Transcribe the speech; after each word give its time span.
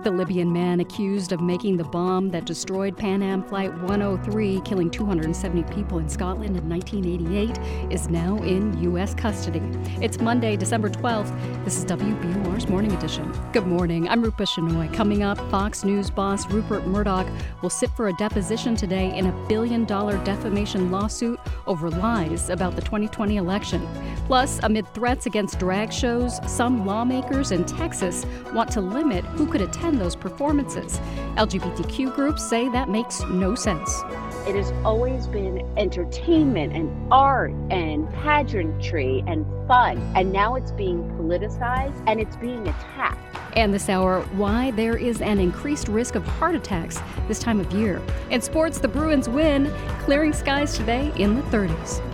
The 0.00 0.10
Libyan 0.10 0.52
man 0.52 0.80
accused 0.80 1.30
of 1.30 1.40
making 1.40 1.76
the 1.76 1.84
bomb 1.84 2.30
that 2.30 2.44
destroyed 2.44 2.96
Pan 2.96 3.22
Am 3.22 3.44
Flight 3.44 3.72
103, 3.82 4.60
killing 4.62 4.90
270 4.90 5.62
people 5.72 5.98
in 5.98 6.08
Scotland 6.08 6.56
in 6.56 6.68
1988, 6.68 7.92
is 7.92 8.08
now 8.08 8.36
in 8.38 8.76
U.S. 8.82 9.14
custody. 9.14 9.62
It's 10.00 10.18
Monday, 10.18 10.56
December 10.56 10.88
12th. 10.88 11.30
This 11.64 11.76
is 11.76 11.84
WBUR's 11.84 12.68
Morning 12.68 12.90
Edition. 12.90 13.32
Good 13.52 13.66
morning. 13.68 14.08
I'm 14.08 14.22
Rupa 14.22 14.42
Shenoy. 14.42 14.92
Coming 14.92 15.22
up, 15.22 15.38
Fox 15.52 15.84
News 15.84 16.10
boss 16.10 16.50
Rupert 16.50 16.84
Murdoch 16.86 17.28
will 17.62 17.70
sit 17.70 17.90
for 17.90 18.08
a 18.08 18.12
deposition 18.14 18.74
today 18.74 19.16
in 19.16 19.26
a 19.26 19.46
billion 19.46 19.84
dollar 19.84 20.16
defamation 20.24 20.90
lawsuit 20.90 21.38
over 21.68 21.90
lies 21.90 22.50
about 22.50 22.74
the 22.74 22.82
2020 22.82 23.36
election. 23.36 23.86
Plus, 24.32 24.60
amid 24.62 24.88
threats 24.94 25.26
against 25.26 25.58
drag 25.58 25.92
shows, 25.92 26.40
some 26.50 26.86
lawmakers 26.86 27.52
in 27.52 27.66
Texas 27.66 28.24
want 28.54 28.72
to 28.72 28.80
limit 28.80 29.22
who 29.26 29.46
could 29.46 29.60
attend 29.60 30.00
those 30.00 30.16
performances. 30.16 30.98
LGBTQ 31.36 32.14
groups 32.14 32.42
say 32.42 32.70
that 32.70 32.88
makes 32.88 33.20
no 33.24 33.54
sense. 33.54 34.00
It 34.46 34.54
has 34.54 34.72
always 34.86 35.26
been 35.26 35.70
entertainment 35.76 36.74
and 36.74 37.12
art 37.12 37.52
and 37.70 38.10
pageantry 38.22 39.22
and 39.26 39.44
fun, 39.68 39.98
and 40.16 40.32
now 40.32 40.54
it's 40.54 40.72
being 40.72 41.02
politicized 41.10 42.02
and 42.06 42.18
it's 42.18 42.36
being 42.36 42.66
attacked. 42.66 43.18
And 43.54 43.74
this 43.74 43.90
hour, 43.90 44.22
why 44.32 44.70
there 44.70 44.96
is 44.96 45.20
an 45.20 45.40
increased 45.40 45.88
risk 45.88 46.14
of 46.14 46.24
heart 46.24 46.54
attacks 46.54 46.98
this 47.28 47.38
time 47.38 47.60
of 47.60 47.70
year. 47.74 48.00
In 48.30 48.40
sports, 48.40 48.78
the 48.78 48.88
Bruins 48.88 49.28
win, 49.28 49.70
clearing 49.98 50.32
skies 50.32 50.74
today 50.74 51.12
in 51.16 51.34
the 51.34 51.42
30s. 51.42 52.11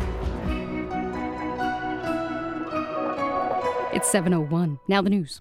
It's 3.98 4.12
701. 4.12 4.78
Now 4.86 5.02
the 5.02 5.10
news. 5.10 5.40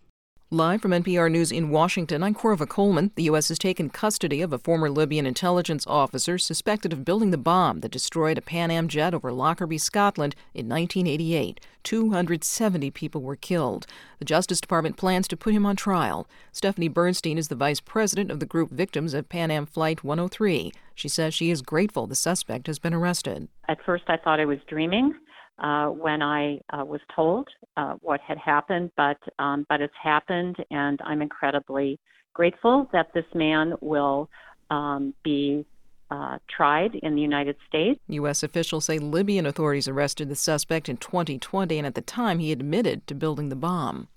Live 0.50 0.82
from 0.82 0.90
NPR 0.90 1.30
News 1.30 1.52
in 1.52 1.70
Washington, 1.70 2.24
I'm 2.24 2.34
Korva 2.34 2.68
Coleman. 2.68 3.12
The 3.14 3.26
U.S. 3.26 3.50
has 3.50 3.60
taken 3.60 3.92
custody 3.92 4.42
of 4.42 4.52
a 4.52 4.58
former 4.58 4.90
Libyan 4.90 5.28
intelligence 5.28 5.86
officer 5.86 6.40
suspected 6.40 6.92
of 6.92 7.06
building 7.06 7.30
the 7.30 7.38
bomb 7.38 7.82
that 7.82 7.92
destroyed 7.92 8.40
a 8.40 8.42
Pan 8.42 8.72
Am 8.72 8.88
jet 8.88 9.14
over 9.14 9.32
Lockerbie, 9.32 9.78
Scotland 9.78 10.34
in 10.56 10.68
1988. 10.68 11.60
270 11.84 12.90
people 12.90 13.22
were 13.22 13.36
killed. 13.36 13.86
The 14.18 14.26
Justice 14.26 14.60
Department 14.60 14.98
plans 14.98 15.28
to 15.28 15.38
put 15.38 15.54
him 15.54 15.68
on 15.68 15.76
trial. 15.76 16.28
Stephanie 16.52 16.88
Bernstein 16.88 17.38
is 17.38 17.50
the 17.50 17.56
vice 17.56 17.80
president 17.80 18.32
of 18.32 18.40
the 18.40 18.48
group 18.48 18.72
victims 18.72 19.14
of 19.14 19.30
Pan 19.30 19.52
Am 19.52 19.68
Flight 19.68 20.04
103. 20.04 20.72
She 20.96 21.08
says 21.08 21.36
she 21.36 21.52
is 21.52 21.62
grateful 21.62 22.08
the 22.08 22.16
suspect 22.16 22.66
has 22.66 22.80
been 22.80 22.96
arrested. 22.96 23.50
At 23.70 23.84
first, 23.86 24.06
I 24.08 24.18
thought 24.18 24.40
I 24.40 24.46
was 24.46 24.58
dreaming 24.68 25.14
uh, 25.60 25.88
when 25.88 26.22
I 26.22 26.60
uh, 26.72 26.86
was 26.86 27.02
told 27.16 27.48
uh, 27.76 27.96
what 28.02 28.22
had 28.22 28.38
happened, 28.38 28.92
but 28.96 29.18
um, 29.40 29.66
but 29.70 29.82
it's 29.82 29.94
happened, 30.02 30.58
and 30.72 31.00
I'm 31.04 31.22
incredibly 31.22 32.00
grateful 32.34 32.88
that 32.94 33.14
this 33.14 33.26
man 33.34 33.74
will 33.82 34.30
um, 34.70 35.14
be 35.24 35.66
uh, 36.12 36.38
tried 36.56 36.96
in 36.96 37.16
the 37.16 37.22
United 37.22 37.56
States. 37.68 38.00
U.S. 38.08 38.44
officials 38.44 38.86
say 38.86 39.00
Libyan 39.00 39.46
authorities 39.46 39.88
arrested 39.88 40.30
the 40.30 40.36
suspect 40.36 40.88
in 40.90 40.98
2020, 40.98 41.78
and 41.78 41.88
at 41.88 41.96
the 41.96 42.02
time 42.02 42.40
he 42.40 42.52
admitted 42.52 43.08
to 43.08 43.16
building 43.16 43.50
the 43.50 43.56
bomb. 43.56 44.08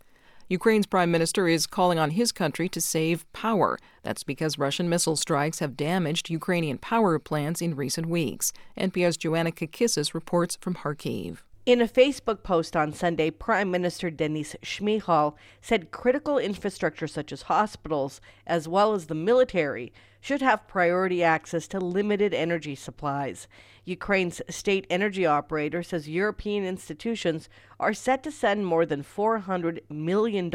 Ukraine's 0.51 0.87
prime 0.87 1.13
minister 1.13 1.47
is 1.47 1.69
calling 1.69 2.01
on 2.01 2.11
his 2.11 2.33
country 2.33 2.69
to 2.71 2.81
save 2.81 3.25
power. 3.33 3.79
That's 4.03 4.25
because 4.25 4.59
Russian 4.59 4.89
missile 4.89 5.15
strikes 5.15 5.61
have 5.61 5.77
damaged 5.77 6.29
Ukrainian 6.29 6.77
power 6.77 7.21
plants 7.21 7.63
in 7.63 7.77
recent 7.77 8.09
weeks. 8.09 8.53
NPR's 8.77 9.17
Joanna 9.17 9.53
Kakissis 9.53 10.13
reports 10.13 10.59
from 10.61 10.75
Kharkiv. 10.75 11.39
In 11.67 11.81
a 11.81 11.87
Facebook 11.87 12.43
post 12.43 12.75
on 12.75 12.93
Sunday, 12.93 13.31
Prime 13.31 13.71
Minister 13.71 14.11
Denis 14.11 14.57
Shmyhal 14.61 15.37
said 15.61 15.93
critical 15.93 16.37
infrastructure 16.37 17.07
such 17.07 17.31
as 17.31 17.43
hospitals, 17.43 18.21
as 18.45 18.67
well 18.67 18.93
as 18.93 19.07
the 19.07 19.15
military, 19.15 19.93
should 20.21 20.43
have 20.43 20.69
priority 20.69 21.23
access 21.23 21.67
to 21.69 21.81
limited 21.81 22.35
energy 22.35 22.75
supplies. 22.75 23.49
Ukraine's 23.85 24.43
state 24.49 24.87
energy 24.91 25.25
operator 25.25 25.83
says 25.83 26.09
European 26.09 26.65
institutions 26.65 27.49
are 27.79 27.95
set 27.95 28.23
to 28.23 28.31
send 28.31 28.67
more 28.67 28.85
than 28.85 29.03
$400 29.03 29.81
million 29.89 30.51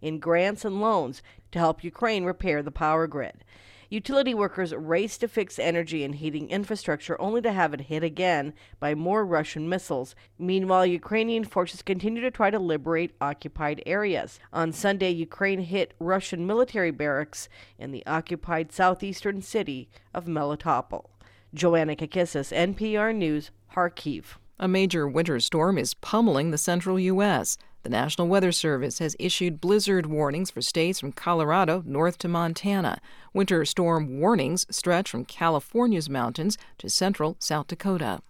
in 0.00 0.18
grants 0.18 0.64
and 0.64 0.80
loans 0.80 1.22
to 1.52 1.58
help 1.58 1.84
Ukraine 1.84 2.24
repair 2.24 2.62
the 2.62 2.70
power 2.70 3.06
grid. 3.06 3.44
Utility 3.90 4.34
workers 4.34 4.74
race 4.74 5.16
to 5.16 5.26
fix 5.26 5.58
energy 5.58 6.04
and 6.04 6.16
heating 6.16 6.50
infrastructure 6.50 7.18
only 7.18 7.40
to 7.40 7.52
have 7.52 7.72
it 7.72 7.82
hit 7.82 8.04
again 8.04 8.52
by 8.78 8.94
more 8.94 9.24
Russian 9.24 9.66
missiles. 9.66 10.14
Meanwhile, 10.38 10.84
Ukrainian 10.84 11.44
forces 11.44 11.80
continue 11.80 12.20
to 12.20 12.30
try 12.30 12.50
to 12.50 12.58
liberate 12.58 13.16
occupied 13.18 13.82
areas. 13.86 14.40
On 14.52 14.72
Sunday, 14.72 15.10
Ukraine 15.10 15.60
hit 15.60 15.94
Russian 15.98 16.46
military 16.46 16.90
barracks 16.90 17.48
in 17.78 17.90
the 17.90 18.04
occupied 18.04 18.72
southeastern 18.72 19.40
city 19.40 19.88
of 20.12 20.26
Melitopol. 20.26 21.06
Joanna 21.54 21.96
Kakissis, 21.96 22.52
NPR 22.52 23.14
News, 23.14 23.50
Kharkiv. 23.74 24.36
A 24.58 24.68
major 24.68 25.08
winter 25.08 25.40
storm 25.40 25.78
is 25.78 25.94
pummeling 25.94 26.50
the 26.50 26.58
central 26.58 27.00
U.S. 27.00 27.56
The 27.84 27.90
National 27.90 28.26
Weather 28.26 28.50
Service 28.50 28.98
has 28.98 29.16
issued 29.18 29.60
blizzard 29.60 30.06
warnings 30.06 30.50
for 30.50 30.60
states 30.60 30.98
from 30.98 31.12
Colorado 31.12 31.82
north 31.86 32.18
to 32.18 32.28
Montana. 32.28 33.00
Winter 33.32 33.64
storm 33.64 34.18
warnings 34.18 34.66
stretch 34.68 35.10
from 35.10 35.24
California's 35.24 36.10
mountains 36.10 36.58
to 36.78 36.90
central 36.90 37.36
South 37.38 37.68
Dakota. 37.68 38.20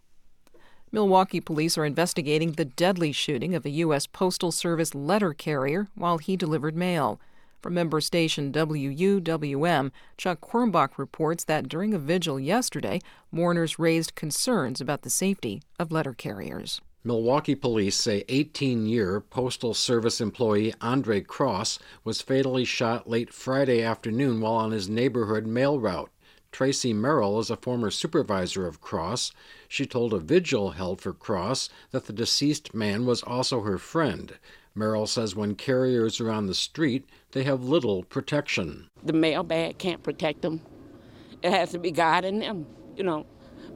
Milwaukee 0.92 1.40
police 1.40 1.78
are 1.78 1.84
investigating 1.84 2.52
the 2.52 2.64
deadly 2.64 3.10
shooting 3.10 3.54
of 3.54 3.64
a 3.64 3.70
U.S. 3.70 4.06
Postal 4.06 4.52
Service 4.52 4.94
letter 4.94 5.32
carrier 5.32 5.88
while 5.94 6.18
he 6.18 6.36
delivered 6.36 6.76
mail. 6.76 7.18
From 7.60 7.74
member 7.74 8.00
station 8.00 8.52
WUWM, 8.52 9.90
Chuck 10.16 10.40
Quirmbach 10.40 10.96
reports 10.96 11.44
that 11.44 11.68
during 11.68 11.92
a 11.92 11.98
vigil 11.98 12.38
yesterday, 12.38 13.00
mourners 13.32 13.78
raised 13.78 14.14
concerns 14.14 14.80
about 14.80 15.02
the 15.02 15.10
safety 15.10 15.62
of 15.78 15.90
letter 15.90 16.14
carriers. 16.14 16.80
Milwaukee 17.08 17.54
police 17.54 17.96
say 17.96 18.22
18 18.28 18.84
year 18.84 19.18
Postal 19.18 19.72
Service 19.72 20.20
employee 20.20 20.74
Andre 20.82 21.22
Cross 21.22 21.78
was 22.04 22.20
fatally 22.20 22.66
shot 22.66 23.08
late 23.08 23.32
Friday 23.32 23.82
afternoon 23.82 24.42
while 24.42 24.56
on 24.56 24.72
his 24.72 24.90
neighborhood 24.90 25.46
mail 25.46 25.80
route. 25.80 26.10
Tracy 26.52 26.92
Merrill 26.92 27.38
is 27.40 27.48
a 27.48 27.56
former 27.56 27.90
supervisor 27.90 28.66
of 28.66 28.82
Cross. 28.82 29.32
She 29.68 29.86
told 29.86 30.12
a 30.12 30.18
vigil 30.18 30.72
held 30.72 31.00
for 31.00 31.14
Cross 31.14 31.70
that 31.92 32.04
the 32.04 32.12
deceased 32.12 32.74
man 32.74 33.06
was 33.06 33.22
also 33.22 33.62
her 33.62 33.78
friend. 33.78 34.34
Merrill 34.74 35.06
says 35.06 35.34
when 35.34 35.54
carriers 35.54 36.20
are 36.20 36.30
on 36.30 36.46
the 36.46 36.54
street, 36.54 37.08
they 37.32 37.44
have 37.44 37.64
little 37.64 38.02
protection. 38.02 38.90
The 39.02 39.14
mail 39.14 39.42
bag 39.42 39.78
can't 39.78 40.02
protect 40.02 40.42
them. 40.42 40.60
It 41.42 41.52
has 41.52 41.70
to 41.70 41.78
be 41.78 41.90
God 41.90 42.26
in 42.26 42.40
them, 42.40 42.66
you 42.98 43.02
know 43.02 43.24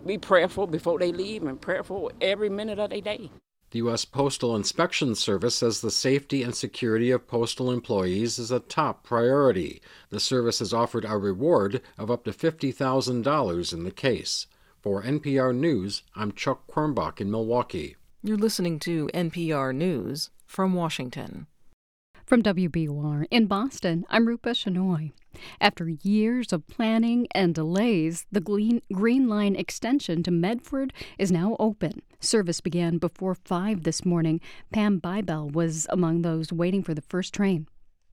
be 0.06 0.18
prayerful 0.18 0.66
before 0.66 0.98
they 0.98 1.12
leave 1.12 1.42
and 1.44 1.60
prayerful 1.60 2.10
every 2.20 2.48
minute 2.48 2.78
of 2.78 2.90
their 2.90 3.00
day. 3.00 3.30
The 3.70 3.78
U.S. 3.78 4.04
Postal 4.04 4.54
Inspection 4.54 5.14
Service 5.14 5.54
says 5.54 5.80
the 5.80 5.90
safety 5.90 6.42
and 6.42 6.54
security 6.54 7.10
of 7.10 7.26
postal 7.26 7.70
employees 7.70 8.38
is 8.38 8.50
a 8.50 8.60
top 8.60 9.02
priority. 9.02 9.80
The 10.10 10.20
service 10.20 10.58
has 10.58 10.74
offered 10.74 11.06
a 11.06 11.16
reward 11.16 11.80
of 11.96 12.10
up 12.10 12.24
to 12.24 12.32
$50,000 12.32 13.72
in 13.72 13.84
the 13.84 13.90
case. 13.90 14.46
For 14.82 15.02
NPR 15.02 15.56
News, 15.56 16.02
I'm 16.14 16.32
Chuck 16.32 16.66
Quirmbach 16.66 17.18
in 17.18 17.30
Milwaukee. 17.30 17.96
You're 18.22 18.36
listening 18.36 18.78
to 18.80 19.08
NPR 19.14 19.74
News 19.74 20.28
from 20.44 20.74
Washington. 20.74 21.46
From 22.26 22.42
WBUR 22.42 23.26
in 23.30 23.46
Boston, 23.46 24.04
I'm 24.10 24.26
Rupa 24.26 24.50
Shenoy. 24.50 25.12
After 25.60 25.88
years 25.88 26.52
of 26.52 26.66
planning 26.66 27.26
and 27.34 27.54
delays, 27.54 28.26
the 28.30 28.40
Green 28.40 29.28
Line 29.28 29.56
extension 29.56 30.22
to 30.22 30.30
Medford 30.30 30.92
is 31.18 31.32
now 31.32 31.56
open. 31.58 32.02
Service 32.20 32.60
began 32.60 32.98
before 32.98 33.34
5 33.34 33.82
this 33.82 34.04
morning. 34.04 34.40
Pam 34.72 35.00
Bybel 35.00 35.52
was 35.52 35.86
among 35.90 36.22
those 36.22 36.52
waiting 36.52 36.82
for 36.82 36.94
the 36.94 37.02
first 37.02 37.34
train. 37.34 37.66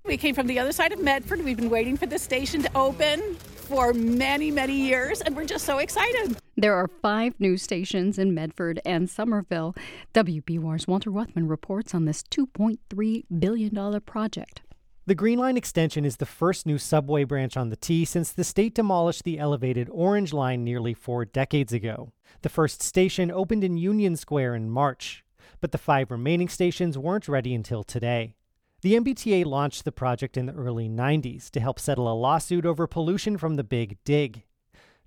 We 0.05 0.17
came 0.17 0.33
from 0.33 0.47
the 0.47 0.57
other 0.57 0.71
side 0.71 0.91
of 0.91 1.01
Medford. 1.03 1.43
We've 1.43 1.57
been 1.57 1.69
waiting 1.69 1.97
for 1.97 2.05
the 2.05 2.17
station 2.17 2.63
to 2.63 2.77
open 2.77 3.35
for 3.35 3.93
many, 3.93 4.49
many 4.49 4.73
years, 4.73 5.21
and 5.21 5.35
we're 5.35 5.45
just 5.45 5.65
so 5.65 5.77
excited. 5.77 6.37
There 6.57 6.73
are 6.73 6.89
five 7.01 7.39
news 7.39 7.61
stations 7.61 8.17
in 8.17 8.33
Medford 8.33 8.81
and 8.85 9.09
Somerville. 9.09 9.75
WBUR's 10.15 10.87
Walter 10.87 11.11
Wuthmann 11.11 11.47
reports 11.47 11.93
on 11.93 12.05
this 12.05 12.23
$2.3 12.23 13.23
billion 13.39 14.01
project. 14.01 14.61
The 15.09 15.15
Green 15.15 15.39
Line 15.39 15.57
extension 15.57 16.05
is 16.05 16.17
the 16.17 16.27
first 16.27 16.67
new 16.67 16.77
subway 16.77 17.23
branch 17.23 17.57
on 17.57 17.69
the 17.69 17.75
T 17.75 18.05
since 18.05 18.31
the 18.31 18.43
state 18.43 18.75
demolished 18.75 19.23
the 19.23 19.39
elevated 19.39 19.89
Orange 19.91 20.33
Line 20.33 20.63
nearly 20.63 20.93
four 20.93 21.25
decades 21.25 21.73
ago. 21.73 22.11
The 22.43 22.49
first 22.49 22.83
station 22.83 23.31
opened 23.31 23.63
in 23.63 23.75
Union 23.75 24.15
Square 24.15 24.53
in 24.53 24.69
March, 24.69 25.25
but 25.61 25.71
the 25.71 25.79
five 25.79 26.11
remaining 26.11 26.47
stations 26.47 26.95
weren't 26.95 27.27
ready 27.27 27.55
until 27.55 27.83
today. 27.83 28.35
The 28.81 28.93
MBTA 28.93 29.45
launched 29.45 29.83
the 29.83 29.91
project 29.91 30.37
in 30.37 30.45
the 30.45 30.53
early 30.53 30.87
90s 30.87 31.49
to 31.49 31.59
help 31.59 31.79
settle 31.79 32.07
a 32.07 32.13
lawsuit 32.13 32.63
over 32.63 32.85
pollution 32.85 33.35
from 33.39 33.55
the 33.55 33.63
Big 33.63 33.97
Dig. 34.03 34.43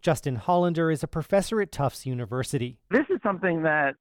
Justin 0.01 0.35
Hollander 0.35 0.91
is 0.91 1.05
a 1.05 1.07
professor 1.07 1.61
at 1.61 1.71
Tufts 1.71 2.07
University. 2.07 2.77
This 2.91 3.07
is 3.09 3.21
something 3.23 3.63
that 3.63 3.95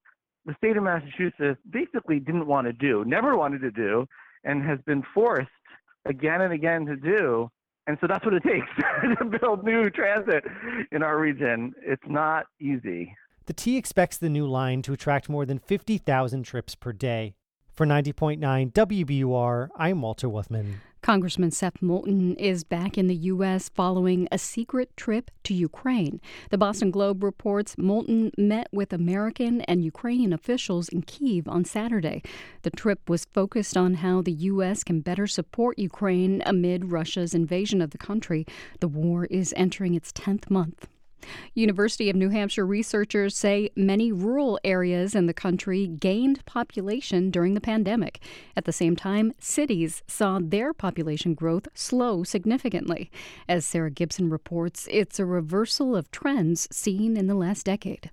the 0.48 0.56
state 0.58 0.78
of 0.78 0.84
Massachusetts 0.84 1.62
basically 1.70 2.20
didn't 2.20 2.48
want 2.48 2.66
to 2.66 2.74
do, 2.74 3.06
never 3.06 3.38
wanted 3.38 3.62
to 3.62 3.70
do, 3.70 4.08
and 4.44 4.64
has 4.64 4.80
been 4.88 5.04
forced 5.14 5.52
again 6.06 6.42
and 6.42 6.54
again 6.54 6.86
to 6.86 6.96
do. 6.96 7.50
And 7.88 7.98
so 8.00 8.08
that's 8.08 8.24
what 8.26 8.34
it 8.34 8.44
takes 8.48 8.68
to 9.20 9.26
build 9.26 9.64
new 9.64 9.90
transit 9.90 10.44
in 10.92 11.04
our 11.04 11.20
region. 11.20 11.74
It's 11.82 12.04
not 12.08 12.46
easy. 12.60 13.16
The 13.46 13.54
T 13.54 13.78
expects 13.78 14.18
the 14.18 14.30
new 14.30 14.48
line 14.48 14.82
to 14.84 14.94
attract 14.94 15.28
more 15.28 15.46
than 15.46 15.60
50,000 15.60 16.44
trips 16.44 16.76
per 16.76 16.94
day. 16.94 17.34
For 17.74 17.86
90.9 17.86 18.40
WBUR, 18.72 19.70
I'm 19.76 20.02
Walter 20.02 20.28
Wuthmann. 20.28 20.76
Congressman 21.02 21.50
Seth 21.50 21.82
Moulton 21.82 22.36
is 22.36 22.64
back 22.64 22.96
in 22.96 23.08
the 23.08 23.16
U.S. 23.16 23.70
following 23.70 24.28
a 24.32 24.38
secret 24.38 24.96
trip 24.96 25.32
to 25.44 25.54
Ukraine. 25.54 26.22
The 26.52 26.60
Boston 26.60 26.92
Globe 26.92 27.24
reports 27.24 27.76
Moulton 27.76 28.32
met 28.38 28.68
with 28.72 28.94
American 28.94 29.62
and 29.62 29.84
Ukrainian 29.84 30.32
officials 30.32 30.90
in 30.90 31.02
Kiev 31.02 31.48
on 31.48 31.66
Saturday. 31.66 32.22
The 32.62 32.70
trip 32.70 33.10
was 33.10 33.26
focused 33.34 33.76
on 33.76 33.96
how 33.96 34.22
the 34.22 34.32
U.S. 34.32 34.84
can 34.84 35.02
better 35.02 35.26
support 35.26 35.80
Ukraine 35.80 36.44
amid 36.46 36.92
Russia's 36.92 37.34
invasion 37.34 37.82
of 37.82 37.90
the 37.90 37.98
country. 37.98 38.46
The 38.80 38.88
war 38.88 39.26
is 39.26 39.56
entering 39.58 39.96
its 39.96 40.12
10th 40.12 40.52
month. 40.52 40.88
University 41.54 42.10
of 42.10 42.16
New 42.16 42.30
Hampshire 42.30 42.66
researchers 42.66 43.36
say 43.36 43.70
many 43.76 44.12
rural 44.12 44.60
areas 44.64 45.16
in 45.16 45.26
the 45.26 45.34
country 45.34 45.88
gained 45.88 46.46
population 46.46 47.32
during 47.32 47.54
the 47.54 47.62
pandemic. 47.62 48.22
At 48.56 48.66
the 48.66 48.72
same 48.72 48.96
time, 48.96 49.34
cities 49.40 50.04
saw 50.08 50.40
their 50.42 50.74
population 50.74 51.34
growth 51.34 51.68
slow 51.74 52.24
significantly. 52.24 53.12
As 53.48 53.66
Sarah 53.66 53.92
Gibson 53.92 54.30
reports, 54.30 54.88
it's 54.92 55.20
a 55.20 55.26
reversal 55.26 55.96
of 55.96 56.12
trends 56.12 56.68
seen 56.72 57.18
in 57.18 57.28
the 57.28 57.36
last 57.36 57.66
decade. 57.66 58.10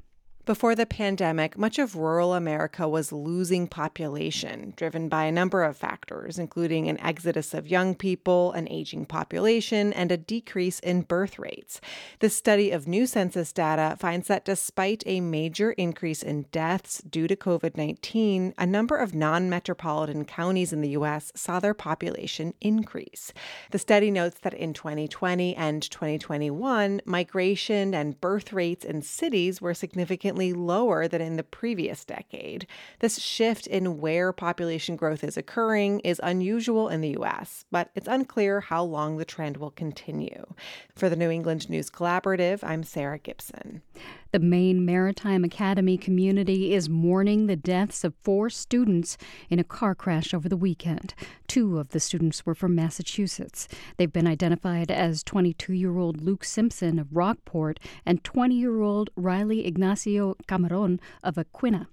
Before 0.48 0.74
the 0.74 0.86
pandemic, 0.86 1.58
much 1.58 1.78
of 1.78 1.94
rural 1.94 2.32
America 2.32 2.88
was 2.88 3.12
losing 3.12 3.66
population, 3.66 4.72
driven 4.76 5.10
by 5.10 5.24
a 5.24 5.30
number 5.30 5.62
of 5.62 5.76
factors, 5.76 6.38
including 6.38 6.88
an 6.88 6.98
exodus 7.02 7.52
of 7.52 7.68
young 7.68 7.94
people, 7.94 8.52
an 8.52 8.66
aging 8.70 9.04
population, 9.04 9.92
and 9.92 10.10
a 10.10 10.16
decrease 10.16 10.80
in 10.80 11.02
birth 11.02 11.38
rates. 11.38 11.82
The 12.20 12.30
study 12.30 12.70
of 12.70 12.88
new 12.88 13.06
census 13.06 13.52
data 13.52 13.98
finds 14.00 14.28
that 14.28 14.46
despite 14.46 15.02
a 15.04 15.20
major 15.20 15.72
increase 15.72 16.22
in 16.22 16.46
deaths 16.50 17.02
due 17.02 17.28
to 17.28 17.36
COVID 17.36 17.76
19, 17.76 18.54
a 18.56 18.64
number 18.64 18.96
of 18.96 19.14
non 19.14 19.50
metropolitan 19.50 20.24
counties 20.24 20.72
in 20.72 20.80
the 20.80 20.96
U.S. 20.96 21.30
saw 21.34 21.60
their 21.60 21.74
population 21.74 22.54
increase. 22.62 23.34
The 23.70 23.78
study 23.78 24.10
notes 24.10 24.38
that 24.40 24.54
in 24.54 24.72
2020 24.72 25.54
and 25.56 25.82
2021, 25.82 27.02
migration 27.04 27.92
and 27.92 28.18
birth 28.18 28.54
rates 28.54 28.86
in 28.86 29.02
cities 29.02 29.60
were 29.60 29.74
significantly 29.74 30.37
significantly 30.38 30.52
lower 30.52 31.08
than 31.08 31.20
in 31.20 31.36
the 31.36 31.42
previous 31.42 32.04
decade. 32.04 32.66
This 33.00 33.18
shift 33.18 33.66
in 33.66 34.00
where 34.00 34.32
population 34.32 34.96
growth 34.96 35.24
is 35.24 35.36
occurring 35.36 36.00
is 36.00 36.20
unusual 36.22 36.88
in 36.88 37.00
the 37.00 37.10
U.S., 37.10 37.64
but 37.70 37.90
it's 37.94 38.08
unclear 38.08 38.60
how 38.60 38.84
long 38.84 39.16
the 39.16 39.24
trend 39.24 39.56
will 39.56 39.70
continue. 39.70 40.54
For 40.94 41.08
the 41.08 41.16
New 41.16 41.30
England 41.30 41.68
News 41.68 41.90
Collaborative, 41.90 42.62
I'm 42.62 42.82
Sarah 42.82 43.18
Gibson. 43.18 43.82
The 44.30 44.38
Maine 44.38 44.84
Maritime 44.84 45.42
Academy 45.42 45.96
community 45.96 46.74
is 46.74 46.90
mourning 46.90 47.46
the 47.46 47.56
deaths 47.56 48.04
of 48.04 48.12
four 48.22 48.50
students 48.50 49.16
in 49.48 49.58
a 49.58 49.64
car 49.64 49.94
crash 49.94 50.34
over 50.34 50.50
the 50.50 50.56
weekend. 50.56 51.14
Two 51.46 51.78
of 51.78 51.88
the 51.88 52.00
students 52.00 52.44
were 52.44 52.54
from 52.54 52.74
Massachusetts. 52.74 53.68
They've 53.96 54.12
been 54.12 54.26
identified 54.26 54.90
as 54.90 55.22
22 55.22 55.72
year 55.72 55.96
old 55.96 56.20
Luke 56.20 56.44
Simpson 56.44 56.98
of 56.98 57.16
Rockport 57.16 57.80
and 58.04 58.22
20 58.22 58.54
year 58.54 58.82
old 58.82 59.08
Riley 59.16 59.66
Ignacio 59.66 60.36
Camaron 60.46 61.00
of 61.22 61.36
Aquinnah. 61.36 61.86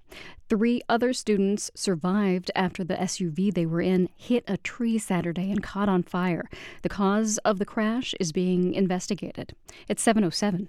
Three 0.50 0.82
other 0.90 1.14
students 1.14 1.72
survived 1.74 2.52
after 2.54 2.84
the 2.84 2.96
SUV 2.96 3.54
they 3.54 3.66
were 3.66 3.82
in 3.82 4.10
hit 4.18 4.44
a 4.46 4.58
tree 4.58 4.98
Saturday 4.98 5.50
and 5.52 5.64
caught 5.64 5.88
on 5.88 6.04
fire. 6.04 6.50
The 6.82 6.90
cause 6.90 7.38
of 7.46 7.60
the 7.60 7.66
crash 7.66 8.14
is 8.20 8.34
being 8.34 8.74
investigated. 8.74 9.56
It's 9.88 10.04
707. 10.04 10.68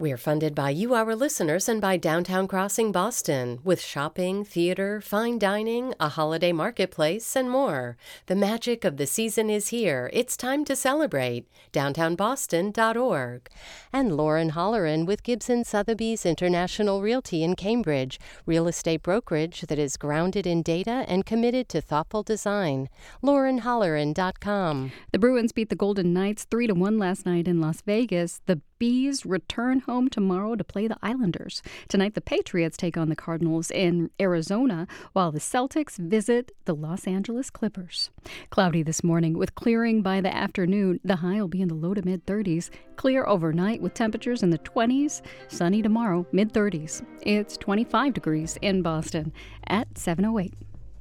We're 0.00 0.16
funded 0.16 0.54
by 0.54 0.70
you, 0.70 0.94
our 0.94 1.14
listeners, 1.14 1.68
and 1.68 1.78
by 1.78 1.98
Downtown 1.98 2.48
Crossing 2.48 2.90
Boston, 2.90 3.58
with 3.62 3.82
shopping, 3.82 4.46
theater, 4.46 5.02
fine 5.02 5.38
dining, 5.38 5.92
a 6.00 6.08
holiday 6.08 6.52
marketplace, 6.52 7.36
and 7.36 7.50
more. 7.50 7.98
The 8.24 8.34
magic 8.34 8.86
of 8.86 8.96
the 8.96 9.06
season 9.06 9.50
is 9.50 9.68
here. 9.68 10.08
It's 10.14 10.38
time 10.38 10.64
to 10.64 10.74
celebrate. 10.74 11.48
DowntownBoston.org. 11.74 13.50
And 13.92 14.16
Lauren 14.16 14.52
Holleran 14.52 15.04
with 15.04 15.22
Gibson 15.22 15.64
Sotheby's 15.64 16.24
International 16.24 17.02
Realty 17.02 17.42
in 17.42 17.54
Cambridge, 17.54 18.18
real 18.46 18.68
estate 18.68 19.02
brokerage 19.02 19.60
that 19.68 19.78
is 19.78 19.98
grounded 19.98 20.46
in 20.46 20.62
data 20.62 21.04
and 21.08 21.26
committed 21.26 21.68
to 21.68 21.82
thoughtful 21.82 22.22
design. 22.22 22.88
LaurenHolleran.com. 23.22 24.92
The 25.12 25.18
Bruins 25.18 25.52
beat 25.52 25.68
the 25.68 25.76
Golden 25.76 26.14
Knights 26.14 26.46
3 26.50 26.68
to 26.68 26.74
1 26.74 26.98
last 26.98 27.26
night 27.26 27.46
in 27.46 27.60
Las 27.60 27.82
Vegas. 27.82 28.40
The 28.46 28.62
Bees 28.80 29.26
return 29.26 29.80
home 29.80 30.08
tomorrow 30.08 30.56
to 30.56 30.64
play 30.64 30.88
the 30.88 30.96
Islanders. 31.02 31.62
Tonight, 31.86 32.14
the 32.14 32.22
Patriots 32.22 32.78
take 32.78 32.96
on 32.96 33.10
the 33.10 33.14
Cardinals 33.14 33.70
in 33.70 34.10
Arizona, 34.18 34.88
while 35.12 35.30
the 35.30 35.38
Celtics 35.38 35.98
visit 35.98 36.50
the 36.64 36.74
Los 36.74 37.06
Angeles 37.06 37.50
Clippers. 37.50 38.08
Cloudy 38.48 38.82
this 38.82 39.04
morning 39.04 39.34
with 39.34 39.54
clearing 39.54 40.00
by 40.00 40.22
the 40.22 40.34
afternoon. 40.34 40.98
The 41.04 41.16
high 41.16 41.42
will 41.42 41.48
be 41.48 41.60
in 41.60 41.68
the 41.68 41.74
low 41.74 41.92
to 41.92 42.02
mid 42.02 42.24
30s. 42.24 42.70
Clear 42.96 43.26
overnight 43.26 43.82
with 43.82 43.92
temperatures 43.92 44.42
in 44.42 44.48
the 44.48 44.58
20s. 44.58 45.20
Sunny 45.48 45.82
tomorrow, 45.82 46.26
mid 46.32 46.54
30s. 46.54 47.04
It's 47.20 47.58
25 47.58 48.14
degrees 48.14 48.56
in 48.62 48.80
Boston 48.80 49.34
at 49.66 49.98
708. 49.98 50.54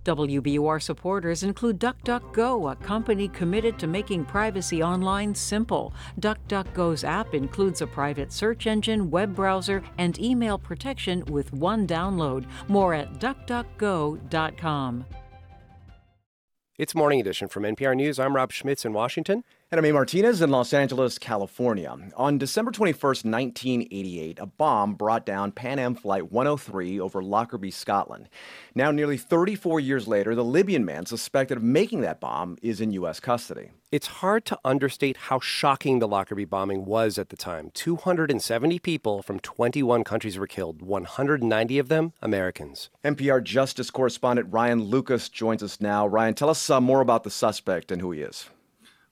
WBUR 0.09 0.81
supporters 0.81 1.43
include 1.43 1.79
DuckDuckGo, 1.79 2.71
a 2.71 2.75
company 2.77 3.27
committed 3.27 3.77
to 3.77 3.85
making 3.85 4.25
privacy 4.25 4.81
online 4.81 5.35
simple. 5.35 5.93
DuckDuckGo's 6.19 7.03
app 7.03 7.35
includes 7.35 7.81
a 7.81 7.87
private 7.87 8.33
search 8.33 8.65
engine, 8.65 9.11
web 9.11 9.35
browser, 9.35 9.83
and 9.99 10.17
email 10.17 10.57
protection 10.57 11.23
with 11.25 11.53
one 11.53 11.85
download. 11.85 12.45
More 12.67 12.95
at 12.95 13.19
duckduckgo.com. 13.19 15.05
It's 16.79 16.95
Morning 16.95 17.19
Edition 17.19 17.47
from 17.47 17.61
NPR 17.61 17.95
News. 17.95 18.17
I'm 18.17 18.35
Rob 18.35 18.51
Schmitz 18.51 18.85
in 18.85 18.93
Washington. 18.93 19.43
And 19.71 19.85
I'm. 19.85 19.93
Martinez 19.93 20.41
in 20.41 20.49
Los 20.49 20.73
Angeles, 20.73 21.19
California. 21.19 21.95
On 22.15 22.39
December 22.39 22.71
21st, 22.71 23.23
1988, 23.23 24.39
a 24.39 24.47
bomb 24.47 24.95
brought 24.95 25.27
down 25.27 25.51
Pan 25.51 25.77
Am 25.77 25.93
Flight 25.93 26.31
103 26.31 26.99
over 26.99 27.21
Lockerbie, 27.21 27.69
Scotland. 27.69 28.29
Now, 28.73 28.89
nearly 28.89 29.15
34 29.15 29.79
years 29.79 30.07
later, 30.07 30.33
the 30.33 30.43
Libyan 30.43 30.85
man 30.85 31.05
suspected 31.05 31.57
of 31.57 31.63
making 31.63 32.01
that 32.01 32.19
bomb 32.19 32.57
is 32.63 32.81
in 32.81 32.93
U.S. 32.93 33.19
custody. 33.19 33.69
It's 33.91 34.07
hard 34.07 34.43
to 34.45 34.57
understate 34.65 35.17
how 35.17 35.39
shocking 35.39 35.99
the 35.99 36.07
Lockerbie 36.07 36.45
bombing 36.45 36.85
was 36.85 37.19
at 37.19 37.29
the 37.29 37.37
time. 37.37 37.69
270 37.75 38.79
people 38.79 39.21
from 39.21 39.39
21 39.39 40.03
countries 40.03 40.39
were 40.39 40.47
killed, 40.47 40.81
190 40.81 41.77
of 41.77 41.89
them 41.89 42.13
Americans. 42.23 42.89
NPR 43.05 43.43
Justice 43.43 43.91
correspondent 43.91 44.51
Ryan 44.51 44.81
Lucas 44.81 45.29
joins 45.29 45.61
us 45.61 45.79
now. 45.79 46.07
Ryan, 46.07 46.33
tell 46.33 46.49
us 46.49 46.71
uh, 46.71 46.81
more 46.81 47.01
about 47.01 47.23
the 47.23 47.29
suspect 47.29 47.91
and 47.91 48.01
who 48.01 48.09
he 48.09 48.21
is. 48.21 48.49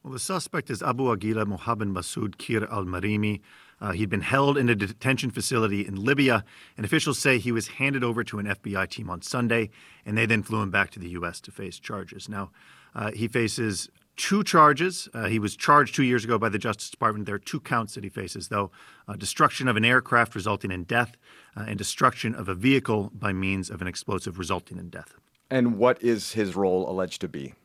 Well, 0.08 0.14
the 0.14 0.20
suspect 0.20 0.70
is 0.70 0.82
Abu 0.82 1.12
Aguila 1.12 1.46
Mohammed 1.46 1.90
Masoud 1.90 2.38
Kir 2.38 2.66
al 2.72 2.86
Marimi. 2.86 3.42
Uh, 3.82 3.92
he'd 3.92 4.10
been 4.10 4.22
held 4.22 4.58
in 4.58 4.70
a 4.70 4.74
detention 4.74 5.32
facility 5.32 5.86
in 5.86 6.02
Libya, 6.02 6.46
and 6.78 6.86
officials 6.86 7.20
say 7.20 7.38
he 7.38 7.52
was 7.52 7.68
handed 7.68 8.06
over 8.06 8.24
to 8.24 8.40
an 8.40 8.46
FBI 8.46 8.88
team 8.88 9.10
on 9.10 9.22
Sunday, 9.22 9.70
and 10.06 10.18
they 10.18 10.26
then 10.26 10.44
flew 10.44 10.62
him 10.62 10.72
back 10.72 10.92
to 10.92 11.00
the 11.00 11.10
U.S. 11.10 11.42
to 11.42 11.52
face 11.52 11.78
charges. 11.78 12.30
Now, 12.30 12.52
uh, 12.96 13.12
he 13.12 13.28
faces 13.28 13.90
two 14.16 14.46
charges. 14.46 15.10
Uh, 15.14 15.26
he 15.26 15.40
was 15.40 15.58
charged 15.58 15.94
two 15.94 16.04
years 16.04 16.24
ago 16.24 16.40
by 16.40 16.48
the 16.48 16.58
Justice 16.58 16.90
Department. 16.90 17.26
There 17.26 17.36
are 17.36 17.40
two 17.40 17.60
counts 17.60 17.96
that 17.96 18.06
he 18.06 18.10
faces, 18.10 18.48
though 18.48 18.72
uh, 19.10 19.18
destruction 19.18 19.68
of 19.68 19.76
an 19.76 19.84
aircraft 19.84 20.36
resulting 20.36 20.72
in 20.72 20.86
death, 20.86 21.18
uh, 21.58 21.66
and 21.68 21.78
destruction 21.78 22.34
of 22.34 22.48
a 22.48 22.56
vehicle 22.56 23.12
by 23.14 23.34
means 23.34 23.70
of 23.70 23.82
an 23.82 23.90
explosive 23.90 24.40
resulting 24.40 24.78
in 24.78 24.88
death. 24.88 25.16
And 25.50 25.78
what 25.78 26.02
is 26.02 26.32
his 26.32 26.56
role 26.56 26.90
alleged 26.90 27.20
to 27.20 27.28
be? 27.28 27.56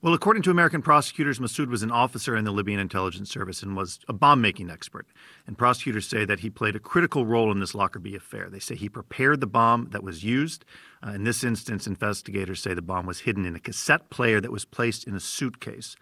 Well, 0.00 0.14
according 0.14 0.44
to 0.44 0.52
American 0.52 0.80
prosecutors, 0.80 1.40
Masoud 1.40 1.70
was 1.70 1.82
an 1.82 1.90
officer 1.90 2.36
in 2.36 2.44
the 2.44 2.52
Libyan 2.52 2.78
intelligence 2.78 3.30
service 3.30 3.64
and 3.64 3.76
was 3.76 3.98
a 4.06 4.12
bomb 4.12 4.40
making 4.40 4.70
expert. 4.70 5.08
And 5.44 5.58
prosecutors 5.58 6.06
say 6.06 6.24
that 6.24 6.38
he 6.38 6.50
played 6.50 6.76
a 6.76 6.78
critical 6.78 7.26
role 7.26 7.50
in 7.50 7.58
this 7.58 7.74
Lockerbie 7.74 8.14
affair. 8.14 8.48
They 8.48 8.60
say 8.60 8.76
he 8.76 8.88
prepared 8.88 9.40
the 9.40 9.48
bomb 9.48 9.88
that 9.90 10.04
was 10.04 10.22
used. 10.22 10.64
Uh, 11.04 11.10
in 11.10 11.24
this 11.24 11.42
instance, 11.42 11.88
investigators 11.88 12.62
say 12.62 12.74
the 12.74 12.80
bomb 12.80 13.06
was 13.06 13.18
hidden 13.18 13.44
in 13.44 13.56
a 13.56 13.58
cassette 13.58 14.08
player 14.08 14.40
that 14.40 14.52
was 14.52 14.64
placed 14.64 15.04
in 15.04 15.16
a 15.16 15.20
suitcase. 15.20 15.96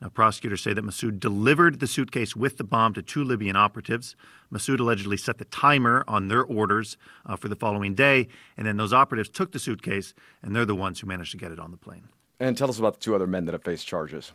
Now, 0.00 0.10
prosecutors 0.10 0.62
say 0.62 0.72
that 0.72 0.84
Masoud 0.84 1.18
delivered 1.18 1.80
the 1.80 1.88
suitcase 1.88 2.36
with 2.36 2.56
the 2.56 2.62
bomb 2.62 2.94
to 2.94 3.02
two 3.02 3.24
Libyan 3.24 3.56
operatives. 3.56 4.14
Masoud 4.52 4.78
allegedly 4.78 5.16
set 5.16 5.38
the 5.38 5.44
timer 5.46 6.04
on 6.06 6.28
their 6.28 6.44
orders 6.44 6.96
uh, 7.26 7.34
for 7.34 7.48
the 7.48 7.56
following 7.56 7.96
day, 7.96 8.28
and 8.56 8.64
then 8.64 8.76
those 8.76 8.92
operatives 8.92 9.28
took 9.28 9.50
the 9.50 9.58
suitcase, 9.58 10.14
and 10.40 10.54
they're 10.54 10.64
the 10.64 10.76
ones 10.76 11.00
who 11.00 11.08
managed 11.08 11.32
to 11.32 11.36
get 11.36 11.50
it 11.50 11.58
on 11.58 11.72
the 11.72 11.76
plane. 11.76 12.10
And 12.40 12.56
tell 12.56 12.70
us 12.70 12.78
about 12.78 12.94
the 12.94 13.00
two 13.00 13.14
other 13.14 13.26
men 13.26 13.44
that 13.44 13.52
have 13.52 13.62
faced 13.62 13.86
charges. 13.86 14.32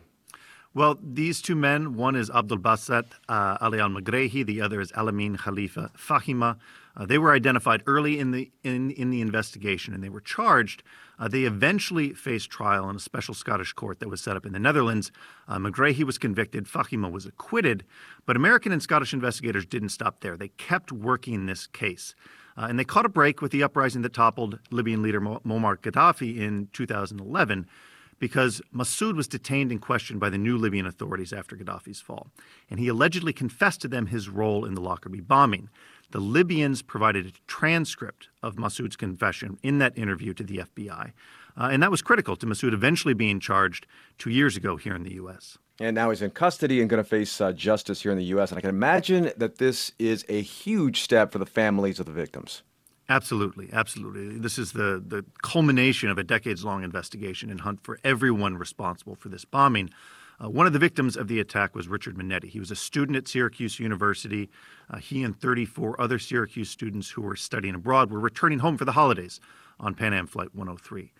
Well, 0.74 0.98
these 1.02 1.40
two 1.40 1.56
men, 1.56 1.96
one 1.96 2.14
is 2.16 2.30
Abdul 2.30 2.58
Basset 2.58 3.06
uh, 3.30 3.56
Ali 3.60 3.80
al 3.80 3.88
Megrahi, 3.88 4.44
the 4.44 4.60
other 4.60 4.80
is 4.80 4.92
Alamin 4.92 5.38
Khalifa 5.38 5.90
Fahima. 5.96 6.58
Uh, 6.94 7.06
they 7.06 7.16
were 7.16 7.32
identified 7.32 7.82
early 7.86 8.18
in 8.18 8.30
the 8.30 8.50
in, 8.62 8.90
in 8.90 9.08
the 9.08 9.22
investigation 9.22 9.94
and 9.94 10.04
they 10.04 10.10
were 10.10 10.20
charged. 10.20 10.82
Uh, 11.18 11.28
they 11.28 11.44
eventually 11.44 12.12
faced 12.12 12.50
trial 12.50 12.90
in 12.90 12.96
a 12.96 13.00
special 13.00 13.32
Scottish 13.32 13.72
court 13.72 14.00
that 14.00 14.10
was 14.10 14.20
set 14.20 14.36
up 14.36 14.44
in 14.44 14.52
the 14.52 14.58
Netherlands. 14.58 15.10
Uh, 15.48 15.56
Megrahi 15.56 16.04
was 16.04 16.18
convicted, 16.18 16.66
Fahima 16.66 17.10
was 17.10 17.24
acquitted, 17.24 17.82
but 18.26 18.36
American 18.36 18.70
and 18.70 18.82
Scottish 18.82 19.14
investigators 19.14 19.64
didn't 19.64 19.88
stop 19.88 20.20
there. 20.20 20.36
They 20.36 20.48
kept 20.48 20.92
working 20.92 21.46
this 21.46 21.66
case. 21.66 22.14
Uh, 22.54 22.66
and 22.68 22.78
they 22.78 22.84
caught 22.84 23.06
a 23.06 23.10
break 23.10 23.40
with 23.40 23.50
the 23.50 23.62
uprising 23.62 24.02
that 24.02 24.12
toppled 24.12 24.58
Libyan 24.70 25.02
leader 25.02 25.22
Muammar 25.22 25.78
Gaddafi 25.78 26.36
in 26.38 26.68
2011 26.74 27.66
because 28.18 28.62
Massoud 28.74 29.16
was 29.16 29.28
detained 29.28 29.70
and 29.70 29.80
questioned 29.80 30.20
by 30.20 30.30
the 30.30 30.38
new 30.38 30.56
Libyan 30.56 30.86
authorities 30.86 31.32
after 31.32 31.56
Gaddafi's 31.56 32.00
fall. 32.00 32.28
And 32.70 32.80
he 32.80 32.88
allegedly 32.88 33.32
confessed 33.32 33.80
to 33.82 33.88
them 33.88 34.06
his 34.06 34.28
role 34.28 34.64
in 34.64 34.74
the 34.74 34.80
Lockerbie 34.80 35.20
bombing. 35.20 35.68
The 36.12 36.20
Libyans 36.20 36.82
provided 36.82 37.26
a 37.26 37.32
transcript 37.46 38.28
of 38.42 38.56
Massoud's 38.56 38.96
confession 38.96 39.58
in 39.62 39.78
that 39.78 39.98
interview 39.98 40.32
to 40.34 40.44
the 40.44 40.58
FBI. 40.58 41.12
Uh, 41.58 41.68
and 41.72 41.82
that 41.82 41.90
was 41.90 42.02
critical 42.02 42.36
to 42.36 42.46
Massoud 42.46 42.72
eventually 42.72 43.14
being 43.14 43.40
charged 43.40 43.86
two 44.18 44.30
years 44.30 44.56
ago 44.56 44.76
here 44.76 44.94
in 44.94 45.02
the 45.02 45.14
U.S. 45.14 45.58
And 45.80 45.94
now 45.94 46.10
he's 46.10 46.22
in 46.22 46.30
custody 46.30 46.80
and 46.80 46.88
going 46.88 47.02
to 47.02 47.08
face 47.08 47.40
uh, 47.40 47.52
justice 47.52 48.02
here 48.02 48.12
in 48.12 48.18
the 48.18 48.24
U.S. 48.24 48.50
And 48.50 48.58
I 48.58 48.60
can 48.60 48.70
imagine 48.70 49.32
that 49.36 49.58
this 49.58 49.92
is 49.98 50.24
a 50.28 50.40
huge 50.40 51.00
step 51.00 51.32
for 51.32 51.38
the 51.38 51.46
families 51.46 51.98
of 51.98 52.06
the 52.06 52.12
victims. 52.12 52.62
Absolutely, 53.08 53.68
absolutely. 53.72 54.38
This 54.38 54.58
is 54.58 54.72
the, 54.72 55.02
the 55.06 55.24
culmination 55.42 56.08
of 56.08 56.18
a 56.18 56.24
decades 56.24 56.64
long 56.64 56.82
investigation 56.82 57.50
and 57.50 57.60
hunt 57.60 57.84
for 57.84 58.00
everyone 58.02 58.56
responsible 58.56 59.14
for 59.14 59.28
this 59.28 59.44
bombing. 59.44 59.90
Uh, 60.42 60.50
one 60.50 60.66
of 60.66 60.72
the 60.72 60.78
victims 60.78 61.16
of 61.16 61.28
the 61.28 61.40
attack 61.40 61.74
was 61.74 61.88
Richard 61.88 62.16
Monetti. 62.16 62.48
He 62.48 62.58
was 62.58 62.70
a 62.70 62.76
student 62.76 63.16
at 63.16 63.28
Syracuse 63.28 63.78
University. 63.78 64.50
Uh, 64.90 64.98
he 64.98 65.22
and 65.22 65.38
34 65.38 66.00
other 66.00 66.18
Syracuse 66.18 66.68
students 66.68 67.10
who 67.10 67.22
were 67.22 67.36
studying 67.36 67.76
abroad 67.76 68.10
were 68.10 68.20
returning 68.20 68.58
home 68.58 68.76
for 68.76 68.84
the 68.84 68.92
holidays 68.92 69.40
on 69.78 69.94
Pan 69.94 70.12
Am 70.12 70.26
Flight 70.26 70.54
103. 70.54 71.12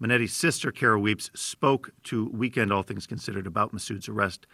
Monetti's 0.00 0.32
sister, 0.32 0.72
Cara 0.72 0.98
Weipz, 0.98 1.36
spoke 1.36 1.90
to 2.04 2.28
Weekend 2.30 2.72
All 2.72 2.82
Things 2.82 3.06
Considered 3.06 3.46
about 3.46 3.72
Massoud's 3.72 4.08
arrest. 4.08 4.46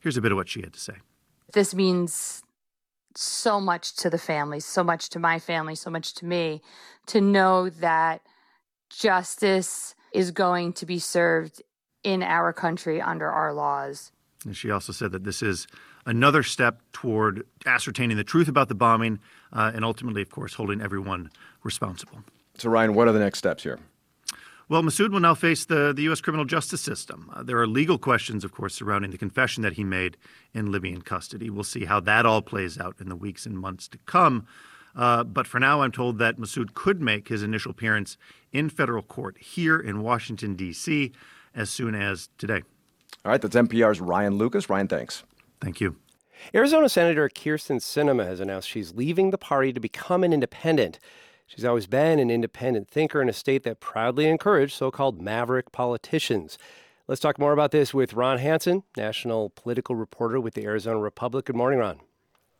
Here's 0.00 0.16
a 0.16 0.22
bit 0.22 0.32
of 0.32 0.36
what 0.36 0.48
she 0.48 0.60
had 0.60 0.72
to 0.72 0.80
say. 0.80 0.94
This 1.52 1.74
means 1.74 2.42
so 3.18 3.60
much 3.60 3.94
to 3.96 4.10
the 4.10 4.18
family, 4.18 4.60
so 4.60 4.82
much 4.84 5.08
to 5.10 5.18
my 5.18 5.38
family, 5.38 5.74
so 5.74 5.90
much 5.90 6.14
to 6.14 6.24
me, 6.24 6.60
to 7.06 7.20
know 7.20 7.68
that 7.68 8.22
justice 8.90 9.94
is 10.12 10.30
going 10.30 10.72
to 10.74 10.86
be 10.86 10.98
served 10.98 11.62
in 12.02 12.22
our 12.22 12.52
country 12.52 13.00
under 13.00 13.30
our 13.30 13.52
laws. 13.52 14.12
And 14.44 14.56
she 14.56 14.70
also 14.70 14.92
said 14.92 15.12
that 15.12 15.24
this 15.24 15.42
is 15.42 15.66
another 16.04 16.42
step 16.42 16.80
toward 16.92 17.44
ascertaining 17.66 18.16
the 18.16 18.24
truth 18.24 18.48
about 18.48 18.68
the 18.68 18.74
bombing 18.74 19.18
uh, 19.52 19.72
and 19.74 19.84
ultimately, 19.84 20.22
of 20.22 20.30
course, 20.30 20.54
holding 20.54 20.80
everyone 20.80 21.30
responsible. 21.64 22.18
So, 22.58 22.70
Ryan, 22.70 22.94
what 22.94 23.08
are 23.08 23.12
the 23.12 23.18
next 23.18 23.38
steps 23.38 23.62
here? 23.64 23.78
Well, 24.68 24.82
Massoud 24.82 25.12
will 25.12 25.20
now 25.20 25.36
face 25.36 25.64
the, 25.64 25.92
the 25.92 26.02
U.S. 26.02 26.20
criminal 26.20 26.44
justice 26.44 26.80
system. 26.80 27.30
Uh, 27.32 27.44
there 27.44 27.56
are 27.58 27.68
legal 27.68 27.98
questions, 27.98 28.42
of 28.42 28.50
course, 28.52 28.74
surrounding 28.74 29.12
the 29.12 29.18
confession 29.18 29.62
that 29.62 29.74
he 29.74 29.84
made 29.84 30.16
in 30.52 30.72
Libyan 30.72 31.02
custody. 31.02 31.50
We'll 31.50 31.62
see 31.62 31.84
how 31.84 32.00
that 32.00 32.26
all 32.26 32.42
plays 32.42 32.76
out 32.76 32.96
in 33.00 33.08
the 33.08 33.14
weeks 33.14 33.46
and 33.46 33.56
months 33.56 33.86
to 33.88 33.98
come. 34.06 34.48
Uh, 34.96 35.22
but 35.22 35.46
for 35.46 35.60
now, 35.60 35.82
I'm 35.82 35.92
told 35.92 36.18
that 36.18 36.38
Massoud 36.38 36.74
could 36.74 37.00
make 37.00 37.28
his 37.28 37.44
initial 37.44 37.70
appearance 37.70 38.16
in 38.52 38.68
federal 38.68 39.02
court 39.02 39.38
here 39.38 39.78
in 39.78 40.02
Washington, 40.02 40.56
D.C., 40.56 41.12
as 41.54 41.70
soon 41.70 41.94
as 41.94 42.28
today. 42.36 42.62
All 43.24 43.30
right, 43.30 43.40
that's 43.40 43.54
NPR's 43.54 44.00
Ryan 44.00 44.36
Lucas. 44.36 44.68
Ryan, 44.68 44.88
thanks. 44.88 45.22
Thank 45.60 45.80
you. 45.80 45.96
Arizona 46.54 46.88
Senator 46.88 47.28
Kyrsten 47.28 47.76
Sinema 47.76 48.26
has 48.26 48.40
announced 48.40 48.68
she's 48.68 48.94
leaving 48.94 49.30
the 49.30 49.38
party 49.38 49.72
to 49.72 49.80
become 49.80 50.24
an 50.24 50.32
independent. 50.32 50.98
She's 51.46 51.64
always 51.64 51.86
been 51.86 52.18
an 52.18 52.30
independent 52.30 52.88
thinker 52.88 53.22
in 53.22 53.28
a 53.28 53.32
state 53.32 53.62
that 53.62 53.80
proudly 53.80 54.26
encouraged 54.26 54.74
so 54.74 54.90
called 54.90 55.22
maverick 55.22 55.70
politicians. 55.70 56.58
Let's 57.06 57.20
talk 57.20 57.38
more 57.38 57.52
about 57.52 57.70
this 57.70 57.94
with 57.94 58.14
Ron 58.14 58.38
Hansen, 58.38 58.82
national 58.96 59.50
political 59.50 59.94
reporter 59.94 60.40
with 60.40 60.54
the 60.54 60.64
Arizona 60.64 60.98
Republic. 60.98 61.44
Good 61.44 61.54
morning, 61.54 61.78
Ron. 61.78 62.00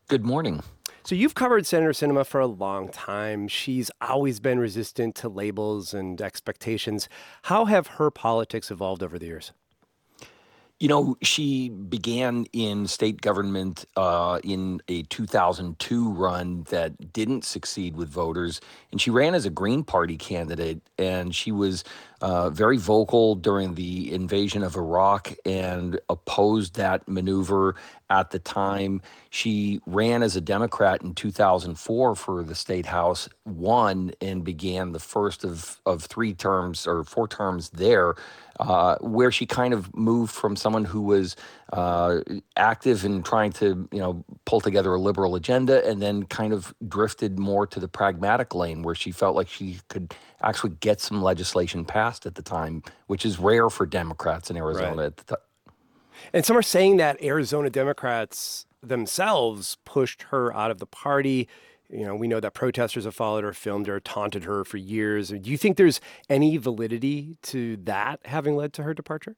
Good 0.08 0.24
morning. 0.24 0.62
So, 1.02 1.16
you've 1.16 1.34
covered 1.34 1.66
Senator 1.66 1.90
Sinema 1.90 2.24
for 2.24 2.40
a 2.40 2.46
long 2.46 2.88
time. 2.88 3.48
She's 3.48 3.90
always 4.00 4.38
been 4.38 4.60
resistant 4.60 5.16
to 5.16 5.28
labels 5.28 5.92
and 5.92 6.20
expectations. 6.20 7.08
How 7.42 7.64
have 7.64 7.86
her 7.88 8.10
politics 8.10 8.70
evolved 8.70 9.02
over 9.02 9.18
the 9.18 9.26
years? 9.26 9.52
You 10.78 10.88
know, 10.88 11.16
she 11.22 11.70
began 11.70 12.44
in 12.52 12.86
state 12.86 13.22
government 13.22 13.86
uh, 13.96 14.40
in 14.44 14.82
a 14.88 15.04
2002 15.04 16.10
run 16.12 16.64
that 16.68 17.14
didn't 17.14 17.44
succeed 17.44 17.96
with 17.96 18.10
voters. 18.10 18.60
And 18.92 19.00
she 19.00 19.10
ran 19.10 19.34
as 19.34 19.46
a 19.46 19.50
Green 19.50 19.84
Party 19.84 20.18
candidate. 20.18 20.82
And 20.98 21.34
she 21.34 21.50
was 21.50 21.82
uh, 22.20 22.50
very 22.50 22.76
vocal 22.76 23.34
during 23.34 23.74
the 23.74 24.12
invasion 24.12 24.62
of 24.62 24.76
Iraq 24.76 25.34
and 25.44 26.00
opposed 26.08 26.76
that 26.76 27.06
maneuver 27.08 27.74
at 28.08 28.30
the 28.30 28.38
time. 28.38 29.02
She 29.30 29.80
ran 29.86 30.22
as 30.22 30.36
a 30.36 30.40
Democrat 30.40 31.02
in 31.02 31.14
2004 31.14 32.14
for 32.14 32.42
the 32.42 32.54
state 32.54 32.86
house, 32.86 33.28
won, 33.44 34.12
and 34.20 34.44
began 34.44 34.92
the 34.92 35.00
first 35.00 35.44
of, 35.44 35.80
of 35.84 36.04
three 36.04 36.32
terms 36.32 36.86
or 36.86 37.04
four 37.04 37.28
terms 37.28 37.70
there 37.70 38.14
uh, 38.60 38.96
where 39.00 39.30
she 39.30 39.44
kind 39.44 39.74
of 39.74 39.94
moved 39.94 40.32
from 40.32 40.56
someone 40.56 40.84
who 40.84 41.02
was 41.02 41.36
uh, 41.72 42.20
active 42.56 43.04
in 43.04 43.22
trying 43.22 43.52
to, 43.52 43.88
you 43.92 43.98
know, 43.98 44.24
pull 44.44 44.60
together 44.60 44.94
a 44.94 45.00
liberal 45.00 45.34
agenda, 45.34 45.86
and 45.86 46.00
then 46.00 46.24
kind 46.24 46.52
of 46.52 46.74
drifted 46.88 47.38
more 47.38 47.66
to 47.66 47.80
the 47.80 47.88
pragmatic 47.88 48.54
lane, 48.54 48.82
where 48.82 48.94
she 48.94 49.10
felt 49.10 49.36
like 49.36 49.48
she 49.48 49.80
could 49.88 50.14
actually 50.42 50.74
get 50.80 51.00
some 51.00 51.22
legislation 51.22 51.84
passed 51.84 52.26
at 52.26 52.34
the 52.34 52.42
time, 52.42 52.82
which 53.06 53.24
is 53.24 53.38
rare 53.38 53.70
for 53.70 53.86
Democrats 53.86 54.50
in 54.50 54.56
Arizona 54.56 54.96
right. 54.96 55.06
at 55.06 55.16
the 55.16 55.24
time. 55.24 55.74
And 56.32 56.44
some 56.44 56.56
are 56.56 56.62
saying 56.62 56.96
that 56.96 57.22
Arizona 57.22 57.70
Democrats 57.70 58.66
themselves 58.82 59.76
pushed 59.84 60.22
her 60.24 60.54
out 60.54 60.70
of 60.70 60.78
the 60.78 60.86
party 60.86 61.48
you 61.90 62.04
know, 62.04 62.14
we 62.14 62.28
know 62.28 62.40
that 62.40 62.54
protesters 62.54 63.04
have 63.04 63.14
followed 63.14 63.44
her, 63.44 63.52
filmed 63.52 63.86
her, 63.86 64.00
taunted 64.00 64.44
her 64.44 64.64
for 64.64 64.76
years. 64.76 65.28
Do 65.28 65.50
you 65.50 65.56
think 65.56 65.76
there's 65.76 66.00
any 66.28 66.56
validity 66.56 67.36
to 67.42 67.76
that 67.78 68.20
having 68.24 68.56
led 68.56 68.72
to 68.74 68.82
her 68.82 68.94
departure? 68.94 69.36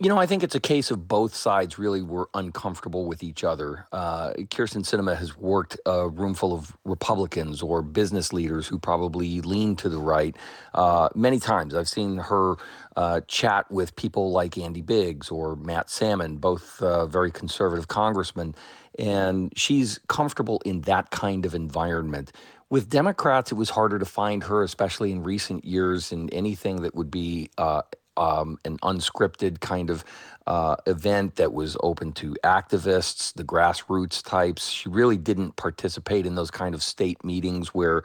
You 0.00 0.08
know, 0.08 0.18
I 0.18 0.26
think 0.26 0.42
it's 0.42 0.56
a 0.56 0.60
case 0.60 0.90
of 0.90 1.06
both 1.06 1.36
sides 1.36 1.78
really 1.78 2.02
were 2.02 2.28
uncomfortable 2.34 3.06
with 3.06 3.22
each 3.22 3.44
other. 3.44 3.86
Uh, 3.92 4.32
Kyrsten 4.50 4.82
Sinema 4.82 5.16
has 5.16 5.38
worked 5.38 5.78
a 5.86 6.08
room 6.08 6.34
full 6.34 6.52
of 6.52 6.76
Republicans 6.84 7.62
or 7.62 7.80
business 7.80 8.32
leaders 8.32 8.66
who 8.66 8.78
probably 8.78 9.40
lean 9.40 9.76
to 9.76 9.88
the 9.88 9.98
right 9.98 10.36
uh, 10.74 11.10
many 11.14 11.38
times. 11.38 11.76
I've 11.76 11.88
seen 11.88 12.18
her 12.18 12.56
uh, 12.96 13.20
chat 13.28 13.70
with 13.70 13.94
people 13.94 14.32
like 14.32 14.58
Andy 14.58 14.82
Biggs 14.82 15.30
or 15.30 15.54
Matt 15.54 15.88
Salmon, 15.88 16.38
both 16.38 16.82
uh, 16.82 17.06
very 17.06 17.30
conservative 17.30 17.86
congressmen, 17.86 18.56
and 18.98 19.52
she's 19.56 20.00
comfortable 20.08 20.60
in 20.64 20.80
that 20.82 21.10
kind 21.12 21.46
of 21.46 21.54
environment. 21.54 22.32
With 22.68 22.88
Democrats, 22.88 23.52
it 23.52 23.54
was 23.54 23.70
harder 23.70 24.00
to 24.00 24.04
find 24.06 24.42
her, 24.42 24.64
especially 24.64 25.12
in 25.12 25.22
recent 25.22 25.64
years, 25.64 26.10
in 26.10 26.30
anything 26.30 26.82
that 26.82 26.96
would 26.96 27.12
be 27.12 27.50
uh, 27.58 27.82
um, 28.16 28.58
an 28.64 28.78
unscripted 28.78 29.60
kind 29.60 29.90
of 29.90 30.04
uh, 30.46 30.76
event 30.86 31.36
that 31.36 31.52
was 31.52 31.76
open 31.82 32.12
to 32.12 32.36
activists, 32.44 33.32
the 33.34 33.44
grassroots 33.44 34.22
types. 34.22 34.68
She 34.68 34.88
really 34.88 35.16
didn't 35.16 35.56
participate 35.56 36.26
in 36.26 36.34
those 36.34 36.50
kind 36.50 36.74
of 36.74 36.82
state 36.82 37.24
meetings 37.24 37.68
where 37.68 38.02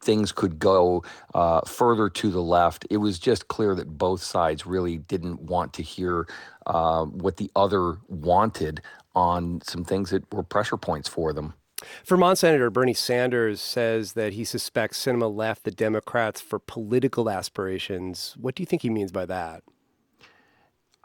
things 0.00 0.32
could 0.32 0.58
go 0.58 1.02
uh, 1.34 1.60
further 1.62 2.08
to 2.08 2.30
the 2.30 2.42
left. 2.42 2.86
It 2.90 2.98
was 2.98 3.18
just 3.18 3.48
clear 3.48 3.74
that 3.74 3.98
both 3.98 4.22
sides 4.22 4.66
really 4.66 4.98
didn't 4.98 5.40
want 5.42 5.72
to 5.74 5.82
hear 5.82 6.26
uh, 6.66 7.04
what 7.04 7.36
the 7.36 7.50
other 7.56 7.98
wanted 8.08 8.80
on 9.14 9.60
some 9.64 9.84
things 9.84 10.10
that 10.10 10.32
were 10.32 10.44
pressure 10.44 10.76
points 10.76 11.08
for 11.08 11.32
them. 11.32 11.54
Vermont 12.04 12.38
Senator 12.38 12.70
Bernie 12.70 12.94
Sanders 12.94 13.60
says 13.60 14.14
that 14.14 14.32
he 14.32 14.44
suspects 14.44 15.04
Sinema 15.04 15.34
left 15.34 15.64
the 15.64 15.70
Democrats 15.70 16.40
for 16.40 16.58
political 16.58 17.30
aspirations. 17.30 18.34
What 18.40 18.54
do 18.54 18.62
you 18.62 18.66
think 18.66 18.82
he 18.82 18.90
means 18.90 19.12
by 19.12 19.26
that? 19.26 19.62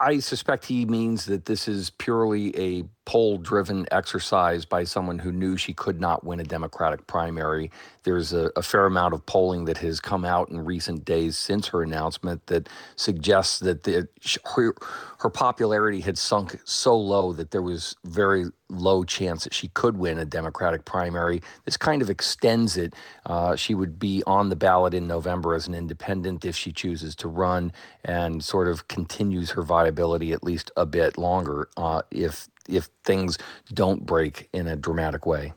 I 0.00 0.18
suspect 0.18 0.66
he 0.66 0.84
means 0.84 1.26
that 1.26 1.44
this 1.44 1.68
is 1.68 1.90
purely 1.90 2.54
a 2.58 2.84
poll 3.04 3.38
driven 3.38 3.86
exercise 3.92 4.64
by 4.64 4.82
someone 4.84 5.20
who 5.20 5.30
knew 5.30 5.56
she 5.56 5.72
could 5.72 6.00
not 6.00 6.24
win 6.24 6.40
a 6.40 6.44
Democratic 6.44 7.06
primary. 7.06 7.70
There's 8.02 8.32
a, 8.32 8.50
a, 8.56 8.62
fair 8.62 8.86
amount 8.86 9.14
of 9.14 9.24
polling 9.24 9.66
that 9.66 9.78
has 9.78 10.00
come 10.00 10.24
out 10.24 10.50
in 10.50 10.64
recent 10.64 11.04
days 11.04 11.38
since 11.38 11.68
her 11.68 11.82
announcement 11.82 12.46
that 12.48 12.68
suggests 12.96 13.60
that 13.60 13.84
the, 13.84 14.08
her, 14.56 14.74
her 15.20 15.30
popularity 15.30 16.00
had 16.00 16.18
sunk 16.18 16.58
so 16.64 16.96
low 16.96 17.32
that 17.32 17.52
there 17.52 17.62
was 17.62 17.94
very 18.04 18.46
low 18.68 19.04
chance 19.04 19.44
that 19.44 19.54
she 19.54 19.68
could 19.68 19.96
win 19.96 20.18
a 20.18 20.24
Democratic 20.24 20.84
primary. 20.84 21.42
This 21.64 21.76
kind 21.76 22.02
of 22.02 22.10
extends 22.10 22.76
it. 22.76 22.94
Uh, 23.26 23.56
she 23.56 23.74
would 23.74 23.98
be 23.98 24.22
on 24.26 24.48
the 24.48 24.56
ballot 24.56 24.94
in 24.94 25.06
November 25.06 25.54
as 25.54 25.68
an 25.68 25.74
independent 25.74 26.44
if 26.44 26.56
she 26.56 26.72
chooses 26.72 27.14
to 27.16 27.28
run 27.28 27.72
and 28.04 28.42
sort 28.42 28.68
of 28.68 28.88
continues 28.88 29.50
her 29.50 29.62
viability 29.62 30.32
at 30.32 30.42
least 30.42 30.70
a 30.76 30.86
bit 30.86 31.18
longer 31.18 31.68
uh, 31.76 32.02
if 32.10 32.48
if 32.66 32.88
things 33.04 33.36
don't 33.74 34.06
break 34.06 34.48
in 34.54 34.66
a 34.66 34.74
dramatic 34.74 35.26
way. 35.26 35.52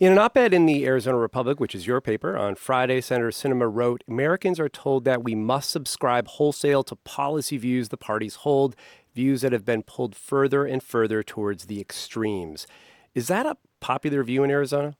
In 0.00 0.12
an 0.12 0.18
op 0.18 0.36
ed 0.38 0.54
in 0.54 0.64
the 0.66 0.86
Arizona 0.86 1.18
Republic, 1.18 1.60
which 1.60 1.74
is 1.74 1.86
your 1.86 2.00
paper, 2.00 2.36
on 2.36 2.54
Friday, 2.54 3.00
Senator 3.00 3.28
Sinema 3.28 3.68
wrote 3.70 4.02
Americans 4.08 4.58
are 4.58 4.68
told 4.68 5.04
that 5.04 5.22
we 5.22 5.34
must 5.34 5.70
subscribe 5.70 6.26
wholesale 6.28 6.82
to 6.84 6.96
policy 6.96 7.58
views 7.58 7.90
the 7.90 7.96
parties 7.96 8.36
hold, 8.36 8.74
views 9.16 9.40
that 9.40 9.52
have 9.52 9.64
been 9.64 9.82
pulled 9.82 10.14
further 10.14 10.64
and 10.66 10.82
further 10.82 11.22
towards 11.22 11.64
the 11.64 11.80
extremes. 11.80 12.66
Is 13.14 13.28
that 13.28 13.46
a 13.46 13.56
popular 13.80 14.22
view 14.22 14.44
in 14.44 14.50
Arizona? 14.50 14.94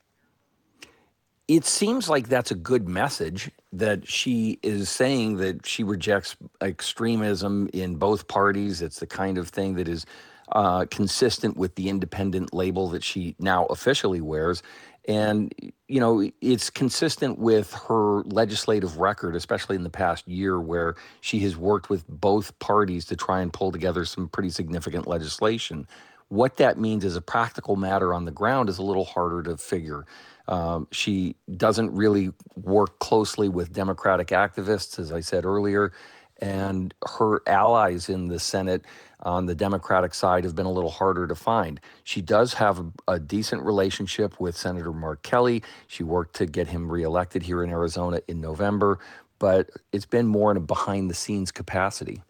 It 1.47 1.65
seems 1.65 2.09
like 2.09 2.29
that's 2.29 2.51
a 2.51 2.57
good 2.57 2.89
message 2.89 3.51
that 3.73 4.09
she 4.09 4.59
is 4.63 4.89
saying 4.89 5.37
that 5.37 5.65
she 5.65 5.85
rejects 5.85 6.35
extremism 6.61 7.69
in 7.73 7.97
both 7.97 8.27
parties. 8.27 8.83
It's 8.83 8.99
the 8.99 9.07
kind 9.07 9.39
of 9.39 9.51
thing 9.51 9.75
that 9.75 9.87
is 9.87 10.07
uh, 10.51 10.87
consistent 10.91 11.57
with 11.57 11.75
the 11.75 11.89
independent 11.89 12.55
label 12.55 12.89
that 12.89 13.05
she 13.05 13.37
now 13.39 13.67
officially 13.67 14.21
wears. 14.21 14.63
And, 15.09 15.55
you 15.87 16.01
know, 16.01 16.29
it's 16.41 16.69
consistent 16.69 17.39
with 17.39 17.73
her 17.89 18.23
legislative 18.25 18.99
record, 18.99 19.37
especially 19.37 19.77
in 19.77 19.85
the 19.85 19.91
past 19.91 20.27
year, 20.27 20.61
where 20.61 20.97
she 21.21 21.39
has 21.41 21.57
worked 21.57 21.89
with 21.91 22.07
both 22.09 22.59
parties 22.59 23.05
to 23.07 23.17
try 23.17 23.41
and 23.41 23.53
pull 23.53 23.71
together 23.71 24.05
some 24.05 24.29
pretty 24.29 24.51
significant 24.51 25.07
legislation. 25.07 25.87
What 26.29 26.57
that 26.57 26.77
means 26.77 27.05
as 27.05 27.15
a 27.15 27.21
practical 27.21 27.77
matter 27.77 28.13
on 28.13 28.25
the 28.25 28.33
ground 28.33 28.69
is 28.69 28.79
a 28.79 28.83
little 28.83 29.05
harder 29.05 29.45
to 29.45 29.57
figure. 29.57 30.07
Um, 30.49 30.89
she 30.91 31.37
doesn't 31.57 31.93
really 31.93 32.33
work 32.57 32.99
closely 32.99 33.49
with 33.49 33.73
Democratic 33.73 34.29
activists, 34.29 34.99
as 34.99 35.13
I 35.13 35.21
said 35.21 35.45
earlier, 35.45 35.93
and 36.41 36.95
her 37.17 37.43
allies 37.47 38.09
in 38.09 38.29
the 38.29 38.39
Senate 38.39 38.85
on 39.21 39.47
the 39.47 39.55
Democratic 39.55 40.15
side 40.15 40.45
have 40.45 40.55
been 40.55 40.67
a 40.67 40.73
little 40.73 40.91
harder 40.91 41.27
to 41.27 41.35
find. 41.35 41.81
She 42.05 42.21
does 42.21 42.55
have 42.55 42.93
a, 43.09 43.19
decent 43.19 43.63
relationship 43.63 44.39
with 44.39 44.57
Senator 44.57 44.93
Mark 44.93 45.23
Kelly. 45.23 45.63
She 45.87 46.03
worked 46.03 46.37
to 46.37 46.47
get 46.47 46.69
him 46.69 46.91
reelected 46.91 47.43
here 47.43 47.65
in 47.65 47.71
Arizona 47.71 48.21
in 48.29 48.41
November, 48.41 48.99
but 49.39 49.71
it's 49.93 50.07
been 50.07 50.27
more 50.27 50.51
in 50.51 50.57
a 50.57 50.61
behind 50.61 51.11
the 51.11 51.15
scenes 51.15 51.51
capacity. 51.51 52.23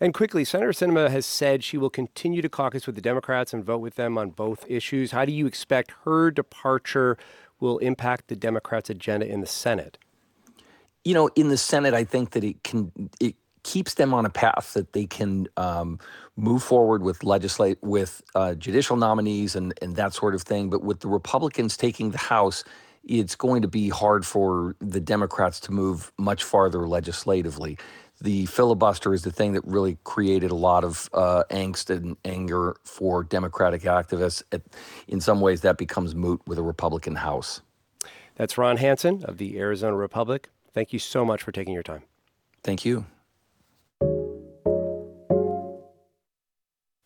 And 0.00 0.14
quickly, 0.14 0.44
Senator 0.44 0.70
Sinema 0.70 1.10
has 1.10 1.26
said 1.26 1.64
she 1.64 1.78
will 1.78 1.90
continue 1.90 2.42
to 2.42 2.48
caucus 2.48 2.86
with 2.86 2.94
the 2.94 3.00
Democrats 3.00 3.52
and 3.52 3.64
vote 3.64 3.78
with 3.78 3.96
them 3.96 4.16
on 4.16 4.30
both 4.30 4.64
issues. 4.68 5.10
How 5.10 5.24
do 5.24 5.32
you 5.32 5.46
expect 5.46 5.92
her 6.04 6.30
departure 6.30 7.16
will 7.58 7.78
impact 7.78 8.28
the 8.28 8.36
Democrats' 8.36 8.90
agenda 8.90 9.26
in 9.26 9.40
the 9.40 9.46
Senate? 9.46 9.98
You 11.04 11.14
know, 11.14 11.28
in 11.34 11.48
the 11.48 11.56
Senate, 11.56 11.94
I 11.94 12.04
think 12.04 12.30
that 12.30 12.44
it 12.44 12.62
can 12.62 13.10
it 13.20 13.34
keeps 13.64 13.94
them 13.94 14.14
on 14.14 14.24
a 14.24 14.30
path 14.30 14.74
that 14.74 14.92
they 14.92 15.06
can 15.06 15.48
um, 15.56 15.98
move 16.36 16.62
forward 16.62 17.02
with 17.02 17.24
legislate 17.24 17.78
with 17.82 18.22
uh, 18.34 18.54
judicial 18.54 18.96
nominees 18.96 19.56
and 19.56 19.74
and 19.82 19.96
that 19.96 20.14
sort 20.14 20.34
of 20.34 20.42
thing. 20.42 20.70
But 20.70 20.84
with 20.84 21.00
the 21.00 21.08
Republicans 21.08 21.76
taking 21.76 22.12
the 22.12 22.18
House, 22.18 22.62
it's 23.04 23.34
going 23.34 23.62
to 23.62 23.68
be 23.68 23.88
hard 23.88 24.24
for 24.24 24.76
the 24.80 25.00
Democrats 25.00 25.58
to 25.60 25.72
move 25.72 26.12
much 26.18 26.44
farther 26.44 26.86
legislatively. 26.86 27.76
The 28.20 28.46
filibuster 28.46 29.12
is 29.12 29.22
the 29.22 29.32
thing 29.32 29.52
that 29.54 29.64
really 29.64 29.98
created 30.04 30.50
a 30.50 30.54
lot 30.54 30.84
of 30.84 31.10
uh, 31.12 31.42
angst 31.50 31.90
and 31.90 32.16
anger 32.24 32.76
for 32.84 33.24
Democratic 33.24 33.82
activists. 33.82 34.42
in 35.08 35.20
some 35.20 35.40
ways, 35.40 35.62
that 35.62 35.76
becomes 35.78 36.14
moot 36.14 36.40
with 36.46 36.58
a 36.58 36.62
Republican 36.62 37.16
House. 37.16 37.60
That's 38.36 38.56
Ron 38.56 38.76
Hansen 38.76 39.24
of 39.24 39.38
the 39.38 39.58
Arizona 39.58 39.96
Republic. 39.96 40.48
Thank 40.72 40.92
you 40.92 40.98
so 40.98 41.24
much 41.24 41.42
for 41.42 41.52
taking 41.52 41.74
your 41.74 41.82
time. 41.82 42.02
Thank 42.62 42.84
you. 42.84 43.04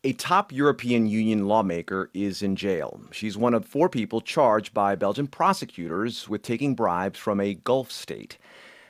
A 0.05 0.13
top 0.13 0.53
European 0.53 1.07
Union 1.07 1.45
lawmaker 1.45 2.09
is 2.13 2.41
in 2.41 2.55
jail. 2.55 3.01
She's 3.11 3.37
one 3.37 3.53
of 3.53 3.65
four 3.65 3.89
people 3.89 4.21
charged 4.21 4.73
by 4.73 4.95
Belgian 4.95 5.27
prosecutors 5.27 6.29
with 6.29 6.41
taking 6.41 6.73
bribes 6.73 7.19
from 7.19 7.41
a 7.41 7.55
Gulf 7.55 7.91
state. 7.91 8.37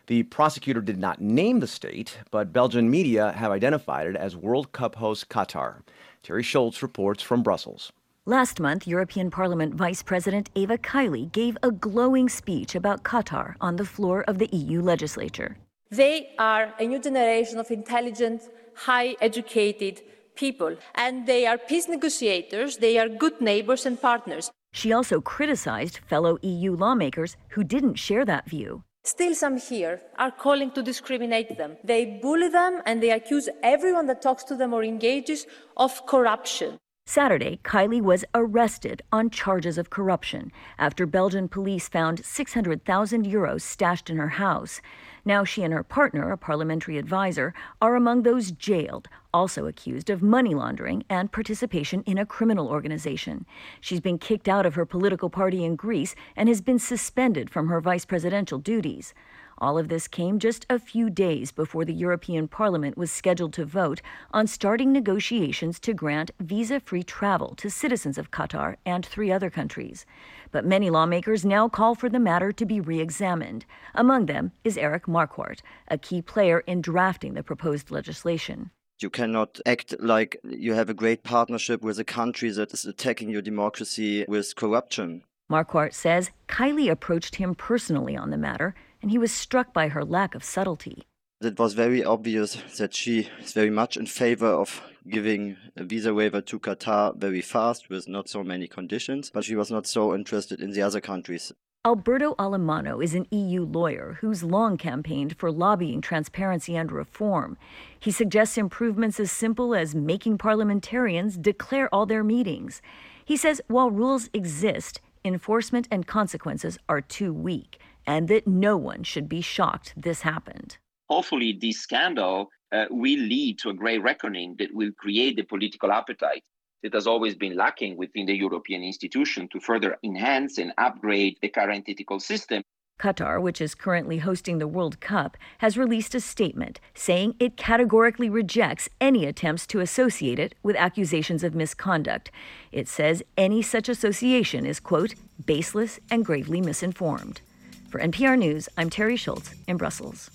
The 0.05 0.21
prosecutor 0.21 0.81
did 0.81 0.99
not 0.99 1.19
name 1.19 1.61
the 1.61 1.67
state, 1.67 2.19
but 2.29 2.53
Belgian 2.53 2.91
media 2.91 3.31
have 3.31 3.49
identified 3.49 4.05
it 4.05 4.15
as 4.17 4.35
World 4.35 4.71
Cup 4.71 4.97
host 4.97 5.29
Qatar. 5.29 5.81
Teri 6.23 6.43
Schultz 6.43 6.83
reports 6.83 7.23
from 7.23 7.41
Brussels. 7.41 7.91
Last 8.27 8.59
month, 8.59 8.85
European 8.85 9.31
Parliament 9.31 9.73
Vice 9.73 10.03
President 10.03 10.51
Eva 10.53 10.77
Kaili 10.77 11.31
gave 11.31 11.57
a 11.63 11.71
glowing 11.71 12.29
speech 12.29 12.75
about 12.75 13.01
Qatar 13.01 13.55
on 13.59 13.77
the 13.77 13.85
floor 13.85 14.23
of 14.27 14.37
the 14.37 14.49
EU 14.55 14.83
legislature. 14.83 15.57
They 15.89 16.35
are 16.37 16.71
a 16.79 16.85
new 16.85 16.99
generation 16.99 17.57
of 17.57 17.71
intelligent, 17.71 18.43
high 18.75 19.15
educated, 19.21 20.03
people, 20.39 20.75
and 20.95 21.27
they 21.27 21.45
are 21.45 21.57
peace 21.57 21.87
negotiators, 21.87 22.77
they 22.77 22.97
are 22.97 23.09
good 23.09 23.41
neighbors 23.41 23.85
and 23.85 24.01
partners. 24.01 24.49
She 24.71 24.93
also 24.93 25.19
criticized 25.19 25.99
fellow 26.07 26.37
EU 26.41 26.75
lawmakers 26.75 27.35
who 27.49 27.63
didn't 27.63 27.95
share 27.95 28.25
that 28.25 28.49
view. 28.49 28.83
Still, 29.03 29.33
some 29.33 29.57
here 29.57 30.01
are 30.17 30.31
calling 30.31 30.71
to 30.71 30.83
discriminate 30.83 31.57
them. 31.57 31.77
They 31.83 32.19
bully 32.21 32.49
them 32.49 32.81
and 32.85 33.01
they 33.01 33.11
accuse 33.11 33.49
everyone 33.63 34.07
that 34.07 34.21
talks 34.21 34.43
to 34.45 34.55
them 34.55 34.73
or 34.73 34.83
engages 34.83 35.47
of 35.77 36.05
corruption. 36.05 36.77
Saturday, 37.07 37.59
Kaili 37.63 38.01
was 38.01 38.23
arrested 38.35 39.01
on 39.11 39.31
charges 39.31 39.79
of 39.79 39.89
corruption 39.89 40.51
after 40.77 41.07
Belgian 41.07 41.47
police 41.47 41.87
found 41.87 42.23
600,000 42.23 43.25
euros 43.25 43.61
stashed 43.61 44.11
in 44.11 44.17
her 44.17 44.29
house. 44.45 44.79
Now 45.25 45.43
she 45.43 45.63
and 45.63 45.73
her 45.73 45.83
partner, 45.83 46.31
a 46.31 46.37
parliamentary 46.37 46.97
advisor, 46.97 47.53
are 47.81 47.95
among 47.95 48.23
those 48.23 48.51
jailed, 48.51 49.07
also 49.33 49.65
accused 49.67 50.09
of 50.09 50.21
money 50.21 50.53
laundering 50.53 51.03
and 51.09 51.31
participation 51.31 52.03
in 52.03 52.17
a 52.17 52.25
criminal 52.25 52.67
organization. 52.67 53.45
She's 53.81 54.01
been 54.01 54.17
kicked 54.17 54.47
out 54.47 54.65
of 54.65 54.75
her 54.75 54.85
political 54.85 55.29
party 55.29 55.63
in 55.63 55.75
Greece 55.75 56.15
and 56.35 56.49
has 56.49 56.61
been 56.61 56.79
suspended 56.79 57.49
from 57.49 57.67
her 57.67 57.81
vice 57.81 58.05
presidential 58.05 58.59
duties. 58.59 59.13
All 59.61 59.77
of 59.77 59.89
this 59.89 60.07
came 60.07 60.39
just 60.39 60.65
a 60.69 60.79
few 60.79 61.09
days 61.09 61.51
before 61.51 61.83
the 61.83 61.93
European 61.93 62.47
Parliament 62.47 62.97
was 62.97 63.11
scheduled 63.11 63.51
to 63.53 63.65
vote 63.65 64.01
on 64.31 64.47
starting 64.47 64.93
negotiations 64.93 65.81
to 65.81 65.93
grant 65.93 66.31
visa 66.39 66.79
free 66.79 67.03
travel 67.03 67.55
to 67.55 67.69
citizens 67.69 68.17
of 68.17 68.31
Qatar 68.31 68.77
and 68.85 69.05
three 69.05 69.33
other 69.33 69.49
countries. 69.49 70.05
But 70.53 70.65
many 70.65 70.89
lawmakers 70.89 71.43
now 71.43 71.67
call 71.67 71.93
for 71.93 72.07
the 72.07 72.19
matter 72.19 72.53
to 72.53 72.65
be 72.65 72.79
re 72.79 73.01
examined. 73.01 73.65
Among 73.93 74.27
them 74.27 74.53
is 74.63 74.77
Eric 74.77 75.07
Marquardt, 75.07 75.59
a 75.89 75.97
key 75.97 76.21
player 76.21 76.61
in 76.61 76.81
drafting 76.81 77.33
the 77.33 77.43
proposed 77.43 77.91
legislation. 77.91 78.71
You 79.01 79.09
cannot 79.09 79.59
act 79.65 79.93
like 79.99 80.39
you 80.43 80.73
have 80.73 80.89
a 80.89 80.93
great 80.93 81.23
partnership 81.23 81.81
with 81.81 81.99
a 81.99 82.05
country 82.05 82.49
that 82.51 82.73
is 82.73 82.85
attacking 82.85 83.29
your 83.29 83.41
democracy 83.41 84.23
with 84.27 84.55
corruption. 84.55 85.23
Marquardt 85.51 85.93
says 85.93 86.31
Kaili 86.47 86.89
approached 86.89 87.35
him 87.35 87.55
personally 87.55 88.15
on 88.15 88.29
the 88.29 88.37
matter 88.37 88.73
and 89.01 89.11
he 89.11 89.17
was 89.17 89.31
struck 89.31 89.73
by 89.73 89.89
her 89.89 90.03
lack 90.03 90.35
of 90.35 90.43
subtlety. 90.43 91.03
It 91.41 91.57
was 91.57 91.73
very 91.73 92.03
obvious 92.03 92.57
that 92.77 92.93
she 92.93 93.29
is 93.41 93.53
very 93.53 93.69
much 93.69 93.95
in 93.95 94.05
favor 94.05 94.47
of 94.47 94.81
giving 95.07 95.55
a 95.77 95.85
visa 95.85 96.13
waiver 96.13 96.41
to 96.41 96.59
Qatar 96.59 97.15
very 97.15 97.41
fast 97.41 97.89
with 97.89 98.09
not 98.09 98.27
so 98.27 98.43
many 98.43 98.67
conditions, 98.67 99.31
but 99.33 99.45
she 99.45 99.55
was 99.55 99.71
not 99.71 99.87
so 99.87 100.13
interested 100.13 100.59
in 100.59 100.71
the 100.71 100.81
other 100.81 100.99
countries. 100.99 101.53
Alberto 101.85 102.35
Alemanno 102.35 103.01
is 103.01 103.15
an 103.15 103.25
EU 103.31 103.63
lawyer 103.63 104.17
who's 104.19 104.43
long 104.43 104.75
campaigned 104.75 105.37
for 105.37 105.49
lobbying 105.49 106.01
transparency 106.01 106.75
and 106.75 106.91
reform. 106.91 107.57
He 107.97 108.11
suggests 108.11 108.57
improvements 108.57 109.17
as 109.17 109.31
simple 109.31 109.73
as 109.73 109.95
making 109.95 110.39
parliamentarians 110.39 111.37
declare 111.37 111.87
all 111.95 112.05
their 112.05 112.23
meetings. 112.23 112.81
He 113.23 113.37
says 113.37 113.61
while 113.67 113.91
rules 113.91 114.29
exist, 114.33 114.99
enforcement 115.23 115.87
and 115.89 116.05
consequences 116.05 116.77
are 116.89 116.99
too 116.99 117.31
weak 117.31 117.79
and 118.05 118.27
that 118.27 118.47
no 118.47 118.77
one 118.77 119.03
should 119.03 119.29
be 119.29 119.41
shocked 119.41 119.93
this 119.95 120.21
happened. 120.21 120.77
Hopefully, 121.09 121.57
this 121.59 121.79
scandal 121.79 122.49
uh, 122.71 122.85
will 122.89 123.19
lead 123.19 123.57
to 123.59 123.69
a 123.69 123.73
great 123.73 124.01
reckoning 124.03 124.55
that 124.59 124.73
will 124.73 124.91
create 124.97 125.35
the 125.35 125.43
political 125.43 125.91
appetite 125.91 126.43
that 126.83 126.93
has 126.93 127.07
always 127.07 127.35
been 127.35 127.55
lacking 127.55 127.97
within 127.97 128.25
the 128.25 128.35
European 128.35 128.83
institution 128.83 129.47
to 129.49 129.59
further 129.59 129.97
enhance 130.03 130.57
and 130.57 130.71
upgrade 130.77 131.37
the 131.41 131.49
current 131.49 131.85
ethical 131.87 132.19
system. 132.19 132.63
Qatar, 132.99 133.41
which 133.41 133.61
is 133.61 133.75
currently 133.75 134.17
hosting 134.17 134.57
the 134.59 134.67
World 134.67 134.99
Cup, 134.99 135.37
has 135.59 135.77
released 135.77 136.13
a 136.13 136.19
statement 136.19 136.81
saying 136.93 137.33
it 137.39 137.55
categorically 137.55 138.29
rejects 138.29 138.89
any 138.99 139.25
attempts 139.25 139.65
to 139.67 139.79
associate 139.79 140.37
it 140.37 140.53
with 140.63 140.75
accusations 140.75 141.43
of 141.43 141.55
misconduct. 141.55 142.29
It 142.73 142.89
says 142.89 143.23
any 143.37 143.61
such 143.61 143.87
association 143.87 144.65
is, 144.65 144.81
quote, 144.81 145.15
baseless 145.45 145.99
and 146.11 146.25
gravely 146.25 146.59
misinformed. 146.59 147.41
For 147.89 147.99
NPR 147.99 148.37
News, 148.37 148.69
I'm 148.77 148.91
Teri 148.91 149.17
Schultz 149.17 149.55
in 149.67 149.77
Brussels. 149.77 150.29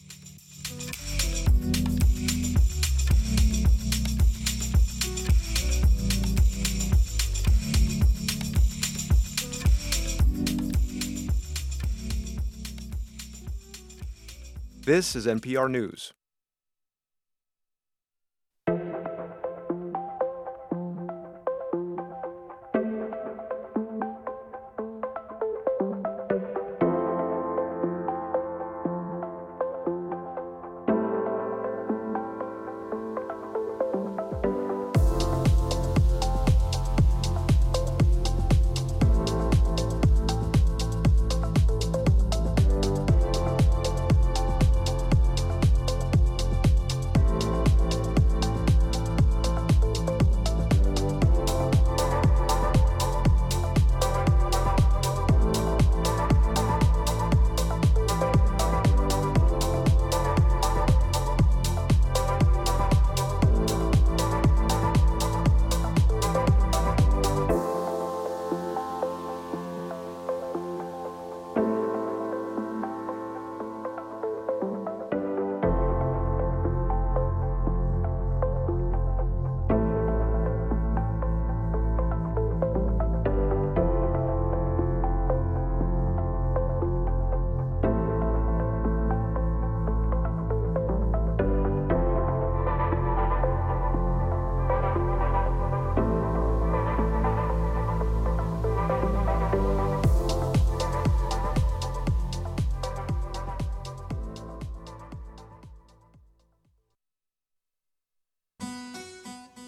This 14.85 15.15
is 15.15 15.29
NPR 15.29 15.71
News. 15.71 16.13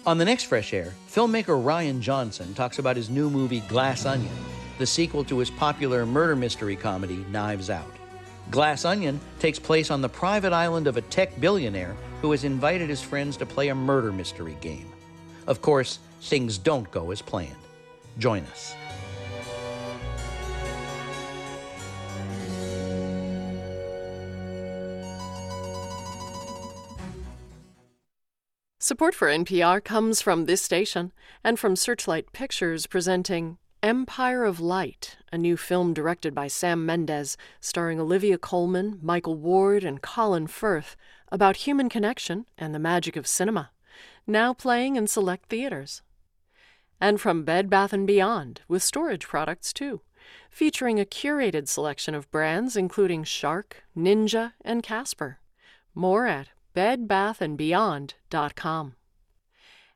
On 0.07 0.17
the 0.17 0.23
next 0.23 0.43
Fresh 0.43 0.73
Air, 0.73 0.93
filmmaker 1.09 1.61
Rian 1.61 1.99
Johnson 1.99 2.53
talks 2.53 2.79
about 2.79 2.95
his 2.95 3.09
new 3.09 3.29
movie 3.29 3.59
Glass 3.67 4.05
Onion, 4.05 4.31
the 4.77 4.85
sequel 4.85 5.21
to 5.25 5.39
his 5.39 5.49
popular 5.49 6.05
murder 6.05 6.33
mystery 6.33 6.77
comedy 6.77 7.25
Knives 7.29 7.69
Out. 7.69 7.93
Glass 8.49 8.85
Onion 8.85 9.19
takes 9.39 9.59
place 9.59 9.91
on 9.91 9.99
the 9.99 10.07
private 10.07 10.53
island 10.53 10.87
of 10.87 10.95
a 10.95 11.01
tech 11.01 11.37
billionaire 11.41 11.93
who 12.21 12.31
has 12.31 12.45
invited 12.45 12.87
his 12.87 13.01
friends 13.01 13.35
to 13.35 13.45
play 13.45 13.67
a 13.67 13.75
murder 13.75 14.13
mystery 14.13 14.55
game. 14.61 14.89
Of 15.45 15.61
course, 15.61 15.99
things 16.21 16.57
don't 16.57 16.89
go 16.89 17.11
as 17.11 17.21
planned. 17.21 17.57
Join 18.17 18.43
us. 18.43 18.75
Support 28.87 29.15
for 29.15 29.27
NPR 29.27 29.83
comes 29.83 30.21
from 30.21 30.45
this 30.45 30.61
station 30.61 31.11
and 31.43 31.59
from 31.59 31.75
Searchlight 31.75 32.31
Pictures 32.31 32.87
presenting 32.87 33.57
Empire 33.83 34.45
of 34.45 34.61
Light, 34.61 35.17
a 35.29 35.37
new 35.37 35.57
film 35.57 35.93
directed 35.93 36.33
by 36.33 36.47
Sam 36.47 36.85
Mendes, 36.85 37.35
starring 37.59 37.99
Olivia 37.99 38.37
Colman, 38.37 38.97
Michael 39.01 39.35
Ward, 39.35 39.83
and 39.83 40.01
Colin 40.01 40.47
Firth, 40.47 40.95
about 41.33 41.67
human 41.67 41.89
connection 41.89 42.45
and 42.57 42.73
the 42.73 42.79
magic 42.79 43.17
of 43.17 43.27
cinema. 43.27 43.71
Now 44.25 44.53
playing 44.53 44.95
in 44.95 45.07
select 45.07 45.49
theaters. 45.49 46.01
And 47.01 47.19
from 47.19 47.43
Bed 47.43 47.69
Bath 47.69 47.93
& 47.99 48.05
Beyond, 48.05 48.61
with 48.69 48.83
storage 48.83 49.27
products 49.27 49.73
too, 49.73 49.99
featuring 50.49 50.97
a 50.97 51.03
curated 51.03 51.67
selection 51.67 52.15
of 52.15 52.31
brands 52.31 52.77
including 52.77 53.25
Shark, 53.25 53.83
Ninja, 53.97 54.53
and 54.63 54.81
Casper. 54.81 55.39
More 55.93 56.25
at 56.25 56.47
bedbathandbeyond.com. 56.77 58.95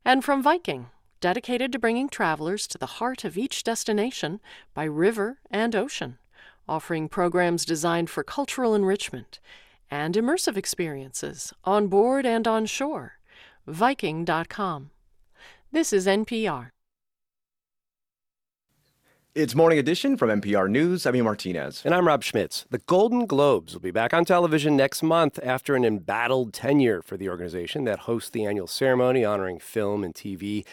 And 0.03 0.25
from 0.25 0.41
Viking, 0.41 0.87
dedicated 1.19 1.71
to 1.71 1.77
bringing 1.77 2.09
travelers 2.09 2.65
to 2.65 2.79
the 2.79 2.97
heart 2.97 3.23
of 3.23 3.37
each 3.37 3.63
destination 3.63 4.39
by 4.73 4.85
river 4.85 5.37
and 5.51 5.75
ocean, 5.75 6.17
offering 6.67 7.07
programs 7.07 7.65
designed 7.65 8.09
for 8.09 8.23
cultural 8.23 8.73
enrichment 8.73 9.39
and 9.91 10.15
immersive 10.15 10.57
experiences 10.57 11.53
on 11.65 11.87
board 11.87 12.25
and 12.25 12.47
on 12.47 12.65
shore. 12.65 13.19
Viking.com. 13.67 14.89
This 15.71 15.93
is 15.93 16.07
NPR. 16.07 16.69
It's 19.33 19.55
Morning 19.55 19.79
Edition 19.79 20.17
from 20.17 20.41
NPR 20.41 20.69
News. 20.69 21.05
I'm 21.05 21.15
Ian 21.15 21.23
Martinez. 21.23 21.83
And 21.85 21.95
I'm 21.95 22.05
Rob 22.05 22.21
Schmitz. 22.21 22.65
The 22.69 22.79
Golden 22.79 23.25
Globes 23.25 23.73
will 23.73 23.79
be 23.79 23.89
back 23.89 24.13
on 24.13 24.25
television 24.25 24.75
next 24.75 25.01
month 25.01 25.39
after 25.41 25.73
an 25.73 25.85
embattled 25.85 26.51
tenure 26.53 27.01
for 27.01 27.15
the 27.15 27.29
organization 27.29 27.85
that 27.85 27.99
hosts 27.99 28.29
the 28.29 28.43
annual 28.43 28.67
ceremony 28.67 29.23
honoring 29.23 29.57
film 29.59 30.03
and 30.03 30.13
TV. 30.13 30.65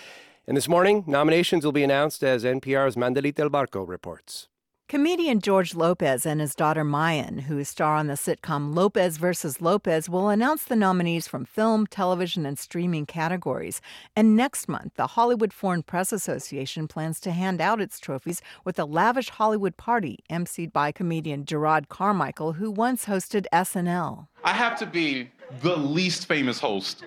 And 0.44 0.56
this 0.56 0.66
morning, 0.66 1.04
nominations 1.06 1.64
will 1.64 1.70
be 1.70 1.84
announced 1.84 2.24
as 2.24 2.42
NPR's 2.42 2.96
Mandalit 2.96 3.36
Del 3.36 3.48
Barco 3.48 3.86
reports. 3.86 4.48
Comedian 4.88 5.42
George 5.42 5.74
Lopez 5.74 6.24
and 6.24 6.40
his 6.40 6.54
daughter 6.54 6.82
Mayan, 6.82 7.40
who 7.40 7.62
star 7.62 7.94
on 7.96 8.06
the 8.06 8.14
sitcom 8.14 8.74
Lopez 8.74 9.18
vs. 9.18 9.60
Lopez, 9.60 10.08
will 10.08 10.30
announce 10.30 10.64
the 10.64 10.74
nominees 10.74 11.28
from 11.28 11.44
film, 11.44 11.86
television, 11.86 12.46
and 12.46 12.58
streaming 12.58 13.04
categories. 13.04 13.82
And 14.16 14.34
next 14.34 14.66
month, 14.66 14.94
the 14.94 15.08
Hollywood 15.08 15.52
Foreign 15.52 15.82
Press 15.82 16.10
Association 16.10 16.88
plans 16.88 17.20
to 17.20 17.32
hand 17.32 17.60
out 17.60 17.82
its 17.82 18.00
trophies 18.00 18.40
with 18.64 18.78
a 18.78 18.86
lavish 18.86 19.28
Hollywood 19.28 19.76
party 19.76 20.20
emceed 20.30 20.72
by 20.72 20.90
comedian 20.90 21.44
Jerrod 21.44 21.90
Carmichael, 21.90 22.54
who 22.54 22.70
once 22.70 23.04
hosted 23.04 23.44
SNL. 23.52 24.28
I 24.42 24.54
have 24.54 24.78
to 24.78 24.86
be 24.86 25.30
the 25.60 25.76
least 25.76 26.24
famous 26.24 26.58
host 26.58 27.04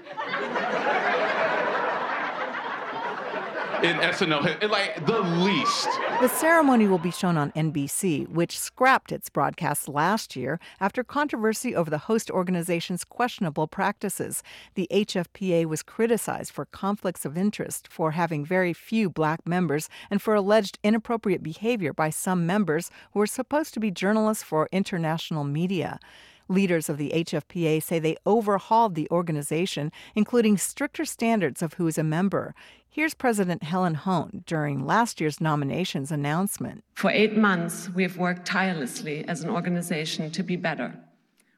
in 3.83 3.97
SNL, 3.97 4.69
like 4.69 5.05
the 5.05 5.19
least. 5.19 5.89
The 6.19 6.27
ceremony 6.27 6.87
will 6.87 6.99
be 6.99 7.11
shown 7.11 7.37
on 7.37 7.51
NBC, 7.53 8.29
which 8.29 8.59
scrapped 8.59 9.11
its 9.11 9.29
broadcast 9.29 9.89
last 9.89 10.35
year 10.35 10.59
after 10.79 11.03
controversy 11.03 11.75
over 11.75 11.89
the 11.89 11.97
host 11.97 12.29
organization's 12.29 13.03
questionable 13.03 13.67
practices. 13.67 14.43
The 14.75 14.87
HFPA 14.91 15.65
was 15.65 15.81
criticized 15.81 16.51
for 16.51 16.65
conflicts 16.65 17.25
of 17.25 17.37
interest, 17.37 17.87
for 17.87 18.11
having 18.11 18.45
very 18.45 18.73
few 18.73 19.09
black 19.09 19.47
members, 19.47 19.89
and 20.09 20.21
for 20.21 20.35
alleged 20.35 20.77
inappropriate 20.83 21.41
behavior 21.41 21.93
by 21.93 22.11
some 22.11 22.45
members 22.45 22.91
who 23.13 23.21
are 23.21 23.27
supposed 23.27 23.73
to 23.73 23.79
be 23.79 23.89
journalists 23.89 24.43
for 24.43 24.69
international 24.71 25.43
media. 25.43 25.99
Leaders 26.51 26.89
of 26.89 26.97
the 26.97 27.11
HFPA 27.15 27.81
say 27.81 27.97
they 27.97 28.17
overhauled 28.25 28.95
the 28.95 29.07
organization, 29.09 29.89
including 30.15 30.57
stricter 30.57 31.05
standards 31.05 31.61
of 31.61 31.75
who 31.75 31.87
is 31.87 31.97
a 31.97 32.03
member. 32.03 32.53
Here's 32.89 33.13
President 33.13 33.63
Helen 33.63 33.95
Hoehne 33.95 34.43
during 34.45 34.85
last 34.85 35.21
year's 35.21 35.39
nominations 35.39 36.11
announcement. 36.11 36.83
For 36.93 37.09
eight 37.09 37.37
months, 37.37 37.89
we 37.95 38.03
have 38.03 38.17
worked 38.17 38.45
tirelessly 38.45 39.23
as 39.29 39.43
an 39.43 39.49
organization 39.49 40.29
to 40.31 40.43
be 40.43 40.57
better. 40.57 40.93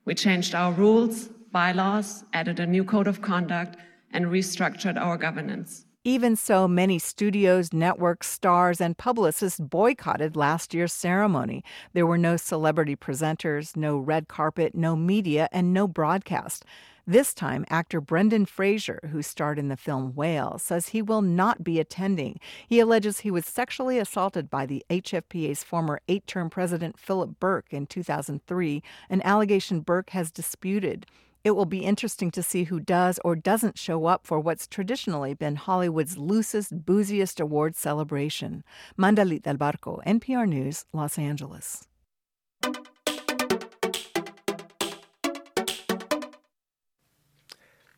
We 0.06 0.14
changed 0.14 0.54
our 0.54 0.72
rules, 0.72 1.28
bylaws, 1.52 2.24
added 2.32 2.60
a 2.60 2.68
new 2.68 2.84
code 2.84 3.08
of 3.08 3.20
conduct, 3.20 3.78
and 4.12 4.26
restructured 4.26 5.02
our 5.02 5.18
governance. 5.18 5.86
Even 6.06 6.36
so, 6.36 6.68
many 6.68 7.00
studios, 7.00 7.72
networks, 7.72 8.30
stars, 8.30 8.82
and 8.82 8.98
publicists 8.98 9.58
boycotted 9.58 10.36
last 10.36 10.74
year's 10.74 10.92
ceremony. 10.92 11.64
There 11.94 12.06
were 12.06 12.18
no 12.18 12.36
celebrity 12.36 12.98
presenters, 12.98 13.78
no 13.78 13.98
red 13.98 14.28
carpet, 14.28 14.76
no 14.76 14.98
media, 14.98 15.48
and 15.54 15.72
no 15.74 15.88
broadcast. 15.88 16.66
This 17.08 17.34
time, 17.34 17.64
actor 17.70 18.02
Brendan 18.02 18.48
Fraser, 18.48 19.00
who 19.14 19.22
starred 19.22 19.58
in 19.58 19.70
the 19.70 19.78
film 19.78 20.14
Whale, 20.14 20.58
says 20.60 20.90
he 20.90 21.02
will 21.02 21.22
not 21.22 21.64
be 21.64 21.80
attending. 21.80 22.38
He 22.68 22.82
alleges 22.82 23.20
he 23.20 23.32
was 23.32 23.46
sexually 23.46 23.98
assaulted 23.98 24.50
by 24.50 24.66
the 24.66 24.84
HFPA's 24.90 25.64
former 25.64 26.02
eight 26.10 26.28
term 26.28 26.50
president 26.50 27.00
Philip 27.00 27.40
Berk, 27.40 27.68
in 27.72 27.88
2003, 27.88 28.84
an 29.10 29.22
allegation 29.24 29.80
Berk 29.80 30.10
has 30.10 30.32
disputed. 30.32 31.06
It 31.44 31.58
will 31.58 31.66
be 31.66 31.80
interesting 31.80 32.32
to 32.32 32.42
see 32.42 32.64
who 32.64 32.80
does 32.80 33.20
or 33.26 33.36
doesn't 33.36 33.78
show 33.78 34.06
up 34.06 34.26
for 34.26 34.40
what's 34.40 34.66
traditionally 34.66 35.34
been 35.34 35.58
Hollywood's 35.58 36.18
loosest, 36.18 36.86
booziest 36.86 37.42
award 37.42 37.76
celebration. 37.76 38.64
Mandalit 38.98 39.42
del 39.42 39.58
Barco, 39.58 40.02
NPR 40.06 40.48
News, 40.48 40.86
Los 40.94 41.20
Angeles. 41.20 41.86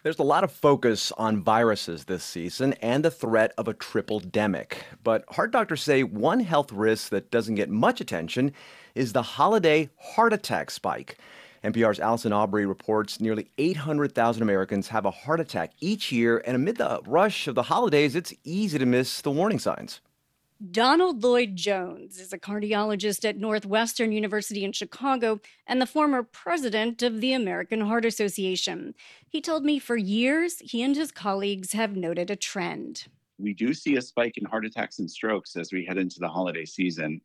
There's 0.01 0.19
a 0.19 0.23
lot 0.23 0.43
of 0.43 0.51
focus 0.51 1.11
on 1.11 1.43
viruses 1.43 2.05
this 2.05 2.23
season 2.23 2.73
and 2.73 3.05
the 3.05 3.11
threat 3.11 3.53
of 3.59 3.67
a 3.67 3.73
triple 3.75 4.21
demic. 4.21 4.77
But 5.03 5.23
heart 5.29 5.51
doctors 5.51 5.83
say 5.83 6.01
one 6.01 6.39
health 6.39 6.71
risk 6.71 7.09
that 7.09 7.29
doesn't 7.29 7.55
get 7.55 7.69
much 7.69 8.01
attention 8.01 8.53
is 8.95 9.13
the 9.13 9.21
holiday 9.21 9.89
heart 9.99 10.33
attack 10.33 10.71
spike. 10.71 11.19
NPR's 11.65 11.99
Allison 11.99 12.31
Aubrey 12.31 12.65
reports 12.65 13.19
nearly 13.19 13.49
800,000 13.57 14.43
Americans 14.43 14.87
have 14.89 15.05
a 15.05 15.11
heart 15.11 15.39
attack 15.39 15.71
each 15.81 16.11
year, 16.11 16.43
and 16.45 16.55
amid 16.55 16.77
the 16.77 17.01
rush 17.07 17.47
of 17.47 17.55
the 17.55 17.63
holidays, 17.63 18.15
it's 18.15 18.33
easy 18.43 18.77
to 18.77 18.85
miss 18.85 19.21
the 19.21 19.31
warning 19.31 19.57
signs. 19.57 19.99
Donald 20.71 21.23
Lloyd 21.23 21.55
Jones 21.55 22.17
is 22.19 22.31
a 22.31 22.39
cardiologist 22.39 23.27
at 23.27 23.37
Northwestern 23.37 24.11
University 24.11 24.63
in 24.63 24.71
Chicago 24.71 25.41
and 25.67 25.81
the 25.81 25.85
former 25.85 26.23
president 26.23 27.01
of 27.01 27.19
the 27.19 27.33
American 27.33 27.81
Heart 27.81 28.05
Association. 28.05 28.95
He 29.27 29.41
told 29.41 29.65
me 29.65 29.79
for 29.79 29.97
years 29.97 30.59
he 30.59 30.81
and 30.81 30.95
his 30.95 31.11
colleagues 31.11 31.73
have 31.73 31.97
noted 31.97 32.29
a 32.31 32.37
trend 32.37 33.07
we 33.37 33.53
do 33.53 33.73
see 33.73 33.97
a 33.97 34.01
spike 34.01 34.37
in 34.37 34.45
heart 34.45 34.65
attacks 34.65 34.99
and 34.99 35.09
strokes 35.09 35.55
as 35.55 35.71
we 35.71 35.85
head 35.85 35.97
into 35.97 36.19
the 36.19 36.27
holiday 36.27 36.65
season. 36.65 37.21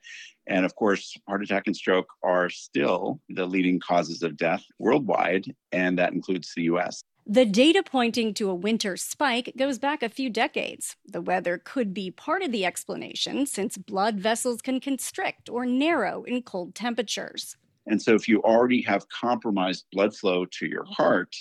And 0.46 0.64
of 0.64 0.74
course, 0.74 1.16
heart 1.28 1.42
attack 1.42 1.64
and 1.66 1.76
stroke 1.76 2.08
are 2.22 2.50
still 2.50 3.20
the 3.28 3.46
leading 3.46 3.80
causes 3.80 4.22
of 4.22 4.36
death 4.36 4.64
worldwide, 4.78 5.44
and 5.72 5.98
that 5.98 6.12
includes 6.12 6.52
the 6.56 6.64
US. 6.64 7.02
The 7.26 7.44
data 7.44 7.82
pointing 7.84 8.34
to 8.34 8.50
a 8.50 8.54
winter 8.54 8.96
spike 8.96 9.52
goes 9.56 9.78
back 9.78 10.02
a 10.02 10.08
few 10.08 10.30
decades. 10.30 10.96
The 11.06 11.20
weather 11.20 11.58
could 11.58 11.94
be 11.94 12.10
part 12.10 12.42
of 12.42 12.50
the 12.50 12.64
explanation 12.64 13.46
since 13.46 13.76
blood 13.76 14.18
vessels 14.18 14.60
can 14.62 14.80
constrict 14.80 15.48
or 15.48 15.64
narrow 15.66 16.24
in 16.24 16.42
cold 16.42 16.74
temperatures. 16.74 17.56
And 17.86 18.00
so, 18.00 18.14
if 18.14 18.28
you 18.28 18.42
already 18.42 18.82
have 18.82 19.08
compromised 19.08 19.86
blood 19.92 20.14
flow 20.14 20.44
to 20.46 20.66
your 20.66 20.84
heart, 20.84 21.34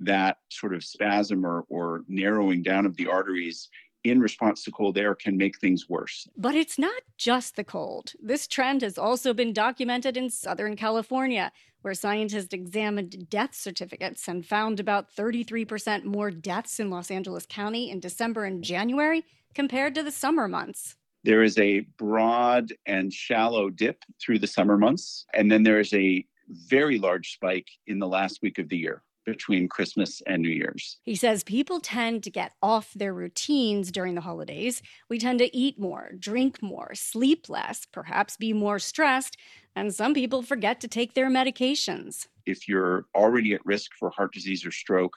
that 0.00 0.38
sort 0.50 0.74
of 0.74 0.84
spasm 0.84 1.44
or, 1.44 1.64
or 1.68 2.04
narrowing 2.08 2.62
down 2.62 2.86
of 2.86 2.96
the 2.96 3.06
arteries 3.06 3.68
in 4.10 4.20
response 4.20 4.62
to 4.64 4.70
cold 4.70 4.98
air 4.98 5.14
can 5.14 5.36
make 5.36 5.58
things 5.58 5.88
worse. 5.88 6.28
But 6.36 6.54
it's 6.54 6.78
not 6.78 7.02
just 7.16 7.56
the 7.56 7.64
cold. 7.64 8.12
This 8.20 8.46
trend 8.46 8.82
has 8.82 8.98
also 8.98 9.34
been 9.34 9.52
documented 9.52 10.16
in 10.16 10.30
Southern 10.30 10.76
California, 10.76 11.52
where 11.82 11.94
scientists 11.94 12.52
examined 12.52 13.28
death 13.30 13.54
certificates 13.54 14.28
and 14.28 14.44
found 14.44 14.80
about 14.80 15.14
33% 15.14 16.04
more 16.04 16.30
deaths 16.30 16.80
in 16.80 16.90
Los 16.90 17.10
Angeles 17.10 17.46
County 17.46 17.90
in 17.90 18.00
December 18.00 18.44
and 18.44 18.64
January 18.64 19.24
compared 19.54 19.94
to 19.94 20.02
the 20.02 20.12
summer 20.12 20.48
months. 20.48 20.96
There 21.24 21.42
is 21.42 21.58
a 21.58 21.80
broad 21.98 22.72
and 22.86 23.12
shallow 23.12 23.70
dip 23.70 24.04
through 24.20 24.38
the 24.38 24.46
summer 24.46 24.78
months, 24.78 25.26
and 25.34 25.50
then 25.50 25.62
there 25.62 25.80
is 25.80 25.92
a 25.94 26.24
very 26.48 26.98
large 26.98 27.34
spike 27.34 27.68
in 27.86 27.98
the 27.98 28.06
last 28.06 28.40
week 28.42 28.58
of 28.58 28.68
the 28.68 28.76
year 28.76 29.02
between 29.28 29.68
Christmas 29.68 30.22
and 30.26 30.42
New 30.42 30.48
Year's. 30.48 30.98
He 31.04 31.14
says 31.14 31.44
people 31.44 31.80
tend 31.80 32.22
to 32.24 32.30
get 32.30 32.52
off 32.62 32.92
their 32.94 33.14
routines 33.14 33.92
during 33.92 34.14
the 34.14 34.20
holidays. 34.20 34.82
We 35.08 35.18
tend 35.18 35.38
to 35.40 35.56
eat 35.56 35.78
more, 35.78 36.12
drink 36.18 36.62
more, 36.62 36.94
sleep 36.94 37.48
less, 37.48 37.86
perhaps 37.92 38.36
be 38.36 38.52
more 38.52 38.78
stressed, 38.78 39.36
and 39.76 39.94
some 39.94 40.14
people 40.14 40.42
forget 40.42 40.80
to 40.80 40.88
take 40.88 41.14
their 41.14 41.30
medications 41.30 42.26
if 42.48 42.66
you're 42.66 43.04
already 43.14 43.52
at 43.52 43.64
risk 43.64 43.92
for 43.98 44.10
heart 44.10 44.32
disease 44.32 44.64
or 44.64 44.70
stroke, 44.70 45.14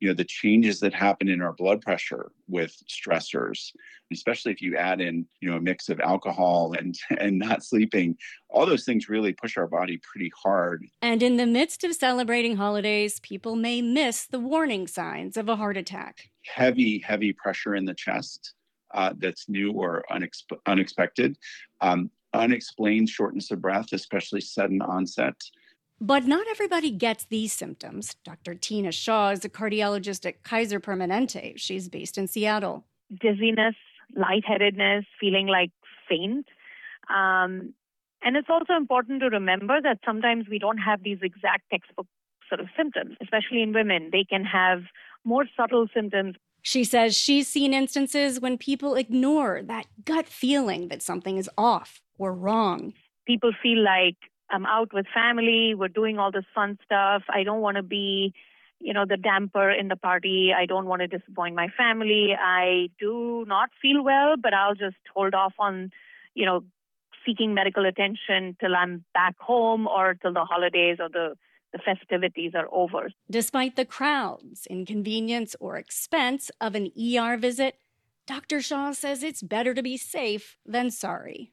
you 0.00 0.08
know, 0.08 0.14
the 0.14 0.24
changes 0.24 0.80
that 0.80 0.94
happen 0.94 1.28
in 1.28 1.42
our 1.42 1.52
blood 1.52 1.82
pressure 1.82 2.32
with 2.48 2.74
stressors, 2.88 3.70
especially 4.12 4.50
if 4.50 4.62
you 4.62 4.76
add 4.76 5.00
in, 5.00 5.26
you 5.40 5.50
know, 5.50 5.56
a 5.56 5.60
mix 5.60 5.88
of 5.88 6.00
alcohol 6.00 6.74
and 6.78 6.98
and 7.20 7.38
not 7.38 7.62
sleeping, 7.62 8.16
all 8.48 8.66
those 8.66 8.84
things 8.84 9.08
really 9.08 9.32
push 9.32 9.56
our 9.56 9.66
body 9.66 10.00
pretty 10.10 10.32
hard. 10.42 10.86
And 11.02 11.22
in 11.22 11.36
the 11.36 11.46
midst 11.46 11.84
of 11.84 11.94
celebrating 11.94 12.56
holidays, 12.56 13.20
people 13.20 13.56
may 13.56 13.82
miss 13.82 14.26
the 14.26 14.40
warning 14.40 14.86
signs 14.86 15.36
of 15.36 15.48
a 15.48 15.56
heart 15.56 15.76
attack. 15.76 16.30
Heavy, 16.46 16.98
heavy 16.98 17.32
pressure 17.32 17.74
in 17.74 17.84
the 17.84 17.94
chest. 17.94 18.54
Uh, 18.92 19.12
that's 19.18 19.48
new 19.48 19.70
or 19.70 20.02
unexpe- 20.10 20.58
unexpected. 20.66 21.38
Um, 21.80 22.10
unexplained 22.32 23.08
shortness 23.08 23.50
of 23.50 23.60
breath, 23.60 23.92
especially 23.92 24.40
sudden 24.40 24.82
onset, 24.82 25.34
but 26.00 26.24
not 26.24 26.46
everybody 26.50 26.90
gets 26.90 27.24
these 27.24 27.52
symptoms. 27.52 28.16
Dr. 28.24 28.54
Tina 28.54 28.90
Shaw 28.90 29.30
is 29.30 29.44
a 29.44 29.50
cardiologist 29.50 30.24
at 30.26 30.42
Kaiser 30.42 30.80
Permanente. 30.80 31.52
She's 31.56 31.88
based 31.88 32.16
in 32.16 32.26
Seattle. 32.26 32.86
Dizziness, 33.20 33.74
lightheadedness, 34.16 35.04
feeling 35.20 35.46
like 35.46 35.70
faint. 36.08 36.46
Um, 37.10 37.74
and 38.22 38.36
it's 38.36 38.48
also 38.48 38.74
important 38.76 39.20
to 39.20 39.28
remember 39.28 39.80
that 39.82 39.98
sometimes 40.04 40.46
we 40.48 40.58
don't 40.58 40.78
have 40.78 41.02
these 41.02 41.18
exact 41.22 41.64
textbook 41.70 42.06
sort 42.48 42.60
of 42.60 42.68
symptoms, 42.76 43.16
especially 43.20 43.62
in 43.62 43.74
women. 43.74 44.08
They 44.10 44.24
can 44.24 44.44
have 44.44 44.82
more 45.24 45.44
subtle 45.54 45.86
symptoms. 45.94 46.36
She 46.62 46.84
says 46.84 47.16
she's 47.16 47.48
seen 47.48 47.74
instances 47.74 48.40
when 48.40 48.58
people 48.58 48.94
ignore 48.94 49.62
that 49.62 49.86
gut 50.04 50.26
feeling 50.26 50.88
that 50.88 51.02
something 51.02 51.36
is 51.36 51.48
off 51.58 52.00
or 52.20 52.32
wrong. 52.32 52.92
People 53.26 53.52
feel 53.62 53.82
like 53.82 54.16
I'm 54.50 54.66
out 54.66 54.92
with 54.92 55.06
family, 55.12 55.74
we're 55.74 55.88
doing 55.88 56.18
all 56.18 56.30
this 56.30 56.44
fun 56.54 56.78
stuff. 56.84 57.22
I 57.28 57.42
don't 57.44 57.60
want 57.60 57.76
to 57.76 57.82
be, 57.82 58.34
you 58.80 58.92
know, 58.92 59.04
the 59.08 59.16
damper 59.16 59.70
in 59.70 59.88
the 59.88 59.96
party. 59.96 60.52
I 60.56 60.66
don't 60.66 60.86
want 60.86 61.00
to 61.02 61.06
disappoint 61.06 61.54
my 61.54 61.68
family. 61.76 62.34
I 62.38 62.88
do 62.98 63.44
not 63.46 63.70
feel 63.80 64.02
well, 64.04 64.34
but 64.36 64.52
I'll 64.52 64.74
just 64.74 64.96
hold 65.14 65.34
off 65.34 65.54
on, 65.58 65.90
you 66.34 66.44
know, 66.44 66.64
seeking 67.24 67.54
medical 67.54 67.86
attention 67.86 68.56
till 68.60 68.74
I'm 68.74 69.04
back 69.14 69.36
home 69.38 69.86
or 69.86 70.14
till 70.14 70.32
the 70.32 70.44
holidays 70.44 70.98
or 71.00 71.08
the 71.08 71.36
the 71.72 71.78
festivities 71.78 72.50
are 72.56 72.68
over. 72.72 73.10
Despite 73.30 73.76
the 73.76 73.84
crowds, 73.84 74.66
inconvenience, 74.66 75.54
or 75.60 75.76
expense 75.76 76.50
of 76.60 76.74
an 76.74 76.90
ER 76.98 77.36
visit, 77.36 77.76
Dr. 78.26 78.60
Shaw 78.60 78.90
says 78.90 79.22
it's 79.22 79.40
better 79.40 79.72
to 79.74 79.82
be 79.82 79.96
safe 79.96 80.56
than 80.66 80.90
sorry. 80.90 81.52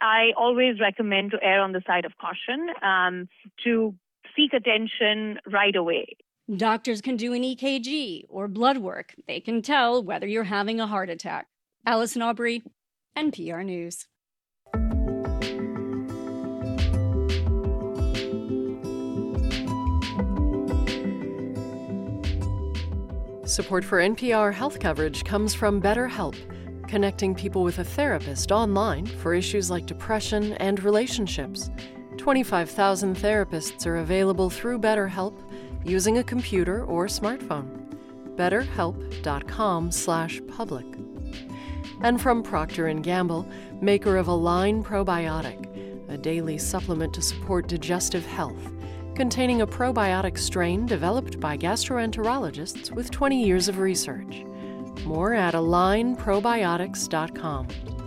I 0.00 0.32
always 0.36 0.80
recommend 0.80 1.32
to 1.32 1.38
err 1.42 1.60
on 1.60 1.72
the 1.72 1.82
side 1.86 2.04
of 2.04 2.12
caution 2.18 2.68
um, 2.82 3.28
to 3.64 3.94
seek 4.36 4.52
attention 4.52 5.38
right 5.50 5.74
away. 5.74 6.16
Doctors 6.56 7.00
can 7.00 7.16
do 7.16 7.34
an 7.34 7.42
EKG 7.42 8.24
or 8.28 8.48
blood 8.48 8.78
work. 8.78 9.14
They 9.26 9.40
can 9.40 9.60
tell 9.60 10.02
whether 10.02 10.26
you're 10.26 10.44
having 10.44 10.80
a 10.80 10.86
heart 10.86 11.10
attack. 11.10 11.46
Allison 11.84 12.22
Aubrey, 12.22 12.62
NPR 13.16 13.64
News. 13.64 14.06
Support 23.44 23.84
for 23.84 23.98
NPR 23.98 24.52
health 24.52 24.78
coverage 24.78 25.24
comes 25.24 25.54
from 25.54 25.80
BetterHelp 25.80 26.36
connecting 26.88 27.34
people 27.34 27.62
with 27.62 27.78
a 27.78 27.84
therapist 27.84 28.50
online 28.50 29.06
for 29.06 29.34
issues 29.34 29.70
like 29.70 29.86
depression 29.86 30.54
and 30.54 30.82
relationships. 30.82 31.70
25,000 32.16 33.14
therapists 33.14 33.86
are 33.86 33.98
available 33.98 34.50
through 34.50 34.78
BetterHelp 34.78 35.34
using 35.84 36.18
a 36.18 36.24
computer 36.24 36.84
or 36.84 37.06
smartphone. 37.06 37.68
betterhelp.com/public. 38.34 40.86
And 42.00 42.20
from 42.20 42.42
Procter 42.42 42.92
& 42.94 43.02
Gamble, 43.02 43.48
maker 43.80 44.16
of 44.16 44.28
Align 44.28 44.84
Probiotic, 44.84 45.66
a 46.08 46.16
daily 46.16 46.56
supplement 46.56 47.12
to 47.14 47.22
support 47.22 47.66
digestive 47.68 48.24
health, 48.24 48.72
containing 49.14 49.62
a 49.62 49.66
probiotic 49.66 50.38
strain 50.38 50.86
developed 50.86 51.40
by 51.40 51.58
gastroenterologists 51.58 52.92
with 52.92 53.10
20 53.10 53.44
years 53.44 53.68
of 53.68 53.78
research. 53.78 54.44
More 55.04 55.34
at 55.34 55.54
alignprobiotics.com. 55.54 57.97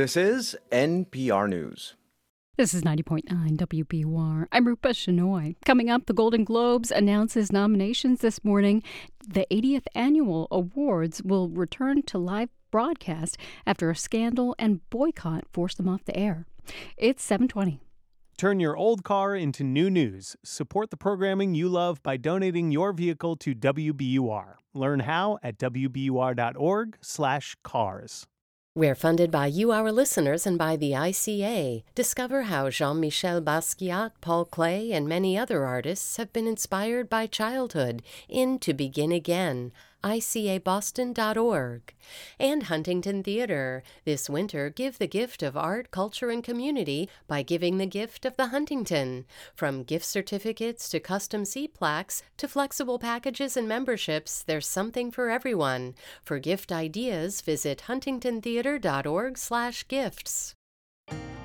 This 0.00 0.16
is 0.16 0.56
NPR 0.72 1.46
News. 1.46 1.94
This 2.56 2.72
is 2.72 2.82
90.9 2.82 3.58
WBUR. 3.58 4.46
I'm 4.50 4.66
Rupa 4.66 4.94
Shenoy. 4.94 5.56
Coming 5.66 5.90
up, 5.90 6.06
the 6.06 6.14
Golden 6.14 6.42
Globes 6.42 6.90
announces 6.90 7.52
nominations 7.52 8.22
this 8.22 8.42
morning. 8.42 8.82
The 9.28 9.46
80th 9.50 9.84
annual 9.94 10.48
awards 10.50 11.22
will 11.22 11.50
return 11.50 12.00
to 12.04 12.16
live 12.16 12.48
broadcast 12.70 13.36
after 13.66 13.90
a 13.90 13.94
scandal 13.94 14.56
and 14.58 14.80
boycott 14.88 15.44
forced 15.52 15.76
them 15.76 15.86
off 15.86 16.06
the 16.06 16.16
air. 16.16 16.46
It's 16.96 17.22
720. 17.22 17.82
Turn 18.38 18.58
your 18.58 18.78
old 18.78 19.04
car 19.04 19.36
into 19.36 19.62
new 19.62 19.90
news. 19.90 20.34
Support 20.42 20.88
the 20.88 20.96
programming 20.96 21.54
you 21.54 21.68
love 21.68 22.02
by 22.02 22.16
donating 22.16 22.72
your 22.72 22.94
vehicle 22.94 23.36
to 23.36 23.54
WBUR. 23.54 24.54
Learn 24.72 25.00
how 25.00 25.38
at 25.42 25.58
wbur.org/cars. 25.58 28.26
We're 28.72 28.94
funded 28.94 29.32
by 29.32 29.46
you, 29.48 29.72
our 29.72 29.90
listeners, 29.90 30.46
and 30.46 30.56
by 30.56 30.76
the 30.76 30.92
ICA. 30.92 31.82
Discover 31.96 32.42
how 32.42 32.70
Jean 32.70 33.00
Michel 33.00 33.42
Basquiat, 33.42 34.12
Paul 34.20 34.46
Klee, 34.46 34.92
and 34.92 35.08
many 35.08 35.36
other 35.36 35.66
artists 35.66 36.18
have 36.18 36.32
been 36.32 36.46
inspired 36.46 37.10
by 37.10 37.26
childhood 37.26 38.00
in 38.28 38.60
To 38.60 38.72
Begin 38.72 39.10
Again 39.10 39.72
icaboston.org. 40.02 41.94
And 42.38 42.62
Huntington 42.64 43.22
Theater. 43.22 43.82
This 44.04 44.28
winter, 44.30 44.68
give 44.70 44.98
the 44.98 45.06
gift 45.06 45.42
of 45.42 45.56
art, 45.56 45.90
culture, 45.90 46.30
and 46.30 46.44
community 46.44 47.08
by 47.26 47.42
giving 47.42 47.78
the 47.78 47.86
gift 47.86 48.24
of 48.24 48.36
the 48.36 48.48
Huntington. 48.48 49.26
From 49.54 49.82
gift 49.82 50.04
certificates 50.04 50.88
to 50.90 51.00
custom 51.00 51.44
seat 51.44 51.74
plaques 51.74 52.22
to 52.36 52.46
flexible 52.48 52.98
packages 52.98 53.56
and 53.56 53.68
memberships, 53.68 54.42
there's 54.42 54.66
something 54.66 55.10
for 55.10 55.30
everyone. 55.30 55.94
For 56.22 56.38
gift 56.38 56.72
ideas, 56.72 57.40
visit 57.40 57.84
huntingtontheater.org/gifts. 57.86 60.54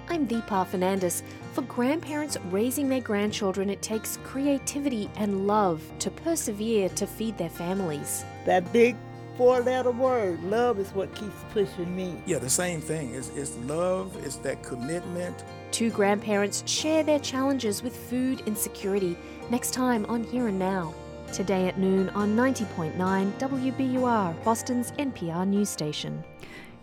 I'm 0.08 0.28
Deepa 0.28 0.68
Fernandes. 0.68 1.24
For 1.54 1.64
grandparents 1.64 2.38
raising 2.52 2.88
their 2.90 3.02
grandchildren, 3.02 3.72
it 3.72 3.82
takes 3.82 4.18
creativity 4.24 5.10
and 5.16 5.48
love 5.48 5.82
to 6.00 6.12
persevere 6.12 6.90
to 6.90 7.08
feed 7.08 7.38
their 7.40 7.50
families. 7.50 8.24
That 8.46 8.72
big 8.72 8.96
four 9.36 9.62
letter 9.62 9.90
word, 9.92 10.44
love, 10.44 10.80
is 10.80 10.92
what 10.94 11.14
keeps 11.16 11.36
pushing 11.52 11.96
me. 11.96 12.16
Yeah, 12.28 12.38
the 12.38 12.50
same 12.50 12.82
thing. 12.82 13.16
It's, 13.16 13.30
it's 13.30 13.58
love, 13.66 14.16
it's 14.24 14.36
that 14.38 14.62
commitment. 14.62 15.44
Two 15.72 15.90
grandparents 15.90 16.64
share 16.68 17.04
their 17.04 17.20
challenges 17.20 17.82
with 17.82 17.96
food 17.96 18.42
insecurity 18.46 19.18
next 19.50 19.74
time 19.74 20.06
on 20.06 20.24
Here 20.24 20.48
and 20.48 20.60
Now. 20.60 20.94
Today 21.34 21.68
at 21.68 21.80
noon 21.80 22.10
on 22.10 22.36
90.9 22.36 22.94
WBUR, 23.40 24.44
Boston's 24.44 24.92
NPR 24.94 25.48
news 25.48 25.70
station. 25.70 26.24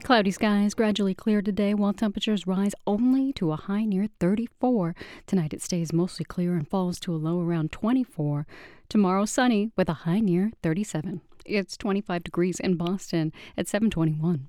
Cloudy 0.03 0.33
skies 0.33 0.75
gradually 0.75 1.15
clear 1.15 1.41
today 1.41 1.75
while 1.75 1.93
temperatures 1.93 2.45
rise 2.45 2.75
only 2.88 3.33
to 3.35 3.53
a 3.53 3.57
high 3.57 3.85
near 3.85 4.09
34. 4.19 4.97
Tonight 5.29 5.55
it 5.55 5.62
stays 5.62 5.93
mostly 5.93 6.25
clear 6.25 6.55
and 6.55 6.67
falls 6.67 6.99
to 7.01 7.15
a 7.15 7.17
low 7.17 7.41
around 7.41 7.71
24. 7.71 8.45
Tomorrow 8.88 9.27
sunny 9.27 9.71
with 9.77 9.88
a 9.88 10.03
high 10.05 10.19
near 10.19 10.51
37. 10.61 11.21
It's 11.47 11.77
25 11.77 12.25
degrees 12.25 12.59
in 12.59 12.75
Boston 12.75 13.33
at 13.57 13.69
721. 13.69 14.49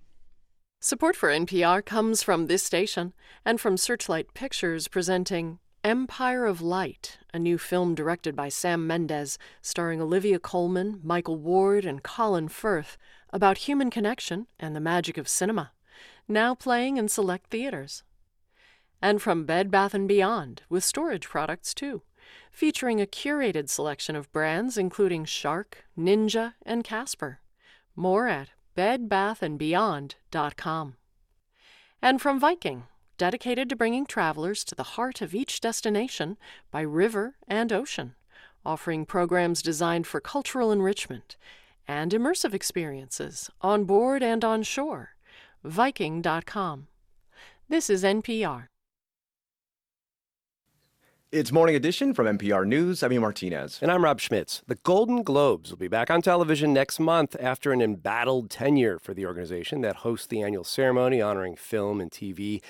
Support 0.82 1.16
for 1.16 1.30
NPR 1.30 1.86
comes 1.86 2.24
from 2.24 2.48
this 2.48 2.64
station 2.64 3.14
and 3.46 3.62
from 3.62 3.78
Searchlight 3.78 4.34
Pictures 4.34 4.88
presenting 4.88 5.60
Empire 5.84 6.46
of 6.46 6.62
Light, 6.62 7.18
a 7.34 7.40
new 7.40 7.58
film 7.58 7.94
directed 7.94 8.38
by 8.38 8.48
Sam 8.48 8.88
Mendes, 8.88 9.38
starring 9.62 10.02
Olivia 10.02 10.40
Colman, 10.40 11.02
Michael 11.04 11.36
Ward, 11.36 11.84
and 11.84 12.02
Colin 12.02 12.48
Firth, 12.48 12.98
about 13.32 13.58
human 13.58 13.90
connection 13.90 14.48
and 14.58 14.74
the 14.74 14.80
magic 14.80 15.18
of 15.18 15.28
cinema, 15.28 15.74
now 16.26 16.56
playing 16.56 16.96
in 16.96 17.10
select 17.10 17.50
theaters. 17.50 18.04
And 19.02 19.22
from 19.22 19.44
Bed 19.44 19.70
Bath 19.70 19.94
& 20.02 20.08
Beyond, 20.08 20.62
with 20.70 20.86
storage 20.86 21.28
products 21.28 21.74
too, 21.74 22.04
featuring 22.50 23.02
a 23.02 23.06
curated 23.06 23.68
selection 23.68 24.16
of 24.16 24.32
brands 24.32 24.78
including 24.78 25.26
Shark, 25.26 25.84
Ninja, 25.98 26.54
and 26.66 26.86
Casper. 26.86 27.42
More 27.94 28.30
at 28.30 28.52
bedbathandbeyond.com. 28.78 30.96
And 32.02 32.22
from 32.22 32.40
Viking, 32.40 32.84
dedicated 33.18 33.70
to 33.70 33.76
bringing 33.76 34.06
travelers 34.06 34.64
to 34.66 34.76
the 34.76 34.84
heart 34.84 35.22
of 35.22 35.36
each 35.36 35.62
destination 35.62 36.38
by 36.72 36.82
river 36.82 37.36
and 37.48 37.72
ocean, 37.72 38.16
offering 38.66 39.06
programs 39.06 39.62
designed 39.62 40.08
for 40.08 40.20
cultural 40.20 40.72
enrichment 40.72 41.38
and 41.88 42.12
immersive 42.12 42.54
experiences 42.54 43.50
on 43.62 43.84
board 43.84 44.24
and 44.24 44.44
on 44.44 44.64
shore. 44.64 45.16
Viking.com. 45.64 46.88
This 47.70 47.90
is 47.90 48.04
NPR. 48.04 48.68
It's 51.34 51.52
Morning 51.52 51.76
Edition 51.76 52.14
from 52.14 52.28
NPR 52.38 52.64
News. 52.64 53.02
I'm 53.02 53.12
Ian 53.12 53.24
Martinez. 53.24 53.80
And 53.82 53.92
I'm 53.92 54.04
Rob 54.04 54.20
Schmitz. 54.20 54.62
The 54.68 54.76
Golden 54.76 55.24
Globes 55.24 55.72
will 55.72 55.80
be 55.80 55.88
back 55.88 56.12
on 56.12 56.22
television 56.22 56.74
next 56.74 57.00
month 57.00 57.36
after 57.40 57.72
an 57.72 57.82
embattled 57.82 58.52
tenure 58.52 59.00
for 59.00 59.16
the 59.16 59.26
organization 59.26 59.82
that 59.82 59.96
hosts 59.96 60.28
the 60.28 60.44
annual 60.44 60.64
ceremony 60.64 61.24
honoring 61.24 61.56
film 61.56 62.00
and 62.00 62.12
TV. 62.12 62.62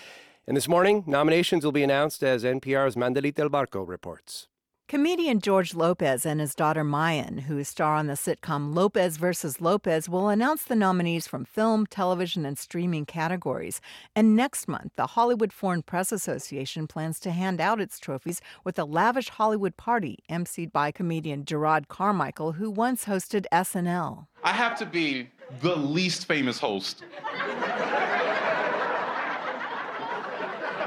And 0.46 0.58
this 0.58 0.68
morning, 0.68 1.06
nominations 1.08 1.64
will 1.64 1.72
be 1.72 1.84
announced 1.84 2.22
as 2.22 2.44
NPR's 2.44 2.98
Mandalit 2.98 3.36
Del 3.36 3.50
Barco 3.50 3.88
reports. 3.88 4.50
Comedian 4.90 5.40
George 5.40 5.74
Lopez 5.74 6.26
and 6.26 6.42
his 6.42 6.54
daughter 6.54 6.84
Mayan, 6.84 7.38
who 7.38 7.64
star 7.64 7.96
on 7.96 8.08
the 8.08 8.14
sitcom 8.14 8.76
Lopez 8.76 9.16
vs. 9.16 9.62
Lopez, 9.62 10.10
will 10.10 10.28
announce 10.28 10.66
the 10.66 10.76
nominees 10.76 11.28
from 11.28 11.46
film, 11.46 11.86
television, 11.86 12.46
and 12.46 12.60
streaming 12.60 13.06
categories. 13.06 13.80
And 14.18 14.36
next 14.36 14.68
month, 14.68 14.92
the 14.98 15.08
Hollywood 15.08 15.54
Foreign 15.54 15.82
Press 15.82 16.12
Association 16.12 16.88
plans 16.88 17.22
to 17.22 17.32
hand 17.32 17.62
out 17.62 17.80
its 17.80 17.98
trophies 17.98 18.42
with 18.66 18.78
a 18.78 18.84
lavish 18.84 19.30
Hollywood 19.30 19.78
party 19.78 20.20
emceed 20.30 20.74
by 20.74 20.92
comedian 20.92 21.46
Jerrod 21.46 21.88
Carmichael, 21.88 22.52
who 22.52 22.70
once 22.70 23.06
hosted 23.06 23.46
SNL. 23.54 24.28
I 24.44 24.52
have 24.52 24.78
to 24.80 24.86
be 24.86 25.30
the 25.62 25.78
least 25.78 26.26
famous 26.28 26.60
host 26.60 27.06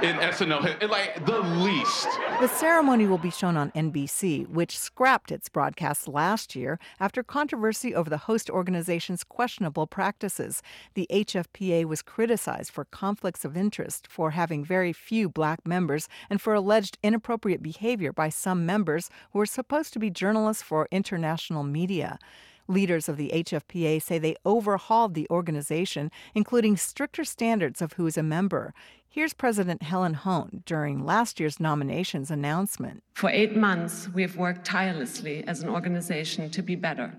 in 0.02 0.16
SNL, 0.16 0.88
like 0.90 1.24
the 1.24 1.38
least. 1.40 2.08
The 2.40 2.48
ceremony 2.48 3.06
will 3.06 3.18
be 3.18 3.30
shown 3.30 3.56
on 3.56 3.70
NBC, 3.72 4.48
which 4.48 4.78
scrapped 4.78 5.30
its 5.30 5.48
broadcast 5.48 6.08
last 6.08 6.54
year 6.54 6.78
after 7.00 7.22
controversy 7.22 7.94
over 7.94 8.10
the 8.10 8.18
host 8.18 8.50
organization's 8.50 9.24
questionable 9.24 9.86
practices. 9.86 10.62
The 10.94 11.06
HFPA 11.10 11.84
was 11.86 12.02
criticized 12.02 12.70
for 12.70 12.84
conflicts 12.84 13.44
of 13.44 13.56
interest, 13.56 14.06
for 14.06 14.32
having 14.32 14.64
very 14.64 14.92
few 14.92 15.28
black 15.28 15.66
members, 15.66 16.08
and 16.28 16.40
for 16.40 16.54
alleged 16.54 16.98
inappropriate 17.02 17.62
behavior 17.62 18.12
by 18.12 18.28
some 18.28 18.66
members 18.66 19.10
who 19.32 19.38
were 19.38 19.46
supposed 19.46 19.92
to 19.94 19.98
be 19.98 20.10
journalists 20.10 20.62
for 20.62 20.88
international 20.90 21.62
media. 21.62 22.18
Leaders 22.68 23.08
of 23.08 23.16
the 23.16 23.30
HFPA 23.32 24.02
say 24.02 24.18
they 24.18 24.36
overhauled 24.44 25.14
the 25.14 25.28
organization, 25.30 26.10
including 26.34 26.76
stricter 26.76 27.24
standards 27.24 27.80
of 27.80 27.92
who 27.92 28.06
is 28.06 28.18
a 28.18 28.22
member. 28.22 28.74
Here's 29.08 29.32
President 29.32 29.82
Helen 29.82 30.14
Hoehne 30.14 30.64
during 30.64 31.04
last 31.04 31.38
year's 31.38 31.60
nominations 31.60 32.30
announcement. 32.30 33.02
For 33.14 33.30
eight 33.30 33.56
months, 33.56 34.08
we 34.12 34.22
have 34.22 34.36
worked 34.36 34.66
tirelessly 34.66 35.44
as 35.46 35.62
an 35.62 35.68
organization 35.68 36.50
to 36.50 36.62
be 36.62 36.74
better. 36.74 37.14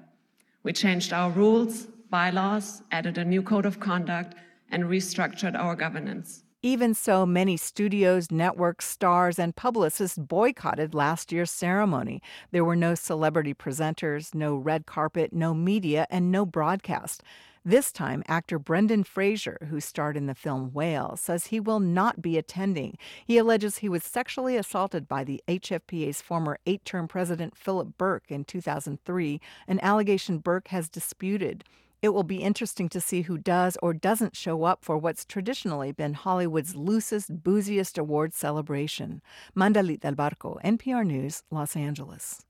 We 0.63 0.73
changed 0.73 1.13
our 1.13 1.31
rules, 1.31 1.87
bylaws, 2.09 2.83
added 2.91 3.17
a 3.17 3.25
new 3.25 3.41
code 3.41 3.65
of 3.65 3.79
conduct, 3.79 4.35
and 4.69 4.83
restructured 4.83 5.55
our 5.57 5.75
governance. 5.75 6.43
Even 6.67 6.93
so, 6.93 7.25
many 7.25 7.55
studios, 7.55 8.29
networks, 8.29 8.85
stars, 8.85 9.39
and 9.39 9.55
publicists 9.55 10.17
boycotted 10.17 10.93
last 10.93 11.31
year's 11.31 11.49
ceremony. 11.49 12.21
There 12.51 12.65
were 12.65 12.75
no 12.75 12.93
celebrity 12.93 13.53
presenters, 13.53 14.35
no 14.35 14.57
red 14.57 14.85
carpet, 14.85 15.31
no 15.31 15.53
media, 15.53 16.07
and 16.09 16.29
no 16.29 16.45
broadcast. 16.45 17.23
This 17.63 17.93
time, 17.93 18.21
actor 18.27 18.59
Brendan 18.59 19.05
Fraser, 19.05 19.57
who 19.69 19.79
starred 19.79 20.17
in 20.17 20.25
the 20.25 20.35
film 20.35 20.73
Whale, 20.73 21.15
says 21.15 21.47
he 21.47 21.61
will 21.61 21.79
not 21.79 22.21
be 22.21 22.37
attending. 22.37 22.97
He 23.25 23.37
alleges 23.37 23.77
he 23.77 23.87
was 23.87 24.03
sexually 24.03 24.57
assaulted 24.57 25.07
by 25.07 25.23
the 25.23 25.41
HFPA's 25.47 26.21
former 26.21 26.59
eight 26.65 26.83
term 26.83 27.07
president 27.07 27.57
Philip 27.57 27.97
Berk, 27.97 28.25
in 28.27 28.43
2003, 28.43 29.39
an 29.69 29.79
allegation 29.81 30.39
Berk 30.39 30.67
has 30.67 30.89
disputed. 30.89 31.63
It 31.99 32.09
will 32.09 32.23
be 32.23 32.43
interesting 32.43 32.89
to 32.89 33.01
see 33.01 33.23
who 33.23 33.39
does 33.39 33.75
or 33.81 33.93
doesn't 33.93 34.35
show 34.35 34.65
up 34.65 34.83
for 34.83 34.99
what's 34.99 35.25
traditionally 35.25 35.91
been 35.91 36.13
Hollywood's 36.13 36.75
loosest, 36.75 37.43
booziest 37.43 37.97
award 37.97 38.35
celebration. 38.35 39.21
Mandalit 39.55 40.01
del 40.01 40.13
Barco, 40.13 40.61
NPR 40.63 41.03
News, 41.05 41.41
Los 41.49 41.75
Angeles. 41.75 42.45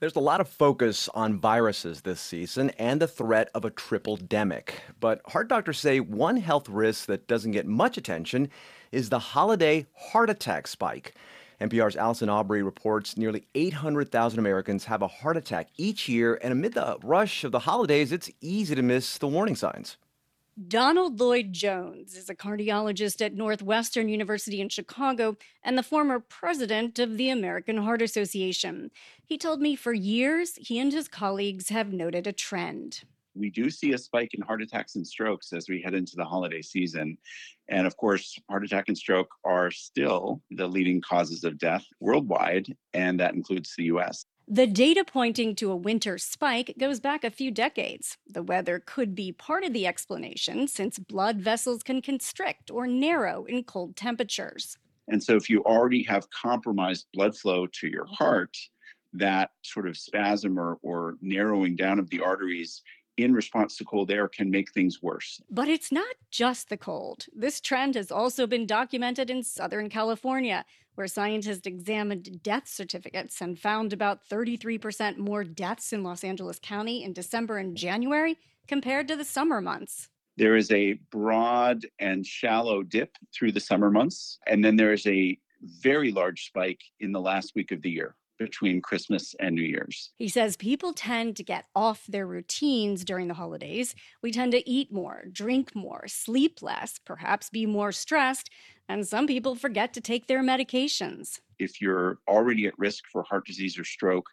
There's 0.00 0.16
a 0.16 0.20
lot 0.20 0.40
of 0.40 0.48
focus 0.48 1.08
on 1.12 1.40
viruses 1.40 2.02
this 2.02 2.20
season 2.20 2.70
and 2.70 3.00
the 3.00 3.08
threat 3.08 3.50
of 3.54 3.64
a 3.64 3.70
tripledemic. 3.70 4.70
But 5.00 5.20
heart 5.26 5.48
doctors 5.48 5.78
say 5.78 5.98
one 5.98 6.36
health 6.36 6.68
risk 6.68 7.06
that 7.06 7.26
doesn't 7.26 7.50
get 7.52 7.66
much 7.66 7.96
attention 7.96 8.48
is 8.92 9.10
the 9.10 9.18
holiday 9.18 9.86
heart 9.96 10.30
attack 10.30 10.68
spike. 10.68 11.14
NPR's 11.60 11.96
Allison 11.96 12.28
Aubrey 12.28 12.62
reports 12.62 13.16
nearly 13.16 13.46
800,000 13.54 14.38
Americans 14.38 14.84
have 14.84 15.02
a 15.02 15.08
heart 15.08 15.36
attack 15.36 15.68
each 15.76 16.08
year, 16.08 16.38
and 16.42 16.52
amid 16.52 16.74
the 16.74 16.98
rush 17.02 17.42
of 17.42 17.50
the 17.50 17.58
holidays, 17.58 18.12
it's 18.12 18.30
easy 18.40 18.74
to 18.74 18.82
miss 18.82 19.18
the 19.18 19.26
warning 19.26 19.56
signs. 19.56 19.96
Donald 20.66 21.20
Lloyd 21.20 21.52
Jones 21.52 22.16
is 22.16 22.28
a 22.28 22.34
cardiologist 22.34 23.24
at 23.24 23.34
Northwestern 23.34 24.08
University 24.08 24.60
in 24.60 24.68
Chicago 24.68 25.36
and 25.62 25.78
the 25.78 25.84
former 25.84 26.18
president 26.18 26.98
of 26.98 27.16
the 27.16 27.30
American 27.30 27.76
Heart 27.76 28.02
Association. 28.02 28.90
He 29.24 29.38
told 29.38 29.60
me 29.60 29.76
for 29.76 29.92
years 29.92 30.56
he 30.56 30.80
and 30.80 30.92
his 30.92 31.06
colleagues 31.06 31.68
have 31.68 31.92
noted 31.92 32.26
a 32.26 32.32
trend 32.32 33.04
we 33.38 33.50
do 33.50 33.70
see 33.70 33.92
a 33.92 33.98
spike 33.98 34.34
in 34.34 34.42
heart 34.42 34.62
attacks 34.62 34.96
and 34.96 35.06
strokes 35.06 35.52
as 35.52 35.68
we 35.68 35.80
head 35.80 35.94
into 35.94 36.16
the 36.16 36.24
holiday 36.24 36.62
season. 36.62 37.16
And 37.68 37.86
of 37.86 37.96
course, 37.96 38.38
heart 38.48 38.64
attack 38.64 38.88
and 38.88 38.98
stroke 38.98 39.28
are 39.44 39.70
still 39.70 40.42
the 40.50 40.66
leading 40.66 41.00
causes 41.00 41.44
of 41.44 41.58
death 41.58 41.84
worldwide, 42.00 42.74
and 42.94 43.20
that 43.20 43.34
includes 43.34 43.74
the 43.76 43.84
US. 43.84 44.24
The 44.50 44.66
data 44.66 45.04
pointing 45.04 45.54
to 45.56 45.70
a 45.70 45.76
winter 45.76 46.16
spike 46.16 46.74
goes 46.78 47.00
back 47.00 47.22
a 47.22 47.30
few 47.30 47.50
decades. 47.50 48.16
The 48.26 48.42
weather 48.42 48.82
could 48.84 49.14
be 49.14 49.30
part 49.30 49.62
of 49.62 49.74
the 49.74 49.86
explanation 49.86 50.68
since 50.68 50.98
blood 50.98 51.36
vessels 51.36 51.82
can 51.82 52.00
constrict 52.00 52.70
or 52.70 52.86
narrow 52.86 53.44
in 53.44 53.64
cold 53.64 53.94
temperatures. 53.94 54.78
And 55.06 55.22
so, 55.22 55.36
if 55.36 55.50
you 55.50 55.62
already 55.64 56.02
have 56.04 56.30
compromised 56.30 57.06
blood 57.12 57.36
flow 57.36 57.66
to 57.66 57.88
your 57.88 58.06
heart, 58.06 58.56
that 59.12 59.50
sort 59.62 59.88
of 59.88 59.96
spasm 59.96 60.58
or, 60.58 60.78
or 60.82 61.16
narrowing 61.20 61.76
down 61.76 61.98
of 61.98 62.08
the 62.10 62.20
arteries 62.20 62.82
in 63.18 63.34
response 63.34 63.76
to 63.76 63.84
cold 63.84 64.10
air 64.10 64.28
can 64.28 64.50
make 64.50 64.72
things 64.72 65.02
worse. 65.02 65.40
But 65.50 65.68
it's 65.68 65.90
not 65.90 66.14
just 66.30 66.68
the 66.68 66.76
cold. 66.76 67.26
This 67.34 67.60
trend 67.60 67.96
has 67.96 68.10
also 68.10 68.46
been 68.46 68.66
documented 68.66 69.28
in 69.28 69.42
Southern 69.42 69.88
California, 69.88 70.64
where 70.94 71.06
scientists 71.06 71.66
examined 71.66 72.42
death 72.42 72.68
certificates 72.68 73.40
and 73.40 73.58
found 73.58 73.92
about 73.92 74.26
33% 74.28 75.18
more 75.18 75.44
deaths 75.44 75.92
in 75.92 76.02
Los 76.02 76.24
Angeles 76.24 76.58
County 76.62 77.04
in 77.04 77.12
December 77.12 77.58
and 77.58 77.76
January 77.76 78.38
compared 78.66 79.08
to 79.08 79.16
the 79.16 79.24
summer 79.24 79.60
months. 79.60 80.08
There 80.36 80.56
is 80.56 80.70
a 80.70 80.94
broad 81.10 81.86
and 81.98 82.24
shallow 82.24 82.84
dip 82.84 83.16
through 83.34 83.52
the 83.52 83.60
summer 83.60 83.90
months, 83.90 84.38
and 84.46 84.64
then 84.64 84.76
there 84.76 84.92
is 84.92 85.06
a 85.06 85.36
very 85.80 86.12
large 86.12 86.46
spike 86.46 86.80
in 87.00 87.10
the 87.10 87.20
last 87.20 87.56
week 87.56 87.72
of 87.72 87.82
the 87.82 87.90
year 87.90 88.14
between 88.38 88.80
Christmas 88.80 89.34
and 89.40 89.54
New 89.54 89.62
Year's. 89.62 90.10
He 90.16 90.28
says 90.28 90.56
people 90.56 90.92
tend 90.92 91.36
to 91.36 91.42
get 91.42 91.66
off 91.74 92.04
their 92.06 92.26
routines 92.26 93.04
during 93.04 93.28
the 93.28 93.34
holidays. 93.34 93.94
We 94.22 94.32
tend 94.32 94.52
to 94.52 94.68
eat 94.68 94.92
more, 94.92 95.24
drink 95.30 95.74
more, 95.74 96.04
sleep 96.06 96.62
less, 96.62 96.98
perhaps 97.04 97.50
be 97.50 97.66
more 97.66 97.92
stressed, 97.92 98.50
and 98.88 99.06
some 99.06 99.26
people 99.26 99.54
forget 99.54 99.92
to 99.94 100.00
take 100.00 100.26
their 100.26 100.42
medications 100.42 101.40
if 101.58 101.80
you're 101.80 102.18
already 102.28 102.66
at 102.66 102.78
risk 102.78 103.04
for 103.10 103.22
heart 103.22 103.46
disease 103.46 103.78
or 103.78 103.84
stroke, 103.84 104.28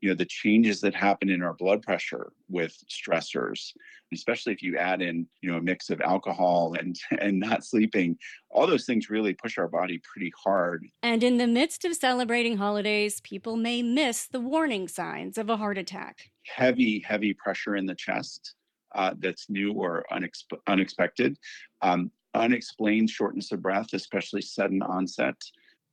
you 0.00 0.08
know, 0.08 0.14
the 0.14 0.24
changes 0.24 0.80
that 0.80 0.94
happen 0.94 1.28
in 1.28 1.42
our 1.42 1.54
blood 1.54 1.82
pressure 1.82 2.32
with 2.48 2.76
stressors, 2.88 3.72
especially 4.12 4.52
if 4.52 4.62
you 4.62 4.76
add 4.76 5.02
in, 5.02 5.26
you 5.40 5.50
know, 5.50 5.58
a 5.58 5.62
mix 5.62 5.90
of 5.90 6.00
alcohol 6.00 6.74
and 6.78 6.98
and 7.20 7.38
not 7.38 7.64
sleeping, 7.64 8.16
all 8.50 8.66
those 8.66 8.86
things 8.86 9.10
really 9.10 9.34
push 9.34 9.58
our 9.58 9.68
body 9.68 10.00
pretty 10.12 10.32
hard. 10.42 10.86
And 11.02 11.22
in 11.22 11.36
the 11.36 11.46
midst 11.46 11.84
of 11.84 11.94
celebrating 11.94 12.56
holidays, 12.56 13.20
people 13.20 13.56
may 13.56 13.82
miss 13.82 14.26
the 14.26 14.40
warning 14.40 14.88
signs 14.88 15.38
of 15.38 15.50
a 15.50 15.56
heart 15.56 15.78
attack. 15.78 16.30
Heavy, 16.46 17.00
heavy 17.06 17.34
pressure 17.34 17.76
in 17.76 17.86
the 17.86 17.94
chest. 17.94 18.54
Uh, 18.94 19.14
that's 19.18 19.50
new 19.50 19.72
or 19.72 20.06
unexpe- 20.10 20.58
unexpected. 20.66 21.36
Um, 21.82 22.10
unexplained 22.34 23.10
shortness 23.10 23.52
of 23.52 23.62
breath, 23.62 23.92
especially 23.92 24.42
sudden 24.42 24.82
onset. 24.82 25.36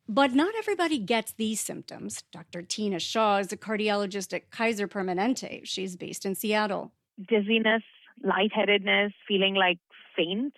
But 0.08 0.34
not 0.34 0.54
everybody 0.58 1.00
gets 1.00 1.32
these 1.34 1.60
symptoms. 1.60 2.24
Dr. 2.32 2.62
Tina 2.62 3.00
Shaw 3.00 3.38
is 3.38 3.52
a 3.52 3.58
cardiologist 3.58 4.34
at 4.34 4.52
Kaiser 4.52 4.88
Permanente. 4.88 5.62
She's 5.64 5.96
based 5.96 6.26
in 6.26 6.36
Seattle. 6.36 6.92
Dizziness, 7.28 7.82
lightheadedness, 8.24 9.14
feeling 9.28 9.56
like 9.56 9.80
faint. 10.16 10.54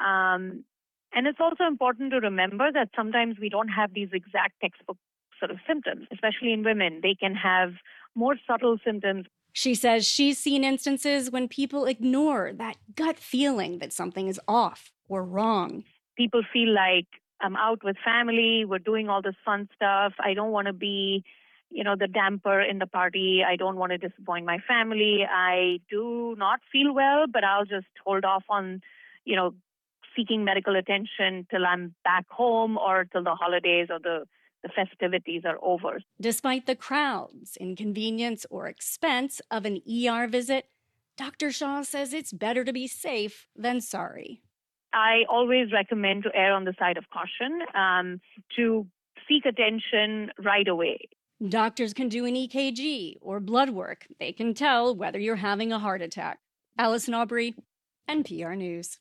Um, 0.00 0.64
and 1.12 1.26
it's 1.26 1.40
also 1.40 1.64
important 1.64 2.12
to 2.12 2.20
remember 2.20 2.70
that 2.72 2.88
sometimes 2.96 3.36
we 3.38 3.48
don't 3.48 3.68
have 3.68 3.92
these 3.92 4.08
exact 4.12 4.60
textbook 4.60 4.96
sort 5.38 5.50
of 5.50 5.58
symptoms, 5.66 6.06
especially 6.12 6.52
in 6.52 6.62
women. 6.62 7.00
They 7.02 7.14
can 7.14 7.34
have 7.34 7.72
more 8.14 8.36
subtle 8.46 8.78
symptoms. 8.84 9.26
She 9.52 9.74
says 9.74 10.06
she's 10.06 10.38
seen 10.38 10.64
instances 10.64 11.30
when 11.30 11.48
people 11.48 11.86
ignore 11.86 12.52
that 12.54 12.76
gut 12.94 13.18
feeling 13.18 13.78
that 13.78 13.92
something 13.92 14.28
is 14.28 14.40
off 14.46 14.92
or 15.08 15.24
wrong. 15.24 15.84
People 16.16 16.42
feel 16.52 16.72
like 16.74 17.06
I'm 17.40 17.56
out 17.56 17.84
with 17.84 17.96
family, 18.04 18.64
we're 18.64 18.78
doing 18.78 19.08
all 19.08 19.22
this 19.22 19.36
fun 19.44 19.68
stuff. 19.74 20.12
I 20.18 20.34
don't 20.34 20.50
want 20.50 20.66
to 20.66 20.72
be, 20.72 21.24
you 21.70 21.84
know, 21.84 21.96
the 21.96 22.08
damper 22.08 22.60
in 22.60 22.78
the 22.78 22.86
party. 22.86 23.42
I 23.46 23.56
don't 23.56 23.76
want 23.76 23.92
to 23.92 23.98
disappoint 23.98 24.46
my 24.46 24.58
family. 24.66 25.26
I 25.30 25.80
do 25.90 26.34
not 26.38 26.60
feel 26.72 26.94
well, 26.94 27.26
but 27.32 27.44
I'll 27.44 27.64
just 27.64 27.86
hold 28.04 28.24
off 28.24 28.44
on, 28.48 28.82
you 29.24 29.36
know, 29.36 29.54
seeking 30.16 30.44
medical 30.44 30.74
attention 30.76 31.46
till 31.50 31.64
I'm 31.64 31.94
back 32.02 32.28
home 32.28 32.76
or 32.76 33.04
till 33.04 33.22
the 33.22 33.34
holidays 33.34 33.88
or 33.90 33.98
the 33.98 34.24
the 34.62 34.68
festivities 34.70 35.42
are 35.44 35.58
over. 35.62 36.00
Despite 36.20 36.66
the 36.66 36.74
crowds, 36.74 37.56
inconvenience, 37.58 38.44
or 38.50 38.66
expense 38.66 39.40
of 39.50 39.64
an 39.64 39.80
ER 39.88 40.26
visit, 40.26 40.66
Dr. 41.16 41.52
Shaw 41.52 41.82
says 41.82 42.12
it's 42.12 42.32
better 42.32 42.64
to 42.64 42.72
be 42.72 42.86
safe 42.86 43.46
than 43.56 43.80
sorry. 43.80 44.42
I 44.92 45.24
always 45.28 45.72
recommend 45.72 46.24
to 46.24 46.30
err 46.34 46.52
on 46.52 46.64
the 46.64 46.74
side 46.78 46.96
of 46.96 47.04
caution, 47.10 47.60
um, 47.74 48.20
to 48.56 48.86
seek 49.28 49.44
attention 49.44 50.30
right 50.42 50.66
away. 50.66 50.98
Doctors 51.46 51.94
can 51.94 52.08
do 52.08 52.24
an 52.24 52.34
EKG 52.34 53.16
or 53.20 53.38
blood 53.38 53.70
work. 53.70 54.06
They 54.18 54.32
can 54.32 54.54
tell 54.54 54.94
whether 54.96 55.18
you're 55.18 55.36
having 55.36 55.72
a 55.72 55.78
heart 55.78 56.02
attack. 56.02 56.38
Allison 56.76 57.14
Aubrey, 57.14 57.54
NPR 58.08 58.56
News. 58.56 58.98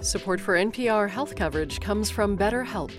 Support 0.00 0.40
for 0.40 0.54
NPR 0.56 1.08
health 1.08 1.36
coverage 1.36 1.80
comes 1.80 2.10
from 2.10 2.36
BetterHelp 2.36 2.90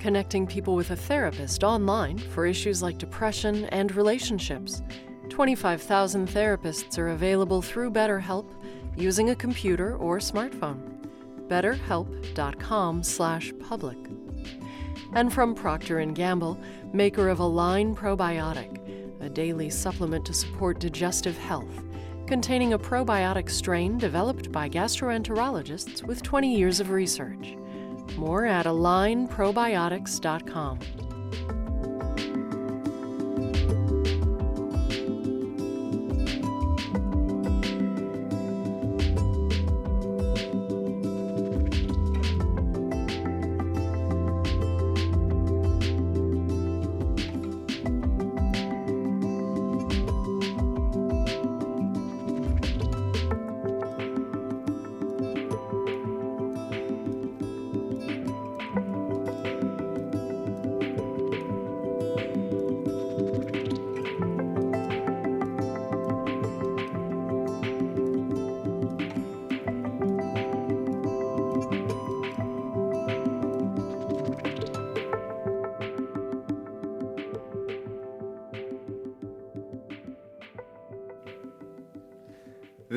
connecting 0.00 0.46
people 0.46 0.74
with 0.74 0.90
a 0.90 0.96
therapist 0.96 1.64
online 1.64 2.18
for 2.18 2.46
issues 2.46 2.82
like 2.82 2.98
depression 2.98 3.64
and 3.66 3.94
relationships. 3.94 4.82
25,000 5.28 6.28
therapists 6.28 6.98
are 6.98 7.08
available 7.08 7.62
through 7.62 7.90
BetterHelp 7.90 8.46
using 8.96 9.30
a 9.30 9.34
computer 9.34 9.96
or 9.96 10.18
smartphone. 10.18 10.80
betterhelp.com/public. 11.48 13.96
And 15.14 15.32
from 15.32 15.54
Procter 15.54 16.04
& 16.06 16.12
Gamble, 16.12 16.60
maker 16.92 17.28
of 17.28 17.40
Align 17.40 17.96
Probiotic, 17.96 18.78
a 19.20 19.28
daily 19.28 19.68
supplement 19.70 20.24
to 20.26 20.34
support 20.34 20.80
digestive 20.80 21.38
health, 21.38 21.82
containing 22.26 22.74
a 22.74 22.78
probiotic 22.78 23.48
strain 23.48 23.96
developed 23.96 24.52
by 24.52 24.68
gastroenterologists 24.68 26.02
with 26.02 26.22
20 26.22 26.54
years 26.54 26.80
of 26.80 26.90
research. 26.90 27.56
More 28.16 28.46
at 28.46 28.66
alignprobiotics.com. 28.66 31.07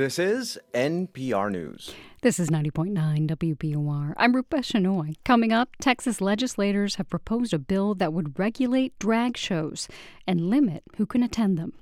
This 0.02 0.18
is 0.18 0.58
NPR 0.74 1.52
News. 1.52 1.94
This 2.24 2.40
is 2.40 2.50
90.9 2.50 3.28
WBUR. 3.28 4.16
I'm 4.18 4.36
Rupa 4.36 4.56
Shenoy. 4.56 5.14
Coming 5.24 5.54
up, 5.54 5.76
Texas 5.80 6.20
legislators 6.20 6.96
have 6.96 7.08
proposed 7.08 7.54
a 7.54 7.60
bill 7.60 7.94
that 7.94 8.12
would 8.12 8.40
regulate 8.40 8.98
drag 8.98 9.38
shows 9.38 9.88
and 10.26 10.50
limit 10.50 10.82
who 10.98 11.06
can 11.06 11.22
attend 11.22 11.60
them. 11.60 11.74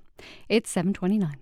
It's 0.50 0.70
729. 0.70 1.38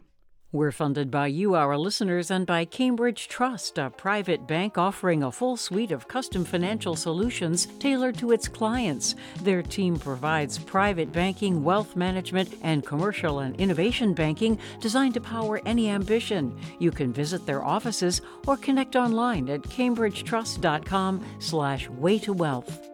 We're 0.54 0.72
funded 0.72 1.12
by 1.12 1.28
you, 1.28 1.56
our 1.56 1.78
listeners, 1.78 2.32
and 2.32 2.46
by 2.46 2.64
Cambridge 2.64 3.28
Trust, 3.28 3.78
a 3.78 3.90
private 3.90 4.48
bank 4.48 4.78
offering 4.78 5.22
a 5.22 5.32
full 5.32 5.58
suite 5.58 5.92
of 5.92 6.08
custom 6.08 6.46
financial 6.46 6.96
solutions 6.96 7.66
tailored 7.80 8.18
to 8.20 8.32
its 8.32 8.48
clients. 8.48 9.16
Their 9.42 9.62
team 9.62 10.00
provides 10.00 10.58
private 10.58 11.12
banking, 11.12 11.66
wealth 11.66 11.98
management, 11.98 12.56
and 12.64 12.86
commercial 12.86 13.40
and 13.40 13.60
innovation 13.60 14.14
banking 14.14 14.58
designed 14.80 15.16
to 15.16 15.22
power 15.22 15.60
any 15.66 15.90
ambition. 15.90 16.58
You 16.80 16.92
can 16.92 17.12
visit 17.12 17.46
their 17.46 17.66
offices 17.66 18.22
or 18.48 18.56
connect 18.56 18.96
online 18.96 19.50
at 19.50 19.64
cambridgetrust.com 19.64 21.26
slash 21.40 21.90
way 21.90 22.20
to 22.20 22.32
wealth. 22.32 22.88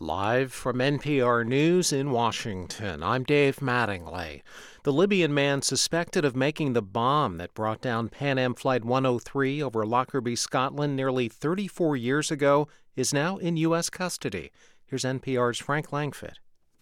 Live 0.00 0.52
from 0.52 0.78
NPR 0.78 1.44
News 1.44 1.92
in 1.92 2.12
Washington, 2.12 3.02
I'm 3.02 3.24
Dave 3.24 3.56
Mattingly. 3.56 4.42
The 4.84 4.92
Libyan 4.92 5.34
man 5.34 5.60
suspected 5.60 6.24
of 6.24 6.36
making 6.36 6.72
the 6.72 6.82
bomb 6.82 7.38
that 7.38 7.52
brought 7.52 7.80
down 7.80 8.08
Pan 8.08 8.38
Am 8.38 8.54
Flight 8.54 8.84
103 8.84 9.60
over 9.60 9.84
Lockerbie, 9.84 10.36
Scotland 10.36 10.94
nearly 10.94 11.28
34 11.28 11.96
years 11.96 12.30
ago 12.30 12.68
is 12.94 13.12
now 13.12 13.38
in 13.38 13.56
U.S. 13.56 13.90
custody. 13.90 14.52
Here's 14.86 15.02
NPR's 15.02 15.58
Frank 15.58 15.88
Langfitt. 15.90 16.34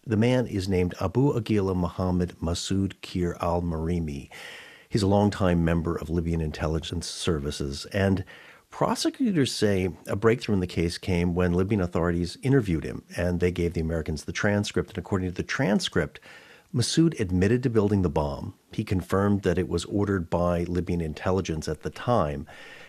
The 0.05 0.15
man 0.15 0.45
is 0.45 0.69
named 0.69 0.93
Abu 1.01 1.35
Aguila 1.35 1.73
Muhammad 1.73 2.35
Masoud 2.39 3.01
Kir 3.01 3.35
al 3.41 3.63
Marimi. 3.63 4.29
He's 4.89 5.01
a 5.01 5.07
longtime 5.07 5.65
member 5.65 5.95
of 5.95 6.11
Libyan 6.11 6.39
intelligence 6.39 7.07
services 7.07 7.87
and 7.91 8.23
Prosecutors 8.77 9.51
say 9.51 9.89
a 10.05 10.15
breakthrough 10.15 10.53
in 10.53 10.59
the 10.59 10.67
case 10.67 10.99
came 10.99 11.33
when 11.33 11.51
Libyan 11.51 11.81
authorities 11.81 12.37
interviewed 12.43 12.83
him 12.83 13.01
and 13.17 13.39
they 13.39 13.49
gave 13.49 13.73
the 13.73 13.81
Americans 13.81 14.25
the 14.25 14.31
transcript. 14.31 14.91
And 14.91 14.99
according 14.99 15.29
to 15.29 15.33
the 15.33 15.41
transcript, 15.41 16.19
Masood 16.71 17.19
admitted 17.19 17.63
to 17.63 17.71
building 17.71 18.03
the 18.03 18.09
bomb. 18.11 18.53
He 18.71 18.83
confirmed 18.83 19.41
that 19.41 19.57
it 19.57 19.67
was 19.67 19.85
ordered 19.85 20.29
by 20.29 20.63
Libyan 20.65 21.01
intelligence 21.01 21.67
at 21.67 21.81
the 21.81 21.89
time 21.89 22.45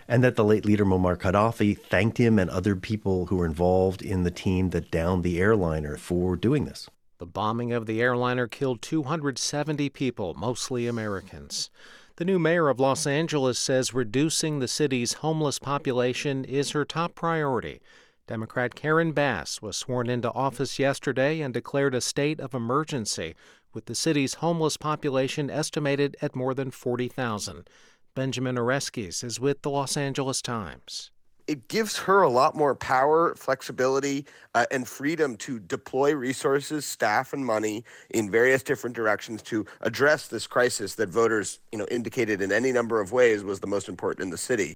and 0.06 0.22
that 0.22 0.36
the 0.36 0.44
late 0.44 0.66
leader 0.66 0.84
Muammar 0.84 1.16
Gaddafi 1.16 1.78
thanked 1.78 2.18
him 2.18 2.38
and 2.38 2.50
other 2.50 2.76
people 2.76 3.24
who 3.24 3.36
were 3.36 3.46
involved 3.46 4.02
in 4.02 4.24
the 4.24 4.30
team 4.30 4.68
that 4.68 4.90
downed 4.90 5.24
the 5.24 5.40
airliner 5.40 5.96
for 5.96 6.36
doing 6.36 6.66
this. 6.66 6.90
The 7.16 7.24
bombing 7.24 7.72
of 7.72 7.86
the 7.86 8.02
airliner 8.02 8.46
killed 8.46 8.82
270 8.82 9.88
people, 9.88 10.34
mostly 10.34 10.86
Americans. 10.86 11.70
The 12.18 12.24
new 12.24 12.40
mayor 12.40 12.68
of 12.68 12.80
Los 12.80 13.06
Angeles 13.06 13.60
says 13.60 13.94
reducing 13.94 14.58
the 14.58 14.66
city's 14.66 15.12
homeless 15.22 15.60
population 15.60 16.44
is 16.44 16.72
her 16.72 16.84
top 16.84 17.14
priority. 17.14 17.80
Democrat 18.26 18.74
Karen 18.74 19.12
Bass 19.12 19.62
was 19.62 19.76
sworn 19.76 20.10
into 20.10 20.32
office 20.32 20.80
yesterday 20.80 21.40
and 21.40 21.54
declared 21.54 21.94
a 21.94 22.00
state 22.00 22.40
of 22.40 22.54
emergency, 22.54 23.36
with 23.72 23.86
the 23.86 23.94
city's 23.94 24.34
homeless 24.42 24.76
population 24.76 25.48
estimated 25.48 26.16
at 26.20 26.34
more 26.34 26.54
than 26.54 26.72
40,000. 26.72 27.70
Benjamin 28.16 28.56
Oreskes 28.56 29.22
is 29.22 29.38
with 29.38 29.62
the 29.62 29.70
Los 29.70 29.96
Angeles 29.96 30.42
Times 30.42 31.12
it 31.48 31.66
gives 31.68 31.96
her 31.96 32.22
a 32.22 32.28
lot 32.28 32.54
more 32.54 32.74
power, 32.74 33.34
flexibility, 33.34 34.26
uh, 34.54 34.66
and 34.70 34.86
freedom 34.86 35.36
to 35.38 35.58
deploy 35.58 36.14
resources, 36.14 36.84
staff, 36.84 37.32
and 37.32 37.44
money 37.44 37.84
in 38.10 38.30
various 38.30 38.62
different 38.62 38.94
directions 38.94 39.42
to 39.42 39.64
address 39.80 40.28
this 40.28 40.46
crisis 40.46 40.94
that 40.96 41.08
voters, 41.08 41.58
you 41.72 41.78
know, 41.78 41.86
indicated 41.90 42.42
in 42.42 42.52
any 42.52 42.70
number 42.70 43.00
of 43.00 43.12
ways 43.12 43.42
was 43.42 43.60
the 43.60 43.66
most 43.66 43.88
important 43.88 44.22
in 44.22 44.30
the 44.30 44.38
city. 44.38 44.74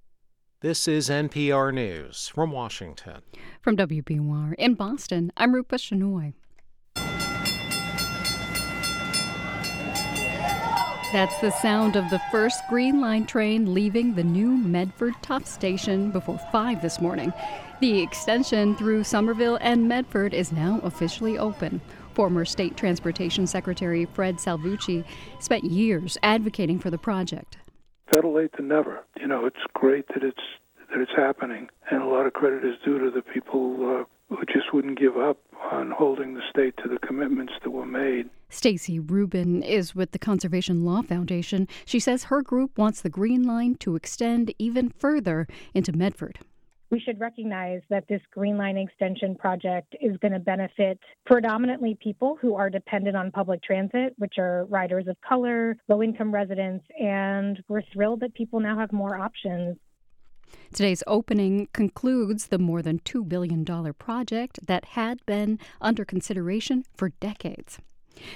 This 0.60 0.88
is 0.88 1.10
NPR 1.10 1.74
News 1.74 2.28
from 2.28 2.52
Washington. 2.52 3.20
From 3.60 3.76
WBUR 3.76 4.54
in 4.58 4.74
Boston, 4.74 5.32
I'm 5.36 5.54
Rupa 5.54 5.76
Shenoy. 5.76 6.32
That's 11.12 11.36
the 11.42 11.50
sound 11.50 11.96
of 11.96 12.08
the 12.08 12.22
first 12.30 12.62
Green 12.70 12.98
Line 12.98 13.26
train 13.26 13.74
leaving 13.74 14.14
the 14.14 14.24
new 14.24 14.48
Medford 14.48 15.12
Tufts 15.20 15.50
station 15.50 16.10
before 16.10 16.40
5 16.50 16.80
this 16.80 17.02
morning. 17.02 17.34
The 17.80 18.00
extension 18.00 18.74
through 18.76 19.04
Somerville 19.04 19.58
and 19.60 19.86
Medford 19.86 20.32
is 20.32 20.52
now 20.52 20.80
officially 20.82 21.36
open. 21.36 21.82
Former 22.14 22.46
State 22.46 22.78
Transportation 22.78 23.46
Secretary 23.46 24.06
Fred 24.06 24.36
Salvucci 24.36 25.04
spent 25.38 25.64
years 25.64 26.16
advocating 26.22 26.78
for 26.78 26.88
the 26.88 26.96
project. 26.96 27.58
Better 28.10 28.28
late 28.28 28.52
than 28.56 28.68
never. 28.68 29.04
You 29.20 29.26
know, 29.26 29.44
it's 29.44 29.56
great 29.74 30.08
that 30.14 30.24
it's 30.24 30.40
that 30.90 31.00
it's 31.02 31.12
happening, 31.14 31.68
and 31.90 32.02
a 32.02 32.06
lot 32.06 32.24
of 32.24 32.32
credit 32.32 32.64
is 32.64 32.76
due 32.86 32.98
to 32.98 33.10
the 33.10 33.20
people 33.20 34.00
uh, 34.00 34.04
who 34.36 34.44
just 34.46 34.72
wouldn't 34.72 34.98
give 34.98 35.16
up 35.16 35.38
on 35.70 35.90
holding 35.90 36.34
the 36.34 36.42
state 36.50 36.76
to 36.78 36.88
the 36.88 36.98
commitments 37.06 37.52
that 37.62 37.70
were 37.70 37.86
made. 37.86 38.28
Staci 38.50 38.98
Rubin 39.10 39.62
is 39.62 39.94
with 39.94 40.12
the 40.12 40.18
Conservation 40.18 40.84
Law 40.84 41.02
Foundation. 41.02 41.66
She 41.84 41.98
says 41.98 42.24
her 42.24 42.42
group 42.42 42.76
wants 42.76 43.00
the 43.00 43.08
Green 43.10 43.44
Line 43.44 43.76
to 43.76 43.96
extend 43.96 44.52
even 44.58 44.90
further 44.90 45.46
into 45.74 45.92
Medford. 45.92 46.38
We 46.90 47.00
should 47.00 47.18
recognize 47.18 47.80
that 47.88 48.06
this 48.06 48.20
Green 48.30 48.58
Line 48.58 48.76
extension 48.76 49.34
project 49.34 49.96
is 50.02 50.14
going 50.18 50.32
to 50.32 50.38
benefit 50.38 50.98
predominantly 51.24 51.96
people 52.02 52.36
who 52.38 52.54
are 52.54 52.68
dependent 52.68 53.16
on 53.16 53.30
public 53.30 53.62
transit, 53.62 54.12
which 54.18 54.34
are 54.36 54.66
riders 54.66 55.08
of 55.08 55.16
color, 55.26 55.78
low 55.88 56.02
income 56.02 56.34
residents, 56.34 56.84
and 57.00 57.64
we're 57.68 57.80
thrilled 57.94 58.20
that 58.20 58.34
people 58.34 58.60
now 58.60 58.78
have 58.78 58.92
more 58.92 59.16
options 59.16 59.78
Today's 60.72 61.02
opening 61.06 61.68
concludes 61.74 62.46
the 62.46 62.58
more 62.58 62.80
than 62.80 63.00
$2 63.00 63.28
billion 63.28 63.62
project 63.92 64.66
that 64.66 64.86
had 64.86 65.24
been 65.26 65.58
under 65.82 66.02
consideration 66.02 66.84
for 66.96 67.10
decades. 67.20 67.78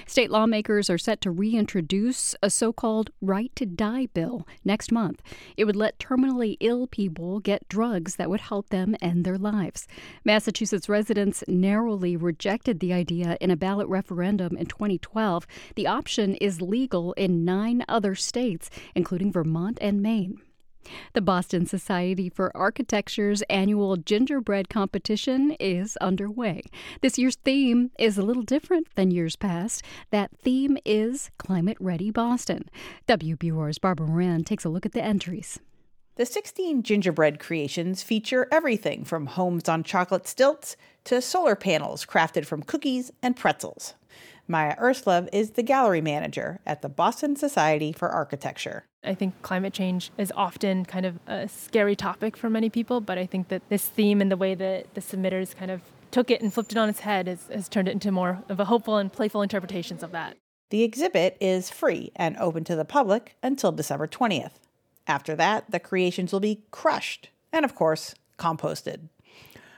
State 0.05 0.29
lawmakers 0.29 0.87
are 0.87 0.99
set 0.99 1.19
to 1.21 1.31
reintroduce 1.31 2.35
a 2.43 2.51
so 2.51 2.71
called 2.71 3.09
right 3.21 3.51
to 3.55 3.65
die 3.65 4.07
bill 4.13 4.47
next 4.63 4.91
month. 4.91 5.23
It 5.55 5.65
would 5.65 5.75
let 5.75 5.97
terminally 5.97 6.57
ill 6.59 6.85
people 6.85 7.39
get 7.39 7.67
drugs 7.69 8.17
that 8.17 8.29
would 8.29 8.41
help 8.41 8.69
them 8.69 8.95
end 9.01 9.25
their 9.25 9.37
lives. 9.39 9.87
Massachusetts 10.23 10.87
residents 10.87 11.43
narrowly 11.47 12.15
rejected 12.15 12.79
the 12.79 12.93
idea 12.93 13.37
in 13.41 13.49
a 13.49 13.57
ballot 13.57 13.87
referendum 13.87 14.55
in 14.57 14.67
2012. 14.67 15.47
The 15.75 15.87
option 15.87 16.35
is 16.35 16.61
legal 16.61 17.13
in 17.13 17.45
nine 17.45 17.83
other 17.87 18.13
states, 18.13 18.69
including 18.93 19.31
Vermont 19.31 19.79
and 19.81 20.03
Maine. 20.03 20.41
The 21.13 21.21
Boston 21.21 21.65
Society 21.65 22.29
for 22.29 22.55
Architecture's 22.55 23.41
annual 23.43 23.97
gingerbread 23.97 24.69
competition 24.69 25.51
is 25.59 25.97
underway. 25.97 26.61
This 27.01 27.17
year's 27.17 27.35
theme 27.35 27.91
is 27.97 28.17
a 28.17 28.23
little 28.23 28.43
different 28.43 28.87
than 28.95 29.11
years 29.11 29.35
past. 29.35 29.83
That 30.11 30.31
theme 30.37 30.77
is 30.85 31.31
Climate 31.37 31.77
Ready 31.79 32.11
Boston. 32.11 32.69
WBUR's 33.07 33.79
Barbara 33.79 34.07
Moran 34.07 34.43
takes 34.43 34.65
a 34.65 34.69
look 34.69 34.85
at 34.85 34.93
the 34.93 35.03
entries. 35.03 35.59
The 36.17 36.25
16 36.25 36.81
gingerbread 36.81 37.39
creations 37.39 38.01
feature 38.01 38.47
everything 38.51 39.03
from 39.03 39.27
homes 39.27 39.69
on 39.69 39.83
chocolate 39.83 40.27
stilts 40.27 40.75
to 41.03 41.21
solar 41.21 41.55
panels 41.55 42.07
crafted 42.07 42.45
from 42.45 42.63
cookies 42.63 43.11
and 43.21 43.35
pretzels. 43.35 43.93
Maya 44.47 44.75
Erslov 44.77 45.29
is 45.31 45.51
the 45.51 45.61
gallery 45.61 46.01
manager 46.01 46.59
at 46.65 46.81
the 46.81 46.89
Boston 46.89 47.35
Society 47.35 47.91
for 47.91 48.09
Architecture. 48.09 48.85
I 49.07 49.15
think 49.15 49.41
climate 49.41 49.73
change 49.73 50.11
is 50.17 50.31
often 50.35 50.85
kind 50.85 51.05
of 51.05 51.19
a 51.27 51.47
scary 51.47 51.95
topic 51.95 52.35
for 52.35 52.49
many 52.49 52.69
people, 52.69 53.01
but 53.01 53.17
I 53.17 53.25
think 53.25 53.47
that 53.47 53.67
this 53.69 53.87
theme 53.87 54.21
and 54.21 54.31
the 54.31 54.37
way 54.37 54.53
that 54.55 54.93
the 54.93 55.01
submitters 55.01 55.55
kind 55.55 55.71
of 55.71 55.81
took 56.11 56.29
it 56.29 56.41
and 56.41 56.53
flipped 56.53 56.71
it 56.71 56.77
on 56.77 56.89
its 56.89 57.01
head 57.01 57.27
has, 57.27 57.47
has 57.51 57.69
turned 57.69 57.87
it 57.87 57.91
into 57.91 58.11
more 58.11 58.43
of 58.49 58.59
a 58.59 58.65
hopeful 58.65 58.97
and 58.97 59.11
playful 59.11 59.41
interpretations 59.41 60.03
of 60.03 60.11
that. 60.11 60.37
The 60.69 60.83
exhibit 60.83 61.37
is 61.39 61.69
free 61.69 62.11
and 62.15 62.35
open 62.37 62.65
to 62.65 62.75
the 62.75 62.85
public 62.85 63.35
until 63.41 63.71
December 63.71 64.07
20th. 64.07 64.59
After 65.07 65.35
that, 65.35 65.71
the 65.71 65.79
creations 65.79 66.33
will 66.33 66.41
be 66.41 66.63
crushed 66.71 67.29
and, 67.53 67.63
of 67.63 67.73
course, 67.73 68.13
composted. 68.37 69.07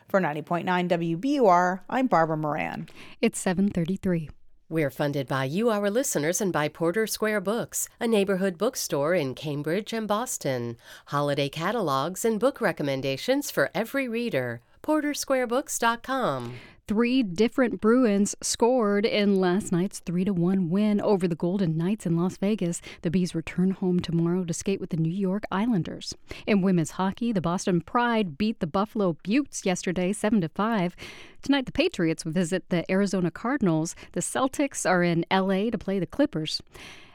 For 0.08 0.20
90.9 0.20 0.66
WBUR, 0.90 1.82
I'm 1.88 2.08
Barbara 2.08 2.38
Moran. 2.38 2.90
It's 3.22 3.40
733. 3.40 4.30
We're 4.72 4.92
funded 4.92 5.28
by 5.28 5.46
you, 5.46 5.72
our 5.72 5.90
listeners, 5.90 6.40
and 6.40 6.54
by 6.54 6.68
Porter 6.68 7.08
Square 7.08 7.42
Books, 7.42 7.90
a 8.00 8.06
neighborhood 8.06 8.56
bookstore 8.56 9.16
in 9.16 9.34
Cambridge 9.34 9.94
and 9.94 10.08
Boston. 10.08 10.78
Holiday 11.06 11.50
catalogs 11.50 12.24
and 12.24 12.40
book 12.40 12.62
recommendations 12.62 13.50
for 13.50 13.72
every 13.74 14.08
reader. 14.08 14.62
PorterSquareBooks.com. 14.84 16.54
Three 16.90 17.22
different 17.22 17.82
Bruins 17.82 18.36
scored 18.42 19.06
in 19.06 19.40
last 19.40 19.72
night's 19.72 20.00
3 20.00 20.26
to 20.26 20.34
1 20.34 20.72
win 20.72 21.00
over 21.00 21.28
the 21.28 21.36
Golden 21.36 21.78
Knights 21.78 22.08
in 22.08 22.18
Las 22.18 22.38
Vegas. 22.38 22.82
The 23.04 23.12
B's 23.12 23.36
return 23.36 23.70
home 23.70 24.00
tomorrow 24.00 24.44
to 24.44 24.54
skate 24.56 24.82
with 24.82 24.90
the 24.90 24.98
New 24.98 25.12
York 25.12 25.44
Islanders. 25.52 26.16
In 26.48 26.64
women's 26.64 26.90
hockey, 26.90 27.32
the 27.32 27.42
Boston 27.42 27.82
Pride 27.82 28.40
beat 28.40 28.60
the 28.60 28.66
Buffalo 28.66 29.16
Beauts 29.22 29.68
yesterday 29.68 30.12
7 30.12 30.42
to 30.42 30.50
5. 30.50 30.96
Tonight 31.44 31.68
the 31.68 31.72
Patriots 31.72 32.24
visit 32.24 32.68
the 32.70 32.92
Arizona 32.92 33.30
Cardinals. 33.30 33.96
The 34.14 34.22
Celtics 34.22 34.90
are 34.90 35.04
in 35.04 35.26
LA 35.32 35.70
to 35.70 35.78
play 35.78 36.00
the 36.00 36.08
Clippers. 36.08 36.60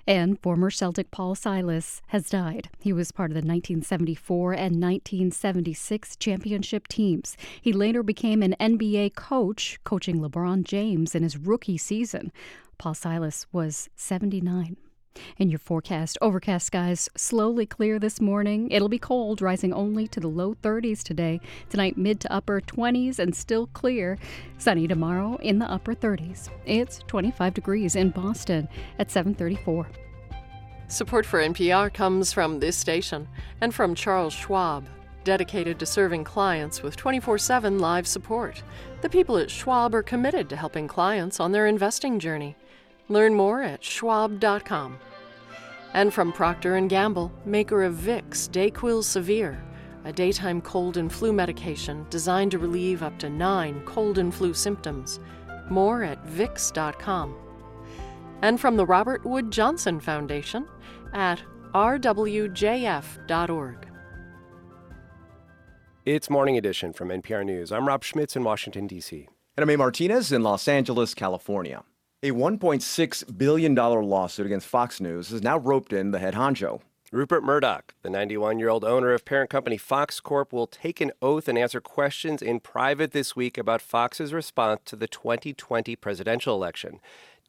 And 0.07 0.39
former 0.41 0.71
Celtic 0.71 1.11
Paul 1.11 1.35
Silas 1.35 2.03
has 2.09 2.29
died. 2.29 2.69
He 2.81 2.93
was 2.93 3.11
part 3.11 3.31
of 3.31 3.35
the 3.35 3.39
1974 3.39 4.53
and 4.53 4.83
1976 4.83 6.17
championship 6.17 6.89
teams. 6.89 7.37
He 7.61 7.73
later 7.73 8.03
became 8.03 8.43
an 8.43 8.55
NBA 8.61 9.15
coach, 9.15 9.79
coaching 9.85 10.21
LeBron 10.21 10.65
James 10.65 11.15
in 11.15 11.23
his 11.23 11.39
rookie 11.39 11.79
season. 11.79 12.33
Paul 12.77 12.95
Silas 12.95 13.47
was 13.53 13.89
79. 13.97 14.77
In 15.37 15.51
your 15.51 15.59
forecast, 15.59 16.17
overcast 16.21 16.67
skies 16.67 17.09
slowly 17.17 17.67
clear 17.67 17.99
this 17.99 18.21
morning. 18.21 18.71
It'll 18.71 18.89
be 18.89 18.99
cold, 18.99 19.43
rising 19.43 19.73
only 19.73 20.07
to 20.09 20.21
the 20.21 20.29
low 20.29 20.55
30s 20.55 21.03
today. 21.03 21.41
Tonight, 21.71 21.97
mid 21.97 22.21
to 22.21 22.33
upper 22.33 22.61
20s 22.61 23.19
and 23.19 23.35
still 23.35 23.67
clear. 23.69 24.17
Sunny 24.59 24.87
tomorrow 24.87 25.37
in 25.43 25.59
the 25.59 25.71
upper 25.71 25.95
30s. 25.95 26.51
It's 26.67 26.99
25 27.09 27.53
degrees 27.55 27.97
in 27.97 28.11
Boston 28.11 28.69
at 28.99 29.11
734. 29.11 29.89
Support 30.87 31.27
for 31.27 31.41
NPR 31.41 31.93
comes 31.93 32.33
from 32.33 32.61
this 32.61 32.77
station 32.77 33.27
and 33.61 33.75
from 33.75 33.95
Charles 33.95 34.35
Schwab, 34.35 34.87
dedicated 35.25 35.79
to 35.81 35.87
serving 35.87 36.25
clients 36.25 36.83
with 36.83 36.97
24 36.97 37.39
7 37.39 37.79
live 37.79 38.07
support. 38.07 38.63
The 39.01 39.09
people 39.09 39.39
at 39.39 39.51
Schwab 39.51 39.95
are 39.95 40.03
committed 40.03 40.49
to 40.51 40.57
helping 40.57 40.87
clients 40.87 41.41
on 41.41 41.51
their 41.51 41.67
investing 41.67 42.21
journey. 42.21 42.57
Learn 43.09 43.35
more 43.35 43.63
at 43.63 43.85
schwab.com. 43.85 44.99
And 45.93 46.13
from 46.13 46.33
Procter 46.33 46.81
& 46.81 46.89
Gamble, 46.89 47.31
maker 47.45 47.85
of 47.85 47.95
Vicks 47.95 48.49
Dayquil 48.49 49.05
Severe, 49.05 49.63
a 50.05 50.13
daytime 50.13 50.61
cold 50.61 50.97
and 50.97 51.13
flu 51.13 51.33
medication 51.33 52.05
designed 52.11 52.51
to 52.51 52.59
relieve 52.59 53.03
up 53.03 53.19
to 53.21 53.31
9 53.31 53.83
cold 53.85 54.19
and 54.19 54.35
flu 54.35 54.53
symptoms. 54.53 55.21
More 55.71 56.03
at 56.03 56.25
vicks.com. 56.27 57.37
And 58.43 58.61
from 58.61 58.77
the 58.77 58.85
Robert 58.85 59.25
Wood 59.25 59.51
Johnson 59.51 60.01
Foundation 60.01 60.67
at 61.13 61.41
rwjf.org. 61.75 63.77
It's 66.05 66.29
Morning 66.29 66.59
Edition 66.59 66.93
from 66.93 67.09
NPR 67.09 67.47
News. 67.47 67.73
I'm 67.73 67.89
Rob 67.89 68.05
Schmitz 68.05 68.37
in 68.37 68.45
Washington, 68.45 68.87
D.C. 68.87 69.27
And 69.57 69.63
I'm 69.63 69.71
A. 69.71 69.79
Martinez 69.79 70.33
in 70.33 70.43
Los 70.43 70.69
Angeles, 70.69 71.15
California. 71.15 71.83
A 72.25 72.31
$1.6 72.31 73.37
billion 73.37 73.75
lawsuit 73.75 74.47
against 74.47 74.67
Fox 74.67 74.99
News 74.99 75.29
has 75.29 75.43
now 75.43 75.59
roped 75.59 75.93
in 75.93 76.11
the 76.11 76.19
head 76.19 76.33
honcho. 76.33 76.81
Rupert 77.13 77.45
Murdoch, 77.45 77.93
the 78.01 78.09
91 78.09 78.59
year 78.59 78.71
old 78.71 78.83
owner 78.83 79.13
of 79.13 79.27
parent 79.27 79.51
company 79.51 79.77
Fox 79.77 80.21
Corp, 80.21 80.51
will 80.51 80.67
take 80.67 81.03
an 81.03 81.13
oath 81.21 81.49
and 81.49 81.59
answer 81.59 81.83
questions 81.83 82.41
in 82.41 82.61
private 82.61 83.13
this 83.13 83.37
week 83.37 83.59
about 83.59 83.83
Fox's 83.83 84.33
response 84.33 84.81
to 84.87 84.97
the 84.97 85.07
2020 85.07 85.95
presidential 85.97 86.55
election. 86.55 86.99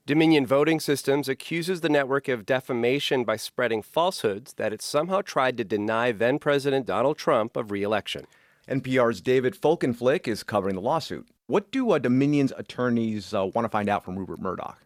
Dominion 0.05 0.45
Voting 0.45 0.81
Systems 0.81 1.29
accuses 1.29 1.79
the 1.79 1.87
network 1.87 2.27
of 2.27 2.45
defamation 2.45 3.23
by 3.23 3.37
spreading 3.37 3.81
falsehoods 3.81 4.55
that 4.55 4.73
it 4.73 4.81
somehow 4.81 5.21
tried 5.21 5.55
to 5.55 5.63
deny 5.63 6.11
then 6.11 6.37
President 6.37 6.85
Donald 6.85 7.17
Trump 7.17 7.55
of 7.55 7.71
re 7.71 7.81
election. 7.81 8.27
NPR's 8.67 9.21
David 9.21 9.55
Folkenflik 9.55 10.27
is 10.27 10.43
covering 10.43 10.75
the 10.75 10.81
lawsuit. 10.81 11.29
What 11.47 11.71
do 11.71 11.91
uh, 11.91 11.99
Dominion's 11.99 12.53
attorneys 12.57 13.33
uh, 13.33 13.45
want 13.53 13.65
to 13.65 13.69
find 13.69 13.87
out 13.87 14.03
from 14.03 14.17
Rupert 14.17 14.39
Murdoch? 14.39 14.81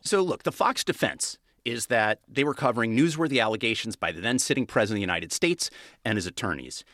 So, 0.00 0.22
look, 0.22 0.44
the 0.44 0.52
Fox 0.52 0.84
defense 0.84 1.38
is 1.64 1.86
that 1.86 2.20
they 2.28 2.44
were 2.44 2.54
covering 2.54 2.96
newsworthy 2.96 3.40
allegations 3.40 3.96
by 3.96 4.12
the 4.12 4.20
then 4.20 4.38
sitting 4.38 4.66
president 4.66 4.96
of 4.96 4.98
the 4.98 5.12
United 5.12 5.32
States 5.32 5.70
and 6.04 6.16
his 6.16 6.26
attorneys. 6.26 6.84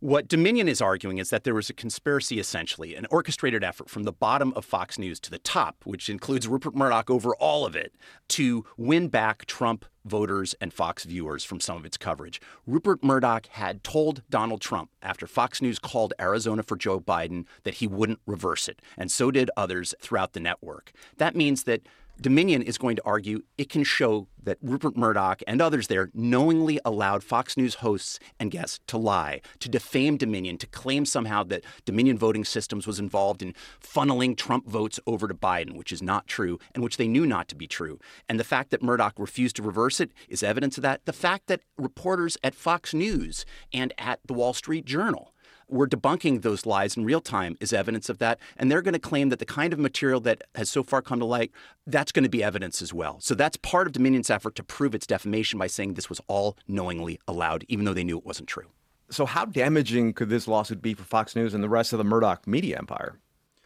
What 0.00 0.28
Dominion 0.28 0.68
is 0.68 0.80
arguing 0.80 1.18
is 1.18 1.30
that 1.30 1.42
there 1.42 1.56
was 1.56 1.70
a 1.70 1.74
conspiracy, 1.74 2.38
essentially, 2.38 2.94
an 2.94 3.08
orchestrated 3.10 3.64
effort 3.64 3.90
from 3.90 4.04
the 4.04 4.12
bottom 4.12 4.52
of 4.54 4.64
Fox 4.64 4.96
News 4.96 5.18
to 5.18 5.30
the 5.30 5.40
top, 5.40 5.78
which 5.82 6.08
includes 6.08 6.46
Rupert 6.46 6.76
Murdoch 6.76 7.10
over 7.10 7.34
all 7.34 7.66
of 7.66 7.74
it, 7.74 7.96
to 8.28 8.64
win 8.76 9.08
back 9.08 9.44
Trump 9.46 9.84
voters 10.04 10.54
and 10.60 10.72
Fox 10.72 11.02
viewers 11.02 11.42
from 11.42 11.58
some 11.58 11.76
of 11.76 11.84
its 11.84 11.96
coverage. 11.96 12.40
Rupert 12.64 13.02
Murdoch 13.02 13.48
had 13.48 13.82
told 13.82 14.22
Donald 14.30 14.60
Trump 14.60 14.90
after 15.02 15.26
Fox 15.26 15.60
News 15.60 15.80
called 15.80 16.14
Arizona 16.20 16.62
for 16.62 16.76
Joe 16.76 17.00
Biden 17.00 17.44
that 17.64 17.74
he 17.74 17.88
wouldn't 17.88 18.20
reverse 18.24 18.68
it, 18.68 18.80
and 18.96 19.10
so 19.10 19.32
did 19.32 19.50
others 19.56 19.96
throughout 20.00 20.32
the 20.32 20.38
network. 20.38 20.92
That 21.16 21.34
means 21.34 21.64
that 21.64 21.82
Dominion 22.20 22.62
is 22.62 22.78
going 22.78 22.96
to 22.96 23.02
argue 23.04 23.42
it 23.58 23.68
can 23.68 23.84
show 23.84 24.26
that 24.42 24.58
Rupert 24.60 24.96
Murdoch 24.96 25.40
and 25.46 25.62
others 25.62 25.86
there 25.86 26.10
knowingly 26.14 26.80
allowed 26.84 27.22
Fox 27.22 27.56
News 27.56 27.76
hosts 27.76 28.18
and 28.40 28.50
guests 28.50 28.80
to 28.88 28.98
lie, 28.98 29.40
to 29.60 29.68
defame 29.68 30.16
Dominion, 30.16 30.58
to 30.58 30.66
claim 30.66 31.04
somehow 31.04 31.44
that 31.44 31.64
Dominion 31.84 32.18
voting 32.18 32.44
systems 32.44 32.88
was 32.88 32.98
involved 32.98 33.40
in 33.40 33.54
funneling 33.80 34.36
Trump 34.36 34.66
votes 34.66 34.98
over 35.06 35.28
to 35.28 35.34
Biden, 35.34 35.76
which 35.76 35.92
is 35.92 36.02
not 36.02 36.26
true 36.26 36.58
and 36.74 36.82
which 36.82 36.96
they 36.96 37.06
knew 37.06 37.24
not 37.24 37.46
to 37.48 37.54
be 37.54 37.68
true. 37.68 38.00
And 38.28 38.40
the 38.40 38.44
fact 38.44 38.70
that 38.70 38.82
Murdoch 38.82 39.14
refused 39.16 39.54
to 39.56 39.62
reverse 39.62 40.00
it 40.00 40.10
is 40.28 40.42
evidence 40.42 40.76
of 40.76 40.82
that. 40.82 41.04
The 41.04 41.12
fact 41.12 41.46
that 41.46 41.60
reporters 41.76 42.36
at 42.42 42.56
Fox 42.56 42.92
News 42.92 43.44
and 43.72 43.94
at 43.96 44.18
the 44.26 44.34
Wall 44.34 44.54
Street 44.54 44.86
Journal 44.86 45.32
we're 45.68 45.86
debunking 45.86 46.42
those 46.42 46.66
lies 46.66 46.96
in 46.96 47.04
real 47.04 47.20
time 47.20 47.56
is 47.60 47.72
evidence 47.72 48.08
of 48.08 48.18
that. 48.18 48.38
And 48.56 48.70
they're 48.70 48.82
going 48.82 48.94
to 48.94 48.98
claim 48.98 49.28
that 49.28 49.38
the 49.38 49.44
kind 49.44 49.72
of 49.72 49.78
material 49.78 50.20
that 50.20 50.42
has 50.54 50.70
so 50.70 50.82
far 50.82 51.02
come 51.02 51.18
to 51.20 51.24
light, 51.24 51.52
that's 51.86 52.12
going 52.12 52.24
to 52.24 52.28
be 52.28 52.42
evidence 52.42 52.82
as 52.82 52.92
well. 52.92 53.18
So 53.20 53.34
that's 53.34 53.56
part 53.56 53.86
of 53.86 53.92
Dominion's 53.92 54.30
effort 54.30 54.54
to 54.56 54.62
prove 54.62 54.94
its 54.94 55.06
defamation 55.06 55.58
by 55.58 55.66
saying 55.66 55.94
this 55.94 56.08
was 56.08 56.20
all 56.26 56.56
knowingly 56.66 57.20
allowed, 57.28 57.64
even 57.68 57.84
though 57.84 57.94
they 57.94 58.04
knew 58.04 58.18
it 58.18 58.26
wasn't 58.26 58.48
true. 58.48 58.66
So, 59.10 59.24
how 59.24 59.46
damaging 59.46 60.12
could 60.12 60.28
this 60.28 60.46
lawsuit 60.46 60.82
be 60.82 60.92
for 60.92 61.02
Fox 61.02 61.34
News 61.34 61.54
and 61.54 61.64
the 61.64 61.68
rest 61.68 61.94
of 61.94 61.98
the 61.98 62.04
Murdoch 62.04 62.46
media 62.46 62.76
empire? 62.76 63.18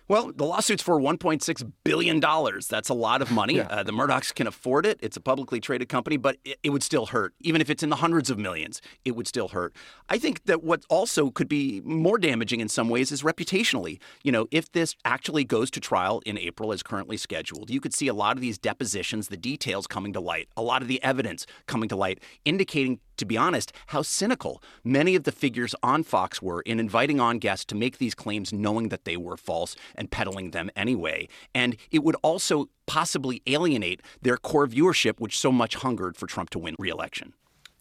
Well, 0.09 0.33
the 0.35 0.45
lawsuit's 0.45 0.83
for 0.83 1.01
$1.6 1.01 1.73
billion. 1.85 2.21
That's 2.21 2.89
a 2.89 2.95
lot 2.95 3.23
of 3.23 3.31
money. 3.31 3.57
Yeah. 3.57 3.67
Uh, 3.69 3.83
the 3.83 3.93
Murdochs 3.93 4.35
can 4.35 4.47
afford 4.47 4.85
it. 4.85 4.99
It's 5.03 5.17
a 5.17 5.21
publicly 5.21 5.61
traded 5.61 5.89
company, 5.89 6.17
but 6.17 6.37
it, 6.45 6.59
it, 6.63 6.71
would 6.71 6.83
still 6.83 7.07
hurt. 7.07 7.35
Even 7.41 7.61
if 7.61 7.71
it's 7.71 7.83
in 7.83 7.91
the 7.91 7.97
hundreds 7.97 8.29
of 8.29 8.39
millions, 8.39 8.81
it 9.05 9.13
would 9.13 9.27
still 9.27 9.49
hurt. 9.49 9.75
I 10.09 10.19
think 10.19 10.45
that 10.45 10.63
what 10.63 10.85
also 10.89 11.31
could 11.31 11.49
be 11.49 11.81
more 11.85 12.19
damaging 12.19 12.61
in 12.61 12.69
some 12.69 12.89
ways 12.89 13.13
is 13.13 13.23
reputationally. 13.23 14.01
You 14.23 14.33
know, 14.33 14.47
if 14.51 14.71
this 14.73 14.97
actually 15.05 15.45
goes 15.45 15.71
to 15.73 15.81
trial 15.81 16.21
in 16.27 16.37
April 16.39 16.73
as 16.73 16.83
currently 16.83 17.17
scheduled, 17.17 17.71
you 17.71 17.81
could 17.81 17.95
see 17.95 18.09
a 18.09 18.15
lot 18.15 18.37
of 18.37 18.41
these 18.41 18.59
depositions, 18.59 19.29
the 19.29 19.37
details 19.37 19.87
coming 19.87 20.13
to 20.15 20.21
light, 20.21 20.49
a 20.57 20.63
lot 20.63 20.83
of 20.83 20.89
the 20.89 21.03
evidence 21.03 21.47
coming 21.67 21.89
to 21.89 21.97
light, 21.97 22.21
indicating 22.45 23.01
to 23.17 23.25
be 23.25 23.37
honest, 23.37 23.73
how 23.89 24.03
cynical 24.03 24.63
many 24.85 25.15
of 25.15 25.25
the 25.25 25.33
figures 25.33 25.75
on 25.83 26.03
Fox 26.03 26.41
were 26.41 26.63
in 26.63 26.81
inviting 26.81 27.21
on 27.21 27.39
guests 27.39 27.65
to 27.67 27.75
make 27.75 27.99
these 27.99 28.15
claims 28.15 28.53
knowing 28.53 28.89
that 28.89 29.05
they 29.05 29.17
were 29.17 29.37
false 29.37 29.77
and 29.95 30.11
peddling 30.11 30.51
them 30.51 30.71
anyway. 30.77 31.29
And 31.55 31.77
it 31.91 32.03
would 32.03 32.17
also 32.23 32.69
possibly 32.87 33.43
alienate 33.47 34.03
their 34.23 34.37
core 34.37 34.67
viewership, 34.67 35.21
which 35.21 35.39
so 35.39 35.53
much 35.53 35.77
hungered 35.77 36.17
for 36.17 36.27
Trump 36.27 36.51
to 36.51 36.59
win 36.59 36.77
re-election. 36.79 37.35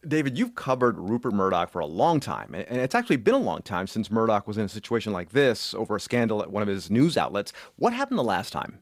David, 0.07 0.35
you've 0.35 0.55
covered 0.55 0.97
Rupert 0.97 1.33
Murdoch 1.33 1.69
for 1.69 1.79
a 1.79 1.85
long 1.85 2.19
time, 2.19 2.55
and 2.55 2.81
it's 2.81 2.95
actually 2.95 3.17
been 3.17 3.35
a 3.35 3.39
long 3.39 3.61
time 3.61 3.85
since 3.85 4.09
Murdoch 4.09 4.47
was 4.47 4.57
in 4.57 4.65
a 4.65 4.69
situation 4.69 5.13
like 5.13 5.29
this 5.29 5.75
over 5.75 5.95
a 5.95 5.99
scandal 5.99 6.41
at 6.41 6.51
one 6.51 6.63
of 6.63 6.67
his 6.67 6.89
news 6.89 7.17
outlets. 7.17 7.53
What 7.75 7.93
happened 7.93 8.17
the 8.17 8.23
last 8.23 8.51
time? 8.51 8.81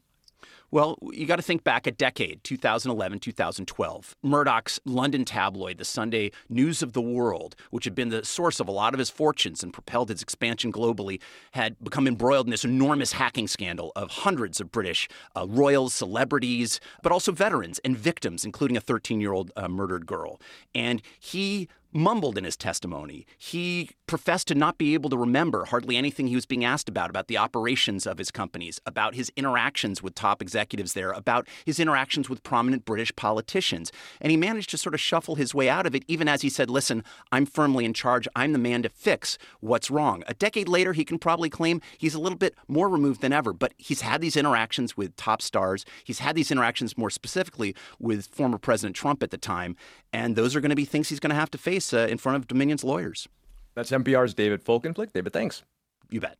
Well, 0.72 0.98
you 1.10 1.26
got 1.26 1.36
to 1.36 1.42
think 1.42 1.64
back 1.64 1.88
a 1.88 1.90
decade, 1.90 2.44
2011, 2.44 3.18
2012. 3.18 4.16
Murdoch's 4.22 4.78
London 4.84 5.24
tabloid, 5.24 5.78
the 5.78 5.84
Sunday 5.84 6.30
News 6.48 6.80
of 6.80 6.92
the 6.92 7.00
World, 7.00 7.56
which 7.70 7.84
had 7.84 7.94
been 7.96 8.10
the 8.10 8.24
source 8.24 8.60
of 8.60 8.68
a 8.68 8.72
lot 8.72 8.94
of 8.94 9.00
his 9.00 9.10
fortunes 9.10 9.64
and 9.64 9.72
propelled 9.72 10.10
his 10.10 10.22
expansion 10.22 10.72
globally, 10.72 11.20
had 11.52 11.76
become 11.82 12.06
embroiled 12.06 12.46
in 12.46 12.52
this 12.52 12.64
enormous 12.64 13.12
hacking 13.12 13.48
scandal 13.48 13.90
of 13.96 14.10
hundreds 14.10 14.60
of 14.60 14.70
British 14.70 15.08
uh, 15.36 15.44
royals, 15.48 15.92
celebrities, 15.92 16.78
but 17.02 17.10
also 17.10 17.32
veterans 17.32 17.80
and 17.80 17.98
victims, 17.98 18.44
including 18.44 18.76
a 18.76 18.80
13 18.80 19.20
year 19.20 19.32
old 19.32 19.50
uh, 19.56 19.66
murdered 19.66 20.06
girl. 20.06 20.40
And 20.72 21.02
he 21.18 21.68
mumbled 21.92 22.38
in 22.38 22.44
his 22.44 22.56
testimony. 22.56 23.26
He 23.36 23.90
professed 24.06 24.48
to 24.48 24.54
not 24.54 24.78
be 24.78 24.94
able 24.94 25.10
to 25.10 25.16
remember 25.16 25.64
hardly 25.66 25.96
anything 25.96 26.26
he 26.26 26.34
was 26.34 26.46
being 26.46 26.64
asked 26.64 26.88
about, 26.88 27.10
about 27.10 27.28
the 27.28 27.38
operations 27.38 28.06
of 28.06 28.18
his 28.18 28.30
companies, 28.30 28.80
about 28.86 29.14
his 29.14 29.32
interactions 29.36 30.02
with 30.02 30.14
top 30.14 30.42
executives 30.42 30.94
there, 30.94 31.12
about 31.12 31.46
his 31.64 31.80
interactions 31.80 32.28
with 32.28 32.42
prominent 32.42 32.84
British 32.84 33.14
politicians. 33.16 33.92
And 34.20 34.30
he 34.30 34.36
managed 34.36 34.70
to 34.70 34.78
sort 34.78 34.94
of 34.94 35.00
shuffle 35.00 35.36
his 35.36 35.54
way 35.54 35.68
out 35.68 35.86
of 35.86 35.94
it, 35.94 36.04
even 36.08 36.28
as 36.28 36.42
he 36.42 36.48
said, 36.48 36.70
Listen, 36.70 37.04
I'm 37.32 37.46
firmly 37.46 37.84
in 37.84 37.94
charge. 37.94 38.28
I'm 38.34 38.52
the 38.52 38.58
man 38.58 38.82
to 38.82 38.88
fix 38.88 39.38
what's 39.60 39.90
wrong. 39.90 40.22
A 40.26 40.34
decade 40.34 40.68
later, 40.68 40.92
he 40.92 41.04
can 41.04 41.18
probably 41.18 41.50
claim 41.50 41.80
he's 41.98 42.14
a 42.14 42.20
little 42.20 42.38
bit 42.38 42.54
more 42.68 42.88
removed 42.88 43.20
than 43.20 43.32
ever, 43.32 43.52
but 43.52 43.72
he's 43.76 44.00
had 44.00 44.20
these 44.20 44.36
interactions 44.36 44.96
with 44.96 45.16
top 45.16 45.42
stars. 45.42 45.84
He's 46.04 46.18
had 46.18 46.34
these 46.34 46.50
interactions 46.50 46.98
more 46.98 47.10
specifically 47.10 47.74
with 47.98 48.26
former 48.26 48.58
President 48.58 48.96
Trump 48.96 49.22
at 49.22 49.30
the 49.30 49.38
time. 49.38 49.76
And 50.12 50.34
those 50.34 50.56
are 50.56 50.60
going 50.60 50.70
to 50.70 50.76
be 50.76 50.84
things 50.84 51.08
he's 51.08 51.20
going 51.20 51.30
to 51.30 51.36
have 51.36 51.50
to 51.52 51.58
face 51.58 51.79
case 51.80 51.94
uh, 51.94 52.06
in 52.10 52.18
front 52.18 52.36
of 52.36 52.46
Dominion's 52.46 52.84
lawyers. 52.84 53.28
That's 53.74 53.90
NPR's 53.90 54.34
David 54.34 54.64
Folkenflik. 54.64 55.12
David, 55.12 55.32
thanks. 55.32 55.62
You 56.10 56.20
bet. 56.20 56.36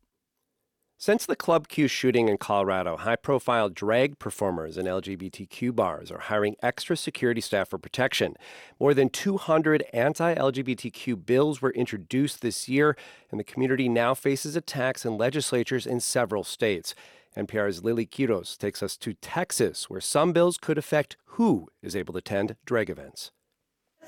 Since 0.97 1.25
the 1.25 1.35
Club 1.35 1.67
Q 1.67 1.87
shooting 1.87 2.29
in 2.29 2.37
Colorado, 2.37 2.95
high 2.95 3.15
profile 3.15 3.69
drag 3.69 4.19
performers 4.19 4.77
in 4.77 4.85
LGBTQ 4.85 5.75
bars 5.75 6.11
are 6.11 6.19
hiring 6.19 6.55
extra 6.61 6.95
security 6.95 7.41
staff 7.41 7.69
for 7.69 7.79
protection. 7.79 8.35
More 8.79 8.93
than 8.93 9.09
200 9.09 9.83
anti 9.93 10.35
LGBTQ 10.35 11.25
bills 11.25 11.59
were 11.59 11.71
introduced 11.71 12.41
this 12.41 12.69
year, 12.69 12.95
and 13.31 13.39
the 13.39 13.43
community 13.43 13.89
now 13.89 14.13
faces 14.13 14.55
attacks 14.55 15.03
in 15.03 15.17
legislatures 15.17 15.87
in 15.87 16.01
several 16.01 16.43
states. 16.43 16.93
NPR's 17.35 17.83
Lilly 17.83 18.05
Quiroz 18.05 18.55
takes 18.55 18.83
us 18.83 18.95
to 18.97 19.13
Texas, 19.13 19.89
where 19.89 20.01
some 20.01 20.33
bills 20.33 20.57
could 20.59 20.77
affect 20.77 21.17
who 21.37 21.67
is 21.81 21.95
able 21.95 22.13
to 22.13 22.19
attend 22.19 22.57
drag 22.65 22.91
events. 22.91 23.31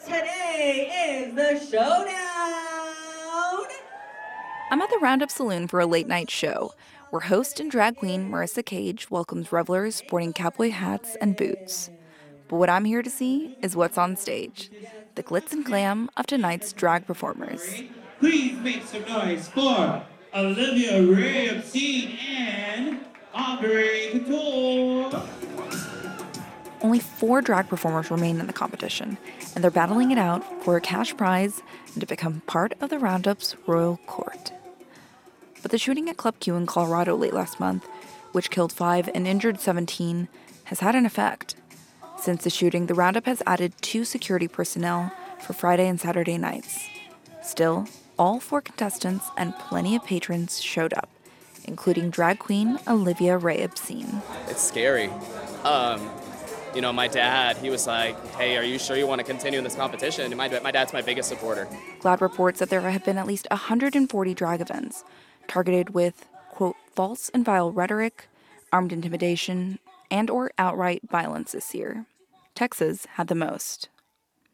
Today 0.05 0.42
is 0.55 1.35
the 1.35 1.59
showdown. 1.59 2.13
I'm 4.71 4.81
at 4.81 4.89
the 4.89 4.99
Roundup 5.01 5.29
Saloon 5.29 5.67
for 5.67 5.79
a 5.79 5.85
late 5.85 6.07
night 6.07 6.31
show 6.31 6.73
where 7.09 7.21
host 7.21 7.59
and 7.59 7.69
drag 7.69 7.97
queen 7.97 8.31
Marissa 8.31 8.65
Cage 8.65 9.11
welcomes 9.11 9.51
revelers 9.51 9.95
sporting 9.95 10.33
cowboy 10.33 10.71
hats 10.71 11.15
and 11.21 11.35
boots. 11.37 11.91
But 12.47 12.57
what 12.57 12.69
I'm 12.69 12.85
here 12.85 13.03
to 13.03 13.09
see 13.09 13.55
is 13.61 13.75
what's 13.75 13.97
on 13.97 14.15
stage 14.15 14.71
the 15.15 15.21
glitz 15.21 15.51
and 15.51 15.63
glam 15.63 16.09
of 16.17 16.25
tonight's 16.25 16.73
drag 16.73 17.05
performers. 17.05 17.83
Please 18.19 18.57
make 18.59 18.83
some 18.83 19.03
noise 19.03 19.47
for 19.47 20.03
Olivia 20.33 21.03
Ray 21.03 21.49
Obscene 21.49 22.17
and 22.27 22.99
Andre 23.33 24.09
Couture. 24.11 25.21
Only 26.83 26.99
four 26.99 27.41
drag 27.41 27.69
performers 27.69 28.11
remain 28.11 28.41
in 28.41 28.47
the 28.47 28.53
competition, 28.53 29.17
and 29.55 29.63
they're 29.63 29.71
battling 29.71 30.11
it 30.11 30.17
out 30.17 30.43
for 30.63 30.75
a 30.75 30.81
cash 30.81 31.15
prize 31.15 31.61
and 31.93 32.01
to 32.01 32.05
become 32.05 32.41
part 32.41 32.73
of 32.81 32.89
the 32.89 32.99
Roundup's 32.99 33.55
royal 33.65 33.97
court. 34.05 34.51
But 35.61 35.71
the 35.71 35.77
shooting 35.77 36.09
at 36.09 36.17
Club 36.17 36.35
Q 36.41 36.55
in 36.55 36.65
Colorado 36.65 37.15
late 37.15 37.33
last 37.33 37.57
month, 37.57 37.87
which 38.33 38.49
killed 38.49 38.73
five 38.73 39.09
and 39.15 39.25
injured 39.25 39.61
17, 39.61 40.27
has 40.65 40.81
had 40.81 40.93
an 40.93 41.05
effect. 41.05 41.55
Since 42.19 42.43
the 42.43 42.49
shooting, 42.49 42.87
the 42.87 42.93
Roundup 42.93 43.25
has 43.27 43.41
added 43.47 43.73
two 43.81 44.03
security 44.03 44.49
personnel 44.49 45.13
for 45.39 45.53
Friday 45.53 45.87
and 45.87 46.01
Saturday 46.01 46.37
nights. 46.37 46.85
Still, 47.41 47.87
all 48.19 48.41
four 48.41 48.59
contestants 48.59 49.29
and 49.37 49.57
plenty 49.57 49.95
of 49.95 50.03
patrons 50.03 50.61
showed 50.61 50.93
up, 50.93 51.09
including 51.63 52.09
drag 52.09 52.39
queen 52.39 52.77
Olivia 52.89 53.37
Ray 53.37 53.63
Obscene. 53.63 54.21
It's 54.49 54.61
scary. 54.61 55.09
Um, 55.63 56.09
you 56.75 56.81
know, 56.81 56.93
my 56.93 57.07
dad, 57.07 57.57
he 57.57 57.69
was 57.69 57.87
like, 57.87 58.15
hey, 58.35 58.57
are 58.57 58.63
you 58.63 58.79
sure 58.79 58.95
you 58.97 59.07
want 59.07 59.19
to 59.19 59.25
continue 59.25 59.57
in 59.57 59.63
this 59.63 59.75
competition? 59.75 60.25
And 60.25 60.37
my, 60.37 60.47
my 60.59 60.71
dad's 60.71 60.93
my 60.93 61.01
biggest 61.01 61.29
supporter. 61.29 61.67
GLAAD 61.99 62.21
reports 62.21 62.59
that 62.59 62.69
there 62.69 62.81
have 62.81 63.05
been 63.05 63.17
at 63.17 63.27
least 63.27 63.47
140 63.51 64.33
drag 64.33 64.61
events 64.61 65.03
targeted 65.47 65.93
with, 65.93 66.25
quote, 66.49 66.75
false 66.93 67.29
and 67.29 67.45
vile 67.45 67.71
rhetoric, 67.71 68.27
armed 68.71 68.91
intimidation, 68.93 69.79
and 70.09 70.29
or 70.29 70.51
outright 70.57 71.01
violence 71.09 71.51
this 71.51 71.73
year. 71.73 72.05
Texas 72.55 73.05
had 73.13 73.27
the 73.27 73.35
most. 73.35 73.89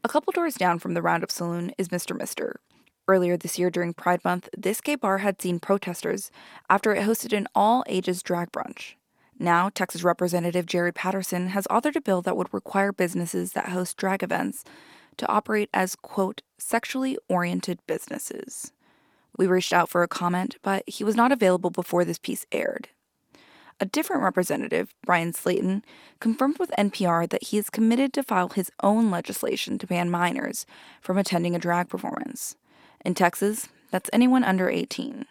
A 0.03 0.07
couple 0.07 0.31
doors 0.31 0.55
down 0.55 0.79
from 0.79 0.93
the 0.93 1.01
Roundup 1.01 1.31
Saloon 1.31 1.73
is 1.77 1.89
Mr. 1.89 2.17
Mister. 2.17 2.59
Earlier 3.07 3.37
this 3.37 3.57
year 3.57 3.69
during 3.69 3.93
Pride 3.93 4.23
Month, 4.23 4.49
this 4.57 4.81
gay 4.81 4.95
bar 4.95 5.17
had 5.17 5.41
seen 5.41 5.59
protesters 5.59 6.31
after 6.69 6.93
it 6.93 7.03
hosted 7.03 7.35
an 7.35 7.47
all 7.55 7.83
ages 7.87 8.21
drag 8.23 8.51
brunch. 8.51 8.93
Now, 9.41 9.69
Texas 9.69 10.03
Representative 10.03 10.65
Jared 10.65 10.95
Patterson 10.95 11.47
has 11.47 11.65
authored 11.67 11.95
a 11.95 12.01
bill 12.01 12.21
that 12.23 12.35
would 12.35 12.53
require 12.53 12.91
businesses 12.91 13.53
that 13.53 13.69
host 13.69 13.95
drag 13.95 14.21
events 14.21 14.65
to 15.15 15.27
operate 15.29 15.69
as, 15.73 15.95
quote, 15.95 16.41
sexually 16.57 17.17
oriented 17.29 17.79
businesses. 17.87 18.73
We 19.37 19.47
reached 19.47 19.71
out 19.71 19.87
for 19.89 20.03
a 20.03 20.09
comment, 20.09 20.57
but 20.61 20.83
he 20.87 21.05
was 21.05 21.15
not 21.15 21.31
available 21.31 21.69
before 21.69 22.03
this 22.03 22.19
piece 22.19 22.45
aired. 22.51 22.89
A 23.79 23.85
different 23.85 24.23
representative, 24.23 24.93
Bryan 25.05 25.31
Slaton, 25.31 25.83
confirmed 26.19 26.59
with 26.59 26.71
NPR 26.77 27.29
that 27.29 27.43
he 27.43 27.57
is 27.57 27.69
committed 27.69 28.11
to 28.13 28.23
file 28.23 28.49
his 28.49 28.69
own 28.83 29.09
legislation 29.09 29.77
to 29.77 29.87
ban 29.87 30.11
minors 30.11 30.65
from 30.99 31.17
attending 31.17 31.55
a 31.55 31.59
drag 31.59 31.87
performance. 31.87 32.57
In 33.05 33.13
Texas, 33.13 33.69
that's 33.89 34.09
anyone 34.11 34.43
under 34.43 34.69
18. 34.69 35.25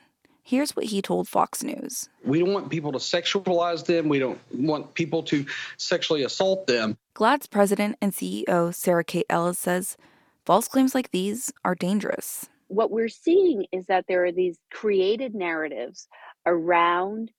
Here's 0.49 0.75
what 0.75 0.87
he 0.87 1.03
told 1.03 1.29
Fox 1.29 1.63
News. 1.63 2.09
We 2.25 2.39
don't 2.39 2.55
want 2.55 2.71
people 2.71 2.91
to 2.93 2.99
sexualize 2.99 3.85
them. 3.85 4.09
We 4.09 4.19
don't 4.19 4.41
want 4.51 4.95
people 4.95 5.23
to 5.25 5.45
sexually 5.77 6.23
assault 6.23 6.67
them. 6.67 6.97
GLAAD's 7.15 7.49
president 7.49 7.99
and 8.01 8.15
CEO, 8.15 8.75
Sarah 8.75 9.05
Kate 9.05 9.27
Ellis, 9.29 9.59
says 9.59 9.99
false 10.47 10.67
claims 10.67 10.95
like 10.95 11.11
these 11.11 11.53
are 11.67 11.75
dangerous. 11.75 12.49
What 12.69 12.91
we're 12.91 13.11
seeing 13.11 13.67
is 13.73 13.85
that 13.89 14.07
there 14.09 14.25
are 14.25 14.33
these 14.33 14.57
created 14.71 15.35
narratives 15.35 16.09
around 16.47 17.31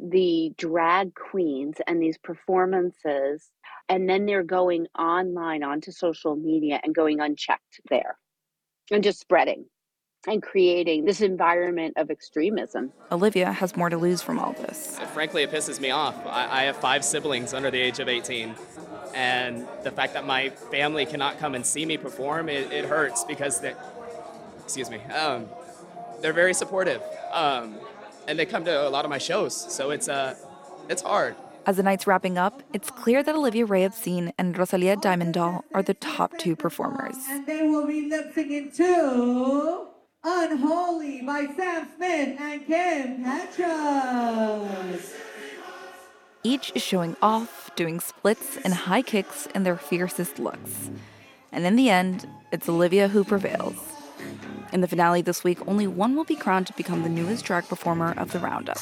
the 0.00 0.54
drag 0.56 1.12
queens 1.16 1.78
and 1.88 2.00
these 2.00 2.18
performances, 2.18 3.50
and 3.88 4.08
then 4.08 4.26
they're 4.26 4.44
going 4.44 4.86
online 4.96 5.64
onto 5.64 5.90
social 5.90 6.36
media 6.36 6.80
and 6.84 6.94
going 6.94 7.18
unchecked 7.18 7.80
there 7.90 8.16
and 8.92 9.02
just 9.02 9.18
spreading 9.18 9.64
and 10.26 10.42
creating 10.42 11.04
this 11.04 11.20
environment 11.20 11.94
of 11.96 12.10
extremism. 12.10 12.92
Olivia 13.12 13.52
has 13.52 13.76
more 13.76 13.88
to 13.88 13.96
lose 13.96 14.22
from 14.22 14.38
all 14.38 14.52
this. 14.52 14.98
Frankly, 15.12 15.42
it 15.42 15.50
pisses 15.50 15.80
me 15.80 15.90
off. 15.90 16.14
I, 16.26 16.60
I 16.60 16.62
have 16.64 16.76
five 16.76 17.04
siblings 17.04 17.52
under 17.54 17.70
the 17.70 17.80
age 17.80 17.98
of 17.98 18.08
18. 18.08 18.54
And 19.14 19.66
the 19.82 19.90
fact 19.90 20.14
that 20.14 20.26
my 20.26 20.50
family 20.50 21.06
cannot 21.06 21.38
come 21.38 21.54
and 21.54 21.64
see 21.64 21.86
me 21.86 21.96
perform, 21.96 22.48
it, 22.48 22.72
it 22.72 22.84
hurts 22.84 23.24
because 23.24 23.60
they, 23.60 23.74
excuse 24.62 24.90
me, 24.90 24.98
um, 25.04 25.46
they're 26.20 26.32
very 26.32 26.54
supportive. 26.54 27.02
Um, 27.32 27.76
and 28.26 28.38
they 28.38 28.46
come 28.46 28.64
to 28.64 28.88
a 28.88 28.90
lot 28.90 29.04
of 29.04 29.10
my 29.10 29.18
shows. 29.18 29.54
So 29.72 29.90
it's, 29.90 30.08
uh, 30.08 30.34
it's 30.88 31.02
hard. 31.02 31.36
As 31.66 31.76
the 31.78 31.82
night's 31.82 32.06
wrapping 32.06 32.36
up, 32.36 32.62
it's 32.74 32.90
clear 32.90 33.22
that 33.22 33.34
Olivia 33.34 33.64
Ray 33.64 33.84
Obscene 33.84 34.32
and 34.36 34.56
Rosalia 34.58 34.96
Diamond 34.96 35.34
Doll 35.34 35.64
are 35.72 35.82
the 35.82 35.94
top 35.94 36.36
two 36.36 36.56
performers. 36.56 37.16
And 37.30 37.46
they 37.46 37.62
will 37.62 37.86
be 37.86 38.08
lip 38.08 38.34
syncing 38.34 38.74
to 38.76 39.93
Unholy 40.26 41.20
by 41.20 41.46
Sam 41.54 41.86
Smith 41.96 42.40
and 42.40 42.66
Kim 42.66 43.24
Petras. 43.24 45.12
Each 46.42 46.72
is 46.74 46.82
showing 46.82 47.14
off, 47.20 47.70
doing 47.76 48.00
splits 48.00 48.56
and 48.64 48.72
high 48.72 49.02
kicks 49.02 49.46
in 49.54 49.64
their 49.64 49.76
fiercest 49.76 50.38
looks. 50.38 50.88
And 51.52 51.66
in 51.66 51.76
the 51.76 51.90
end, 51.90 52.26
it's 52.52 52.70
Olivia 52.70 53.08
who 53.08 53.22
prevails. 53.22 53.76
In 54.72 54.80
the 54.80 54.88
finale 54.88 55.20
this 55.20 55.44
week, 55.44 55.58
only 55.68 55.86
one 55.86 56.16
will 56.16 56.24
be 56.24 56.36
crowned 56.36 56.68
to 56.68 56.72
become 56.72 57.02
the 57.02 57.10
newest 57.10 57.44
drag 57.44 57.68
performer 57.68 58.14
of 58.16 58.32
the 58.32 58.38
Roundup. 58.38 58.78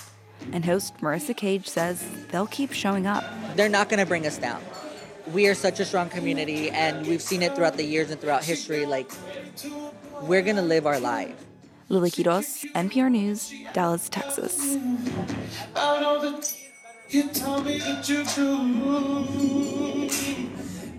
And 0.52 0.64
host 0.64 0.96
Marissa 0.98 1.36
Cage 1.36 1.68
says 1.68 2.08
they'll 2.30 2.46
keep 2.46 2.72
showing 2.72 3.08
up. 3.08 3.24
They're 3.56 3.68
not 3.68 3.88
going 3.88 4.00
to 4.00 4.06
bring 4.06 4.28
us 4.28 4.38
down. 4.38 4.62
We 5.32 5.48
are 5.48 5.54
such 5.54 5.80
a 5.80 5.84
strong 5.84 6.08
community, 6.08 6.70
and 6.70 7.04
we've 7.06 7.22
seen 7.22 7.42
it 7.42 7.56
throughout 7.56 7.76
the 7.76 7.84
years 7.84 8.10
and 8.10 8.20
throughout 8.20 8.44
history. 8.44 8.86
Like, 8.86 9.10
we're 10.22 10.42
going 10.42 10.56
to 10.56 10.62
live 10.62 10.86
our 10.86 11.00
life. 11.00 11.34
Lilly 11.88 12.10
Quiroz, 12.10 12.64
NPR 12.72 13.10
News, 13.10 13.52
Dallas, 13.72 14.08
Texas. 14.08 14.76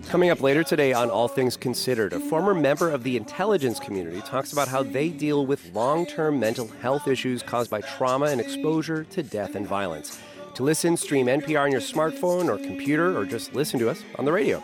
Coming 0.08 0.30
up 0.30 0.40
later 0.40 0.62
today 0.62 0.92
on 0.92 1.10
All 1.10 1.26
Things 1.26 1.56
Considered, 1.56 2.12
a 2.12 2.20
former 2.20 2.54
member 2.54 2.90
of 2.90 3.02
the 3.02 3.16
intelligence 3.16 3.80
community 3.80 4.20
talks 4.20 4.52
about 4.52 4.68
how 4.68 4.84
they 4.84 5.08
deal 5.08 5.44
with 5.46 5.74
long 5.74 6.06
term 6.06 6.38
mental 6.38 6.68
health 6.80 7.08
issues 7.08 7.42
caused 7.42 7.70
by 7.70 7.80
trauma 7.80 8.26
and 8.26 8.40
exposure 8.40 9.04
to 9.04 9.22
death 9.22 9.56
and 9.56 9.66
violence. 9.66 10.20
To 10.54 10.62
listen, 10.62 10.96
stream 10.96 11.26
NPR 11.26 11.62
on 11.62 11.72
your 11.72 11.80
smartphone 11.80 12.48
or 12.48 12.58
computer, 12.58 13.18
or 13.18 13.24
just 13.24 13.54
listen 13.54 13.80
to 13.80 13.88
us 13.90 14.04
on 14.16 14.24
the 14.24 14.32
radio. 14.32 14.62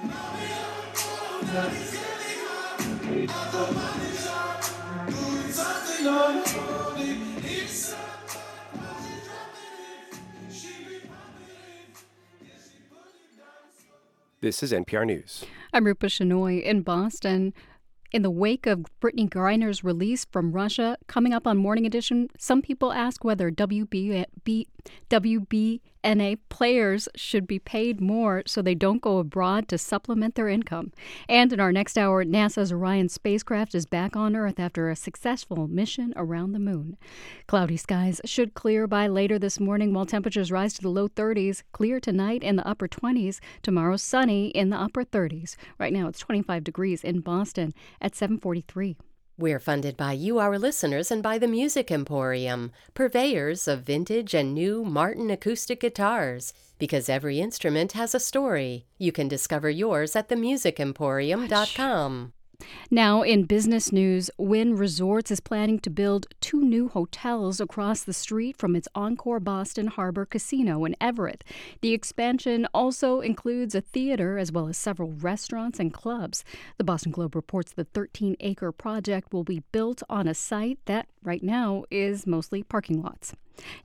This 14.40 14.62
is 14.62 14.72
NPR 14.72 15.06
News. 15.06 15.44
I'm 15.72 15.84
Rupa 15.84 16.06
Shenoy 16.06 16.62
in 16.62 16.82
Boston. 16.82 17.52
In 18.12 18.22
the 18.22 18.30
wake 18.30 18.66
of 18.66 18.86
Brittney 19.00 19.28
Griner's 19.28 19.84
release 19.84 20.24
from 20.24 20.52
Russia, 20.52 20.96
coming 21.06 21.32
up 21.32 21.46
on 21.46 21.58
Morning 21.58 21.86
Edition, 21.86 22.28
some 22.38 22.62
people 22.62 22.92
ask 22.92 23.22
whether 23.22 23.50
WB, 23.50 24.24
B, 24.44 24.68
WBNA 26.04 26.38
players 26.48 27.08
should 27.14 27.46
be 27.46 27.58
paid 27.58 28.00
more 28.00 28.42
so 28.46 28.62
they 28.62 28.74
don't 28.74 29.02
go 29.02 29.18
abroad 29.18 29.68
to 29.68 29.78
supplement 29.78 30.34
their 30.34 30.48
income. 30.48 30.92
And 31.28 31.52
in 31.52 31.60
our 31.60 31.72
next 31.72 31.98
hour, 31.98 32.24
NASA's 32.24 32.72
Orion 32.72 33.08
spacecraft 33.08 33.74
is 33.74 33.86
back 33.86 34.16
on 34.16 34.36
Earth 34.36 34.58
after 34.58 34.88
a 34.88 34.96
successful 34.96 35.68
mission 35.68 36.12
around 36.16 36.52
the 36.52 36.58
moon. 36.58 36.96
Cloudy 37.46 37.76
skies 37.76 38.20
should 38.24 38.54
clear 38.54 38.86
by 38.86 39.06
later 39.06 39.38
this 39.38 39.60
morning 39.60 39.92
while 39.92 40.06
temperatures 40.06 40.52
rise 40.52 40.74
to 40.74 40.82
the 40.82 40.88
low 40.88 41.08
30s. 41.08 41.62
Clear 41.72 42.00
tonight 42.00 42.42
in 42.42 42.56
the 42.56 42.66
upper 42.66 42.88
20s. 42.88 43.40
Tomorrow 43.62 43.96
sunny 43.96 44.48
in 44.48 44.70
the 44.70 44.80
upper 44.80 45.04
30s. 45.04 45.56
Right 45.78 45.92
now 45.92 46.08
it's 46.08 46.18
25 46.18 46.64
degrees 46.64 47.04
in 47.04 47.20
Boston 47.20 47.74
at 48.00 48.14
743. 48.14 48.96
We're 49.40 49.58
funded 49.58 49.96
by 49.96 50.12
you, 50.12 50.38
our 50.38 50.56
listeners, 50.58 51.10
and 51.10 51.22
by 51.22 51.38
the 51.38 51.48
Music 51.48 51.90
Emporium, 51.90 52.72
purveyors 52.92 53.66
of 53.66 53.84
vintage 53.84 54.34
and 54.34 54.52
new 54.52 54.84
Martin 54.84 55.30
acoustic 55.30 55.80
guitars. 55.80 56.52
Because 56.78 57.08
every 57.08 57.40
instrument 57.40 57.92
has 57.92 58.14
a 58.14 58.20
story. 58.20 58.84
You 58.98 59.12
can 59.12 59.28
discover 59.28 59.70
yours 59.70 60.14
at 60.14 60.28
themusicemporium.com. 60.28 62.34
Now, 62.90 63.22
in 63.22 63.44
business 63.44 63.92
news, 63.92 64.30
Wynn 64.38 64.76
Resorts 64.76 65.30
is 65.30 65.40
planning 65.40 65.78
to 65.80 65.90
build 65.90 66.26
two 66.40 66.60
new 66.60 66.88
hotels 66.88 67.60
across 67.60 68.02
the 68.02 68.12
street 68.12 68.56
from 68.56 68.74
its 68.74 68.88
Encore 68.94 69.40
Boston 69.40 69.86
Harbor 69.88 70.26
Casino 70.26 70.84
in 70.84 70.96
Everett. 71.00 71.44
The 71.80 71.92
expansion 71.92 72.66
also 72.74 73.20
includes 73.20 73.74
a 73.74 73.80
theater 73.80 74.38
as 74.38 74.52
well 74.52 74.68
as 74.68 74.76
several 74.76 75.12
restaurants 75.12 75.78
and 75.78 75.92
clubs. 75.92 76.44
The 76.78 76.84
Boston 76.84 77.12
Globe 77.12 77.34
reports 77.34 77.72
the 77.72 77.84
13 77.84 78.36
acre 78.40 78.72
project 78.72 79.32
will 79.32 79.44
be 79.44 79.62
built 79.72 80.02
on 80.08 80.26
a 80.26 80.34
site 80.34 80.78
that 80.86 81.08
right 81.22 81.42
now 81.42 81.84
is 81.90 82.26
mostly 82.26 82.62
parking 82.62 83.02
lots. 83.02 83.34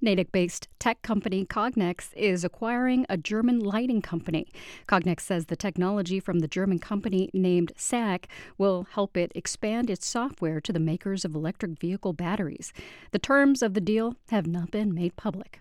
Natick 0.02 0.32
based 0.32 0.68
tech 0.80 1.02
company 1.02 1.46
Cognex 1.46 2.14
is 2.16 2.44
acquiring 2.44 3.06
a 3.10 3.18
German 3.18 3.60
lighting 3.60 4.02
company. 4.02 4.48
Cognex 4.88 5.22
says 5.22 5.46
the 5.46 5.56
technology 5.56 6.20
from 6.20 6.40
the 6.40 6.48
German 6.48 6.80
company 6.80 7.30
named 7.34 7.72
SAC 7.76 8.28
will 8.58 8.88
help 8.92 9.18
it 9.18 9.32
expand 9.36 9.90
its 9.90 10.08
software 10.08 10.62
to 10.62 10.74
the 10.74 10.80
makers 10.80 11.26
of 11.26 11.36
electric 11.36 11.80
vehicle 11.80 12.14
batteries. 12.14 12.74
The 13.12 13.20
terms 13.20 13.62
of 13.62 13.74
the 13.74 13.82
deal 13.82 14.16
have 14.30 14.48
not 14.48 14.72
been 14.72 14.94
made 14.94 15.16
public. 15.16 15.60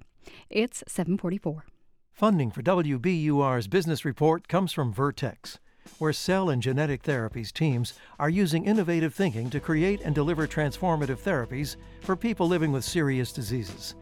It's 0.50 0.82
744. 0.86 1.64
Funding 2.12 2.50
for 2.50 2.62
WBUR's 2.62 3.68
business 3.68 4.04
report 4.04 4.48
comes 4.48 4.72
from 4.72 4.92
Vertex 4.92 5.58
where 5.98 6.12
cell 6.12 6.50
and 6.50 6.62
genetic 6.62 7.02
therapies 7.02 7.52
teams 7.52 7.94
are 8.18 8.30
using 8.30 8.64
innovative 8.64 9.14
thinking 9.14 9.50
to 9.50 9.60
create 9.60 10.00
and 10.02 10.14
deliver 10.14 10.46
transformative 10.46 11.18
therapies 11.18 11.76
for 12.00 12.16
people 12.16 12.48
living 12.48 12.72
with 12.72 12.84
serious 12.84 13.32
diseases. 13.32 13.94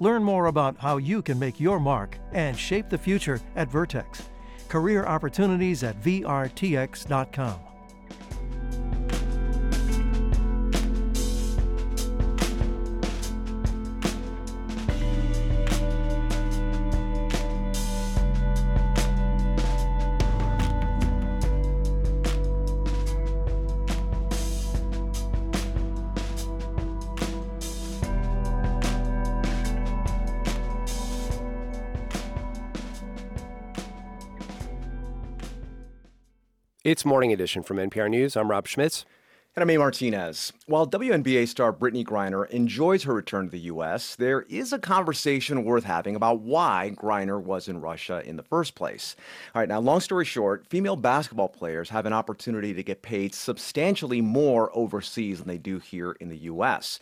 Learn 0.00 0.24
more 0.24 0.46
about 0.46 0.78
how 0.78 0.96
you 0.96 1.22
can 1.22 1.38
make 1.38 1.60
your 1.60 1.78
mark 1.78 2.18
and 2.32 2.58
shape 2.58 2.88
the 2.88 2.98
future 2.98 3.38
at 3.54 3.70
Vertex. 3.70 4.28
Career 4.68 5.04
opportunities 5.04 5.82
at 5.84 6.00
vrtx.com. 6.02 7.69
It's 36.90 37.04
Morning 37.04 37.32
Edition 37.32 37.62
from 37.62 37.76
NPR 37.76 38.10
News. 38.10 38.36
I'm 38.36 38.50
Rob 38.50 38.66
Schmitz. 38.66 39.04
And 39.54 39.62
I'm 39.62 39.70
A. 39.70 39.76
Martinez. 39.76 40.52
While 40.66 40.88
WNBA 40.88 41.46
star 41.46 41.72
Brittney 41.72 42.04
Griner 42.04 42.50
enjoys 42.50 43.04
her 43.04 43.14
return 43.14 43.44
to 43.44 43.50
the 43.52 43.60
U.S., 43.60 44.16
there 44.16 44.40
is 44.48 44.72
a 44.72 44.78
conversation 44.80 45.62
worth 45.62 45.84
having 45.84 46.16
about 46.16 46.40
why 46.40 46.92
Griner 46.96 47.40
was 47.40 47.68
in 47.68 47.80
Russia 47.80 48.24
in 48.26 48.34
the 48.34 48.42
first 48.42 48.74
place. 48.74 49.14
All 49.54 49.60
right, 49.60 49.68
now, 49.68 49.78
long 49.78 50.00
story 50.00 50.24
short, 50.24 50.66
female 50.66 50.96
basketball 50.96 51.48
players 51.48 51.90
have 51.90 52.06
an 52.06 52.12
opportunity 52.12 52.74
to 52.74 52.82
get 52.82 53.02
paid 53.02 53.36
substantially 53.36 54.20
more 54.20 54.76
overseas 54.76 55.38
than 55.38 55.46
they 55.46 55.58
do 55.58 55.78
here 55.78 56.16
in 56.18 56.28
the 56.28 56.38
U.S. 56.38 56.98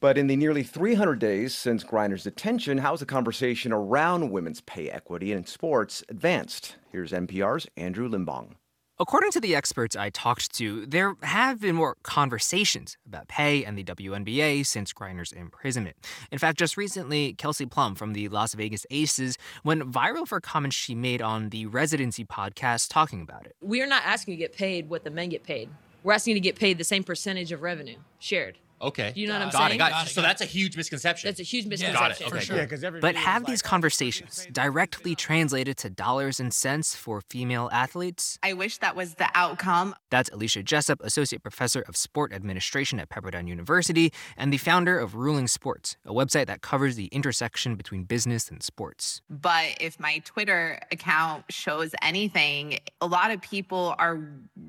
But 0.00 0.18
in 0.18 0.26
the 0.26 0.34
nearly 0.34 0.64
300 0.64 1.20
days 1.20 1.54
since 1.54 1.84
Griner's 1.84 2.24
detention, 2.24 2.78
how 2.78 2.90
has 2.90 3.00
the 3.00 3.06
conversation 3.06 3.72
around 3.72 4.32
women's 4.32 4.62
pay 4.62 4.90
equity 4.90 5.30
in 5.30 5.46
sports 5.46 6.02
advanced? 6.08 6.74
Here's 6.90 7.12
NPR's 7.12 7.68
Andrew 7.76 8.08
Limbong. 8.08 8.56
According 9.00 9.30
to 9.30 9.40
the 9.40 9.54
experts 9.54 9.94
I 9.94 10.10
talked 10.10 10.52
to, 10.56 10.84
there 10.84 11.14
have 11.22 11.60
been 11.60 11.76
more 11.76 11.96
conversations 12.02 12.96
about 13.06 13.28
pay 13.28 13.64
and 13.64 13.78
the 13.78 13.84
WNBA 13.84 14.66
since 14.66 14.92
Griner's 14.92 15.30
imprisonment. 15.30 15.94
In 16.32 16.38
fact, 16.38 16.58
just 16.58 16.76
recently, 16.76 17.32
Kelsey 17.34 17.64
Plum 17.64 17.94
from 17.94 18.12
the 18.12 18.28
Las 18.28 18.54
Vegas 18.54 18.84
Aces 18.90 19.38
went 19.62 19.88
viral 19.88 20.26
for 20.26 20.40
comments 20.40 20.74
she 20.74 20.96
made 20.96 21.22
on 21.22 21.50
the 21.50 21.66
Residency 21.66 22.24
podcast 22.24 22.88
talking 22.90 23.20
about 23.20 23.46
it. 23.46 23.54
We 23.60 23.80
are 23.82 23.86
not 23.86 24.02
asking 24.04 24.32
to 24.32 24.36
get 24.36 24.52
paid 24.52 24.88
what 24.88 25.04
the 25.04 25.10
men 25.10 25.28
get 25.28 25.44
paid. 25.44 25.68
We're 26.02 26.14
asking 26.14 26.34
to 26.34 26.40
get 26.40 26.56
paid 26.56 26.76
the 26.76 26.82
same 26.82 27.04
percentage 27.04 27.52
of 27.52 27.62
revenue 27.62 27.98
shared. 28.18 28.58
Okay. 28.80 29.12
Do 29.14 29.20
you 29.20 29.26
know 29.26 29.34
what 29.34 29.42
I'm 29.42 29.50
got 29.50 29.58
saying? 29.58 29.74
It, 29.74 29.78
got 29.78 30.06
it. 30.06 30.10
So 30.10 30.22
that's 30.22 30.40
a 30.40 30.44
huge 30.44 30.76
misconception. 30.76 31.28
That's 31.28 31.40
a 31.40 31.44
huge 31.44 31.66
misconception. 31.66 32.00
Got 32.00 32.10
it. 32.12 32.20
Okay, 32.20 32.30
For 32.46 32.66
good. 32.66 32.80
sure. 32.80 33.00
But 33.00 33.16
have 33.16 33.44
these 33.44 33.62
conversations 33.62 34.46
directly 34.52 35.14
translated 35.14 35.76
to 35.78 35.90
dollars 35.90 36.40
and 36.40 36.52
cents 36.52 36.94
for 36.94 37.20
female 37.20 37.68
athletes? 37.72 38.38
I 38.42 38.52
wish 38.52 38.78
that 38.78 38.94
was 38.94 39.14
the 39.14 39.28
outcome. 39.34 39.94
That's 40.10 40.30
Alicia 40.30 40.62
Jessop, 40.62 41.00
Associate 41.02 41.42
Professor 41.42 41.80
of 41.82 41.96
Sport 41.96 42.32
Administration 42.32 43.00
at 43.00 43.08
Pepperdine 43.08 43.48
University 43.48 44.12
and 44.36 44.52
the 44.52 44.58
founder 44.58 44.98
of 44.98 45.14
Ruling 45.14 45.48
Sports, 45.48 45.96
a 46.04 46.12
website 46.12 46.46
that 46.46 46.62
covers 46.62 46.96
the 46.96 47.06
intersection 47.06 47.74
between 47.74 48.04
business 48.04 48.48
and 48.50 48.62
sports. 48.62 49.22
But 49.28 49.76
if 49.80 49.98
my 49.98 50.18
Twitter 50.24 50.80
account 50.92 51.44
shows 51.50 51.94
anything, 52.02 52.78
a 53.00 53.06
lot 53.06 53.30
of 53.30 53.40
people 53.40 53.94
are 53.98 54.20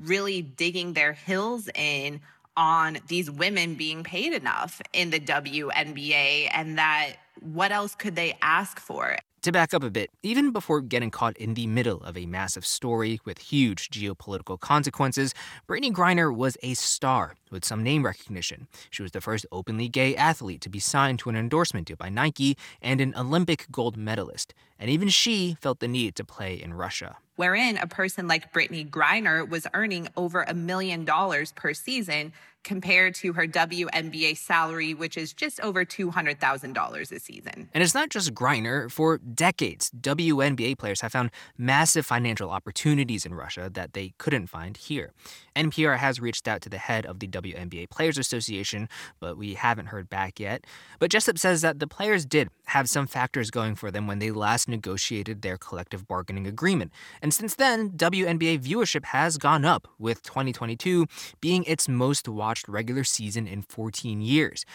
really 0.01 0.41
digging 0.41 0.93
their 0.93 1.13
heels 1.13 1.69
in 1.75 2.21
on 2.59 2.97
these 3.07 3.31
women 3.31 3.73
being 3.73 4.03
paid 4.03 4.33
enough 4.33 4.81
in 4.91 5.11
the 5.11 5.19
WNBA 5.19 6.49
and 6.53 6.77
that 6.77 7.13
what 7.39 7.71
else 7.71 7.95
could 7.95 8.17
they 8.17 8.37
ask 8.41 8.81
for? 8.81 9.17
To 9.43 9.53
back 9.53 9.73
up 9.73 9.83
a 9.83 9.89
bit, 9.89 10.09
even 10.21 10.51
before 10.51 10.81
getting 10.81 11.09
caught 11.09 11.37
in 11.37 11.53
the 11.53 11.65
middle 11.65 12.03
of 12.03 12.17
a 12.17 12.25
massive 12.25 12.65
story 12.65 13.21
with 13.23 13.37
huge 13.37 13.89
geopolitical 13.89 14.59
consequences, 14.59 15.33
Brittney 15.69 15.93
Griner 15.93 16.35
was 16.35 16.57
a 16.61 16.73
star 16.73 17.35
with 17.49 17.63
some 17.63 17.81
name 17.81 18.03
recognition. 18.03 18.67
She 18.89 19.03
was 19.03 19.13
the 19.13 19.21
first 19.21 19.45
openly 19.53 19.87
gay 19.87 20.13
athlete 20.17 20.59
to 20.59 20.69
be 20.69 20.79
signed 20.79 21.19
to 21.19 21.29
an 21.29 21.37
endorsement 21.37 21.87
deal 21.87 21.95
by 21.95 22.09
Nike 22.09 22.57
and 22.81 22.99
an 22.99 23.13
Olympic 23.15 23.67
gold 23.71 23.95
medalist. 23.95 24.53
And 24.79 24.89
even 24.89 25.09
she 25.09 25.57
felt 25.61 25.79
the 25.79 25.87
need 25.87 26.15
to 26.15 26.23
play 26.23 26.59
in 26.61 26.73
Russia. 26.73 27.17
Wherein 27.35 27.77
a 27.77 27.87
person 27.87 28.27
like 28.27 28.51
Brittney 28.53 28.89
Griner 28.89 29.47
was 29.47 29.67
earning 29.73 30.07
over 30.17 30.43
a 30.43 30.53
million 30.53 31.05
dollars 31.05 31.53
per 31.53 31.73
season 31.73 32.33
compared 32.63 33.15
to 33.15 33.33
her 33.33 33.47
WNBA 33.47 34.37
salary, 34.37 34.93
which 34.93 35.17
is 35.17 35.33
just 35.33 35.59
over 35.61 35.85
$200,000 35.85 37.11
a 37.11 37.19
season. 37.19 37.69
And 37.73 37.83
it's 37.83 37.93
not 37.93 38.09
just 38.09 38.33
Griner. 38.33 38.91
For 38.91 39.17
decades, 39.17 39.91
WNBA 39.99 40.77
players 40.77 41.01
have 41.01 41.11
found 41.11 41.31
massive 41.57 42.05
financial 42.05 42.49
opportunities 42.49 43.25
in 43.25 43.33
Russia 43.33 43.69
that 43.73 43.93
they 43.93 44.13
couldn't 44.17 44.47
find 44.47 44.77
here. 44.77 45.13
NPR 45.55 45.97
has 45.97 46.19
reached 46.19 46.47
out 46.47 46.61
to 46.61 46.69
the 46.69 46.77
head 46.77 47.05
of 47.05 47.19
the 47.19 47.27
WNBA 47.27 47.89
Players 47.89 48.17
Association, 48.17 48.87
but 49.19 49.37
we 49.37 49.53
haven't 49.55 49.87
heard 49.87 50.09
back 50.09 50.39
yet. 50.39 50.65
But 50.99 51.11
Jessop 51.11 51.37
says 51.37 51.61
that 51.61 51.79
the 51.79 51.87
players 51.87 52.25
did 52.25 52.49
have 52.65 52.89
some 52.89 53.07
factors 53.07 53.51
going 53.51 53.75
for 53.75 53.91
them 53.91 54.07
when 54.07 54.19
they 54.19 54.31
last 54.31 54.68
negotiated 54.69 55.41
their 55.41 55.57
collective 55.57 56.07
bargaining 56.07 56.47
agreement. 56.47 56.91
And 57.21 57.33
since 57.33 57.55
then, 57.55 57.91
WNBA 57.91 58.59
viewership 58.59 59.05
has 59.05 59.37
gone 59.37 59.65
up, 59.65 59.87
with 59.97 60.23
2022 60.23 61.07
being 61.41 61.63
its 61.65 61.89
most 61.89 62.27
watched 62.27 62.67
regular 62.67 63.03
season 63.03 63.47
in 63.47 63.61
14 63.61 64.21
years. 64.21 64.65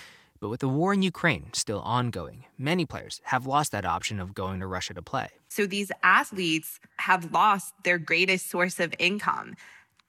But 0.41 0.49
with 0.51 0.61
the 0.61 0.69
war 0.69 0.93
in 0.93 1.03
Ukraine 1.03 1.47
still 1.53 1.81
ongoing, 1.81 2.45
many 2.59 2.85
players 2.85 3.21
have 3.25 3.47
lost 3.47 3.73
that 3.73 3.87
option 3.87 4.21
of 4.21 4.35
going 4.35 4.61
to 4.61 4.67
Russia 4.67 4.93
to 4.95 5.03
play. 5.03 5.29
So 5.49 5.67
these 5.67 5.91
athletes 6.03 6.81
have 6.99 7.33
lost 7.33 7.73
their 7.85 7.99
greatest 7.99 8.51
source 8.51 8.79
of 8.79 8.95
income. 8.99 9.55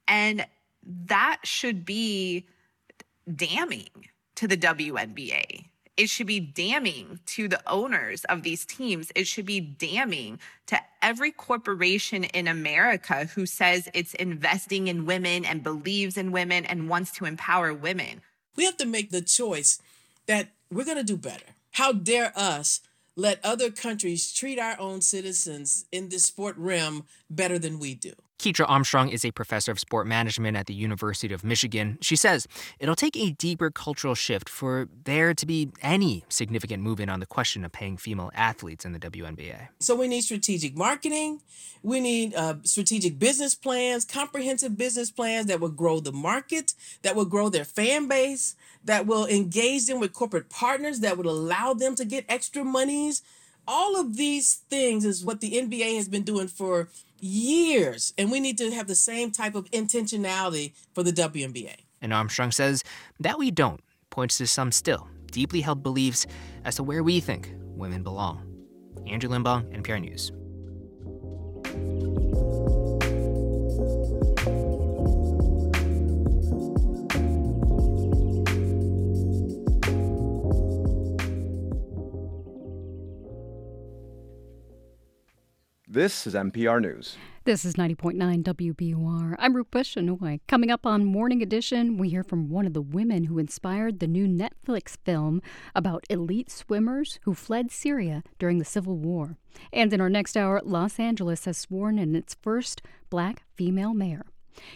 And 0.07 0.45
that 0.83 1.39
should 1.43 1.85
be 1.85 2.47
damning 3.33 4.09
to 4.35 4.47
the 4.47 4.57
WNBA. 4.57 5.65
It 5.97 6.09
should 6.09 6.27
be 6.27 6.41
damning 6.41 7.19
to 7.27 7.47
the 7.47 7.61
owners 7.67 8.25
of 8.25 8.43
these 8.43 8.65
teams. 8.65 9.11
It 9.15 9.27
should 9.27 9.45
be 9.45 9.61
damning 9.61 10.39
to 10.67 10.77
every 11.01 11.31
corporation 11.31 12.25
in 12.25 12.47
America 12.47 13.25
who 13.33 13.45
says 13.45 13.89
it's 13.93 14.13
investing 14.15 14.87
in 14.89 15.05
women 15.05 15.45
and 15.45 15.63
believes 15.63 16.17
in 16.17 16.33
women 16.33 16.65
and 16.65 16.89
wants 16.89 17.11
to 17.13 17.25
empower 17.25 17.73
women. 17.73 18.21
We 18.57 18.65
have 18.65 18.77
to 18.77 18.85
make 18.85 19.11
the 19.11 19.21
choice 19.21 19.81
that 20.25 20.49
we're 20.69 20.85
going 20.85 20.97
to 20.97 21.03
do 21.03 21.17
better. 21.17 21.45
How 21.71 21.93
dare 21.93 22.33
us 22.35 22.81
let 23.15 23.43
other 23.43 23.71
countries 23.71 24.33
treat 24.33 24.59
our 24.59 24.77
own 24.79 24.99
citizens 25.01 25.85
in 25.91 26.09
this 26.09 26.25
sport 26.25 26.57
realm 26.57 27.05
better 27.29 27.57
than 27.57 27.79
we 27.79 27.93
do? 27.93 28.13
Ketra 28.37 28.65
Armstrong 28.67 29.09
is 29.09 29.23
a 29.23 29.31
professor 29.31 29.71
of 29.71 29.79
sport 29.79 30.07
management 30.07 30.57
at 30.57 30.65
the 30.65 30.73
University 30.73 31.33
of 31.33 31.43
Michigan. 31.43 31.97
She 32.01 32.15
says 32.15 32.47
it'll 32.79 32.95
take 32.95 33.15
a 33.15 33.31
deeper 33.31 33.71
cultural 33.71 34.13
shift 34.13 34.49
for 34.49 34.87
there 35.05 35.33
to 35.33 35.45
be 35.45 35.69
any 35.81 36.25
significant 36.29 36.83
movement 36.83 37.09
on 37.09 37.19
the 37.19 37.25
question 37.25 37.63
of 37.63 37.71
paying 37.71 37.97
female 37.97 38.31
athletes 38.35 38.85
in 38.85 38.91
the 38.91 38.99
WNBA. 38.99 39.69
So 39.79 39.95
we 39.95 40.07
need 40.07 40.21
strategic 40.21 40.75
marketing. 40.77 41.41
We 41.81 41.99
need 41.99 42.35
uh, 42.35 42.55
strategic 42.63 43.19
business 43.19 43.55
plans, 43.55 44.05
comprehensive 44.05 44.77
business 44.77 45.11
plans 45.11 45.47
that 45.47 45.59
will 45.59 45.69
grow 45.69 45.99
the 45.99 46.11
market, 46.11 46.73
that 47.03 47.15
will 47.15 47.25
grow 47.25 47.49
their 47.49 47.65
fan 47.65 48.07
base, 48.07 48.55
that 48.83 49.05
will 49.05 49.25
engage 49.25 49.85
them 49.85 49.99
with 49.99 50.13
corporate 50.13 50.49
partners, 50.49 50.99
that 50.99 51.17
would 51.17 51.25
allow 51.25 51.73
them 51.73 51.95
to 51.95 52.05
get 52.05 52.25
extra 52.27 52.63
monies 52.63 53.21
All 53.67 53.99
of 53.99 54.15
these 54.15 54.55
things 54.69 55.05
is 55.05 55.25
what 55.25 55.41
the 55.41 55.53
NBA 55.53 55.95
has 55.95 56.07
been 56.07 56.23
doing 56.23 56.47
for 56.47 56.89
years, 57.19 58.13
and 58.17 58.31
we 58.31 58.39
need 58.39 58.57
to 58.59 58.71
have 58.71 58.87
the 58.87 58.95
same 58.95 59.31
type 59.31 59.55
of 59.55 59.65
intentionality 59.71 60.73
for 60.93 61.01
the 61.01 61.11
WNBA. 61.11 61.75
And 62.01 62.13
Armstrong 62.13 62.51
says 62.51 62.83
that 63.19 63.39
we 63.39 63.49
don't, 63.49 63.81
points 64.09 64.37
to 64.37 64.47
some 64.47 64.71
still 64.71 65.07
deeply 65.31 65.61
held 65.61 65.83
beliefs 65.83 66.25
as 66.63 66.75
to 66.75 66.83
where 66.83 67.03
we 67.03 67.19
think 67.19 67.51
women 67.75 68.03
belong. 68.03 68.41
Andrew 69.07 69.29
Limbong, 69.29 69.65
NPR 69.75 69.99
News. 69.99 70.31
This 85.95 86.27
is 86.27 86.33
NPR 86.33 86.81
News. 86.81 87.15
This 87.45 87.63
is 87.63 87.75
90.9 87.75 88.43
WBUR. 88.43 89.35
I'm 89.39 89.55
Rupa 89.55 89.77
Shenoy. 89.77 90.41
Coming 90.45 90.69
up 90.69 90.85
on 90.85 91.05
Morning 91.05 91.41
Edition, 91.41 91.95
we 91.95 92.09
hear 92.09 92.21
from 92.21 92.49
one 92.49 92.67
of 92.67 92.73
the 92.73 92.81
women 92.81 93.23
who 93.23 93.39
inspired 93.39 94.01
the 94.01 94.05
new 94.05 94.27
Netflix 94.27 94.97
film 95.05 95.41
about 95.73 96.03
elite 96.09 96.51
swimmers 96.51 97.17
who 97.23 97.33
fled 97.33 97.71
Syria 97.71 98.23
during 98.39 98.57
the 98.57 98.65
Civil 98.65 98.97
War. 98.97 99.37
And 99.71 99.93
in 99.93 100.01
our 100.01 100.09
next 100.09 100.35
hour, 100.35 100.59
Los 100.65 100.99
Angeles 100.99 101.45
has 101.45 101.57
sworn 101.57 101.97
in 101.97 102.13
its 102.13 102.35
first 102.41 102.81
black 103.09 103.43
female 103.55 103.93
mayor. 103.93 104.25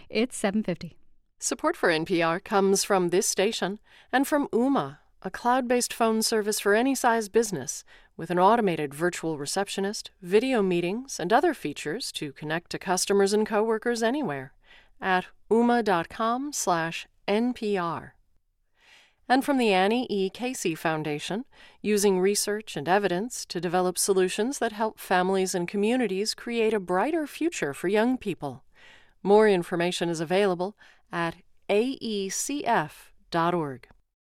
It's 0.09 0.37
750. 0.37 0.95
Support 1.37 1.75
for 1.75 1.89
NPR 1.89 2.41
comes 2.41 2.85
from 2.85 3.09
this 3.09 3.27
station 3.27 3.79
and 4.13 4.25
from 4.25 4.47
Ooma, 4.53 4.99
a 5.21 5.29
cloud 5.29 5.67
based 5.67 5.93
phone 5.93 6.21
service 6.21 6.61
for 6.61 6.75
any 6.75 6.95
size 6.95 7.27
business 7.27 7.83
with 8.19 8.29
an 8.29 8.37
automated 8.37 8.93
virtual 8.93 9.37
receptionist, 9.37 10.11
video 10.21 10.61
meetings, 10.61 11.21
and 11.21 11.31
other 11.31 11.53
features 11.53 12.11
to 12.11 12.33
connect 12.33 12.69
to 12.69 12.77
customers 12.77 13.31
and 13.31 13.47
coworkers 13.47 14.03
anywhere 14.03 14.51
at 14.99 15.27
ooma.com/npr. 15.49 18.11
And 19.29 19.45
from 19.45 19.57
the 19.57 19.71
Annie 19.71 20.05
E. 20.09 20.29
Casey 20.29 20.75
Foundation, 20.75 21.45
using 21.81 22.19
research 22.19 22.75
and 22.75 22.89
evidence 22.89 23.45
to 23.45 23.61
develop 23.61 23.97
solutions 23.97 24.59
that 24.59 24.73
help 24.73 24.99
families 24.99 25.55
and 25.55 25.65
communities 25.65 26.33
create 26.33 26.73
a 26.73 26.79
brighter 26.81 27.25
future 27.25 27.73
for 27.73 27.87
young 27.87 28.17
people. 28.17 28.65
More 29.23 29.47
information 29.47 30.09
is 30.09 30.19
available 30.19 30.75
at 31.09 31.35
aecf.org. 31.69 32.97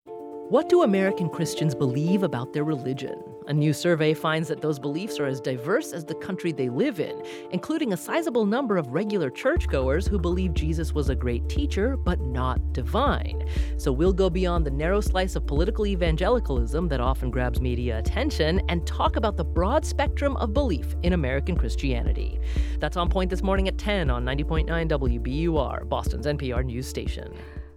What 0.05 0.69
do 0.69 0.85
American 0.85 1.29
Christians 1.29 1.75
believe 1.75 2.23
about 2.23 2.53
their 2.53 2.63
religion? 2.63 3.21
A 3.49 3.53
new 3.53 3.73
survey 3.73 4.15
finds 4.15 4.49
that 4.49 4.61
those 4.61 4.79
beliefs 4.79 5.19
are 5.19 5.27
as 5.27 5.41
diverse 5.41 5.93
as 5.93 6.05
the 6.05 6.15
country 6.15 6.53
they 6.53 6.69
live 6.69 7.01
in, 7.01 7.23
including 7.51 7.93
a 7.93 7.97
sizable 7.97 8.47
number 8.47 8.77
of 8.77 8.93
regular 8.93 9.31
churchgoers 9.31 10.07
who 10.07 10.19
believe 10.19 10.55
Jesus 10.55 10.93
was 10.93 11.09
a 11.09 11.15
great 11.15 11.49
teacher 11.49 11.97
but 11.97 12.21
not 12.21 12.73
divine. 12.73 13.49
So 13.79 13.91
we'll 13.91 14.13
go 14.13 14.31
beyond 14.31 14.65
the 14.65 14.71
narrow 14.71 15.01
slice 15.01 15.35
of 15.35 15.47
political 15.47 15.87
evangelicalism 15.87 16.87
that 16.89 17.01
often 17.01 17.31
grabs 17.31 17.61
media 17.61 17.99
attention 17.99 18.61
and 18.69 18.87
talk 18.87 19.17
about 19.17 19.37
the 19.37 19.45
broad 19.45 19.85
spectrum 19.85 20.37
of 20.37 20.55
belief 20.55 20.95
in 21.03 21.13
American 21.13 21.57
Christianity. 21.57 22.39
That's 22.79 22.97
on 22.97 23.09
point 23.09 23.31
this 23.31 23.43
morning 23.43 23.67
at 23.67 23.77
10 23.77 24.09
on 24.09 24.25
90.9 24.25 24.89
WBUR, 24.89 25.89
Boston's 25.89 26.27
NPR 26.27 26.65
news 26.65 26.87
station. 26.87 27.33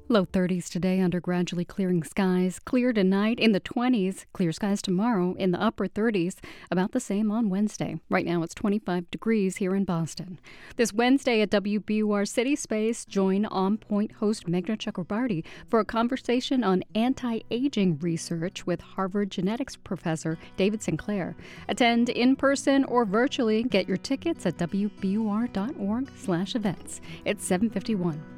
Low 0.08 0.24
30s 0.24 0.70
today 0.70 1.02
under 1.02 1.20
gradually 1.20 1.66
clearing 1.66 2.04
skies. 2.04 2.60
Clear 2.60 2.94
tonight 2.94 3.40
in 3.40 3.54
the 3.54 3.60
20s. 3.60 4.26
Clear 4.34 4.52
skies 4.52 4.80
tomorrow 4.80 5.34
in 5.40 5.50
the 5.50 5.60
upper 5.60 5.88
30s. 5.88 6.36
About 6.70 6.92
the 6.92 7.00
same 7.00 7.32
on 7.32 7.50
Wednesday. 7.50 8.00
Right 8.08 8.28
now 8.28 8.44
it's 8.44 8.54
25 8.54 9.10
degrees 9.10 9.58
here 9.58 9.74
in 9.74 9.84
Boston. 9.84 10.38
This 10.76 10.94
Wednesday 10.94 11.42
at 11.42 11.50
WBUR 11.50 12.28
City 12.28 12.56
Space, 12.56 13.04
join 13.04 13.48
On 13.48 13.78
Point 13.78 14.12
host 14.12 14.46
Meghna 14.46 14.78
Chakrabarti 14.78 15.44
for 15.68 15.80
a 15.80 15.86
conversation 15.86 16.64
on 16.64 16.84
anti 16.94 17.40
aging 17.50 17.98
research 17.98 18.68
with 18.68 18.82
Harvard 18.82 19.32
genetics 19.32 19.76
professor 19.76 20.38
David 20.56 20.84
Sinclair. 20.84 21.36
Attend 21.68 22.10
in 22.10 22.36
person 22.36 22.84
or 22.84 23.06
virtually. 23.06 23.64
Get 23.64 23.88
your 23.88 23.98
tickets 23.98 24.46
at 24.46 24.58
wbur.org/events. 24.58 27.02
It's 27.26 27.44
751. 27.44 28.35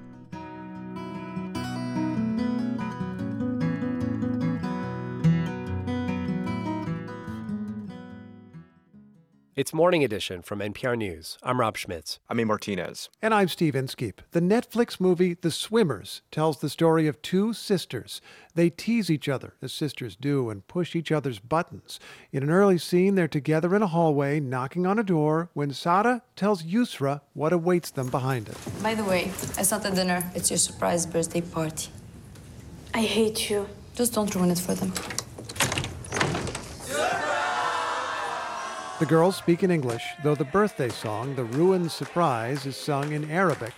It's 9.58 9.74
Morning 9.74 10.04
Edition 10.04 10.44
from 10.44 10.60
NPR 10.60 10.96
News. 10.96 11.40
I'm 11.42 11.60
Rob 11.60 11.78
Schmitz. 11.78 12.20
I'm 12.30 12.40
A. 12.40 12.44
Martinez. 12.44 13.10
And 13.24 13.34
I'm 13.34 13.48
Steve 13.48 13.76
Inskeep. 13.76 14.22
The 14.30 14.40
Netflix 14.40 15.00
movie 15.00 15.34
The 15.34 15.50
Swimmers 15.50 16.22
tells 16.30 16.60
the 16.60 16.70
story 16.70 17.08
of 17.08 17.20
two 17.24 17.54
sisters. 17.54 18.22
They 18.54 18.70
tease 18.70 19.10
each 19.10 19.28
other, 19.28 19.56
as 19.60 19.74
sisters 19.74 20.16
do, 20.16 20.52
and 20.52 20.68
push 20.68 20.96
each 20.96 21.12
other's 21.12 21.40
buttons. 21.40 22.00
In 22.32 22.44
an 22.44 22.52
early 22.52 22.78
scene, 22.78 23.16
they're 23.16 23.28
together 23.28 23.76
in 23.76 23.82
a 23.82 23.88
hallway, 23.88 24.40
knocking 24.40 24.86
on 24.86 25.00
a 25.00 25.04
door, 25.04 25.50
when 25.56 25.74
Sara 25.74 26.22
tells 26.36 26.62
Yusra 26.62 27.22
what 27.34 27.52
awaits 27.52 27.90
them 27.90 28.10
behind 28.10 28.50
it. 28.50 28.58
By 28.84 28.94
the 28.94 29.06
way, 29.06 29.32
it's 29.58 29.72
not 29.72 29.84
a 29.84 29.90
dinner, 29.90 30.24
it's 30.36 30.52
your 30.52 30.60
surprise 30.60 31.08
birthday 31.08 31.42
party. 31.42 31.90
I 32.94 33.02
hate 33.02 33.50
you. 33.50 33.68
Just 33.96 34.14
don't 34.14 34.36
ruin 34.36 34.52
it 34.52 34.60
for 34.60 34.76
them. 34.76 34.94
The 39.00 39.06
girls 39.06 39.36
speak 39.36 39.62
in 39.62 39.70
English, 39.70 40.04
though 40.24 40.34
the 40.34 40.44
birthday 40.44 40.90
song, 40.90 41.36
The 41.36 41.44
Ruined 41.44 41.92
Surprise, 41.92 42.66
is 42.66 42.76
sung 42.76 43.12
in 43.12 43.30
Arabic. 43.30 43.74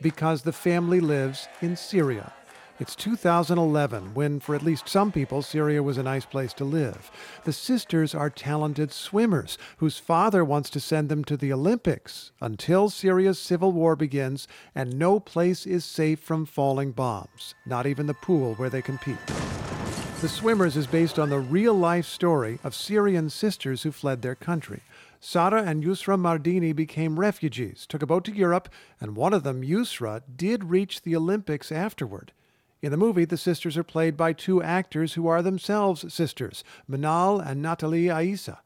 Because 0.00 0.42
the 0.42 0.52
family 0.52 0.98
lives 0.98 1.46
in 1.60 1.76
Syria. 1.76 2.32
It's 2.80 2.96
2011, 2.96 4.12
when, 4.12 4.40
for 4.40 4.56
at 4.56 4.64
least 4.64 4.88
some 4.88 5.12
people, 5.12 5.40
Syria 5.40 5.84
was 5.84 5.98
a 5.98 6.02
nice 6.02 6.24
place 6.24 6.52
to 6.54 6.64
live. 6.64 7.12
The 7.44 7.52
sisters 7.52 8.12
are 8.12 8.28
talented 8.28 8.90
swimmers 8.90 9.56
whose 9.76 9.98
father 9.98 10.44
wants 10.44 10.68
to 10.70 10.80
send 10.80 11.08
them 11.08 11.22
to 11.26 11.36
the 11.36 11.52
Olympics 11.52 12.32
until 12.40 12.90
Syria's 12.90 13.38
civil 13.38 13.70
war 13.70 13.94
begins 13.94 14.48
and 14.74 14.98
no 14.98 15.20
place 15.20 15.64
is 15.64 15.84
safe 15.84 16.18
from 16.18 16.44
falling 16.44 16.90
bombs, 16.90 17.54
not 17.64 17.86
even 17.86 18.08
the 18.08 18.14
pool 18.14 18.54
where 18.54 18.70
they 18.70 18.82
compete. 18.82 19.18
The 20.22 20.28
Swimmers 20.28 20.76
is 20.76 20.86
based 20.86 21.18
on 21.18 21.30
the 21.30 21.40
real 21.40 21.74
life 21.74 22.06
story 22.06 22.60
of 22.62 22.76
Syrian 22.76 23.28
sisters 23.28 23.82
who 23.82 23.90
fled 23.90 24.22
their 24.22 24.36
country. 24.36 24.80
Sara 25.18 25.64
and 25.64 25.82
Yusra 25.82 26.16
Mardini 26.16 26.72
became 26.72 27.18
refugees, 27.18 27.86
took 27.88 28.02
a 28.02 28.06
boat 28.06 28.24
to 28.26 28.32
Europe, 28.32 28.68
and 29.00 29.16
one 29.16 29.34
of 29.34 29.42
them, 29.42 29.64
Yusra, 29.64 30.22
did 30.36 30.70
reach 30.70 31.02
the 31.02 31.16
Olympics 31.16 31.72
afterward. 31.72 32.30
In 32.80 32.92
the 32.92 32.96
movie, 32.96 33.24
the 33.24 33.36
sisters 33.36 33.76
are 33.76 33.82
played 33.82 34.16
by 34.16 34.32
two 34.32 34.62
actors 34.62 35.14
who 35.14 35.26
are 35.26 35.42
themselves 35.42 36.14
sisters, 36.14 36.62
Manal 36.88 37.44
and 37.44 37.60
Natalie 37.60 38.06
Issa. 38.06 38.60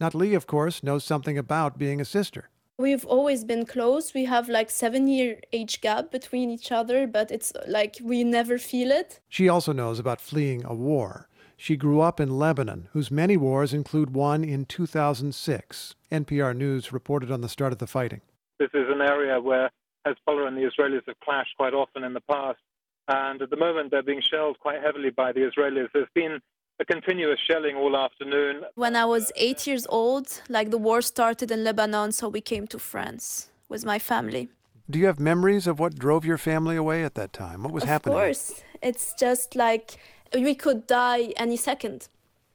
Natalie, 0.00 0.32
of 0.32 0.46
course, 0.46 0.82
knows 0.82 1.04
something 1.04 1.36
about 1.36 1.76
being 1.76 2.00
a 2.00 2.06
sister. 2.06 2.48
We've 2.82 3.06
always 3.06 3.44
been 3.44 3.64
close. 3.64 4.12
We 4.12 4.24
have 4.24 4.48
like 4.48 4.68
seven 4.68 5.06
year 5.06 5.38
age 5.52 5.80
gap 5.80 6.10
between 6.10 6.50
each 6.50 6.72
other, 6.72 7.06
but 7.06 7.30
it's 7.30 7.52
like 7.68 7.98
we 8.02 8.24
never 8.24 8.58
feel 8.58 8.90
it. 8.90 9.20
She 9.28 9.48
also 9.48 9.72
knows 9.72 10.00
about 10.00 10.20
fleeing 10.20 10.64
a 10.64 10.74
war. 10.74 11.28
She 11.56 11.76
grew 11.76 12.00
up 12.00 12.18
in 12.18 12.40
Lebanon, 12.40 12.88
whose 12.92 13.08
many 13.08 13.36
wars 13.36 13.72
include 13.72 14.16
one 14.16 14.42
in 14.42 14.64
2006. 14.64 15.94
NPR 16.10 16.56
News 16.56 16.92
reported 16.92 17.30
on 17.30 17.40
the 17.40 17.48
start 17.48 17.70
of 17.70 17.78
the 17.78 17.86
fighting. 17.86 18.20
This 18.58 18.70
is 18.74 18.88
an 18.88 19.00
area 19.00 19.40
where 19.40 19.70
Hezbollah 20.04 20.48
and 20.48 20.56
the 20.56 20.68
Israelis 20.68 21.06
have 21.06 21.20
clashed 21.20 21.56
quite 21.56 21.74
often 21.74 22.02
in 22.02 22.14
the 22.14 22.20
past. 22.28 22.58
And 23.06 23.40
at 23.42 23.50
the 23.50 23.56
moment, 23.56 23.92
they're 23.92 24.02
being 24.02 24.22
shelled 24.28 24.58
quite 24.58 24.82
heavily 24.82 25.10
by 25.10 25.30
the 25.30 25.48
Israelis. 25.48 25.86
There's 25.94 26.08
been 26.16 26.40
a 26.82 26.84
continuous 26.84 27.38
shelling 27.48 27.76
all 27.76 27.96
afternoon. 27.96 28.64
When 28.74 28.96
I 28.96 29.04
was 29.04 29.30
eight 29.36 29.66
years 29.68 29.86
old, 29.88 30.26
like 30.48 30.70
the 30.70 30.78
war 30.78 31.00
started 31.00 31.50
in 31.50 31.62
Lebanon, 31.62 32.10
so 32.12 32.28
we 32.28 32.40
came 32.40 32.66
to 32.68 32.78
France 32.78 33.50
with 33.68 33.84
my 33.84 33.98
family. 33.98 34.48
Do 34.90 34.98
you 34.98 35.06
have 35.06 35.20
memories 35.20 35.66
of 35.66 35.78
what 35.78 35.92
drove 36.04 36.24
your 36.24 36.38
family 36.38 36.76
away 36.76 37.04
at 37.04 37.14
that 37.14 37.32
time? 37.32 37.62
What 37.62 37.72
was 37.72 37.84
of 37.84 37.88
happening? 37.88 38.16
Of 38.16 38.22
course. 38.22 38.62
It's 38.82 39.14
just 39.14 39.54
like 39.54 39.86
we 40.34 40.54
could 40.54 40.86
die 40.88 41.32
any 41.36 41.56
second. 41.56 42.08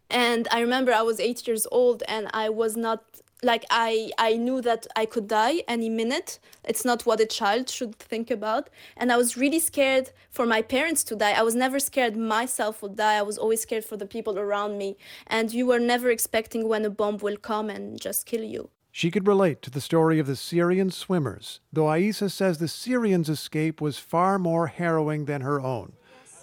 And 0.10 0.48
I 0.52 0.60
remember 0.60 0.92
I 0.94 1.04
was 1.04 1.20
eight 1.20 1.48
years 1.48 1.66
old 1.72 2.04
and 2.08 2.28
I 2.34 2.50
was 2.50 2.76
not 2.76 3.02
like 3.44 3.66
I 3.70 4.12
I 4.18 4.34
knew 4.34 4.62
that 4.62 4.88
I 4.96 5.06
could 5.06 5.28
die 5.28 5.64
any 5.68 5.90
minute. 5.90 6.40
It's 6.64 6.84
not 6.84 7.06
what 7.06 7.20
a 7.20 7.26
child 7.26 7.70
should 7.70 7.96
think 7.96 8.32
about. 8.32 8.70
And 8.96 9.12
I 9.12 9.18
was 9.18 9.38
really 9.38 9.60
scared 9.60 10.12
for 10.32 10.46
my 10.46 10.62
parents 10.62 11.04
to 11.06 11.16
die. 11.16 11.34
I 11.34 11.44
was 11.44 11.56
never 11.56 11.80
scared 11.80 12.18
myself 12.18 12.82
would 12.82 12.96
die. 12.96 13.18
I 13.18 13.22
was 13.22 13.38
always 13.38 13.62
scared 13.62 13.86
for 13.86 13.98
the 13.98 14.06
people 14.06 14.40
around 14.40 14.78
me. 14.78 14.98
And 15.28 15.54
you 15.54 15.66
were 15.66 15.80
never 15.80 16.10
expecting 16.10 16.68
when 16.68 16.86
a 16.86 16.90
bomb 16.90 17.18
will 17.18 17.38
come 17.38 17.70
and 17.70 18.00
just 18.00 18.26
kill 18.26 18.44
you. 18.44 18.70
She 18.92 19.12
could 19.12 19.28
relate 19.28 19.62
to 19.62 19.70
the 19.70 19.82
story 19.82 20.18
of 20.18 20.26
the 20.26 20.36
Syrian 20.36 20.90
swimmers, 20.90 21.60
though 21.72 21.94
Issa 21.94 22.32
says 22.32 22.58
the 22.58 22.68
Syrians' 22.68 23.30
escape 23.30 23.80
was 23.80 24.00
far 24.00 24.40
more 24.40 24.66
harrowing 24.68 25.26
than 25.26 25.42
her 25.42 25.62
own. 25.62 25.94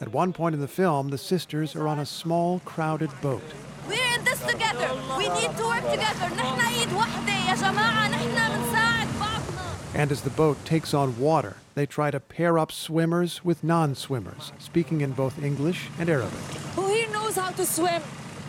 At 0.04 0.14
one 0.14 0.32
point 0.34 0.56
in 0.56 0.62
the 0.62 0.68
film, 0.68 1.10
the 1.10 1.18
sisters 1.18 1.76
are 1.76 1.88
on 1.88 2.00
a 2.00 2.06
small, 2.06 2.60
crowded 2.66 3.10
boat. 3.22 3.44
We're 3.88 4.14
in 4.16 4.24
this 4.24 4.42
together. 4.42 4.90
We 5.18 5.28
need 5.30 5.52
to 5.58 5.66
work 5.66 5.86
together. 5.92 6.26
نحن 6.36 6.60
ايد 6.62 6.94
وحدة 6.94 7.34
يا 7.50 7.56
جماعة 7.56 8.08
نحن 8.10 8.36
بنساعد 8.36 9.08
بعضنا. 9.20 9.96
And 9.96 10.12
as 10.12 10.22
the 10.22 10.30
boat 10.30 10.58
takes 10.66 10.94
on 10.94 11.20
water, 11.20 11.58
they 11.76 11.86
try 11.86 12.12
to 12.12 12.20
pair 12.20 12.58
up 12.58 12.72
swimmers 12.72 13.44
with 13.44 13.64
non 13.64 13.96
swimmers, 13.96 14.52
speaking 14.60 15.02
in 15.02 15.12
both 15.12 15.44
English 15.44 15.90
and 16.00 16.10
Arabic. 16.10 16.40
Who 16.76 16.88
here 16.88 17.10
knows 17.10 17.36
how 17.36 17.52
to 17.52 17.66
swim? 17.66 18.02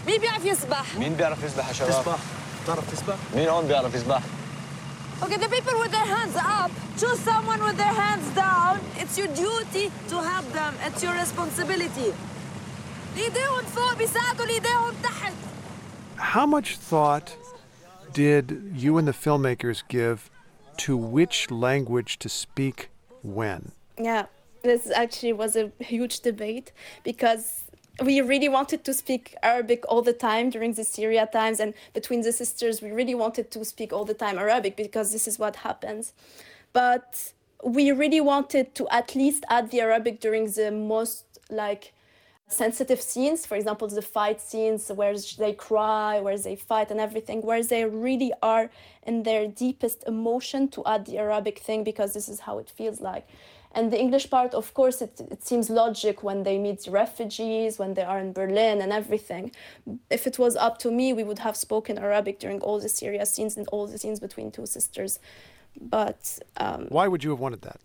مين 0.07 0.21
بيعرف 0.21 0.45
يسبح؟ 0.45 0.97
مين 0.99 1.15
بيعرف 1.15 1.45
يسبح 1.45 1.69
يا 1.69 1.73
شباب؟ 1.73 1.91
تسبح 1.91 2.19
بتعرف 2.65 2.93
تسبح؟ 2.93 3.17
مين 3.35 3.49
هون 3.49 3.67
بيعرف 3.67 3.95
يسبح؟ 3.95 4.23
Okay, 5.23 5.37
the 5.37 5.49
people 5.49 5.79
with 5.79 5.91
their 5.91 6.09
hands 6.17 6.37
up, 6.37 6.71
choose 6.97 7.21
someone 7.21 7.63
with 7.63 7.77
their 7.77 7.95
hands 8.05 8.27
down. 8.35 8.81
It's 8.97 9.19
your 9.19 9.29
duty 9.29 9.93
to 10.09 10.17
help 10.23 10.47
them. 10.53 10.75
It's 10.87 11.03
your 11.03 11.15
responsibility. 11.15 12.15
ايديهم 13.17 13.65
فوق 13.65 13.95
بيساعدوا 13.99 14.47
ايديهم 14.47 14.95
تحت. 15.03 15.33
How 16.17 16.47
much 16.47 16.77
thought 16.77 17.37
did 18.13 18.73
you 18.75 18.99
and 18.99 19.07
the 19.09 19.13
filmmakers 19.13 19.83
give 19.89 20.31
to 20.79 20.97
which 20.97 21.51
language 21.51 22.19
to 22.19 22.29
speak 22.29 22.89
when? 23.23 23.73
Yeah, 23.99 24.27
this 24.63 24.91
actually 24.91 25.33
was 25.33 25.57
a 25.57 25.71
huge 25.79 26.21
debate 26.21 26.73
because 27.05 27.64
we 28.04 28.22
really 28.22 28.50
wanted 28.50 28.84
to 28.84 28.94
speak 28.94 29.36
Arabic 29.42 29.84
all 29.88 30.02
the 30.02 30.14
time 30.14 30.50
during 30.50 30.74
the 30.74 30.84
Syria 30.84 31.28
times, 31.32 31.60
and 31.60 31.74
between 31.94 32.22
the 32.22 32.32
sisters, 32.32 32.82
we 32.82 32.92
really 32.92 33.16
wanted 33.16 33.52
to 33.52 33.64
speak 33.66 33.94
all 33.94 34.06
the 34.06 34.14
time 34.14 34.38
Arabic 34.38 34.76
because 34.76 35.12
this 35.12 35.28
is 35.28 35.40
what 35.40 35.58
happens. 35.58 36.14
But 36.74 37.34
we 37.64 37.92
really 37.92 38.22
wanted 38.22 38.76
to 38.76 38.88
at 38.90 39.16
least 39.16 39.44
add 39.50 39.72
the 39.72 39.82
Arabic 39.82 40.20
during 40.20 40.52
the 40.52 40.72
most 40.72 41.26
like 41.50 41.94
sensitive 42.48 43.02
scenes, 43.02 43.46
for 43.46 43.56
example, 43.56 43.88
the 43.88 44.02
fight 44.02 44.40
scenes 44.40 44.90
where 44.90 45.16
they 45.40 45.54
cry, 45.54 46.20
where 46.20 46.38
they 46.38 46.56
fight 46.56 46.92
and 46.92 47.00
everything, 47.00 47.42
where 47.42 47.64
they 47.64 47.86
really 47.86 48.32
are 48.42 48.70
in 49.04 49.24
their 49.24 49.48
deepest 49.48 50.04
emotion 50.06 50.68
to 50.68 50.84
add 50.86 51.06
the 51.06 51.18
Arabic 51.18 51.60
thing 51.60 51.84
because 51.84 52.14
this 52.14 52.30
is 52.30 52.42
how 52.42 52.60
it 52.60 52.70
feels 52.70 53.02
like. 53.02 53.28
And 53.76 53.92
the 53.92 54.00
English 54.00 54.30
part, 54.30 54.54
of 54.54 54.74
course, 54.74 55.02
it, 55.02 55.20
it 55.30 55.44
seems 55.44 55.70
logic 55.70 56.24
when 56.24 56.44
they 56.44 56.58
meet 56.58 56.88
refugees, 56.88 57.78
when 57.78 57.94
they 57.94 58.04
are 58.04 58.20
in 58.20 58.32
Berlin 58.32 58.82
and 58.82 58.92
everything. 58.94 59.52
If 60.10 60.26
it 60.26 60.40
was 60.40 60.56
up 60.56 60.78
to 60.80 60.92
me, 60.92 61.12
we 61.12 61.24
would 61.26 61.40
have 61.40 61.58
spoken 61.58 61.98
Arabic 61.98 62.40
during 62.40 62.62
all 62.62 62.80
the 62.80 62.88
Syria 62.90 63.26
scenes 63.26 63.58
and 63.58 63.68
all 63.68 63.86
the 63.86 63.98
scenes 63.98 64.22
between 64.22 64.50
two 64.50 64.66
sisters. 64.66 65.20
But 65.80 66.40
um, 66.56 66.88
Why 66.88 67.10
would 67.10 67.24
you 67.26 67.32
have 67.32 67.40
wanted 67.40 67.64
that? 67.64 67.80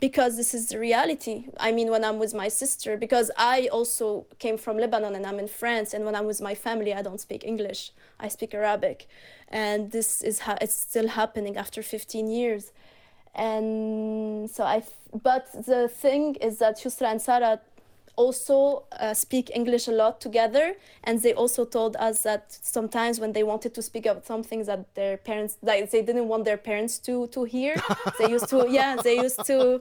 because 0.00 0.36
this 0.36 0.54
is 0.54 0.68
the 0.68 0.78
reality. 0.78 1.46
I 1.58 1.72
mean, 1.72 1.90
when 1.90 2.04
I'm 2.04 2.18
with 2.18 2.34
my 2.34 2.48
sister, 2.48 2.96
because 2.96 3.30
I 3.36 3.68
also 3.72 4.26
came 4.38 4.56
from 4.56 4.78
Lebanon 4.78 5.14
and 5.14 5.26
I'm 5.26 5.38
in 5.38 5.48
France, 5.48 5.92
and 5.92 6.04
when 6.04 6.14
I'm 6.14 6.26
with 6.26 6.40
my 6.40 6.54
family, 6.54 6.94
I 6.94 7.02
don't 7.02 7.20
speak 7.20 7.44
English. 7.44 7.92
I 8.20 8.28
speak 8.28 8.54
Arabic, 8.54 9.08
and 9.48 9.90
this 9.90 10.22
is 10.22 10.40
ha- 10.40 10.58
it's 10.60 10.74
still 10.74 11.08
happening 11.08 11.56
after 11.56 11.82
15 11.82 12.28
years. 12.28 12.72
And 13.34 14.50
so 14.50 14.64
I, 14.64 14.82
but 15.22 15.46
the 15.66 15.88
thing 15.88 16.34
is 16.36 16.58
that 16.58 16.76
Yusra 16.78 17.10
and 17.12 17.20
Sarah 17.22 17.60
also 18.16 18.82
uh, 18.98 19.14
speak 19.14 19.48
English 19.54 19.86
a 19.86 19.92
lot 19.92 20.20
together, 20.20 20.74
and 21.04 21.22
they 21.22 21.32
also 21.34 21.64
told 21.64 21.96
us 22.00 22.22
that 22.24 22.46
sometimes 22.48 23.20
when 23.20 23.32
they 23.32 23.44
wanted 23.44 23.74
to 23.74 23.82
speak 23.82 24.06
about 24.06 24.26
some 24.26 24.42
things 24.42 24.66
that 24.66 24.92
their 24.96 25.16
parents, 25.16 25.56
like 25.62 25.88
they 25.92 26.02
didn't 26.02 26.26
want 26.26 26.44
their 26.44 26.56
parents 26.56 26.98
to 26.98 27.28
to 27.28 27.44
hear, 27.44 27.74
they 28.18 28.28
used 28.28 28.48
to, 28.48 28.66
yeah, 28.78 28.96
they 29.02 29.16
used 29.26 29.44
to 29.46 29.80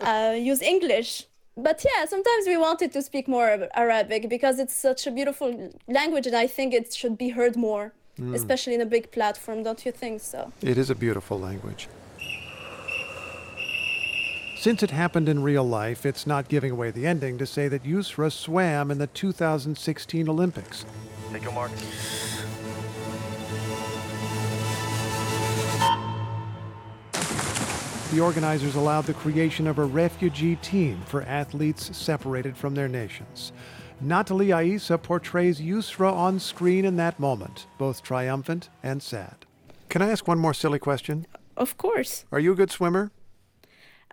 uh, 0.00 0.34
use 0.34 0.62
English. 0.62 1.26
But 1.56 1.84
yeah, 1.84 2.06
sometimes 2.06 2.46
we 2.46 2.56
wanted 2.56 2.92
to 2.92 3.02
speak 3.02 3.26
more 3.28 3.68
Arabic 3.74 4.28
because 4.30 4.58
it's 4.60 4.74
such 4.74 5.06
a 5.06 5.10
beautiful 5.10 5.50
language, 5.88 6.26
and 6.26 6.36
I 6.36 6.46
think 6.46 6.72
it 6.72 6.94
should 6.94 7.16
be 7.18 7.28
heard 7.30 7.56
more, 7.56 7.92
Mm. 8.18 8.34
especially 8.34 8.74
in 8.74 8.80
a 8.80 8.90
big 8.96 9.04
platform. 9.12 9.62
Don't 9.62 9.82
you 9.86 9.92
think 9.92 10.20
so? 10.20 10.40
It 10.72 10.76
is 10.76 10.90
a 10.90 10.94
beautiful 10.94 11.38
language. 11.38 11.86
Since 14.68 14.82
it 14.82 14.90
happened 14.90 15.30
in 15.30 15.42
real 15.42 15.64
life, 15.64 16.04
it's 16.04 16.26
not 16.26 16.48
giving 16.48 16.72
away 16.72 16.90
the 16.90 17.06
ending 17.06 17.38
to 17.38 17.46
say 17.46 17.68
that 17.68 17.84
Yusra 17.84 18.30
swam 18.30 18.90
in 18.90 18.98
the 18.98 19.06
2016 19.06 20.28
Olympics. 20.28 20.84
Take 21.32 21.42
your 21.42 21.52
mark. 21.52 21.70
The 28.10 28.20
organizers 28.20 28.74
allowed 28.74 29.06
the 29.06 29.14
creation 29.14 29.66
of 29.66 29.78
a 29.78 29.86
refugee 29.86 30.56
team 30.56 31.00
for 31.06 31.22
athletes 31.22 31.96
separated 31.96 32.54
from 32.54 32.74
their 32.74 32.88
nations. 32.88 33.52
Natalie 34.02 34.52
Issa 34.52 34.98
portrays 34.98 35.62
Yusra 35.62 36.12
on 36.12 36.38
screen 36.38 36.84
in 36.84 36.96
that 36.96 37.18
moment, 37.18 37.66
both 37.78 38.02
triumphant 38.02 38.68
and 38.82 39.02
sad. 39.02 39.46
Can 39.88 40.02
I 40.02 40.10
ask 40.10 40.28
one 40.28 40.38
more 40.38 40.52
silly 40.52 40.78
question? 40.78 41.26
Of 41.56 41.78
course. 41.78 42.26
Are 42.30 42.38
you 42.38 42.52
a 42.52 42.54
good 42.54 42.70
swimmer? 42.70 43.12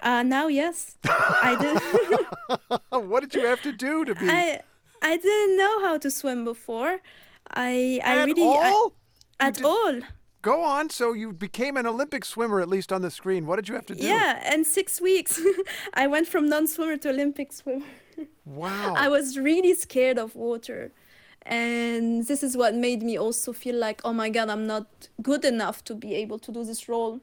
Uh, 0.01 0.23
now, 0.23 0.47
yes, 0.47 0.97
I 1.05 1.55
did. 1.59 2.79
what 3.09 3.21
did 3.21 3.33
you 3.33 3.45
have 3.47 3.61
to 3.63 3.71
do 3.71 4.05
to 4.05 4.13
be? 4.15 4.27
I 4.29 4.61
I 5.01 5.17
didn't 5.17 5.57
know 5.57 5.81
how 5.81 5.97
to 5.97 6.11
swim 6.11 6.43
before. 6.45 6.99
I 7.53 7.99
I 8.03 8.17
At 8.19 8.25
really 8.27 8.43
I- 8.43 8.71
all? 8.71 8.93
at 9.39 9.63
all. 9.63 9.99
Go 10.41 10.61
on. 10.63 10.89
So 10.91 11.13
you 11.13 11.33
became 11.33 11.75
an 11.77 11.87
Olympic 11.87 12.23
swimmer, 12.23 12.61
at 12.61 12.69
least 12.69 12.91
on 12.93 13.01
the 13.01 13.09
screen. 13.09 13.47
What 13.47 13.55
did 13.55 13.67
you 13.69 13.75
have 13.75 13.85
to 13.87 13.95
do? 13.95 14.05
Yeah, 14.05 14.41
and 14.45 14.65
six 14.67 15.01
weeks. 15.01 15.41
I 15.95 16.05
went 16.07 16.27
from 16.27 16.47
non-swimmer 16.49 16.97
to 16.97 17.09
Olympic 17.09 17.51
swimmer. 17.51 17.85
Wow. 18.45 18.93
I 18.95 19.07
was 19.09 19.37
really 19.39 19.73
scared 19.73 20.19
of 20.19 20.35
water. 20.35 20.91
And 21.47 22.25
this 22.27 22.43
is 22.43 22.55
what 22.55 22.75
made 22.75 23.01
me 23.03 23.17
also 23.17 23.53
feel 23.53 23.75
like, 23.75 24.01
oh 24.05 24.13
my 24.13 24.29
God, 24.29 24.49
I'm 24.49 24.67
not 24.67 24.85
good 25.21 25.43
enough 25.45 25.83
to 25.85 25.95
be 25.95 26.13
able 26.15 26.37
to 26.39 26.51
do 26.51 26.63
this 26.63 26.87
role. 26.87 27.19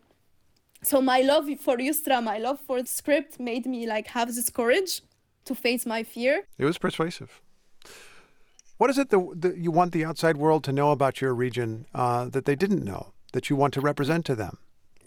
So 0.83 1.01
my 1.01 1.21
love 1.21 1.47
for 1.61 1.77
Yusra, 1.77 2.23
my 2.23 2.39
love 2.39 2.61
for 2.61 2.83
the 2.83 2.89
script 2.89 3.39
made 3.39 3.67
me 3.67 3.87
like 3.87 4.09
have 4.09 4.35
this 4.35 4.51
courage 4.51 5.03
to 5.45 5.55
face 5.55 5.87
my 5.87 6.03
fear. 6.03 6.45
It 6.59 6.65
was 6.65 6.79
persuasive. 6.79 7.41
What 8.79 8.91
is 8.91 8.99
it 8.99 9.11
that, 9.11 9.35
that 9.37 9.57
you 9.59 9.71
want 9.71 9.93
the 9.93 10.05
outside 10.05 10.37
world 10.37 10.65
to 10.65 10.73
know 10.73 10.91
about 10.91 11.21
your 11.21 11.35
region 11.35 11.87
uh, 11.95 12.29
that 12.31 12.47
they 12.47 12.57
didn't 12.57 12.85
know, 12.85 13.13
that 13.33 13.49
you 13.49 13.55
want 13.55 13.75
to 13.75 13.81
represent 13.81 14.25
to 14.27 14.35
them? 14.35 14.59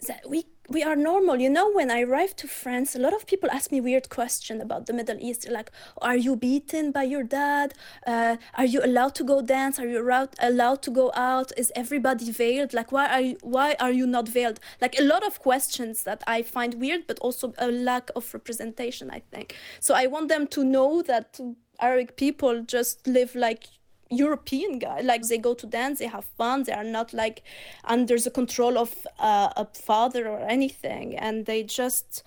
that 0.06 0.28
we 0.28 0.44
we 0.68 0.82
are 0.82 0.96
normal. 0.96 1.36
You 1.40 1.50
know, 1.50 1.70
when 1.72 1.90
I 1.90 2.02
arrived 2.02 2.36
to 2.38 2.48
France, 2.48 2.94
a 2.94 2.98
lot 2.98 3.14
of 3.14 3.26
people 3.26 3.50
ask 3.50 3.70
me 3.70 3.80
weird 3.80 4.08
questions 4.08 4.62
about 4.62 4.86
the 4.86 4.92
Middle 4.92 5.18
East. 5.20 5.48
Like, 5.48 5.70
"Are 6.02 6.16
you 6.16 6.36
beaten 6.36 6.92
by 6.92 7.04
your 7.04 7.22
dad? 7.22 7.74
Uh, 8.06 8.36
are 8.54 8.64
you 8.64 8.80
allowed 8.84 9.14
to 9.16 9.24
go 9.24 9.42
dance? 9.42 9.78
Are 9.78 9.86
you 9.86 10.00
allowed 10.02 10.34
allowed 10.40 10.82
to 10.82 10.90
go 10.90 11.12
out? 11.14 11.52
Is 11.56 11.72
everybody 11.74 12.30
veiled? 12.30 12.72
Like, 12.74 12.92
why 12.92 13.06
are 13.08 13.20
you 13.20 13.36
why 13.42 13.76
are 13.80 13.92
you 13.92 14.06
not 14.06 14.28
veiled?" 14.28 14.60
Like 14.80 14.98
a 14.98 15.02
lot 15.02 15.24
of 15.24 15.40
questions 15.40 16.02
that 16.04 16.22
I 16.26 16.42
find 16.42 16.74
weird, 16.74 17.06
but 17.06 17.18
also 17.20 17.52
a 17.58 17.70
lack 17.70 18.10
of 18.16 18.32
representation. 18.34 19.10
I 19.10 19.22
think 19.32 19.54
so. 19.80 19.94
I 19.94 20.06
want 20.06 20.28
them 20.28 20.46
to 20.48 20.64
know 20.64 21.02
that 21.02 21.40
Arabic 21.80 22.16
people 22.16 22.62
just 22.62 23.06
live 23.06 23.34
like 23.34 23.64
European 24.10 24.78
guy. 24.78 25.00
Like 25.00 25.22
they 25.22 25.38
go 25.38 25.54
to 25.54 25.66
dance, 25.66 25.98
they 25.98 26.06
have 26.06 26.24
fun. 26.24 26.64
They 26.64 26.72
are 26.72 26.84
not 26.84 27.12
like 27.12 27.42
under 27.84 28.18
the 28.18 28.30
control 28.30 28.78
of 28.78 29.06
uh, 29.18 29.50
a 29.56 29.66
father 29.72 30.28
or 30.28 30.40
anything, 30.40 31.16
and 31.16 31.46
they 31.46 31.62
just 31.62 32.22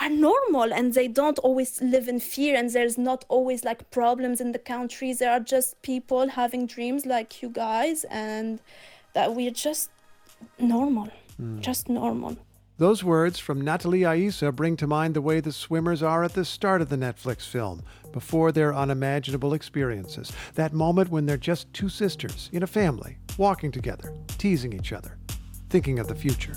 are 0.00 0.08
normal 0.08 0.72
and 0.72 0.94
they 0.94 1.06
don't 1.06 1.38
always 1.40 1.80
live 1.82 2.08
in 2.08 2.18
fear 2.18 2.56
and 2.56 2.70
there's 2.70 2.96
not 2.96 3.24
always 3.28 3.62
like 3.64 3.90
problems 3.90 4.40
in 4.40 4.52
the 4.52 4.58
country 4.58 5.12
there 5.12 5.30
are 5.30 5.40
just 5.40 5.80
people 5.82 6.28
having 6.28 6.66
dreams 6.66 7.04
like 7.04 7.42
you 7.42 7.48
guys 7.48 8.04
and 8.04 8.58
that 9.12 9.34
we're 9.34 9.50
just 9.50 9.90
normal 10.58 11.08
just 11.60 11.88
normal 11.88 12.36
Those 12.78 13.04
words 13.04 13.38
from 13.38 13.60
Natalie 13.60 14.04
Issa 14.04 14.50
bring 14.50 14.78
to 14.78 14.86
mind 14.86 15.14
the 15.14 15.20
way 15.20 15.40
the 15.40 15.52
swimmers 15.52 16.02
are 16.02 16.24
at 16.24 16.32
the 16.32 16.44
start 16.44 16.80
of 16.80 16.88
the 16.88 16.96
Netflix 16.96 17.46
film, 17.46 17.82
before 18.12 18.50
their 18.50 18.74
unimaginable 18.74 19.52
experiences. 19.52 20.32
That 20.54 20.72
moment 20.72 21.10
when 21.10 21.26
they're 21.26 21.36
just 21.36 21.70
two 21.74 21.90
sisters 21.90 22.48
in 22.50 22.62
a 22.62 22.66
family, 22.66 23.18
walking 23.36 23.72
together, 23.72 24.14
teasing 24.38 24.72
each 24.72 24.92
other, 24.94 25.18
thinking 25.68 25.98
of 25.98 26.08
the 26.08 26.14
future. 26.14 26.54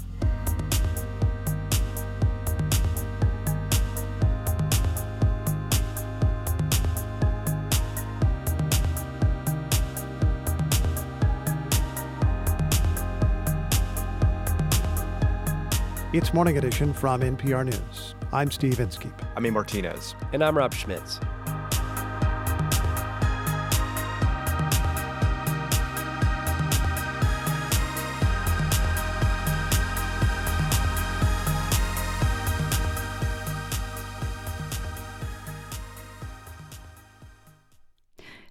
It's 16.16 16.34
Morning 16.34 16.58
Edition 16.58 16.94
from 16.94 17.20
NPR 17.20 17.66
News. 17.66 18.16
I'm 18.32 18.50
Steve 18.50 18.80
Inskeep. 18.80 19.12
I'm 19.36 19.46
A. 19.46 19.52
Martinez. 19.52 20.16
And 20.32 20.46
I'm 20.46 20.58
Rob 20.58 20.74
Schmitz. 20.74 21.20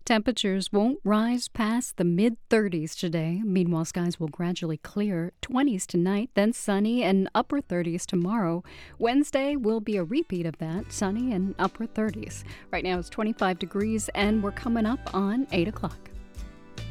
Temperatures 0.05 0.71
won't 0.71 0.99
rise 1.03 1.49
past 1.49 1.97
the 1.97 2.05
mid 2.05 2.37
30s 2.51 2.95
today. 2.95 3.41
Meanwhile, 3.43 3.87
skies 3.87 4.21
will 4.21 4.29
gradually 4.29 4.77
clear 4.77 5.33
20s 5.41 5.87
tonight, 5.87 6.29
then 6.35 6.53
sunny 6.53 7.03
and 7.03 7.27
upper 7.35 7.63
30s 7.63 8.05
tomorrow. 8.05 8.63
Wednesday 8.99 9.57
will 9.57 9.81
be 9.81 9.97
a 9.97 10.05
repeat 10.05 10.45
of 10.45 10.59
that, 10.59 10.93
sunny 10.93 11.33
and 11.33 11.55
upper 11.59 11.87
30s. 11.87 12.45
Right 12.71 12.85
now 12.85 12.99
it's 12.99 13.09
25 13.09 13.59
degrees, 13.59 14.11
and 14.15 14.43
we're 14.43 14.53
coming 14.53 14.85
up 14.85 15.01
on 15.15 15.47
8 15.53 15.69
o'clock. 15.69 16.11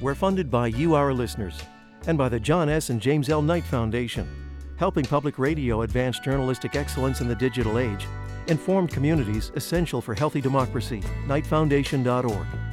We're 0.01 0.15
funded 0.15 0.49
by 0.49 0.67
you, 0.67 0.95
our 0.95 1.13
listeners, 1.13 1.61
and 2.07 2.17
by 2.17 2.29
the 2.29 2.39
John 2.39 2.67
S. 2.67 2.89
and 2.89 2.99
James 2.99 3.29
L. 3.29 3.43
Knight 3.43 3.63
Foundation, 3.65 4.27
helping 4.77 5.05
public 5.05 5.37
radio 5.37 5.83
advance 5.83 6.17
journalistic 6.17 6.75
excellence 6.75 7.21
in 7.21 7.27
the 7.27 7.35
digital 7.35 7.77
age. 7.77 8.07
Informed 8.47 8.89
communities 8.89 9.51
essential 9.55 10.01
for 10.01 10.15
healthy 10.15 10.41
democracy. 10.41 11.01
KnightFoundation.org. 11.27 12.72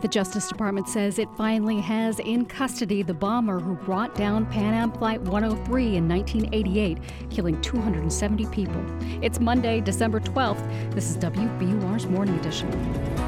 The 0.00 0.08
Justice 0.08 0.48
Department 0.48 0.88
says 0.88 1.18
it 1.18 1.28
finally 1.36 1.78
has 1.78 2.20
in 2.20 2.46
custody 2.46 3.02
the 3.02 3.12
bomber 3.12 3.60
who 3.60 3.74
brought 3.74 4.14
down 4.14 4.46
Pan 4.46 4.72
Am 4.72 4.90
Flight 4.92 5.20
103 5.20 5.96
in 5.96 6.08
1988, 6.08 6.98
killing 7.28 7.60
270 7.60 8.46
people. 8.46 8.82
It's 9.20 9.40
Monday, 9.40 9.82
December 9.82 10.18
12th. 10.18 10.94
This 10.94 11.10
is 11.10 11.18
WBUR's 11.18 12.06
Morning 12.06 12.34
Edition. 12.38 12.70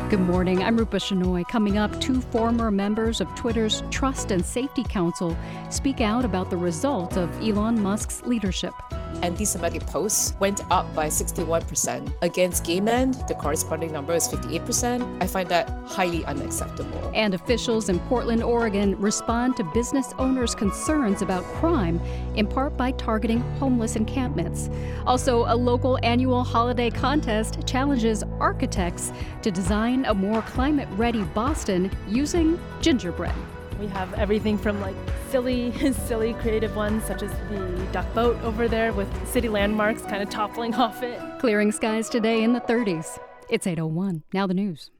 Good 0.09 0.20
morning. 0.20 0.62
I'm 0.62 0.78
Rupa 0.78 0.97
Shenoy. 0.97 1.47
Coming 1.47 1.77
up, 1.77 2.01
two 2.01 2.23
former 2.23 2.70
members 2.70 3.20
of 3.20 3.28
Twitter's 3.35 3.82
Trust 3.90 4.31
and 4.31 4.43
Safety 4.43 4.82
Council 4.82 5.36
speak 5.69 6.01
out 6.01 6.24
about 6.24 6.49
the 6.49 6.57
result 6.57 7.19
of 7.19 7.31
Elon 7.43 7.82
Musk's 7.82 8.23
leadership 8.23 8.73
anti 9.22 9.44
Semitic 9.44 9.86
posts 9.86 10.34
went 10.40 10.60
up 10.70 10.93
by 10.94 11.09
61%. 11.09 12.12
Against 12.22 12.64
gay 12.64 12.80
men, 12.80 13.12
the 13.28 13.34
corresponding 13.34 13.93
number 13.93 14.14
is 14.14 14.28
58%. 14.28 15.22
I 15.22 15.26
find 15.26 15.48
that 15.48 15.68
highly 15.84 16.24
unacceptable. 16.24 17.10
And 17.14 17.34
officials 17.34 17.89
in 17.89 17.98
Portland, 18.01 18.43
Oregon 18.43 18.98
respond 19.01 19.56
to 19.56 19.64
business 19.64 20.12
owners' 20.18 20.55
concerns 20.55 21.22
about 21.22 21.44
crime, 21.44 22.01
in 22.34 22.47
part 22.47 22.76
by 22.76 22.93
targeting 22.93 23.40
homeless 23.59 23.97
encampments. 23.97 24.70
Also, 25.06 25.44
a 25.47 25.56
local 25.56 25.98
annual 26.02 26.44
holiday 26.44 26.90
contest 26.90 27.66
challenges 27.66 28.22
architects 28.40 29.12
to 29.43 29.51
design 29.51 30.05
a 30.06 30.14
more 30.14 30.43
climate 30.43 30.89
ready 30.93 31.22
Boston 31.24 31.90
using 32.09 32.59
gingerbread. 32.80 33.34
We 33.83 33.89
have 33.89 34.15
everything 34.15 34.59
from 34.59 34.81
like 34.81 34.95
silly, 35.31 35.73
silly 36.07 36.35
creative 36.35 36.77
ones, 36.77 37.03
such 37.03 37.25
as 37.25 37.33
the 37.51 37.89
duck 37.91 38.07
boat 38.15 38.41
over 38.45 38.69
there 38.69 38.93
with 38.93 39.09
city 39.27 39.49
landmarks 39.49 40.03
kind 40.03 40.23
of 40.23 40.31
toppling 40.31 40.73
off 40.77 41.03
it. 41.03 41.21
Clearing 41.41 41.73
skies 41.73 42.09
today 42.09 42.45
in 42.45 42.53
the 42.53 42.61
30s. 42.61 43.19
It's 43.51 43.67
801. 43.67 44.23
Now 44.33 44.47
the 44.47 44.55
news. 44.55 44.93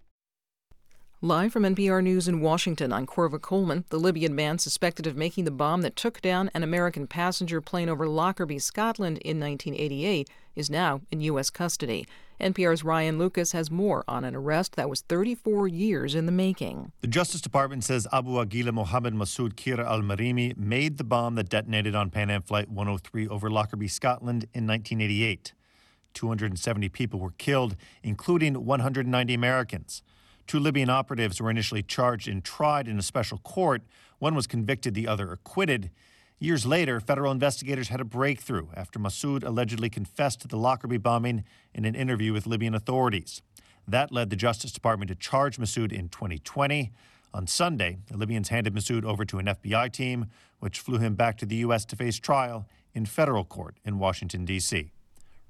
Live 1.21 1.53
from 1.53 1.63
NPR 1.63 2.03
News 2.03 2.27
in 2.27 2.41
Washington, 2.41 2.93
I'm 2.93 3.07
Korva 3.07 3.41
Coleman. 3.41 3.85
The 3.91 4.01
Libyan 4.01 4.35
man 4.35 4.59
suspected 4.59 5.07
of 5.07 5.17
making 5.17 5.45
the 5.45 5.53
bomb 5.53 5.83
that 5.83 5.95
took 5.95 6.21
down 6.21 6.51
an 6.53 6.65
American 6.65 7.07
passenger 7.07 7.61
plane 7.61 7.89
over 7.89 8.09
Lockerbie, 8.09 8.59
Scotland 8.59 9.19
in 9.19 9.39
1988 9.39 10.29
is 10.57 10.69
now 10.69 11.03
in 11.13 11.21
U.S. 11.21 11.51
custody. 11.51 12.05
NPR's 12.43 12.82
Ryan 12.82 13.19
Lucas 13.19 13.52
has 13.52 13.70
more 13.70 14.02
on 14.09 14.24
an 14.24 14.35
arrest 14.35 14.74
that 14.74 14.90
was 14.90 15.02
34 15.02 15.69
years 15.69 16.14
in 16.14 16.27
the 16.27 16.32
making. 16.32 16.90
The 17.01 17.06
Justice 17.06 17.40
Department 17.40 17.85
says 17.85 18.09
Abu 18.12 18.32
Agila 18.32 18.73
Mohammed 18.73 19.14
Masoud 19.14 19.55
Kheir 19.55 19.78
al 19.78 20.01
Marimi 20.01 20.56
made 20.56 20.98
the 20.98 21.05
bomb 21.05 21.36
that 21.36 21.48
detonated 21.48 21.94
on 21.94 22.10
Pan 22.10 22.31
Am 22.31 22.43
Flight 22.43 22.69
103 22.69 23.28
over 23.28 23.48
Lockerbie, 23.48 23.89
Scotland 23.89 24.47
in 24.52 24.66
1988. 24.66 25.52
270 26.14 26.89
people 26.89 27.20
were 27.20 27.31
killed, 27.39 27.77
including 28.02 28.66
190 28.66 29.35
Americans. 29.35 30.02
Two 30.47 30.59
Libyan 30.59 30.90
operatives 30.90 31.40
were 31.40 31.51
initially 31.51 31.82
charged 31.82 32.27
and 32.27 32.44
tried 32.44 32.89
in 32.89 32.98
a 32.98 33.02
special 33.02 33.39
court. 33.39 33.82
One 34.19 34.35
was 34.35 34.47
convicted, 34.48 34.94
the 34.94 35.06
other 35.06 35.31
acquitted. 35.32 35.90
Years 36.43 36.66
later, 36.66 36.98
federal 36.98 37.31
investigators 37.31 37.86
had 37.86 38.01
a 38.01 38.05
breakthrough 38.05 38.66
after 38.74 38.98
Masoud 38.98 39.44
allegedly 39.44 39.89
confessed 39.89 40.40
to 40.40 40.48
the 40.48 40.56
Lockerbie 40.56 40.97
bombing 40.97 41.44
in 41.73 41.85
an 41.85 41.94
interview 41.94 42.32
with 42.32 42.48
Libyan 42.48 42.74
authorities. 42.74 43.43
That 43.86 44.10
led 44.10 44.28
the 44.28 44.35
Justice 44.35 44.73
Department 44.73 45.09
to 45.10 45.14
charge 45.14 45.56
Masoud 45.56 45.93
in 45.93 46.09
2020. 46.09 46.90
On 47.32 47.47
Sunday, 47.47 47.98
the 48.09 48.16
Libyans 48.16 48.48
handed 48.48 48.74
Masoud 48.74 49.05
over 49.05 49.24
to 49.24 49.39
an 49.39 49.47
FBI 49.47 49.93
team, 49.93 50.27
which 50.59 50.81
flew 50.81 50.98
him 50.98 51.14
back 51.14 51.39
to 51.39 51.47
the 51.47 51.55
U.S. 51.59 51.85
to 51.85 51.94
face 51.94 52.19
trial 52.19 52.66
in 52.93 53.06
federal 53.06 53.44
court 53.44 53.77
in 53.85 54.01
Washington, 54.01 54.44
D.C. 54.44 54.90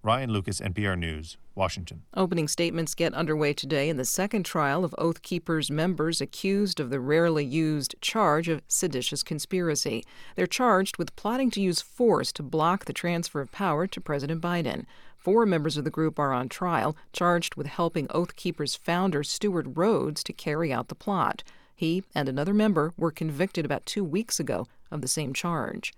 Ryan 0.04 0.32
Lucas, 0.32 0.60
NPR 0.60 0.98
News, 0.98 1.36
Washington. 1.54 2.02
Opening 2.14 2.48
statements 2.48 2.92
get 2.92 3.14
underway 3.14 3.52
today 3.52 3.88
in 3.88 3.98
the 3.98 4.04
second 4.04 4.44
trial 4.44 4.84
of 4.84 4.92
Oath 4.98 5.22
Keepers 5.22 5.70
members 5.70 6.20
accused 6.20 6.80
of 6.80 6.90
the 6.90 6.98
rarely 6.98 7.44
used 7.44 7.94
charge 8.00 8.48
of 8.48 8.62
seditious 8.66 9.22
conspiracy. 9.22 10.02
They're 10.34 10.48
charged 10.48 10.96
with 10.96 11.14
plotting 11.14 11.52
to 11.52 11.62
use 11.62 11.80
force 11.80 12.32
to 12.32 12.42
block 12.42 12.86
the 12.86 12.92
transfer 12.92 13.40
of 13.40 13.52
power 13.52 13.86
to 13.86 14.00
President 14.00 14.40
Biden. 14.40 14.86
Four 15.16 15.46
members 15.46 15.76
of 15.76 15.84
the 15.84 15.90
group 15.90 16.18
are 16.18 16.32
on 16.32 16.48
trial, 16.48 16.96
charged 17.12 17.54
with 17.54 17.68
helping 17.68 18.08
Oath 18.10 18.34
Keepers 18.34 18.74
founder 18.74 19.22
Stewart 19.22 19.66
Rhodes 19.68 20.24
to 20.24 20.32
carry 20.32 20.72
out 20.72 20.88
the 20.88 20.96
plot. 20.96 21.44
He 21.76 22.02
and 22.12 22.28
another 22.28 22.54
member 22.54 22.92
were 22.96 23.12
convicted 23.12 23.64
about 23.64 23.86
two 23.86 24.02
weeks 24.02 24.40
ago 24.40 24.66
of 24.90 25.00
the 25.00 25.06
same 25.06 25.32
charge. 25.32 25.92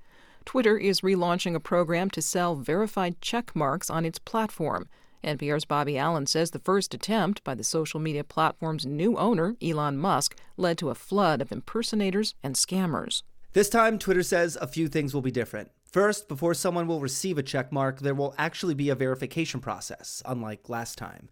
Twitter 0.44 0.76
is 0.76 1.00
relaunching 1.00 1.54
a 1.54 1.60
program 1.60 2.10
to 2.10 2.22
sell 2.22 2.54
verified 2.54 3.20
check 3.20 3.54
marks 3.54 3.90
on 3.90 4.04
its 4.04 4.18
platform. 4.18 4.88
NPR's 5.24 5.64
Bobby 5.64 5.96
Allyn 5.96 6.26
says 6.26 6.50
the 6.50 6.58
first 6.58 6.92
attempt 6.92 7.42
by 7.44 7.54
the 7.54 7.64
social 7.64 7.98
media 7.98 8.22
platform's 8.22 8.84
new 8.84 9.16
owner, 9.16 9.56
Elon 9.62 9.96
Musk, 9.96 10.36
led 10.56 10.76
to 10.78 10.90
a 10.90 10.94
flood 10.94 11.40
of 11.40 11.50
impersonators 11.50 12.34
and 12.42 12.54
scammers. 12.54 13.22
This 13.54 13.68
time, 13.68 13.98
Twitter 13.98 14.22
says 14.22 14.58
a 14.60 14.66
few 14.66 14.88
things 14.88 15.14
will 15.14 15.22
be 15.22 15.30
different. 15.30 15.70
First, 15.90 16.26
before 16.26 16.54
someone 16.54 16.88
will 16.88 17.00
receive 17.00 17.38
a 17.38 17.42
check 17.42 17.70
mark, 17.70 18.00
there 18.00 18.14
will 18.14 18.34
actually 18.36 18.74
be 18.74 18.90
a 18.90 18.96
verification 18.96 19.60
process, 19.60 20.22
unlike 20.26 20.68
last 20.68 20.98
time. 20.98 21.28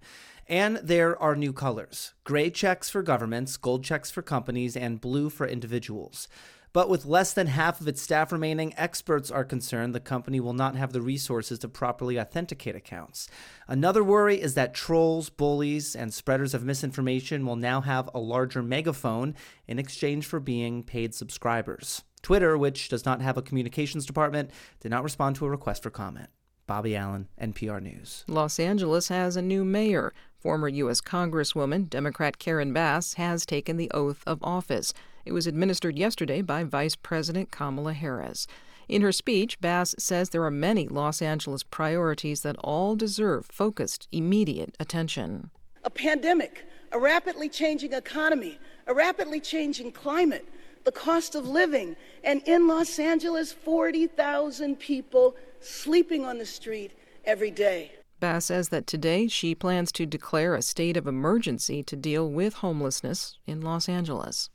And 0.49 0.77
there 0.77 1.21
are 1.21 1.35
new 1.35 1.53
colors 1.53 2.15
gray 2.25 2.51
checks 2.51 2.89
for 2.89 3.03
governments, 3.03 3.57
gold 3.57 3.85
checks 3.85 4.11
for 4.11 4.23
companies, 4.23 4.77
and 4.77 5.01
blue 5.01 5.31
for 5.31 5.47
individuals. 5.47 6.29
But 6.73 6.89
with 6.89 7.05
less 7.05 7.35
than 7.35 7.49
half 7.49 7.81
of 7.81 7.89
its 7.89 8.01
staff 8.01 8.33
remaining, 8.33 8.73
experts 8.79 9.31
are 9.31 9.45
concerned 9.45 9.95
the 9.95 10.01
company 10.01 10.41
will 10.41 10.55
not 10.55 10.75
have 10.77 10.93
the 10.93 11.03
resources 11.03 11.59
to 11.61 11.69
properly 11.69 12.19
authenticate 12.19 12.75
accounts. 12.75 13.29
Another 13.69 14.03
worry 14.03 14.41
is 14.41 14.55
that 14.55 14.73
trolls, 14.73 15.29
bullies, 15.29 15.95
and 15.95 16.15
spreaders 16.15 16.55
of 16.55 16.65
misinformation 16.65 17.45
will 17.45 17.57
now 17.57 17.83
have 17.83 18.09
a 18.15 18.19
larger 18.19 18.63
megaphone 18.63 19.35
in 19.67 19.79
exchange 19.79 20.25
for 20.25 20.41
being 20.41 20.83
paid 20.83 21.15
subscribers. 21.15 22.05
Twitter, 22.23 22.57
which 22.57 22.89
does 22.89 23.05
not 23.05 23.21
have 23.21 23.37
a 23.37 23.43
communications 23.43 24.07
department, 24.07 24.51
did 24.81 24.91
not 24.91 25.03
respond 25.03 25.37
to 25.37 25.45
a 25.45 25.51
request 25.51 25.83
for 25.83 25.91
comment. 25.91 26.31
Bobby 26.67 26.97
Allyn, 26.97 27.29
NPR 27.41 27.83
News. 27.83 28.25
Los 28.29 28.59
Angeles 28.59 29.09
has 29.09 29.37
a 29.37 29.43
new 29.43 29.65
mayor. 29.65 30.15
Former 30.39 30.69
U.S. 30.69 31.01
Congresswoman, 31.01 31.91
Democrat 31.91 32.39
Karen 32.39 32.73
Bass, 32.73 33.15
has 33.15 33.45
taken 33.45 33.77
the 33.77 33.91
oath 33.93 34.23
of 34.27 34.39
office. 34.43 34.95
It 35.25 35.33
was 35.33 35.47
administered 35.47 35.99
yesterday 35.99 36.43
by 36.43 36.65
Vice 36.65 36.97
President 36.97 37.51
Kamala 37.51 37.93
Harris. 37.93 38.47
In 38.89 39.03
her 39.03 39.13
speech, 39.13 39.61
Bass 39.61 39.95
says 39.99 40.31
there 40.31 40.45
are 40.45 40.51
many 40.51 40.89
Los 40.89 41.23
Angeles 41.23 41.63
priorities 41.63 42.43
that 42.43 42.57
all 42.59 42.97
deserve 42.97 43.47
focused, 43.47 44.09
immediate 44.11 44.77
attention. 44.81 45.51
A 45.85 45.91
pandemic, 45.91 46.67
a 46.91 46.99
rapidly 46.99 47.49
changing 47.49 47.93
economy, 47.93 48.59
a 48.87 48.95
rapidly 48.95 49.41
changing 49.41 49.93
climate, 49.93 50.47
the 50.85 50.93
cost 50.93 51.35
of 51.35 51.49
living, 51.49 51.97
and 52.25 52.43
in 52.47 52.67
Los 52.67 52.99
Angeles, 52.99 53.53
40,000 53.53 54.79
people 54.79 55.37
sleeping 55.61 56.25
on 56.25 56.39
the 56.39 56.47
street 56.47 56.93
every 57.25 57.51
day. 57.51 57.93
Bass 58.19 58.47
says 58.47 58.69
that 58.69 58.87
today 58.87 59.27
she 59.29 59.55
plans 59.55 59.91
to 59.93 60.07
declare 60.07 60.55
a 60.55 60.63
state 60.63 60.97
of 60.97 61.07
emergency 61.07 61.83
to 61.85 61.97
deal 61.97 62.29
with 62.29 62.55
homelessness 62.55 63.39
in 63.47 63.61
Los 63.61 63.89
Angeles. 63.89 64.51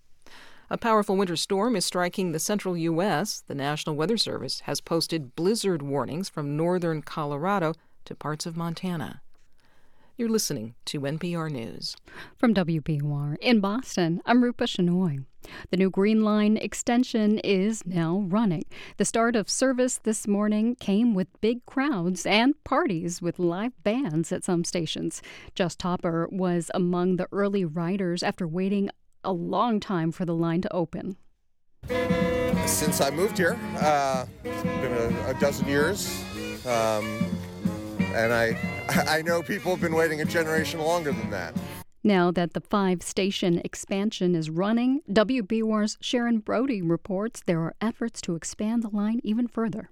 A 0.70 0.78
powerful 0.78 1.16
winter 1.16 1.38
storm 1.38 1.78
is 1.78 1.86
striking 1.86 2.34
the 2.34 2.40
central 2.40 2.76
U.S. 2.76 3.42
The 3.48 3.56
National 3.56 3.96
Weather 3.96 4.18
Service 4.18 4.60
has 4.62 4.82
posted 4.82 5.34
blizzard 5.34 5.82
warnings 5.82 6.28
from 6.28 6.58
northern 6.58 7.02
Colorado 7.02 7.74
to 8.04 8.14
parts 8.14 8.46
of 8.46 8.58
Montana. 8.58 9.22
You're 10.18 10.28
listening 10.28 10.76
to 10.86 11.00
NPR 11.00 11.50
News. 11.50 11.96
From 12.36 12.54
WBUR 12.54 13.38
in 13.40 13.62
Boston, 13.62 14.22
I'm 14.26 14.44
Rupa 14.44 14.66
Shenoy. 14.66 15.24
The 15.70 15.78
new 15.78 15.90
Green 15.90 16.22
Line 16.22 16.58
extension 16.58 17.40
is 17.40 17.86
now 17.86 18.26
running. 18.28 18.66
The 18.98 19.06
start 19.06 19.38
of 19.38 19.50
service 19.50 20.00
this 20.00 20.28
morning 20.28 20.76
came 20.76 21.14
with 21.14 21.40
big 21.40 21.66
crowds 21.66 22.26
and 22.26 22.62
parties 22.66 23.22
with 23.22 23.40
live 23.40 23.72
bands 23.84 24.34
at 24.34 24.44
some 24.44 24.66
stations. 24.66 25.22
Jess 25.56 25.78
Topper 25.78 26.28
was 26.30 26.70
among 26.74 27.16
the 27.16 27.30
early 27.32 27.64
riders 27.64 28.22
after 28.22 28.46
waiting 28.46 28.90
a 29.28 29.34
long 29.34 29.80
time 29.80 30.12
for 30.12 30.26
the 30.26 30.34
line 30.34 30.62
to 30.62 30.74
open. 30.74 31.18
Since 32.66 33.02
I 33.02 33.12
moved 33.12 33.38
here, 33.38 33.60
uh, 33.78 34.26
it's 34.44 34.64
been 34.64 34.94
a, 34.94 35.30
a 35.30 35.34
dozen 35.36 35.68
years. 35.68 36.24
Um, 36.66 37.06
and 38.14 38.34
I, 38.34 38.58
I 39.08 39.22
know 39.22 39.44
people 39.44 39.72
have 39.72 39.82
been 39.82 39.94
waiting 39.94 40.22
a 40.22 40.26
generation 40.26 40.80
longer 40.80 41.12
than 41.12 41.30
that. 41.30 41.54
Now 42.04 42.32
that 42.32 42.54
the 42.54 42.62
five 42.62 43.04
station 43.04 43.60
expansion 43.66 44.34
is 44.34 44.50
running, 44.50 45.02
WBUR's 45.12 45.98
Sharon 46.00 46.40
Brody 46.40 46.82
reports 46.82 47.44
there 47.46 47.60
are 47.60 47.76
efforts 47.82 48.22
to 48.22 48.36
expand 48.36 48.82
the 48.82 48.90
line 48.90 49.20
even 49.24 49.48
further. 49.48 49.90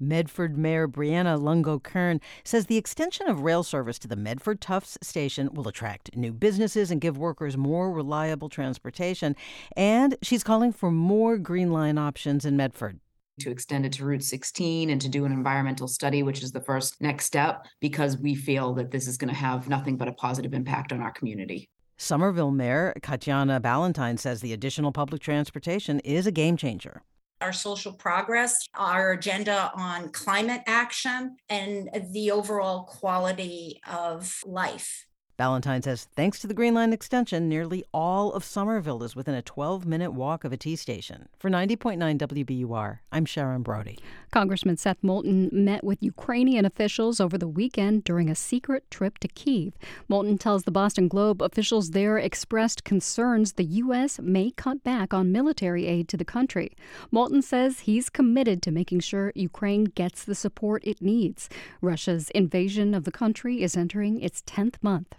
Medford 0.00 0.56
Mayor 0.56 0.88
Breanna 0.88 1.40
Lungo 1.40 1.78
Koehn 1.78 2.20
says 2.42 2.66
the 2.66 2.78
extension 2.78 3.28
of 3.28 3.42
rail 3.42 3.62
service 3.62 3.98
to 4.00 4.08
the 4.08 4.16
Medford 4.16 4.60
Tufts 4.60 4.98
station 5.02 5.50
will 5.52 5.68
attract 5.68 6.16
new 6.16 6.32
businesses 6.32 6.90
and 6.90 7.00
give 7.00 7.18
workers 7.18 7.56
more 7.56 7.92
reliable 7.92 8.48
transportation. 8.48 9.36
And 9.76 10.16
she's 10.22 10.42
calling 10.42 10.72
for 10.72 10.90
more 10.90 11.36
Green 11.36 11.70
Line 11.70 11.98
options 11.98 12.44
in 12.44 12.56
Medford 12.56 13.00
to 13.40 13.50
extend 13.50 13.86
it 13.86 13.92
to 13.92 14.04
Route 14.04 14.22
16 14.22 14.90
and 14.90 15.00
to 15.00 15.08
do 15.08 15.24
an 15.24 15.32
environmental 15.32 15.88
study, 15.88 16.22
which 16.22 16.42
is 16.42 16.52
the 16.52 16.60
first 16.60 17.00
next 17.00 17.24
step, 17.24 17.66
because 17.80 18.18
we 18.18 18.34
feel 18.34 18.74
that 18.74 18.90
this 18.90 19.08
is 19.08 19.16
going 19.16 19.32
to 19.32 19.34
have 19.34 19.68
nothing 19.68 19.96
but 19.96 20.08
a 20.08 20.12
positive 20.12 20.52
impact 20.54 20.92
on 20.92 21.00
our 21.00 21.12
community. 21.12 21.70
Somerville 21.96 22.50
Mayor 22.50 22.94
Katjana 23.02 23.60
Ballantyne 23.60 24.16
says 24.16 24.40
the 24.40 24.54
additional 24.54 24.92
public 24.92 25.20
transportation 25.20 26.00
is 26.00 26.26
a 26.26 26.32
game 26.32 26.56
changer 26.56 27.02
our 27.40 27.52
social 27.52 27.92
progress, 27.92 28.66
our 28.74 29.12
agenda 29.12 29.70
on 29.74 30.10
climate 30.10 30.62
action, 30.66 31.36
and 31.48 31.88
the 32.12 32.30
overall 32.30 32.84
quality 32.84 33.80
of 33.90 34.40
life. 34.44 35.06
Ballantyne 35.40 35.80
says 35.80 36.06
thanks 36.14 36.38
to 36.40 36.46
the 36.46 36.52
Green 36.52 36.74
Line 36.74 36.92
extension, 36.92 37.48
nearly 37.48 37.82
all 37.94 38.30
of 38.34 38.44
Somerville 38.44 39.02
is 39.02 39.16
within 39.16 39.34
a 39.34 39.40
12 39.40 39.86
minute 39.86 40.10
walk 40.10 40.44
of 40.44 40.52
a 40.52 40.56
T 40.58 40.76
station. 40.76 41.30
For 41.38 41.48
90.9 41.48 42.18
WBUR, 42.18 42.98
I'm 43.10 43.24
Sharon 43.24 43.62
Brody. 43.62 43.98
Congressman 44.32 44.76
Seth 44.76 44.98
Moulton 45.02 45.48
met 45.50 45.82
with 45.82 46.02
Ukrainian 46.02 46.66
officials 46.66 47.20
over 47.22 47.38
the 47.38 47.48
weekend 47.48 48.04
during 48.04 48.28
a 48.28 48.34
secret 48.34 48.84
trip 48.90 49.16
to 49.20 49.28
Kiev. 49.28 49.78
Moulton 50.08 50.36
tells 50.36 50.64
the 50.64 50.70
Boston 50.70 51.08
Globe 51.08 51.40
officials 51.40 51.92
there 51.92 52.18
expressed 52.18 52.84
concerns 52.84 53.54
the 53.54 53.64
U.S. 53.64 54.20
may 54.20 54.50
cut 54.50 54.84
back 54.84 55.14
on 55.14 55.32
military 55.32 55.86
aid 55.86 56.06
to 56.08 56.18
the 56.18 56.24
country. 56.26 56.76
Moulton 57.10 57.40
says 57.40 57.80
he's 57.80 58.10
committed 58.10 58.60
to 58.60 58.70
making 58.70 59.00
sure 59.00 59.32
Ukraine 59.34 59.84
gets 59.84 60.22
the 60.22 60.34
support 60.34 60.82
it 60.84 61.00
needs. 61.00 61.48
Russia's 61.80 62.28
invasion 62.34 62.92
of 62.92 63.04
the 63.04 63.10
country 63.10 63.62
is 63.62 63.74
entering 63.74 64.20
its 64.20 64.42
10th 64.42 64.74
month. 64.82 65.14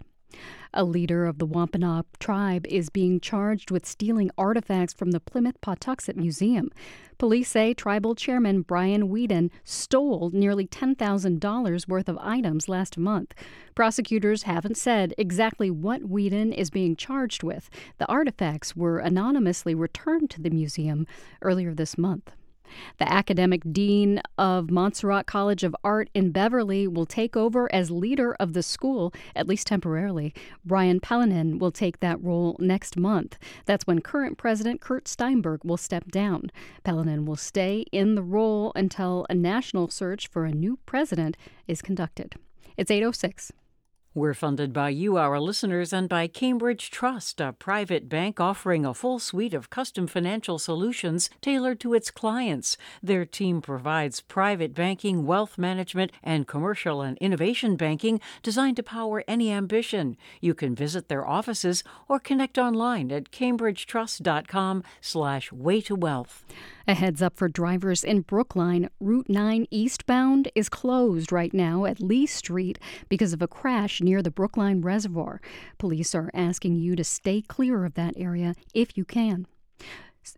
A 0.74 0.84
leader 0.84 1.26
of 1.26 1.38
the 1.38 1.46
Wampanoag 1.46 2.06
tribe 2.18 2.66
is 2.66 2.88
being 2.88 3.20
charged 3.20 3.70
with 3.70 3.84
stealing 3.86 4.30
artifacts 4.38 4.94
from 4.94 5.10
the 5.10 5.20
Plimoth 5.20 5.60
Patuxet 5.60 6.16
Museum. 6.16 6.70
Police 7.18 7.50
say 7.50 7.74
tribal 7.74 8.14
chairman 8.14 8.62
Brian 8.62 9.08
Weeden 9.08 9.50
stole 9.64 10.30
nearly 10.32 10.66
$10,000 10.66 11.88
worth 11.88 12.08
of 12.08 12.18
items 12.18 12.68
last 12.68 12.96
month. 12.96 13.34
Prosecutors 13.74 14.44
haven't 14.44 14.76
said 14.76 15.14
exactly 15.18 15.70
what 15.70 16.04
Whedon 16.08 16.52
is 16.52 16.70
being 16.70 16.96
charged 16.96 17.42
with. 17.42 17.68
The 17.98 18.06
artifacts 18.06 18.74
were 18.74 18.98
anonymously 18.98 19.74
returned 19.74 20.30
to 20.30 20.40
the 20.40 20.50
museum 20.50 21.06
earlier 21.42 21.74
this 21.74 21.98
month. 21.98 22.30
The 22.98 23.10
academic 23.10 23.62
dean 23.72 24.20
of 24.38 24.70
Montserrat 24.70 25.26
College 25.26 25.64
of 25.64 25.76
Art 25.84 26.10
in 26.14 26.30
Beverly 26.30 26.86
will 26.86 27.06
take 27.06 27.36
over 27.36 27.72
as 27.74 27.90
leader 27.90 28.34
of 28.34 28.52
the 28.52 28.62
school, 28.62 29.12
at 29.34 29.46
least 29.46 29.66
temporarily. 29.66 30.34
Brian 30.64 31.00
Palanin 31.00 31.58
will 31.58 31.72
take 31.72 32.00
that 32.00 32.22
role 32.22 32.56
next 32.58 32.96
month. 32.96 33.38
That's 33.66 33.86
when 33.86 34.00
current 34.00 34.38
president 34.38 34.80
Kurt 34.80 35.08
Steinberg 35.08 35.64
will 35.64 35.76
step 35.76 36.10
down. 36.10 36.50
Palanin 36.84 37.24
will 37.24 37.36
stay 37.36 37.84
in 37.92 38.14
the 38.14 38.22
role 38.22 38.72
until 38.74 39.26
a 39.28 39.34
national 39.34 39.88
search 39.88 40.28
for 40.28 40.44
a 40.44 40.52
new 40.52 40.78
president 40.86 41.36
is 41.66 41.82
conducted. 41.82 42.34
It's 42.76 42.90
806. 42.90 43.52
We're 44.14 44.34
funded 44.34 44.74
by 44.74 44.90
you, 44.90 45.16
our 45.16 45.40
listeners, 45.40 45.90
and 45.90 46.06
by 46.06 46.26
Cambridge 46.26 46.90
Trust, 46.90 47.40
a 47.40 47.54
private 47.54 48.10
bank 48.10 48.40
offering 48.40 48.84
a 48.84 48.92
full 48.92 49.18
suite 49.18 49.54
of 49.54 49.70
custom 49.70 50.06
financial 50.06 50.58
solutions 50.58 51.30
tailored 51.40 51.80
to 51.80 51.94
its 51.94 52.10
clients. 52.10 52.76
Their 53.02 53.24
team 53.24 53.62
provides 53.62 54.20
private 54.20 54.74
banking, 54.74 55.24
wealth 55.24 55.56
management, 55.56 56.12
and 56.22 56.46
commercial 56.46 57.00
and 57.00 57.16
innovation 57.22 57.74
banking 57.76 58.20
designed 58.42 58.76
to 58.76 58.82
power 58.82 59.24
any 59.26 59.50
ambition. 59.50 60.18
You 60.42 60.52
can 60.52 60.74
visit 60.74 61.08
their 61.08 61.26
offices 61.26 61.82
or 62.06 62.20
connect 62.20 62.58
online 62.58 63.10
at 63.10 63.30
cambridgetrust.com 63.30 64.84
slash 65.00 65.50
way 65.52 65.80
to 65.80 65.94
wealth. 65.94 66.44
A 66.86 66.94
heads 66.94 67.22
up 67.22 67.36
for 67.36 67.48
drivers 67.48 68.02
in 68.02 68.22
Brookline. 68.22 68.88
Route 68.98 69.28
9 69.28 69.66
eastbound 69.70 70.50
is 70.54 70.68
closed 70.68 71.30
right 71.30 71.54
now 71.54 71.84
at 71.84 72.00
Lee 72.00 72.26
Street 72.26 72.78
because 73.08 73.32
of 73.32 73.40
a 73.40 73.48
crash 73.48 74.00
near 74.00 74.20
the 74.20 74.32
Brookline 74.32 74.80
Reservoir. 74.80 75.40
Police 75.78 76.14
are 76.14 76.30
asking 76.34 76.76
you 76.76 76.96
to 76.96 77.04
stay 77.04 77.40
clear 77.40 77.84
of 77.84 77.94
that 77.94 78.14
area 78.16 78.54
if 78.74 78.98
you 78.98 79.04
can. 79.04 79.46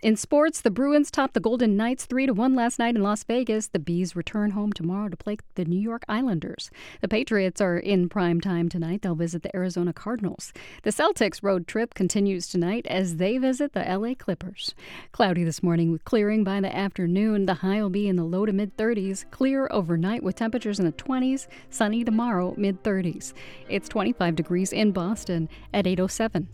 In 0.00 0.16
sports, 0.16 0.62
the 0.62 0.70
Bruins 0.70 1.10
topped 1.10 1.34
the 1.34 1.40
Golden 1.40 1.76
Knights 1.76 2.06
3 2.06 2.26
to 2.26 2.32
1 2.32 2.54
last 2.54 2.78
night 2.78 2.94
in 2.94 3.02
Las 3.02 3.22
Vegas. 3.22 3.68
The 3.68 3.78
B's 3.78 4.16
return 4.16 4.52
home 4.52 4.72
tomorrow 4.72 5.10
to 5.10 5.16
play 5.16 5.36
the 5.56 5.66
New 5.66 5.78
York 5.78 6.04
Islanders. 6.08 6.70
The 7.02 7.08
Patriots 7.08 7.60
are 7.60 7.76
in 7.76 8.08
prime 8.08 8.40
time 8.40 8.70
tonight. 8.70 9.02
They'll 9.02 9.14
visit 9.14 9.42
the 9.42 9.54
Arizona 9.54 9.92
Cardinals. 9.92 10.54
The 10.84 10.90
Celtics 10.90 11.42
road 11.42 11.66
trip 11.66 11.92
continues 11.92 12.46
tonight 12.46 12.86
as 12.86 13.16
they 13.16 13.36
visit 13.36 13.74
the 13.74 13.82
LA 13.82 14.14
Clippers. 14.14 14.74
Cloudy 15.12 15.44
this 15.44 15.62
morning 15.62 15.92
with 15.92 16.06
clearing 16.06 16.44
by 16.44 16.60
the 16.60 16.74
afternoon. 16.74 17.44
The 17.44 17.54
high 17.54 17.82
will 17.82 17.90
be 17.90 18.08
in 18.08 18.16
the 18.16 18.24
low 18.24 18.46
to 18.46 18.54
mid 18.54 18.78
30s. 18.78 19.30
Clear 19.30 19.68
overnight 19.70 20.22
with 20.22 20.36
temperatures 20.36 20.78
in 20.78 20.86
the 20.86 20.92
20s. 20.92 21.46
Sunny 21.68 22.04
tomorrow, 22.04 22.54
mid 22.56 22.82
30s. 22.84 23.34
It's 23.68 23.90
25 23.90 24.34
degrees 24.34 24.72
in 24.72 24.92
Boston 24.92 25.50
at 25.74 25.86
807. 25.86 26.48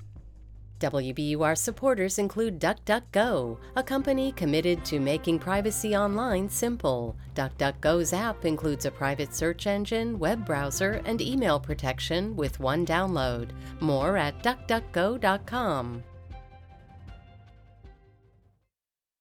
WBUR 0.80 1.56
supporters 1.58 2.18
include 2.18 2.58
DuckDuckGo, 2.58 3.58
a 3.76 3.82
company 3.82 4.32
committed 4.32 4.82
to 4.86 4.98
making 4.98 5.38
privacy 5.38 5.94
online 5.94 6.48
simple. 6.48 7.14
DuckDuckGo's 7.34 8.14
app 8.14 8.46
includes 8.46 8.86
a 8.86 8.90
private 8.90 9.34
search 9.34 9.66
engine, 9.66 10.18
web 10.18 10.46
browser, 10.46 11.02
and 11.04 11.20
email 11.20 11.60
protection 11.60 12.34
with 12.34 12.58
one 12.60 12.86
download. 12.86 13.50
More 13.80 14.16
at 14.16 14.42
duckduckgo.com. 14.42 16.02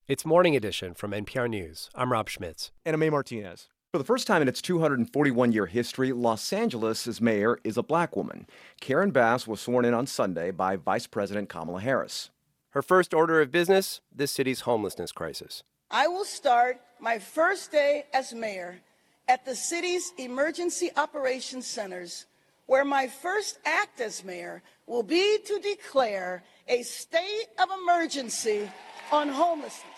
It's 0.07 0.25
Morning 0.25 0.55
Edition 0.55 0.93
from 0.93 1.11
NPR 1.11 1.49
News. 1.49 1.89
I'm 1.93 2.11
Rob 2.11 2.29
Schmitz. 2.29 2.71
And 2.85 2.95
I'm 2.95 3.03
A. 3.03 3.09
Martinez. 3.11 3.67
For 3.91 3.97
the 3.97 4.03
first 4.03 4.27
time 4.27 4.43
in 4.43 4.47
its 4.47 4.61
241 4.61 5.51
year 5.51 5.65
history, 5.65 6.11
Los 6.11 6.53
Angeles' 6.53 7.19
mayor 7.19 7.57
is 7.63 7.75
a 7.75 7.81
black 7.81 8.15
woman. 8.15 8.45
Karen 8.79 9.09
Bass 9.09 9.47
was 9.47 9.61
sworn 9.61 9.83
in 9.83 9.95
on 9.95 10.05
Sunday 10.05 10.51
by 10.51 10.75
Vice 10.75 11.07
President 11.07 11.49
Kamala 11.49 11.81
Harris. 11.81 12.29
Her 12.69 12.83
first 12.83 13.15
order 13.15 13.41
of 13.41 13.49
business 13.49 14.01
this 14.15 14.31
city's 14.31 14.61
homelessness 14.61 15.11
crisis. 15.11 15.63
I 15.89 16.07
will 16.07 16.23
start 16.23 16.79
my 16.99 17.17
first 17.17 17.71
day 17.71 18.05
as 18.13 18.31
mayor 18.31 18.79
at 19.27 19.43
the 19.43 19.55
city's 19.55 20.13
emergency 20.19 20.91
operations 20.95 21.65
centers, 21.65 22.27
where 22.67 22.85
my 22.85 23.07
first 23.07 23.57
act 23.65 24.01
as 24.01 24.23
mayor 24.23 24.61
will 24.85 25.01
be 25.01 25.39
to 25.47 25.59
declare 25.61 26.43
a 26.67 26.83
state 26.83 27.47
of 27.57 27.69
emergency 27.81 28.69
on 29.11 29.29
homelessness. 29.29 29.88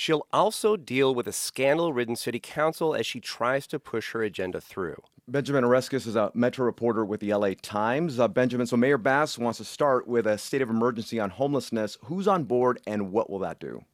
She'll 0.00 0.26
also 0.32 0.78
deal 0.78 1.14
with 1.14 1.26
a 1.26 1.32
scandal 1.32 1.92
ridden 1.92 2.16
city 2.16 2.40
council 2.40 2.94
as 2.94 3.04
she 3.04 3.20
tries 3.20 3.66
to 3.66 3.78
push 3.78 4.12
her 4.12 4.22
agenda 4.22 4.58
through. 4.58 4.96
Benjamin 5.28 5.62
Oreskes 5.62 6.06
is 6.06 6.16
a 6.16 6.30
Metro 6.32 6.64
reporter 6.64 7.04
with 7.04 7.20
the 7.20 7.34
LA 7.34 7.50
Times. 7.60 8.18
Uh, 8.18 8.26
Benjamin, 8.26 8.66
so 8.66 8.78
Mayor 8.78 8.96
Bass 8.96 9.36
wants 9.36 9.58
to 9.58 9.64
start 9.66 10.08
with 10.08 10.26
a 10.26 10.38
state 10.38 10.62
of 10.62 10.70
emergency 10.70 11.20
on 11.20 11.28
homelessness. 11.28 11.98
Who's 12.04 12.26
on 12.26 12.44
board 12.44 12.80
and 12.86 13.12
what 13.12 13.28
will 13.28 13.40
that 13.40 13.60
do? 13.60 13.84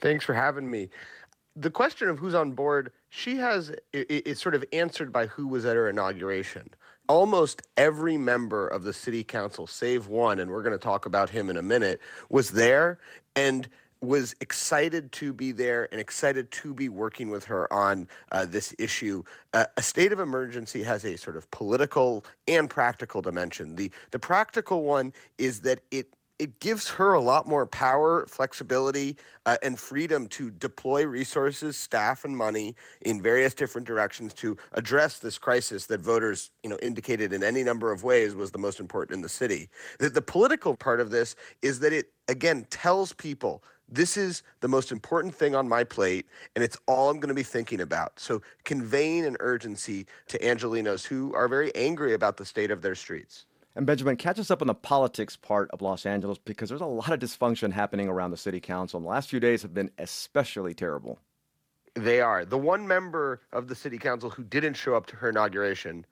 Thanks 0.00 0.24
for 0.24 0.34
having 0.34 0.68
me. 0.68 0.88
The 1.54 1.70
question 1.70 2.08
of 2.08 2.18
who's 2.18 2.34
on 2.34 2.50
board, 2.50 2.90
she 3.10 3.36
has 3.36 3.70
is 3.92 4.40
sort 4.40 4.56
of 4.56 4.64
answered 4.72 5.12
by 5.12 5.26
who 5.26 5.46
was 5.46 5.64
at 5.64 5.76
her 5.76 5.88
inauguration. 5.88 6.70
Almost 7.08 7.62
every 7.76 8.16
member 8.16 8.66
of 8.66 8.82
the 8.82 8.92
city 8.92 9.22
council, 9.22 9.68
save 9.68 10.08
one, 10.08 10.40
and 10.40 10.50
we're 10.50 10.64
going 10.64 10.76
to 10.76 10.84
talk 10.84 11.06
about 11.06 11.30
him 11.30 11.50
in 11.50 11.56
a 11.56 11.62
minute, 11.62 12.00
was 12.30 12.50
there. 12.50 12.98
And 13.36 13.68
was 14.00 14.34
excited 14.40 15.10
to 15.12 15.32
be 15.32 15.52
there 15.52 15.88
and 15.90 16.00
excited 16.00 16.50
to 16.50 16.74
be 16.74 16.88
working 16.88 17.30
with 17.30 17.44
her 17.44 17.72
on 17.72 18.08
uh, 18.32 18.44
this 18.44 18.74
issue. 18.78 19.22
Uh, 19.52 19.64
a 19.76 19.82
state 19.82 20.12
of 20.12 20.20
emergency 20.20 20.82
has 20.82 21.04
a 21.04 21.16
sort 21.16 21.36
of 21.36 21.50
political 21.50 22.24
and 22.46 22.68
practical 22.68 23.22
dimension. 23.22 23.74
The 23.74 23.90
the 24.10 24.18
practical 24.18 24.82
one 24.82 25.12
is 25.38 25.60
that 25.60 25.80
it 25.90 26.08
it 26.38 26.60
gives 26.60 26.88
her 26.90 27.14
a 27.14 27.20
lot 27.20 27.48
more 27.48 27.66
power, 27.66 28.26
flexibility, 28.26 29.16
uh, 29.46 29.56
and 29.62 29.78
freedom 29.78 30.26
to 30.28 30.50
deploy 30.50 31.04
resources, 31.06 31.76
staff, 31.76 32.24
and 32.24 32.36
money 32.36 32.74
in 33.02 33.22
various 33.22 33.54
different 33.54 33.86
directions 33.86 34.34
to 34.34 34.56
address 34.72 35.18
this 35.18 35.38
crisis 35.38 35.86
that 35.86 36.00
voters, 36.00 36.50
you 36.62 36.68
know, 36.68 36.78
indicated 36.82 37.32
in 37.32 37.42
any 37.42 37.62
number 37.62 37.90
of 37.90 38.04
ways 38.04 38.34
was 38.34 38.50
the 38.50 38.58
most 38.58 38.80
important 38.80 39.16
in 39.16 39.22
the 39.22 39.28
city. 39.28 39.68
The, 39.98 40.10
the 40.10 40.22
political 40.22 40.76
part 40.76 41.00
of 41.00 41.10
this 41.10 41.36
is 41.62 41.80
that 41.80 41.92
it 41.92 42.12
again 42.28 42.66
tells 42.70 43.12
people 43.12 43.62
this 43.88 44.16
is 44.16 44.42
the 44.60 44.68
most 44.68 44.90
important 44.90 45.34
thing 45.34 45.54
on 45.54 45.68
my 45.68 45.84
plate, 45.84 46.26
and 46.54 46.64
it's 46.64 46.76
all 46.86 47.10
I'm 47.10 47.20
going 47.20 47.28
to 47.28 47.34
be 47.34 47.42
thinking 47.42 47.80
about. 47.80 48.18
So, 48.18 48.42
conveying 48.64 49.24
an 49.24 49.36
urgency 49.40 50.06
to 50.28 50.38
Angelenos 50.38 51.06
who 51.06 51.34
are 51.34 51.48
very 51.48 51.74
angry 51.74 52.14
about 52.14 52.36
the 52.36 52.44
state 52.44 52.70
of 52.70 52.82
their 52.82 52.94
streets. 52.94 53.46
And 53.76 53.86
Benjamin, 53.86 54.16
catch 54.16 54.38
us 54.38 54.50
up 54.50 54.62
on 54.62 54.68
the 54.68 54.74
politics 54.74 55.36
part 55.36 55.70
of 55.70 55.82
Los 55.82 56.06
Angeles 56.06 56.38
because 56.38 56.70
there's 56.70 56.80
a 56.80 56.86
lot 56.86 57.12
of 57.12 57.20
dysfunction 57.20 57.72
happening 57.72 58.08
around 58.08 58.30
the 58.30 58.36
city 58.36 58.58
council. 58.58 58.96
And 58.96 59.04
the 59.04 59.10
last 59.10 59.28
few 59.28 59.38
days 59.38 59.60
have 59.62 59.74
been 59.74 59.90
especially 59.98 60.72
terrible. 60.72 61.18
They 61.94 62.20
are. 62.20 62.44
The 62.44 62.58
one 62.58 62.88
member 62.88 63.42
of 63.52 63.68
the 63.68 63.74
city 63.74 63.98
council 63.98 64.30
who 64.30 64.44
didn't 64.44 64.74
show 64.74 64.94
up 64.94 65.06
to 65.06 65.16
her 65.16 65.28
inauguration 65.28 66.06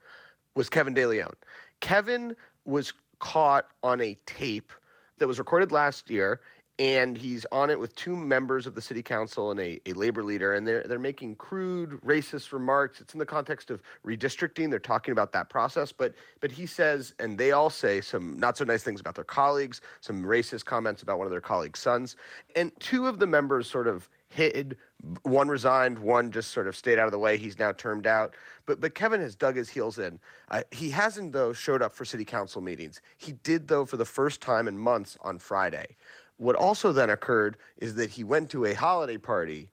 was 0.54 0.68
Kevin 0.68 0.94
De 0.94 1.06
Leon. 1.06 1.32
Kevin 1.80 2.36
was 2.66 2.92
caught 3.18 3.66
on 3.82 4.00
a 4.00 4.16
tape 4.26 4.70
that 5.18 5.26
was 5.26 5.38
recorded 5.38 5.72
last 5.72 6.10
year 6.10 6.40
and 6.78 7.16
he's 7.16 7.46
on 7.52 7.70
it 7.70 7.78
with 7.78 7.94
two 7.94 8.16
members 8.16 8.66
of 8.66 8.74
the 8.74 8.80
city 8.80 9.02
council 9.02 9.52
and 9.52 9.60
a, 9.60 9.80
a 9.86 9.92
labor 9.92 10.24
leader 10.24 10.54
and 10.54 10.66
they're, 10.66 10.82
they're 10.82 10.98
making 10.98 11.36
crude 11.36 12.00
racist 12.04 12.52
remarks. 12.52 13.00
It's 13.00 13.12
in 13.12 13.20
the 13.20 13.26
context 13.26 13.70
of 13.70 13.80
redistricting. 14.04 14.70
They're 14.70 14.80
talking 14.80 15.12
about 15.12 15.32
that 15.32 15.48
process 15.48 15.92
but 15.92 16.14
but 16.40 16.50
he 16.50 16.66
says 16.66 17.14
and 17.18 17.38
they 17.38 17.52
all 17.52 17.70
say 17.70 18.00
some 18.00 18.38
not 18.38 18.56
so 18.56 18.64
nice 18.64 18.82
things 18.82 19.00
about 19.00 19.14
their 19.14 19.24
colleagues 19.24 19.80
some 20.00 20.22
racist 20.22 20.64
comments 20.64 21.02
about 21.02 21.18
one 21.18 21.26
of 21.26 21.30
their 21.30 21.40
colleagues 21.40 21.78
sons 21.78 22.16
and 22.56 22.72
two 22.80 23.06
of 23.06 23.18
the 23.18 23.26
members 23.26 23.70
sort 23.70 23.86
of 23.86 24.08
hid 24.28 24.76
one 25.22 25.48
resigned 25.48 25.98
one 25.98 26.32
just 26.32 26.50
sort 26.50 26.66
of 26.66 26.74
stayed 26.74 26.98
out 26.98 27.06
of 27.06 27.12
the 27.12 27.18
way. 27.18 27.36
He's 27.36 27.58
now 27.58 27.72
termed 27.72 28.06
out. 28.06 28.34
But 28.66 28.80
but 28.80 28.94
kevin 28.94 29.20
has 29.20 29.36
dug 29.36 29.54
his 29.54 29.68
heels 29.68 29.98
in. 29.98 30.18
Uh, 30.50 30.62
he 30.72 30.90
hasn't 30.90 31.32
though 31.32 31.52
showed 31.52 31.82
up 31.82 31.92
for 31.94 32.04
city 32.04 32.24
council 32.24 32.60
meetings. 32.60 33.00
He 33.16 33.32
did 33.32 33.68
though 33.68 33.84
for 33.84 33.96
the 33.96 34.04
first 34.04 34.40
time 34.40 34.66
in 34.66 34.76
months 34.76 35.16
on 35.20 35.38
friday 35.38 35.96
what 36.36 36.56
also 36.56 36.92
then 36.92 37.10
occurred 37.10 37.56
is 37.78 37.94
that 37.94 38.10
he 38.10 38.24
went 38.24 38.50
to 38.50 38.64
a 38.64 38.74
holiday 38.74 39.18
party, 39.18 39.70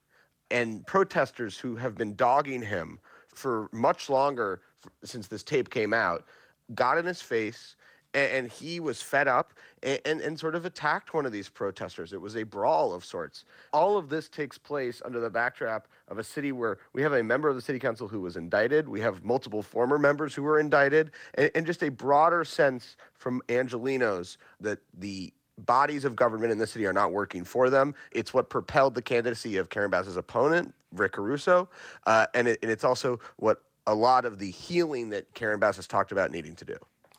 and 0.50 0.86
protesters 0.86 1.58
who 1.58 1.76
have 1.76 1.96
been 1.96 2.14
dogging 2.14 2.62
him 2.62 2.98
for 3.34 3.68
much 3.72 4.10
longer 4.10 4.60
since 5.04 5.26
this 5.26 5.42
tape 5.42 5.70
came 5.70 5.94
out 5.94 6.26
got 6.74 6.98
in 6.98 7.06
his 7.06 7.22
face 7.22 7.76
and, 8.14 8.50
he 8.50 8.78
was 8.78 9.00
fed 9.00 9.26
up 9.26 9.54
and, 9.82 9.98
and, 10.04 10.20
and, 10.20 10.38
sort 10.38 10.54
of 10.54 10.66
attacked 10.66 11.14
one 11.14 11.24
of 11.24 11.32
these 11.32 11.48
protesters. 11.48 12.12
It 12.12 12.20
was 12.20 12.36
a 12.36 12.42
brawl 12.42 12.92
of 12.92 13.06
sorts. 13.06 13.46
All 13.72 13.96
of 13.96 14.10
this 14.10 14.28
takes 14.28 14.58
place 14.58 15.00
under 15.02 15.18
the 15.18 15.30
backdrop 15.30 15.88
of 16.08 16.18
a 16.18 16.24
city 16.24 16.52
where 16.52 16.76
we 16.92 17.00
have 17.00 17.14
a 17.14 17.22
member 17.22 17.48
of 17.48 17.56
the 17.56 17.62
city 17.62 17.78
council 17.78 18.08
who 18.08 18.20
was 18.20 18.36
indicted. 18.36 18.86
We 18.86 19.00
have 19.00 19.24
multiple 19.24 19.62
former 19.62 19.98
members 19.98 20.34
who 20.34 20.42
were 20.42 20.60
indicted, 20.60 21.12
and, 21.34 21.50
and 21.54 21.64
just 21.64 21.82
a 21.82 21.88
broader 21.88 22.44
sense 22.44 22.96
from 23.14 23.40
Angelenos 23.48 24.36
that 24.60 24.80
the 24.92 25.32
bodies 25.58 26.04
of 26.04 26.16
government 26.16 26.52
in 26.52 26.58
the 26.58 26.66
city 26.66 26.86
are 26.86 26.92
not 26.92 27.12
working 27.12 27.44
for 27.44 27.70
them. 27.70 27.94
It's 28.10 28.32
what 28.32 28.50
propelled 28.50 28.94
the 28.94 29.02
candidacy 29.02 29.56
of 29.56 29.68
Karen 29.68 29.90
Bass's 29.90 30.16
opponent, 30.16 30.74
Rick 30.92 31.12
Caruso, 31.12 31.68
uh, 32.06 32.26
and, 32.34 32.48
it, 32.48 32.58
and 32.62 32.70
it's 32.70 32.84
also 32.84 33.20
what 33.36 33.62
a 33.86 33.94
lot 33.94 34.24
of 34.24 34.38
the 34.38 34.50
healing 34.50 35.10
that 35.10 35.32
Karen 35.34 35.58
Bass 35.58 35.76
has 35.76 35.86
talked 35.86 36.12
about 36.12 36.30
needing 36.30 36.54
to 36.56 36.64
do. 36.64 36.76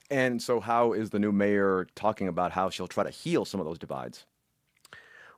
And 0.09 0.41
so, 0.41 0.59
how 0.59 0.93
is 0.93 1.09
the 1.09 1.19
new 1.19 1.31
mayor 1.31 1.87
talking 1.95 2.27
about 2.27 2.51
how 2.51 2.69
she'll 2.69 2.87
try 2.87 3.03
to 3.03 3.09
heal 3.09 3.45
some 3.45 3.59
of 3.59 3.65
those 3.65 3.79
divides? 3.79 4.25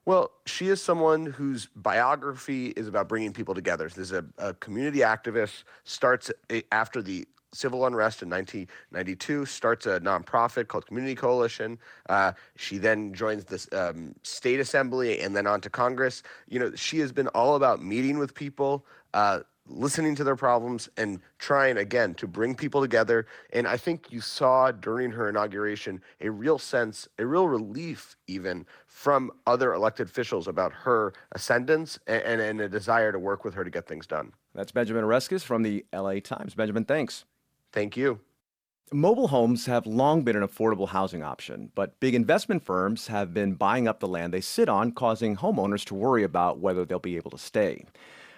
Well, 0.05 0.31
she 0.45 0.67
is 0.67 0.81
someone 0.81 1.25
whose 1.25 1.67
biography 1.75 2.67
is 2.67 2.87
about 2.87 3.09
bringing 3.09 3.33
people 3.33 3.55
together. 3.55 3.89
This 3.89 3.97
is 3.97 4.11
a, 4.11 4.25
a 4.37 4.53
community 4.53 4.99
activist, 4.99 5.63
starts 5.83 6.31
after 6.71 7.01
the 7.01 7.27
civil 7.55 7.85
unrest 7.85 8.21
in 8.21 8.29
1992, 8.29 9.45
starts 9.45 9.85
a 9.85 9.99
nonprofit 9.99 10.67
called 10.67 10.85
Community 10.85 11.15
Coalition. 11.15 11.79
Uh, 12.09 12.33
she 12.55 12.77
then 12.77 13.13
joins 13.13 13.45
the 13.45 13.89
um, 13.89 14.15
state 14.23 14.59
assembly 14.59 15.19
and 15.21 15.35
then 15.35 15.47
on 15.47 15.61
to 15.61 15.69
Congress. 15.69 16.23
You 16.47 16.59
know, 16.59 16.75
she 16.75 16.99
has 16.99 17.11
been 17.11 17.27
all 17.29 17.55
about 17.55 17.81
meeting 17.81 18.17
with 18.17 18.33
people. 18.33 18.85
Uh, 19.13 19.39
listening 19.67 20.15
to 20.15 20.23
their 20.23 20.35
problems 20.35 20.89
and 20.97 21.19
trying 21.39 21.77
again 21.77 22.13
to 22.15 22.27
bring 22.27 22.55
people 22.55 22.81
together. 22.81 23.25
And 23.53 23.67
I 23.67 23.77
think 23.77 24.11
you 24.11 24.21
saw 24.21 24.71
during 24.71 25.11
her 25.11 25.29
inauguration 25.29 26.01
a 26.21 26.29
real 26.29 26.59
sense, 26.59 27.07
a 27.17 27.25
real 27.25 27.47
relief 27.47 28.15
even 28.27 28.65
from 28.85 29.31
other 29.47 29.73
elected 29.73 30.07
officials 30.07 30.47
about 30.47 30.71
her 30.71 31.13
ascendance 31.33 31.99
and, 32.07 32.21
and, 32.23 32.41
and 32.41 32.61
a 32.61 32.69
desire 32.69 33.11
to 33.11 33.19
work 33.19 33.43
with 33.43 33.53
her 33.55 33.63
to 33.63 33.69
get 33.69 33.87
things 33.87 34.07
done. 34.07 34.31
That's 34.53 34.71
Benjamin 34.71 35.03
Oreskes 35.03 35.41
from 35.41 35.63
the 35.63 35.85
LA 35.93 36.19
Times. 36.19 36.55
Benjamin, 36.55 36.85
thanks. 36.85 37.25
Thank 37.75 37.97
you. 37.97 38.21
Mobile 38.93 39.27
homes 39.27 39.65
have 39.65 39.85
long 39.85 40.23
been 40.23 40.37
an 40.37 40.47
affordable 40.47 40.87
housing 40.87 41.23
option, 41.23 41.71
but 41.75 41.99
big 41.99 42.15
investment 42.15 42.63
firms 42.63 43.07
have 43.07 43.33
been 43.33 43.55
buying 43.55 43.87
up 43.87 43.99
the 43.99 44.07
land 44.07 44.33
they 44.33 44.41
sit 44.41 44.69
on, 44.69 44.93
causing 44.93 45.35
homeowners 45.35 45.83
to 45.85 45.95
worry 45.95 46.23
about 46.23 46.59
whether 46.59 46.85
they'll 46.85 46.99
be 46.99 47.17
able 47.17 47.31
to 47.31 47.37
stay. 47.37 47.83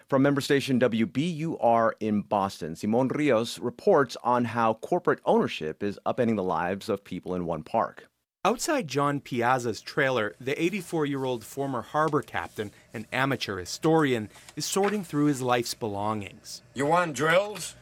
From 0.08 0.24
member 0.24 0.42
station 0.42 0.80
WBUR 0.80 1.92
in 2.00 2.22
Boston, 2.22 2.76
Simon 2.76 3.10
Rios 3.10 3.60
reports 3.60 4.18
on 4.24 4.46
how 4.46 4.76
corporate 4.76 5.20
ownership 5.26 5.84
is 5.84 6.00
upending 6.06 6.38
the 6.38 6.44
lives 6.44 6.90
of 6.90 7.04
people 7.04 7.36
in 7.36 7.46
one 7.46 7.62
park. 7.62 8.08
Outside 8.46 8.88
John 8.88 9.20
Piazza's 9.20 9.82
trailer, 9.82 10.34
the 10.40 10.60
84 10.60 11.06
year 11.06 11.26
old 11.26 11.44
former 11.44 11.82
harbor 11.82 12.22
captain 12.22 12.72
and 12.94 13.06
amateur 13.12 13.58
historian 13.60 14.30
is 14.56 14.66
sorting 14.66 15.04
through 15.04 15.26
his 15.26 15.42
life's 15.42 15.74
belongings. 15.74 16.64
You 16.74 16.86
want 16.86 17.14
drills? 17.14 17.76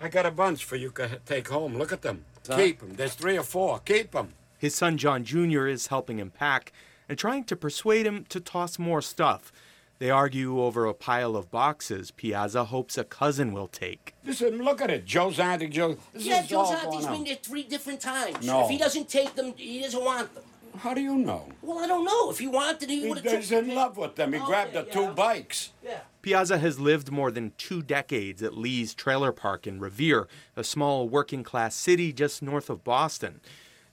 I 0.00 0.08
got 0.08 0.26
a 0.26 0.30
bunch 0.30 0.64
for 0.64 0.76
you 0.76 0.90
to 0.90 1.20
take 1.24 1.48
home. 1.48 1.76
Look 1.76 1.92
at 1.92 2.02
them. 2.02 2.24
Keep 2.48 2.80
them. 2.80 2.94
There's 2.94 3.14
three 3.14 3.36
or 3.36 3.42
four. 3.42 3.80
Keep 3.80 4.12
them. 4.12 4.34
His 4.58 4.74
son 4.74 4.96
John 4.98 5.24
Jr. 5.24 5.66
is 5.66 5.88
helping 5.88 6.18
him 6.18 6.30
pack 6.30 6.72
and 7.08 7.18
trying 7.18 7.44
to 7.44 7.56
persuade 7.56 8.06
him 8.06 8.24
to 8.28 8.40
toss 8.40 8.78
more 8.78 9.02
stuff. 9.02 9.52
They 9.98 10.10
argue 10.10 10.60
over 10.60 10.84
a 10.84 10.92
pile 10.92 11.36
of 11.36 11.50
boxes 11.50 12.10
Piazza 12.10 12.64
hopes 12.64 12.98
a 12.98 13.04
cousin 13.04 13.52
will 13.52 13.68
take. 13.68 14.14
Listen, 14.24 14.62
look 14.62 14.82
at 14.82 14.90
it. 14.90 15.06
Joe's 15.06 15.38
auntie, 15.40 15.68
Joe. 15.68 15.96
This 16.12 16.26
yeah, 16.26 16.42
Joe's 16.42 16.70
auntie's 16.70 17.06
been 17.06 17.24
there 17.24 17.36
three 17.36 17.62
different 17.62 18.00
times. 18.00 18.46
No. 18.46 18.64
If 18.64 18.70
he 18.70 18.76
doesn't 18.76 19.08
take 19.08 19.34
them, 19.34 19.54
he 19.56 19.80
doesn't 19.80 20.04
want 20.04 20.34
them. 20.34 20.44
How 20.76 20.94
do 20.94 21.00
you 21.00 21.16
know? 21.16 21.48
Well, 21.62 21.78
I 21.78 21.86
don't 21.86 22.04
know. 22.04 22.30
If 22.30 22.38
he 22.38 22.46
wanted, 22.46 22.88
he, 22.88 23.02
he 23.02 23.08
would 23.08 23.18
have. 23.18 23.32
He's 23.32 23.52
in 23.52 23.74
love 23.74 23.96
with 23.96 24.16
them. 24.16 24.32
He 24.32 24.38
okay, 24.38 24.46
grabbed 24.46 24.72
the 24.72 24.84
yeah. 24.86 24.92
two 24.92 25.08
bikes. 25.14 25.72
Yeah. 25.84 26.00
Piazza 26.22 26.58
has 26.58 26.78
lived 26.78 27.10
more 27.10 27.30
than 27.30 27.52
two 27.56 27.82
decades 27.82 28.42
at 28.42 28.56
Lee's 28.56 28.94
Trailer 28.94 29.32
Park 29.32 29.66
in 29.66 29.80
Revere, 29.80 30.28
a 30.56 30.64
small 30.64 31.08
working 31.08 31.42
class 31.44 31.74
city 31.74 32.12
just 32.12 32.42
north 32.42 32.68
of 32.68 32.84
Boston. 32.84 33.40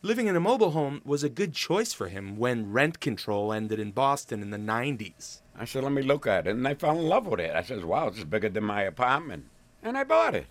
Living 0.01 0.27
in 0.27 0.35
a 0.35 0.39
mobile 0.39 0.71
home 0.71 1.01
was 1.05 1.23
a 1.23 1.29
good 1.29 1.53
choice 1.53 1.93
for 1.93 2.09
him 2.09 2.35
when 2.35 2.73
rent 2.73 2.99
control 2.99 3.53
ended 3.53 3.79
in 3.79 3.91
Boston 3.91 4.41
in 4.41 4.49
the 4.49 4.57
90s. 4.57 5.39
I 5.57 5.63
said, 5.63 5.83
let 5.83 5.93
me 5.93 6.01
look 6.01 6.27
at 6.27 6.45
it. 6.45 6.55
And 6.55 6.67
I 6.67 6.73
fell 6.73 6.99
in 6.99 7.07
love 7.07 7.25
with 7.25 7.39
it. 7.39 7.55
I 7.55 7.61
said, 7.63 7.85
wow, 7.85 8.09
this 8.09 8.19
is 8.19 8.25
bigger 8.25 8.49
than 8.49 8.65
my 8.65 8.81
apartment. 8.81 9.45
And 9.81 9.97
I 9.97 10.03
bought 10.03 10.35
it. 10.35 10.47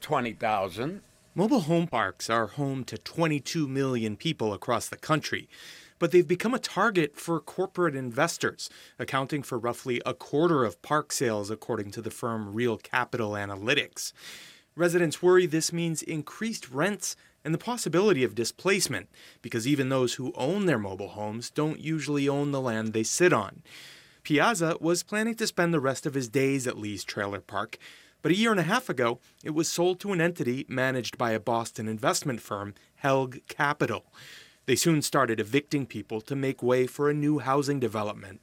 20000 0.00 1.02
Mobile 1.38 1.60
home 1.60 1.86
parks 1.86 2.30
are 2.30 2.46
home 2.46 2.82
to 2.84 2.96
22 2.96 3.68
million 3.68 4.16
people 4.16 4.54
across 4.54 4.88
the 4.88 4.96
country 4.96 5.48
but 5.98 6.10
they've 6.10 6.28
become 6.28 6.54
a 6.54 6.58
target 6.58 7.16
for 7.16 7.40
corporate 7.40 7.94
investors, 7.94 8.68
accounting 8.98 9.42
for 9.42 9.58
roughly 9.58 10.00
a 10.04 10.14
quarter 10.14 10.64
of 10.64 10.80
park 10.82 11.12
sales, 11.12 11.50
according 11.50 11.90
to 11.90 12.02
the 12.02 12.10
firm 12.10 12.52
Real 12.52 12.76
Capital 12.76 13.32
Analytics. 13.32 14.12
Residents 14.74 15.22
worry 15.22 15.46
this 15.46 15.72
means 15.72 16.02
increased 16.02 16.70
rents 16.70 17.16
and 17.44 17.54
the 17.54 17.58
possibility 17.58 18.24
of 18.24 18.34
displacement, 18.34 19.08
because 19.40 19.66
even 19.66 19.88
those 19.88 20.14
who 20.14 20.32
own 20.34 20.66
their 20.66 20.78
mobile 20.78 21.08
homes 21.08 21.50
don't 21.50 21.80
usually 21.80 22.28
own 22.28 22.50
the 22.50 22.60
land 22.60 22.92
they 22.92 23.02
sit 23.02 23.32
on. 23.32 23.62
Piazza 24.22 24.76
was 24.80 25.04
planning 25.04 25.36
to 25.36 25.46
spend 25.46 25.72
the 25.72 25.80
rest 25.80 26.04
of 26.04 26.14
his 26.14 26.28
days 26.28 26.66
at 26.66 26.76
Lee's 26.76 27.04
trailer 27.04 27.40
park, 27.40 27.78
but 28.26 28.32
a 28.32 28.36
year 28.36 28.50
and 28.50 28.58
a 28.58 28.64
half 28.64 28.88
ago, 28.88 29.20
it 29.44 29.54
was 29.54 29.68
sold 29.68 30.00
to 30.00 30.10
an 30.10 30.20
entity 30.20 30.66
managed 30.68 31.16
by 31.16 31.30
a 31.30 31.38
Boston 31.38 31.86
investment 31.86 32.40
firm, 32.40 32.74
Helg 33.04 33.40
Capital. 33.46 34.04
They 34.64 34.74
soon 34.74 35.00
started 35.00 35.38
evicting 35.38 35.86
people 35.86 36.20
to 36.22 36.34
make 36.34 36.60
way 36.60 36.88
for 36.88 37.08
a 37.08 37.14
new 37.14 37.38
housing 37.38 37.78
development. 37.78 38.40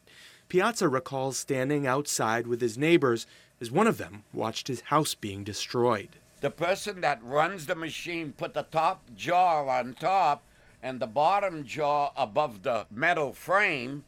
Piazza 0.48 0.88
recalls 0.88 1.36
standing 1.36 1.86
outside 1.86 2.48
with 2.48 2.62
his 2.62 2.78
neighbors 2.78 3.28
as 3.60 3.72
one 3.72 3.86
of 3.86 3.98
them 3.98 4.24
watched 4.32 4.70
his 4.70 4.80
house 4.84 5.16
being 5.16 5.44
destroyed. 5.44 6.12
The 6.40 6.50
person 6.50 7.02
that 7.02 7.22
runs 7.22 7.66
the 7.66 7.76
machine 7.76 8.32
put 8.32 8.54
the 8.54 8.64
top 8.64 9.04
jaw 9.18 9.68
on 9.68 9.96
top 9.96 10.44
and 10.82 11.02
the 11.02 11.08
bottom 11.08 11.66
jaw 11.66 12.14
above 12.16 12.64
the 12.64 12.86
metal 12.90 13.34
frame, 13.34 14.06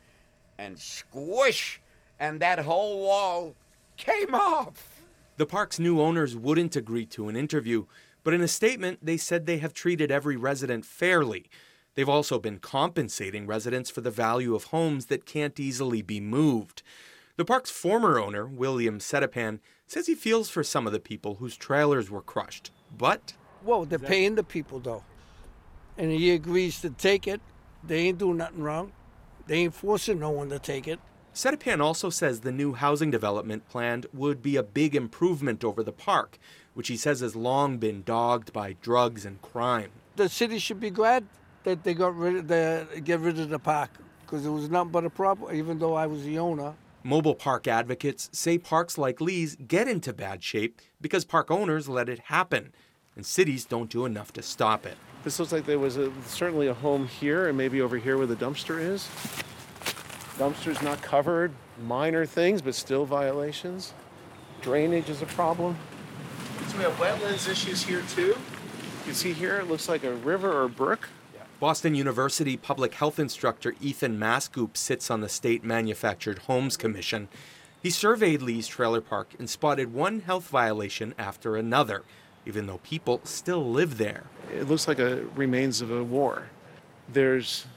and 0.58 0.80
squish, 0.80 1.82
and 2.18 2.40
that 2.40 2.60
whole 2.60 3.02
wall 3.02 3.56
came 3.98 4.34
off. 4.34 4.95
The 5.38 5.46
park's 5.46 5.80
new 5.80 6.00
owners 6.00 6.36
wouldn't 6.36 6.78
agree 6.78 7.06
to 7.08 7.28
an 7.28 7.36
interview, 7.36 7.88
but 8.24 8.34
in 8.34 8.42
a 8.42 8.48
statement, 8.48 9.00
they 9.02 9.18
said 9.18 9.46
they 9.46 9.58
have 9.58 9.74
treated 9.74 10.10
every 10.10 10.38
resident 10.38 10.86
fairly. 10.86 11.50
They've 11.96 12.08
also 12.08 12.40
been 12.40 12.60
compensating 12.60 13.46
residents 13.46 13.90
for 13.90 14.00
the 14.00 14.12
value 14.12 14.56
of 14.56 14.66
homes 14.66 15.08
that 15.08 15.26
can't 15.26 15.60
easily 15.60 16.02
be 16.02 16.22
moved. 16.22 16.84
The 17.36 17.44
park's 17.44 17.70
former 17.70 18.18
owner, 18.18 18.46
William 18.46 19.00
Setapan, 19.00 19.60
says 19.88 20.08
he 20.08 20.16
feels 20.16 20.50
for 20.50 20.64
some 20.64 20.88
of 20.88 20.94
the 20.94 21.02
people 21.02 21.36
whose 21.36 21.58
trailers 21.58 22.10
were 22.10 22.22
crushed. 22.22 22.72
But. 22.98 23.34
Well, 23.62 23.84
they're 23.84 24.00
paying 24.00 24.36
the 24.36 24.44
people, 24.44 24.80
though. 24.80 25.04
And 25.98 26.12
he 26.12 26.32
agrees 26.32 26.80
to 26.82 26.90
take 26.92 27.28
it. 27.28 27.42
They 27.84 28.08
ain't 28.08 28.20
doing 28.20 28.38
nothing 28.38 28.64
wrong. 28.64 28.94
They 29.48 29.58
ain't 29.58 29.74
forcing 29.74 30.20
no 30.20 30.30
one 30.30 30.50
to 30.50 30.60
take 30.60 30.88
it. 30.88 31.00
Setapan 31.36 31.82
also 31.82 32.10
says 32.10 32.40
the 32.40 32.52
new 32.54 32.76
housing 32.76 33.12
development 33.12 33.68
planned 33.68 34.06
would 34.14 34.42
be 34.42 34.56
a 34.56 34.64
big 34.64 34.96
improvement 34.96 35.66
over 35.66 35.84
the 35.84 35.92
park, 35.92 36.40
which 36.74 36.88
he 36.88 36.96
says 36.96 37.20
has 37.20 37.36
long 37.36 37.78
been 37.78 38.04
dogged 38.04 38.54
by 38.54 38.78
drugs 38.82 39.26
and 39.26 39.42
crime. 39.42 39.92
The 40.16 40.30
city 40.30 40.60
should 40.60 40.80
be 40.80 40.90
glad 40.90 41.26
that 41.66 41.84
they 41.84 41.94
got 41.94 42.16
rid 42.16 42.38
of 42.38 42.48
the 42.48 42.88
get 43.04 43.20
rid 43.20 43.38
of 43.38 43.50
the 43.50 43.60
park 43.60 43.90
because 44.22 44.46
it 44.46 44.50
was 44.50 44.70
nothing 44.70 44.94
but 44.94 45.04
a 45.04 45.10
problem. 45.10 45.54
Even 45.54 45.78
though 45.78 45.94
I 45.94 46.08
was 46.08 46.24
the 46.24 46.40
owner. 46.40 46.74
Mobile 47.04 47.36
park 47.36 47.68
advocates 47.68 48.30
say 48.32 48.58
parks 48.58 48.98
like 48.98 49.20
Lee's 49.20 49.58
get 49.58 49.90
into 49.90 50.14
bad 50.14 50.42
shape 50.42 50.80
because 51.02 51.26
park 51.26 51.52
owners 51.52 51.90
let 51.90 52.08
it 52.08 52.20
happen, 52.20 52.74
and 53.14 53.26
cities 53.26 53.66
don't 53.66 53.90
do 53.90 54.06
enough 54.06 54.32
to 54.34 54.42
stop 54.42 54.86
it. 54.86 54.96
This 55.26 55.38
looks 55.38 55.52
like 55.52 55.66
there 55.66 55.80
was 55.80 55.98
a, 55.98 56.14
certainly 56.26 56.68
a 56.68 56.74
home 56.74 57.08
here, 57.08 57.50
and 57.50 57.58
maybe 57.58 57.82
over 57.82 57.98
here 57.98 58.18
where 58.18 58.26
the 58.26 58.38
dumpster 58.38 58.80
is. 58.80 59.10
Dumpster's 60.38 60.82
not 60.82 61.02
covered, 61.02 61.52
minor 61.82 62.26
things, 62.26 62.62
but 62.62 62.76
still 62.76 63.06
violations. 63.06 63.94
Drainage 64.62 65.10
is 65.10 65.22
a 65.22 65.26
problem. 65.28 65.78
So 66.68 66.78
we 66.78 66.84
have 66.84 66.94
wetlands 66.94 67.50
issues 67.50 67.84
here 67.84 68.04
too. 68.10 68.28
You 68.28 68.36
can 69.06 69.14
see 69.14 69.34
here 69.34 69.58
it 69.58 69.68
looks 69.68 69.88
like 69.88 70.04
a 70.04 70.14
river 70.14 70.52
or 70.52 70.64
a 70.64 70.70
brook. 70.70 71.10
Boston 71.60 71.96
University 71.96 72.58
public 72.58 72.96
health 72.96 73.18
instructor 73.18 73.76
Ethan 73.80 74.20
Mascoop 74.20 74.76
sits 74.76 75.10
on 75.10 75.22
the 75.22 75.30
State 75.30 75.64
Manufactured 75.64 76.40
Homes 76.40 76.76
Commission. 76.76 77.30
He 77.82 77.90
surveyed 77.90 78.42
Lee's 78.42 78.68
trailer 78.68 79.00
park 79.00 79.30
and 79.40 79.50
spotted 79.50 79.94
one 79.94 80.22
health 80.22 80.50
violation 80.50 81.14
after 81.18 81.56
another, 81.56 82.04
even 82.46 82.66
though 82.66 82.80
people 82.80 83.22
still 83.24 83.72
live 83.72 83.98
there. 83.98 84.26
It 84.54 84.68
looks 84.68 84.88
like 84.88 85.00
a 85.00 85.24
remains 85.36 85.82
of 85.82 85.92
a 85.92 86.04
war. 86.04 86.48
There's 87.08 87.68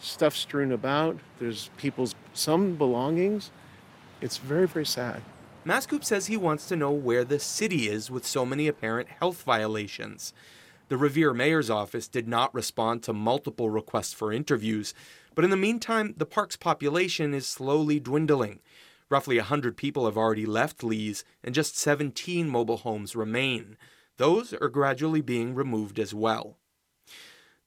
stuff 0.00 0.36
strewn 0.36 0.72
about, 0.72 1.18
there's 1.38 1.70
people's 1.76 2.14
some 2.32 2.76
belongings. 2.76 3.50
It's 4.20 4.38
very, 4.38 4.66
very 4.66 4.86
sad. 4.86 5.22
Mascoop 5.64 6.04
says 6.04 6.26
he 6.26 6.36
wants 6.36 6.66
to 6.68 6.76
know 6.76 6.92
where 6.92 7.24
the 7.24 7.38
city 7.38 7.88
is 7.88 8.10
with 8.10 8.24
so 8.26 8.46
many 8.46 8.68
apparent 8.68 9.08
health 9.08 9.42
violations. 9.42 10.32
The 10.88 10.96
Revere 10.96 11.34
mayor's 11.34 11.68
office 11.68 12.06
did 12.06 12.28
not 12.28 12.54
respond 12.54 13.02
to 13.02 13.12
multiple 13.12 13.68
requests 13.70 14.12
for 14.12 14.32
interviews, 14.32 14.94
but 15.34 15.44
in 15.44 15.50
the 15.50 15.56
meantime, 15.56 16.14
the 16.16 16.24
park's 16.24 16.56
population 16.56 17.34
is 17.34 17.46
slowly 17.46 17.98
dwindling. 17.98 18.60
Roughly 19.10 19.36
100 19.38 19.76
people 19.76 20.04
have 20.04 20.16
already 20.16 20.46
left 20.46 20.84
Lee's, 20.84 21.24
and 21.42 21.54
just 21.54 21.76
17 21.76 22.48
mobile 22.48 22.78
homes 22.78 23.16
remain. 23.16 23.76
Those 24.16 24.52
are 24.54 24.68
gradually 24.68 25.20
being 25.20 25.54
removed 25.54 25.98
as 25.98 26.14
well. 26.14 26.56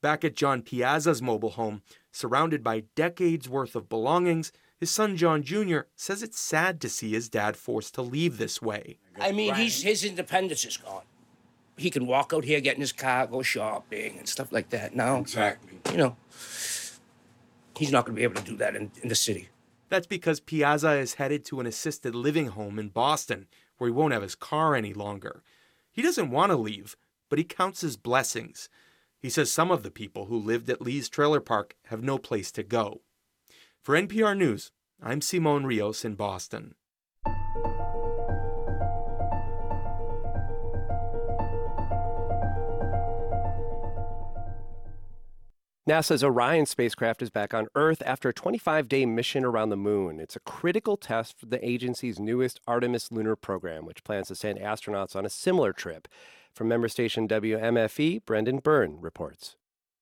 Back 0.00 0.24
at 0.24 0.34
John 0.34 0.62
Piazza's 0.62 1.20
mobile 1.20 1.50
home, 1.50 1.82
surrounded 2.12 2.62
by 2.62 2.84
decades 2.94 3.48
worth 3.48 3.74
of 3.74 3.88
belongings, 3.88 4.52
his 4.78 4.90
son 4.90 5.16
John 5.16 5.42
Jr. 5.42 5.80
says 5.94 6.22
it's 6.22 6.40
sad 6.40 6.80
to 6.80 6.88
see 6.88 7.10
his 7.10 7.28
dad 7.28 7.56
forced 7.56 7.94
to 7.94 8.02
leave 8.02 8.38
this 8.38 8.62
way. 8.62 8.98
I 9.20 9.32
mean, 9.32 9.54
he's, 9.54 9.82
his 9.82 10.04
independence 10.04 10.64
is 10.64 10.76
gone 10.76 11.02
he 11.80 11.90
can 11.90 12.06
walk 12.06 12.32
out 12.34 12.44
here, 12.44 12.60
get 12.60 12.74
in 12.74 12.80
his 12.80 12.92
car, 12.92 13.26
go 13.26 13.42
shopping 13.42 14.18
and 14.18 14.28
stuff 14.28 14.52
like 14.52 14.68
that. 14.70 14.94
Now, 14.94 15.18
exactly, 15.18 15.80
you 15.90 15.96
know, 15.96 16.16
he's 17.76 17.90
not 17.90 18.04
going 18.04 18.14
to 18.14 18.20
be 18.20 18.24
able 18.24 18.40
to 18.40 18.44
do 18.44 18.56
that 18.58 18.76
in, 18.76 18.90
in 19.02 19.08
the 19.08 19.14
city. 19.14 19.48
That's 19.88 20.06
because 20.06 20.38
Piazza 20.38 20.92
is 20.92 21.14
headed 21.14 21.44
to 21.46 21.58
an 21.58 21.66
assisted 21.66 22.14
living 22.14 22.48
home 22.48 22.78
in 22.78 22.90
Boston, 22.90 23.48
where 23.78 23.88
he 23.88 23.92
won't 23.92 24.12
have 24.12 24.22
his 24.22 24.34
car 24.34 24.74
any 24.74 24.92
longer. 24.92 25.42
He 25.90 26.02
doesn't 26.02 26.30
want 26.30 26.50
to 26.50 26.56
leave, 26.56 26.96
but 27.28 27.38
he 27.38 27.44
counts 27.44 27.80
his 27.80 27.96
blessings. 27.96 28.68
He 29.20 29.28
says 29.28 29.52
some 29.52 29.70
of 29.70 29.82
the 29.82 29.90
people 29.90 30.26
who 30.26 30.38
lived 30.38 30.70
at 30.70 30.80
Lee's 30.80 31.10
trailer 31.10 31.40
park 31.40 31.76
have 31.86 32.02
no 32.02 32.16
place 32.16 32.50
to 32.52 32.62
go. 32.62 33.02
For 33.82 33.94
NPR 33.94 34.36
News, 34.36 34.72
I'm 35.02 35.20
Simon 35.20 35.66
Rios 35.66 36.06
in 36.06 36.14
Boston. 36.14 36.74
NASA's 45.86 46.22
Orion 46.22 46.66
spacecraft 46.66 47.20
is 47.20 47.30
back 47.30 47.52
on 47.52 47.66
Earth 47.74 48.02
after 48.06 48.28
a 48.28 48.32
25 48.32 48.88
day 48.88 49.04
mission 49.04 49.44
around 49.44 49.68
the 49.68 49.76
moon. 49.76 50.20
It's 50.20 50.36
a 50.36 50.40
critical 50.40 50.96
test 50.96 51.38
for 51.38 51.46
the 51.46 51.62
agency's 51.68 52.18
newest 52.18 52.60
Artemis 52.66 53.10
lunar 53.10 53.36
program, 53.36 53.84
which 53.84 54.04
plans 54.04 54.28
to 54.28 54.34
send 54.34 54.60
astronauts 54.60 55.16
on 55.16 55.26
a 55.26 55.30
similar 55.30 55.72
trip. 55.72 56.06
From 56.54 56.68
member 56.68 56.88
station 56.88 57.28
WMFE, 57.28 58.24
Brendan 58.24 58.58
Byrne 58.58 59.00
reports. 59.00 59.56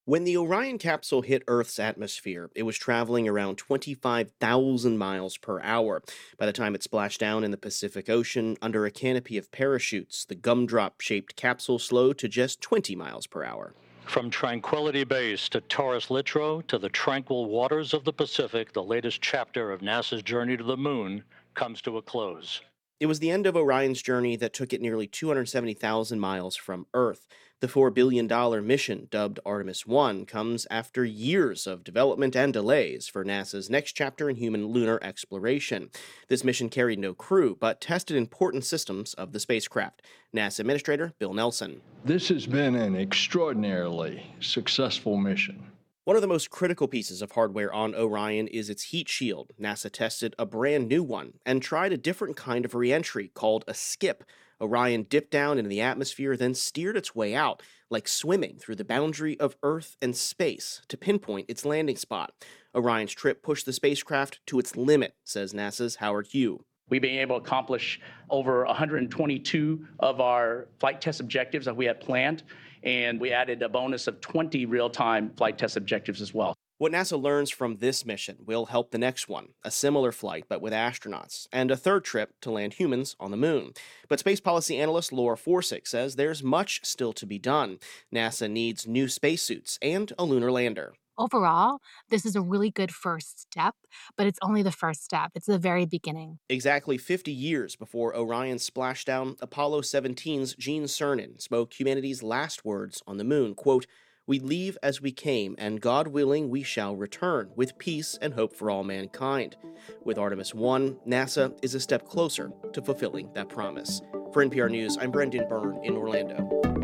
When 0.09 0.25
the 0.25 0.39
Orion 0.39 0.79
capsule 0.79 1.21
hit 1.21 1.43
Earth's 1.47 1.79
atmosphere, 1.79 2.49
it 2.55 2.63
was 2.63 2.79
traveling 2.79 3.29
around 3.29 3.59
25,000 3.59 4.97
miles 4.97 5.37
per 5.37 5.61
hour. 5.61 6.03
By 6.39 6.47
the 6.47 6.53
time 6.55 6.75
it 6.75 6.83
splashed 6.83 7.21
down 7.21 7.45
in 7.45 7.51
the 7.51 7.59
Pacific 7.59 8.09
Ocean 8.09 8.57
under 8.63 8.87
a 8.87 8.91
canopy 8.91 9.37
of 9.37 9.53
parachutes, 9.53 10.25
the 10.25 10.35
gumdrop 10.35 11.03
shaped 11.03 11.37
capsule 11.37 11.79
slowed 11.79 12.17
to 12.19 12.29
just 12.29 12.63
20 12.63 12.97
miles 12.97 13.27
per 13.27 13.45
hour. 13.45 13.75
From 14.07 14.31
Tranquility 14.31 15.05
Base 15.05 15.51
to 15.51 15.61
Taurus 15.61 16.07
Littrow 16.07 16.67
to 16.69 16.79
the 16.79 16.89
tranquil 16.89 17.45
waters 17.45 17.93
of 17.93 18.05
the 18.05 18.13
Pacific, 18.15 18.73
the 18.73 18.83
latest 18.83 19.21
chapter 19.21 19.71
of 19.71 19.83
NASA's 19.83 20.23
journey 20.23 20.57
to 20.57 20.65
the 20.65 20.79
moon 20.79 21.23
comes 21.53 21.83
to 21.83 21.99
a 21.99 22.03
close. 22.03 22.63
It 23.01 23.07
was 23.07 23.21
the 23.21 23.31
end 23.31 23.47
of 23.47 23.55
Orion's 23.55 24.03
journey 24.03 24.35
that 24.37 24.53
took 24.53 24.73
it 24.73 24.81
nearly 24.81 25.07
270,000 25.07 26.19
miles 26.19 26.57
from 26.57 26.87
Earth. 26.93 27.29
The 27.61 27.69
$4 27.69 27.95
billion 27.95 28.27
mission, 28.67 29.07
dubbed 29.09 29.39
Artemis 29.47 29.87
1, 29.87 30.27
comes 30.27 30.67
after 30.69 31.05
years 31.05 31.69
of 31.69 31.85
development 31.85 32.35
and 32.35 32.53
delays 32.53 33.07
for 33.07 33.25
NASA's 33.25 33.71
next 33.71 33.93
chapter 33.93 34.29
in 34.29 34.35
human 34.35 34.67
lunar 34.67 34.99
exploration. 35.01 35.91
This 36.27 36.43
mission 36.43 36.69
carried 36.69 36.99
no 36.99 37.15
crew, 37.15 37.57
but 37.61 37.81
tested 37.81 38.17
important 38.17 38.65
systems 38.65 39.15
of 39.15 39.31
the 39.31 39.39
spacecraft. 39.39 40.03
NASA 40.35 40.61
Administrator 40.61 41.13
Bill 41.21 41.35
Nelson. 41.35 41.81
This 42.05 42.29
has 42.29 42.47
been 42.47 42.75
an 42.75 42.97
extraordinarily 42.97 44.25
successful 44.41 45.17
mission. 45.17 45.71
One 46.09 46.17
of 46.17 46.23
the 46.23 46.27
most 46.27 46.49
critical 46.49 46.89
pieces 46.89 47.21
of 47.21 47.33
hardware 47.33 47.71
on 47.71 47.95
Orion 47.95 48.49
is 48.49 48.71
its 48.71 48.85
heat 48.85 49.11
shield. 49.11 49.53
NASA 49.61 49.93
tested 49.93 50.35
a 50.39 50.47
brand 50.47 50.89
new 50.89 51.03
one 51.03 51.35
and 51.45 51.61
tried 51.61 51.93
a 51.93 51.99
different 51.99 52.35
kind 52.35 52.65
of 52.65 52.75
reentry 52.75 53.29
called 53.35 53.63
a 53.69 53.75
skip. 53.75 54.25
Orion 54.59 55.03
dipped 55.03 55.31
down 55.31 55.59
into 55.59 55.69
the 55.69 55.83
atmosphere, 55.83 56.35
then 56.35 56.55
steered 56.55 56.97
its 56.97 57.15
way 57.15 57.35
out, 57.35 57.63
like 57.91 58.09
swimming 58.09 58.57
through 58.57 58.77
the 58.77 58.87
boundary 58.87 59.39
of 59.39 59.57
Earth 59.63 59.99
and 60.01 60.17
space 60.17 60.81
to 60.89 60.97
pinpoint 60.97 61.45
its 61.47 61.67
landing 61.67 61.99
spot. 61.99 62.33
Orion's 62.75 63.13
trip 63.13 63.43
pushed 63.43 63.67
the 63.67 63.75
spacecraft 63.75 64.41
to 64.47 64.59
its 64.59 64.79
limit, 64.79 65.15
says 65.25 65.53
NASA's 65.53 65.97
Howard 65.97 66.29
Hu. 66.33 66.65
We've 66.91 67.03
been 67.03 67.19
able 67.19 67.39
to 67.41 67.45
accomplish 67.45 68.01
over 68.31 68.65
122 68.65 69.87
of 70.01 70.21
our 70.21 70.69
flight 70.81 71.01
test 71.01 71.21
objectives 71.21 71.67
that 71.67 71.77
we 71.77 71.85
had 71.85 72.01
planned, 72.01 72.43
and 72.83 73.21
we 73.21 73.33
added 73.33 73.63
a 73.63 73.69
bonus 73.69 74.07
of 74.07 74.21
20 74.21 74.67
real 74.67 74.91
time 74.91 75.31
flight 75.37 75.59
test 75.59 75.77
objectives 75.77 76.21
as 76.21 76.33
well. 76.33 76.55
What 76.79 76.93
NASA 76.93 77.21
learns 77.21 77.51
from 77.51 77.79
this 77.79 78.07
mission 78.07 78.37
will 78.47 78.67
help 78.67 78.93
the 78.93 78.99
next 78.99 79.29
one, 79.29 79.49
a 79.65 79.71
similar 79.71 80.13
flight 80.13 80.45
but 80.49 80.63
with 80.63 80.73
astronauts, 80.73 81.49
and 81.53 81.73
a 81.73 81.77
third 81.77 82.05
trip 82.05 82.35
to 82.43 82.53
land 82.53 82.75
humans 82.75 83.17
on 83.19 83.33
the 83.33 83.37
moon. 83.37 83.73
But 84.09 84.21
space 84.21 84.39
policy 84.39 84.79
analyst 84.79 85.13
Laura 85.13 85.37
Forczyk 85.37 85.89
says 85.89 86.15
there's 86.15 86.45
much 86.45 86.81
still 86.85 87.13
to 87.15 87.27
be 87.27 87.37
done. 87.41 87.81
NASA 88.15 88.49
needs 88.49 88.87
new 88.87 89.09
spacesuits 89.09 89.77
and 89.83 90.13
a 90.21 90.25
lunar 90.25 90.53
lander. 90.53 90.93
Overall, 91.19 91.81
this 92.11 92.25
is 92.25 92.37
a 92.37 92.41
really 92.41 92.71
good 92.71 92.95
first 92.95 93.41
step, 93.41 93.75
but 94.17 94.29
it's 94.29 94.39
only 94.41 94.63
the 94.63 94.71
first 94.71 95.03
step. 95.03 95.33
It's 95.35 95.47
the 95.47 95.59
very 95.59 95.85
beginning. 95.85 96.39
Exactly 96.49 96.97
50 96.97 97.33
years 97.33 97.75
before 97.75 98.17
Orion 98.17 98.59
splashdown, 98.59 99.37
Apollo 99.41 99.81
17's 99.81 100.55
Gene 100.55 100.85
Cernan 100.85 101.41
spoke 101.41 101.79
humanity's 101.79 102.23
last 102.23 102.65
words 102.65 103.03
on 103.07 103.17
the 103.17 103.25
moon, 103.25 103.57
quote, 103.57 103.87
we 104.29 104.39
leave 104.39 104.77
as 104.83 105.01
we 105.01 105.11
came, 105.11 105.57
and 105.59 105.81
God 105.81 106.09
willing, 106.09 106.51
we 106.51 106.63
shall 106.63 106.95
return 106.95 107.51
with 107.57 107.79
peace 107.79 108.19
and 108.21 108.35
hope 108.35 108.55
for 108.55 108.71
all 108.71 108.85
mankind. 108.85 109.57
With 110.05 110.19
Artemis 110.19 110.55
1, 110.55 110.99
NASA 111.09 111.59
is 111.63 111.75
a 111.75 111.81
step 111.81 112.07
closer 112.07 112.53
to 112.75 112.83
fulfilling 112.83 113.33
that 113.33 113.49
promise. 113.49 114.03
For 114.35 114.45
NPR 114.45 114.71
News, 114.71 114.99
I'm 115.01 115.11
Brendan 115.11 115.49
Byrne 115.49 115.83
in 115.83 115.97
Orlando. 115.97 116.78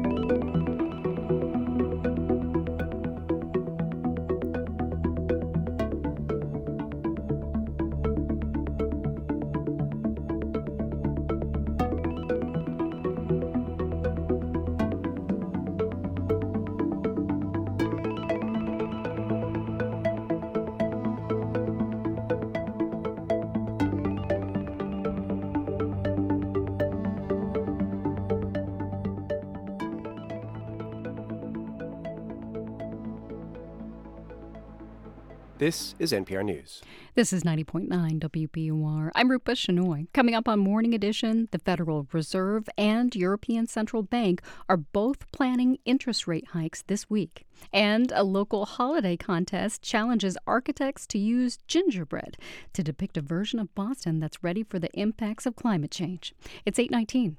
This 35.65 35.95
is 35.99 36.13
NPR 36.13 36.45
News. 36.45 36.83
This 37.15 37.33
is 37.33 37.43
90.9 37.43 37.89
WBUR. 37.89 39.11
I'm 39.15 39.31
Rupa 39.31 39.53
Shenoy. 39.53 40.09
Coming 40.13 40.35
up 40.35 40.47
on 40.47 40.59
Morning 40.59 40.93
Edition, 40.93 41.49
the 41.53 41.59
Federal 41.59 42.07
Reserve 42.13 42.69
and 42.77 43.17
European 43.17 43.67
Central 43.67 44.03
Bank 44.03 44.43
are 44.69 44.77
both 44.77 45.33
planning 45.33 45.79
interest 45.87 46.27
rate 46.27 46.49
hikes 46.49 46.83
this 46.83 47.09
week. 47.09 47.47
And 47.73 48.13
a 48.13 48.25
local 48.25 48.67
holiday 48.67 49.17
contest 49.17 49.81
challenges 49.81 50.37
architects 50.47 51.07
to 51.07 51.19
use 51.19 51.57
gingerbread 51.67 52.37
to 52.75 52.83
depict 52.83 53.17
a 53.17 53.23
version 53.23 53.59
of 53.59 53.75
Boston 53.75 54.21
that's 54.21 54.45
ready 54.45 54.65
for 54.65 54.79
the 54.79 54.93
impacts 54.93 55.47
of 55.47 55.57
climate 55.57 55.91
change. 55.91 56.35
It's 56.67 56.79
819. 56.79 57.39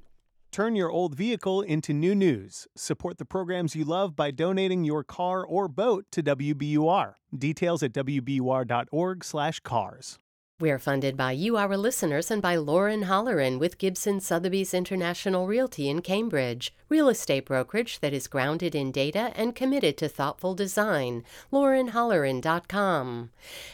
Turn 0.55 0.77
your 0.77 0.89
old 0.89 1.15
vehicle 1.15 1.61
into 1.63 1.91
new 1.91 2.15
news. 2.15 2.65
Support 2.77 3.17
the 3.17 3.25
programs 3.25 3.75
you 3.75 3.83
love 3.83 4.15
by 4.15 4.31
donating 4.31 4.85
your 4.85 5.03
car 5.03 5.45
or 5.45 5.67
boat 5.67 6.05
to 6.13 6.23
WBUR. 6.23 7.15
Details 7.37 7.83
at 7.83 7.91
wbur.org/cars. 7.91 10.19
We're 10.61 10.79
funded 10.79 11.17
by 11.17 11.33
you, 11.33 11.57
our 11.57 11.75
listeners, 11.75 12.31
and 12.31 12.41
by 12.41 12.55
Lauren 12.55 13.03
Holleran 13.03 13.59
with 13.59 13.77
Gibson 13.77 14.21
Sotheby's 14.21 14.73
International 14.73 15.47
Realty 15.47 15.89
in 15.89 16.01
Cambridge, 16.01 16.73
real 16.87 17.09
estate 17.09 17.43
brokerage 17.43 17.99
that 17.99 18.13
is 18.13 18.29
grounded 18.29 18.73
in 18.73 18.93
data 18.93 19.33
and 19.35 19.53
committed 19.53 19.97
to 19.97 20.07
thoughtful 20.07 20.55
design. 20.55 21.25
LaurenHolleran.com. 21.51 23.31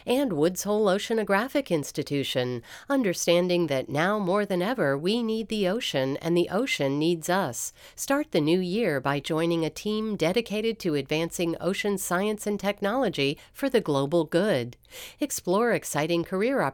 And 0.07 0.33
Woods 0.33 0.63
Hole 0.63 0.87
Oceanographic 0.87 1.69
Institution, 1.69 2.63
understanding 2.89 3.67
that 3.67 3.87
now 3.87 4.17
more 4.17 4.43
than 4.43 4.63
ever 4.63 4.97
we 4.97 5.21
need 5.21 5.49
the 5.49 5.67
ocean 5.67 6.17
and 6.17 6.35
the 6.35 6.49
ocean 6.49 6.97
needs 6.97 7.29
us. 7.29 7.73
Start 7.95 8.31
the 8.31 8.41
new 8.41 8.59
year 8.59 8.99
by 8.99 9.19
joining 9.19 9.63
a 9.63 9.69
team 9.69 10.15
dedicated 10.15 10.79
to 10.79 10.95
advancing 10.95 11.55
ocean 11.61 11.99
science 11.99 12.47
and 12.47 12.59
technology 12.59 13.37
for 13.53 13.69
the 13.69 13.81
global 13.81 14.23
good. 14.23 14.77
Explore 15.19 15.73
exciting 15.73 16.23
career 16.23 16.55
opportunities 16.55 16.70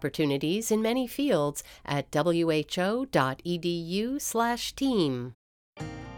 in 0.72 0.82
many 0.82 1.08
fields 1.08 1.64
at 1.86 2.08
who.edu/team. 2.14 3.06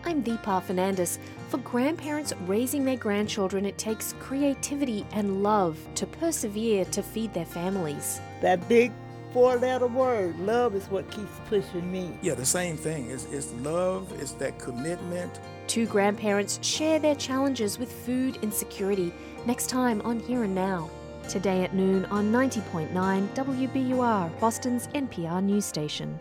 I'm 0.06 0.24
Deepa 0.24 0.64
Fernandes. 0.64 1.20
For 1.50 1.58
grandparents 1.58 2.34
raising 2.48 2.86
their 2.86 2.96
grandchildren, 2.96 3.66
it 3.66 3.78
takes 3.78 4.14
creativity 4.20 5.06
and 5.12 5.44
love 5.44 5.78
to 5.96 6.08
persevere 6.08 6.86
to 6.86 7.04
feed 7.04 7.34
their 7.34 7.46
families. 7.46 8.22
That 8.42 8.68
big 8.70 8.94
four 9.34 9.58
letter 9.58 9.88
word, 9.88 10.40
love, 10.40 10.74
is 10.76 10.86
what 10.86 11.10
keeps 11.12 11.40
pushing 11.48 11.92
me. 11.92 12.18
Yeah, 12.22 12.34
the 12.36 12.46
same 12.46 12.78
thing. 12.78 13.10
It's, 13.12 13.26
it's 13.26 13.52
love, 13.56 14.12
it's 14.20 14.32
that 14.34 14.58
commitment. 14.58 15.40
Two 15.68 15.86
grandparents 15.86 16.60
share 16.66 17.00
their 17.00 17.16
challenges 17.16 17.78
with 17.78 17.92
food 17.92 18.40
insecurity 18.42 19.14
next 19.46 19.68
time 19.70 20.02
on 20.02 20.20
Here 20.20 20.44
and 20.44 20.56
Now. 20.56 20.90
Today 21.30 21.64
at 21.64 21.76
noon 21.76 22.06
on 22.06 22.32
90.9 22.32 22.90
WBUR, 23.36 24.40
Boston's 24.40 24.88
NPR 24.88 25.44
news 25.44 25.64
station. 25.64 26.20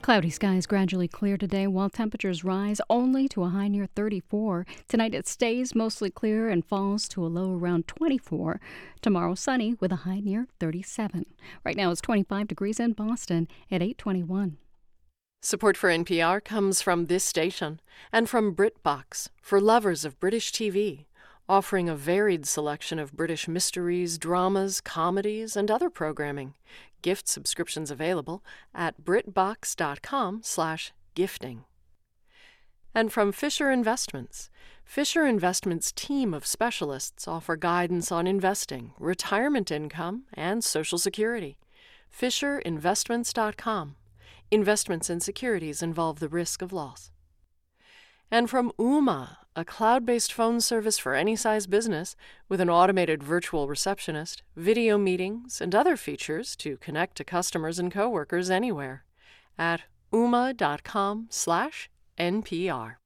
Cloudy 0.00 0.30
skies 0.30 0.66
gradually 0.66 1.06
clear 1.06 1.36
today 1.36 1.68
while 1.68 1.88
temperatures 1.88 2.42
rise 2.42 2.80
only 2.90 3.28
to 3.28 3.44
a 3.44 3.50
high 3.50 3.68
near 3.68 3.86
34. 3.86 4.66
Tonight 4.88 5.14
it 5.14 5.28
stays 5.28 5.76
mostly 5.76 6.10
clear 6.10 6.48
and 6.48 6.64
falls 6.64 7.06
to 7.10 7.24
a 7.24 7.28
low 7.28 7.56
around 7.56 7.86
24. 7.86 8.60
Tomorrow 9.00 9.36
sunny 9.36 9.76
with 9.78 9.92
a 9.92 10.02
high 10.02 10.18
near 10.18 10.48
37. 10.58 11.24
Right 11.64 11.76
now 11.76 11.92
it's 11.92 12.00
25 12.00 12.48
degrees 12.48 12.80
in 12.80 12.94
Boston 12.94 13.46
at 13.70 13.80
821. 13.80 14.56
Support 15.40 15.76
for 15.76 15.88
NPR 15.88 16.44
comes 16.44 16.82
from 16.82 17.06
this 17.06 17.22
station 17.22 17.80
and 18.12 18.28
from 18.28 18.56
BritBox 18.56 19.28
for 19.40 19.60
lovers 19.60 20.04
of 20.04 20.18
British 20.18 20.50
TV, 20.50 21.06
offering 21.48 21.88
a 21.88 21.96
varied 21.96 22.46
selection 22.46 22.98
of 22.98 23.12
British 23.12 23.48
mysteries, 23.48 24.18
dramas, 24.18 24.80
comedies, 24.80 25.56
and 25.56 25.70
other 25.70 25.88
programming. 25.90 26.54
Gift 27.02 27.28
subscriptions 27.28 27.90
available 27.90 28.42
at 28.74 29.04
britbox.com/gifting. 29.04 31.64
And 32.94 33.10
from 33.12 33.32
Fisher 33.32 33.70
Investments. 33.70 34.50
Fisher 34.84 35.26
Investments' 35.26 35.92
team 35.92 36.34
of 36.34 36.44
specialists 36.44 37.26
offer 37.26 37.56
guidance 37.56 38.12
on 38.12 38.26
investing, 38.26 38.92
retirement 38.98 39.70
income, 39.70 40.24
and 40.34 40.62
Social 40.62 40.98
Security. 40.98 41.56
FisherInvestments.com. 42.14 43.96
Investments 44.50 45.08
in 45.08 45.20
securities 45.20 45.82
involve 45.82 46.20
the 46.20 46.28
risk 46.28 46.60
of 46.60 46.74
loss. 46.74 47.10
And 48.30 48.50
from 48.50 48.70
Ooma, 48.78 49.38
a 49.54 49.64
cloud 49.64 50.04
based 50.06 50.32
phone 50.32 50.60
service 50.60 50.98
for 50.98 51.14
any 51.14 51.36
size 51.36 51.66
business 51.66 52.16
with 52.48 52.60
an 52.60 52.70
automated 52.70 53.22
virtual 53.22 53.68
receptionist, 53.68 54.42
video 54.56 54.98
meetings, 54.98 55.60
and 55.60 55.74
other 55.74 55.96
features 55.96 56.56
to 56.56 56.76
connect 56.78 57.16
to 57.16 57.24
customers 57.24 57.78
and 57.78 57.92
coworkers 57.92 58.50
anywhere 58.50 59.04
at 59.58 59.82
ooma.com/npr. 60.12 63.01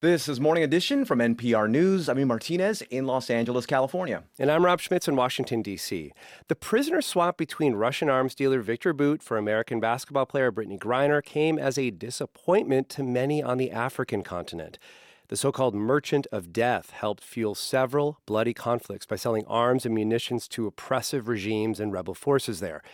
This 0.00 0.28
is 0.28 0.38
Morning 0.38 0.62
Edition 0.62 1.04
from 1.04 1.18
NPR 1.18 1.68
News. 1.68 2.08
I'm 2.08 2.24
Martinez 2.28 2.82
in 2.82 3.04
Los 3.04 3.30
Angeles, 3.30 3.66
California. 3.66 4.22
And 4.38 4.48
I'm 4.48 4.64
Rob 4.64 4.80
Schmitz 4.80 5.08
in 5.08 5.16
Washington, 5.16 5.60
D.C. 5.60 6.12
The 6.46 6.54
prisoner 6.54 7.02
swap 7.02 7.36
between 7.36 7.74
Russian 7.74 8.08
arms 8.08 8.36
dealer 8.36 8.60
Victor 8.60 8.92
Bout 8.92 9.24
for 9.24 9.36
American 9.36 9.80
basketball 9.80 10.24
player 10.24 10.52
Brittney 10.52 10.78
Griner 10.78 11.20
came 11.20 11.58
as 11.58 11.76
a 11.76 11.90
disappointment 11.90 12.88
to 12.90 13.02
many 13.02 13.42
on 13.42 13.58
the 13.58 13.72
African 13.72 14.22
continent. 14.22 14.78
The 15.26 15.36
so 15.36 15.50
called 15.50 15.74
Merchant 15.74 16.28
of 16.30 16.52
Death 16.52 16.90
helped 16.90 17.24
fuel 17.24 17.56
several 17.56 18.20
bloody 18.24 18.54
conflicts 18.54 19.04
by 19.04 19.16
selling 19.16 19.46
arms 19.46 19.84
and 19.84 19.96
munitions 19.96 20.46
to 20.50 20.68
oppressive 20.68 21.26
regimes 21.26 21.80
and 21.80 21.92
rebel 21.92 22.14
forces 22.14 22.60
there. 22.60 22.84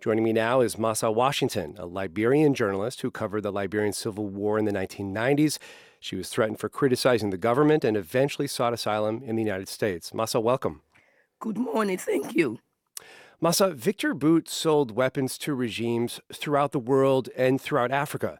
Joining 0.00 0.24
me 0.24 0.32
now 0.32 0.60
is 0.60 0.76
Massa 0.78 1.10
Washington, 1.10 1.76
a 1.78 1.86
Liberian 1.86 2.54
journalist 2.54 3.02
who 3.02 3.12
covered 3.12 3.42
the 3.42 3.52
Liberian 3.52 3.92
Civil 3.92 4.26
War 4.26 4.58
in 4.58 4.64
the 4.64 4.72
1990s. 4.72 5.58
She 6.00 6.16
was 6.16 6.28
threatened 6.28 6.60
for 6.60 6.68
criticizing 6.68 7.30
the 7.30 7.38
government 7.38 7.84
and 7.84 7.96
eventually 7.96 8.46
sought 8.46 8.72
asylum 8.72 9.22
in 9.24 9.36
the 9.36 9.42
United 9.42 9.68
States. 9.68 10.14
Massa, 10.14 10.40
welcome. 10.40 10.82
Good 11.40 11.58
morning. 11.58 11.98
Thank 11.98 12.34
you. 12.34 12.58
Massa, 13.40 13.70
Victor 13.70 14.14
Bout 14.14 14.48
sold 14.48 14.90
weapons 14.90 15.38
to 15.38 15.54
regimes 15.54 16.20
throughout 16.32 16.72
the 16.72 16.78
world 16.78 17.28
and 17.36 17.60
throughout 17.60 17.90
Africa. 17.90 18.38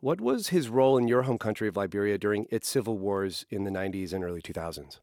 What 0.00 0.20
was 0.20 0.48
his 0.48 0.68
role 0.68 0.96
in 0.96 1.08
your 1.08 1.22
home 1.22 1.38
country 1.38 1.68
of 1.68 1.76
Liberia 1.76 2.18
during 2.18 2.46
its 2.50 2.68
civil 2.68 2.98
wars 2.98 3.44
in 3.50 3.64
the 3.64 3.70
90s 3.70 4.12
and 4.12 4.24
early 4.24 4.42
2000s? 4.42 4.98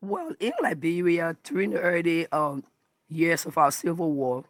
Well, 0.00 0.32
in 0.38 0.52
Liberia, 0.62 1.36
during 1.42 1.70
the 1.70 1.80
early 1.80 2.30
um, 2.30 2.62
years 3.08 3.46
of 3.46 3.56
our 3.56 3.72
civil 3.72 4.12
war, 4.12 4.44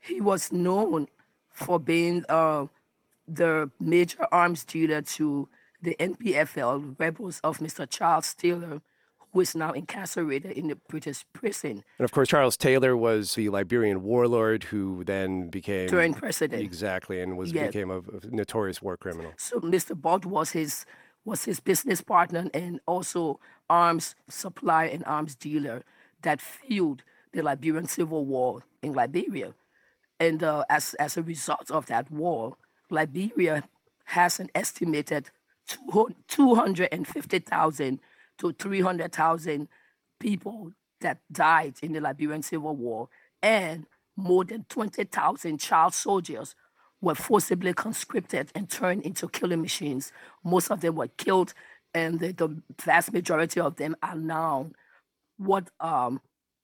he 0.00 0.20
was 0.20 0.52
known 0.52 1.08
for 1.50 1.78
being 1.78 2.24
uh, 2.28 2.66
the 3.26 3.70
major 3.80 4.26
arms 4.30 4.64
dealer 4.64 5.02
to 5.02 5.48
the 5.84 5.96
NPFL 6.00 6.98
rebels 6.98 7.40
of 7.44 7.58
Mr. 7.58 7.88
Charles 7.88 8.34
Taylor, 8.34 8.80
who 9.32 9.40
is 9.40 9.54
now 9.54 9.72
incarcerated 9.72 10.52
in 10.52 10.68
the 10.68 10.76
British 10.88 11.24
prison. 11.32 11.84
And 11.98 12.04
of 12.04 12.12
course, 12.12 12.28
Charles 12.28 12.56
Taylor 12.56 12.96
was 12.96 13.34
the 13.34 13.48
Liberian 13.50 14.02
warlord 14.02 14.64
who 14.64 15.04
then 15.04 15.50
became 15.50 15.88
turned 15.88 16.16
president. 16.16 16.62
Exactly, 16.62 17.20
and 17.20 17.36
was 17.36 17.52
yes. 17.52 17.68
became 17.68 17.90
a, 17.90 17.98
a, 17.98 18.26
notorious 18.30 18.80
war 18.80 18.96
criminal. 18.96 19.32
So 19.36 19.60
Mr. 19.60 20.00
Bout 20.00 20.24
was 20.24 20.50
his 20.50 20.86
was 21.24 21.44
his 21.44 21.58
business 21.60 22.02
partner 22.02 22.48
and 22.52 22.80
also 22.86 23.40
arms 23.70 24.14
supplier 24.28 24.88
and 24.88 25.02
arms 25.06 25.34
dealer 25.34 25.82
that 26.22 26.40
fueled 26.40 27.02
the 27.32 27.42
Liberian 27.42 27.86
Civil 27.86 28.26
War 28.26 28.62
in 28.82 28.92
Liberia. 28.92 29.54
And 30.20 30.42
uh, 30.42 30.64
as 30.68 30.94
as 30.94 31.16
a 31.16 31.22
result 31.22 31.70
of 31.70 31.86
that 31.86 32.10
war, 32.10 32.56
Liberia 32.90 33.64
has 34.04 34.38
an 34.38 34.50
estimated 34.54 35.30
250,000 36.28 38.00
to 38.38 38.52
300,000 38.52 39.68
people 40.20 40.72
that 41.00 41.18
died 41.30 41.74
in 41.82 41.92
the 41.92 42.00
Liberian 42.00 42.42
Civil 42.42 42.74
War, 42.76 43.08
and 43.42 43.86
more 44.16 44.44
than 44.44 44.64
20,000 44.68 45.58
child 45.58 45.94
soldiers 45.94 46.54
were 47.00 47.14
forcibly 47.14 47.72
conscripted 47.74 48.50
and 48.54 48.70
turned 48.70 49.02
into 49.02 49.28
killing 49.28 49.60
machines. 49.60 50.12
Most 50.42 50.70
of 50.70 50.80
them 50.80 50.94
were 50.96 51.08
killed, 51.08 51.52
and 51.92 52.18
the, 52.20 52.32
the 52.32 52.62
vast 52.82 53.12
majority 53.12 53.60
of 53.60 53.76
them 53.76 53.94
are 54.02 54.16
now 54.16 54.70
what 55.36 55.68
um, 55.80 56.20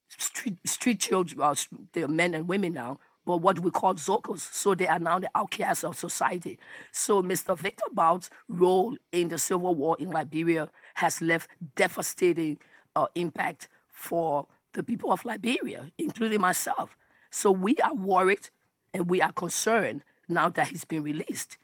street, 0.09 0.57
street 0.65 1.01
children, 1.01 1.41
uh, 1.41 1.55
they're 1.93 2.09
men 2.09 2.35
and 2.35 2.49
women 2.49 2.73
now, 2.73 2.99
but 3.27 3.39
what 3.39 3.59
we 3.61 3.71
call 3.71 3.95
Zogos. 3.95 4.53
So 4.53 4.75
they 4.75 4.87
are 4.87 4.99
now 4.99 5.19
the 5.19 5.31
outcasts 5.35 5.85
of 5.85 5.97
society. 5.97 6.59
So 6.93 7.23
Mr. 7.23 7.57
Victor 7.57 7.85
Bout's 7.93 8.31
role 8.49 8.97
in 9.13 9.29
the 9.29 9.39
civil 9.39 9.75
war 9.75 9.97
in 9.99 10.11
Liberia 10.11 10.69
has 10.95 11.21
left 11.21 11.51
devastating 11.77 12.59
uh, 12.97 13.07
impact 13.15 13.69
for 13.89 14.47
the 14.73 14.83
people 14.83 15.13
of 15.13 15.25
Liberia, 15.25 15.91
including 15.99 16.41
myself. 16.41 16.97
So 17.31 17.51
we 17.51 17.77
are 17.77 17.95
worried 17.95 18.49
and 18.95 19.09
we 19.09 19.21
are 19.21 19.33
concerned 19.33 20.03
now 20.29 20.49
that 20.51 20.69
he's 20.69 20.85
been 20.85 21.03
released. 21.03 21.59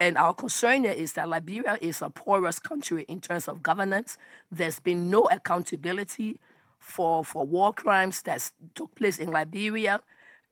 And 0.00 0.16
our 0.16 0.32
concern 0.32 0.84
is 0.84 1.14
that 1.14 1.28
Liberia 1.28 1.76
is 1.80 2.02
a 2.02 2.10
porous 2.10 2.58
country 2.58 3.04
in 3.08 3.20
terms 3.20 3.48
of 3.48 3.62
governance. 3.62 4.16
There's 4.50 4.78
been 4.78 5.10
no 5.10 5.22
accountability 5.24 6.38
for, 6.78 7.24
for 7.24 7.44
war 7.44 7.72
crimes 7.72 8.22
that 8.22 8.50
took 8.74 8.94
place 8.94 9.18
in 9.18 9.30
Liberia. 9.30 10.00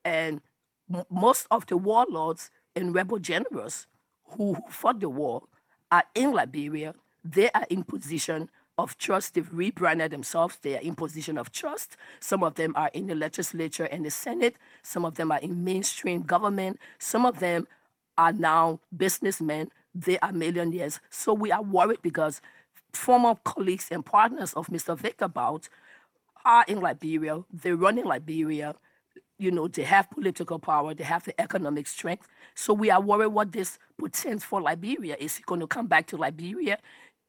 And 0.06 0.40
most 1.10 1.48
of 1.50 1.66
the 1.66 1.76
warlords 1.76 2.52
and 2.76 2.94
rebel 2.94 3.18
generals 3.18 3.88
who, 4.24 4.56
fought 4.70 5.00
the 5.00 5.08
war 5.08 5.42
are 5.90 6.04
in 6.14 6.30
Liberia. 6.30 6.94
They 7.24 7.50
are 7.50 7.66
in 7.68 7.82
position 7.82 8.48
of 8.78 8.96
trust. 8.98 9.34
They've 9.34 9.52
rebranded 9.52 10.12
themselves. 10.12 10.58
They 10.62 10.76
are 10.76 10.80
in 10.80 10.94
position 10.94 11.36
of 11.36 11.50
trust. 11.50 11.96
Some 12.20 12.44
of 12.44 12.54
them 12.54 12.72
are 12.76 12.88
in 12.94 13.08
the 13.08 13.16
legislature 13.16 13.86
and 13.86 14.06
the 14.06 14.10
Senate. 14.12 14.54
Some 14.84 15.04
of 15.04 15.16
them 15.16 15.32
are 15.32 15.40
in 15.40 15.64
mainstream 15.64 16.22
government. 16.22 16.78
Some 17.00 17.26
of 17.26 17.40
them 17.40 17.66
are 18.16 18.32
now 18.32 18.78
businessmen. 18.96 19.70
They 19.92 20.20
are 20.20 20.30
millionaires. 20.30 21.00
So 21.10 21.34
we 21.34 21.50
are 21.50 21.62
worried 21.62 22.02
because 22.02 22.40
former 22.92 23.34
colleagues 23.42 23.88
and 23.90 24.06
partners 24.06 24.52
of 24.52 24.68
Mr. 24.68 24.96
Victor 24.96 25.26
Bout 25.26 25.68
are 26.44 26.64
in 26.68 26.80
Liberia. 26.80 27.42
They 27.52 27.72
run 27.72 27.98
in 27.98 28.04
Liberia. 28.04 28.76
You 29.38 29.50
know, 29.50 29.68
they 29.68 29.82
have 29.82 30.10
political 30.10 30.58
power. 30.58 30.94
They 30.94 31.04
have 31.04 31.24
the 31.24 31.38
economic 31.40 31.86
strength. 31.86 32.26
So 32.54 32.72
we 32.72 32.90
are 32.90 33.00
worried 33.00 33.28
what 33.28 33.52
this 33.52 33.78
portends 33.98 34.44
for 34.44 34.60
Liberia. 34.60 35.16
Is 35.18 35.36
he 35.36 35.42
going 35.44 35.60
to 35.60 35.66
come 35.66 35.86
back 35.86 36.06
to 36.08 36.16
Liberia? 36.16 36.78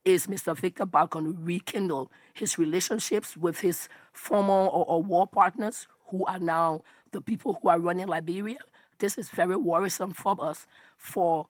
Is 0.05 0.27
Mr. 0.27 0.55
Victor 0.55 0.85
Bout 0.85 1.09
going 1.09 1.25
to 1.25 1.38
rekindle 1.41 2.11
his 2.34 2.57
relationships 2.57 3.35
with 3.35 3.59
his 3.59 3.89
former 4.13 4.53
or, 4.53 4.85
or 4.85 5.03
war 5.03 5.27
partners 5.27 5.88
who 6.07 6.25
are 6.25 6.39
now 6.39 6.81
the 7.11 7.19
people 7.19 7.59
who 7.61 7.69
are 7.69 7.79
running 7.79 8.07
Liberia? 8.07 8.59
This 8.99 9.17
is 9.17 9.29
very 9.29 9.57
worrisome 9.57 10.13
for 10.13 10.38
us. 10.39 10.65
For 10.97 11.47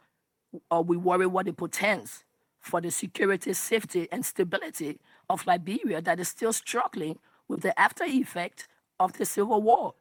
uh, 0.71 0.83
we 0.85 0.97
worry 0.97 1.27
what 1.27 1.47
it 1.47 1.57
portends 1.57 2.23
for 2.59 2.81
the 2.81 2.91
security, 2.91 3.53
safety, 3.53 4.07
and 4.11 4.25
stability 4.25 4.99
of 5.29 5.45
Liberia 5.45 6.01
that 6.01 6.19
is 6.19 6.29
still 6.29 6.53
struggling 6.53 7.19
with 7.47 7.61
the 7.61 7.79
after 7.79 8.03
effect 8.03 8.67
of 8.99 9.13
the 9.13 9.25
civil 9.25 9.61
war. 9.61 9.93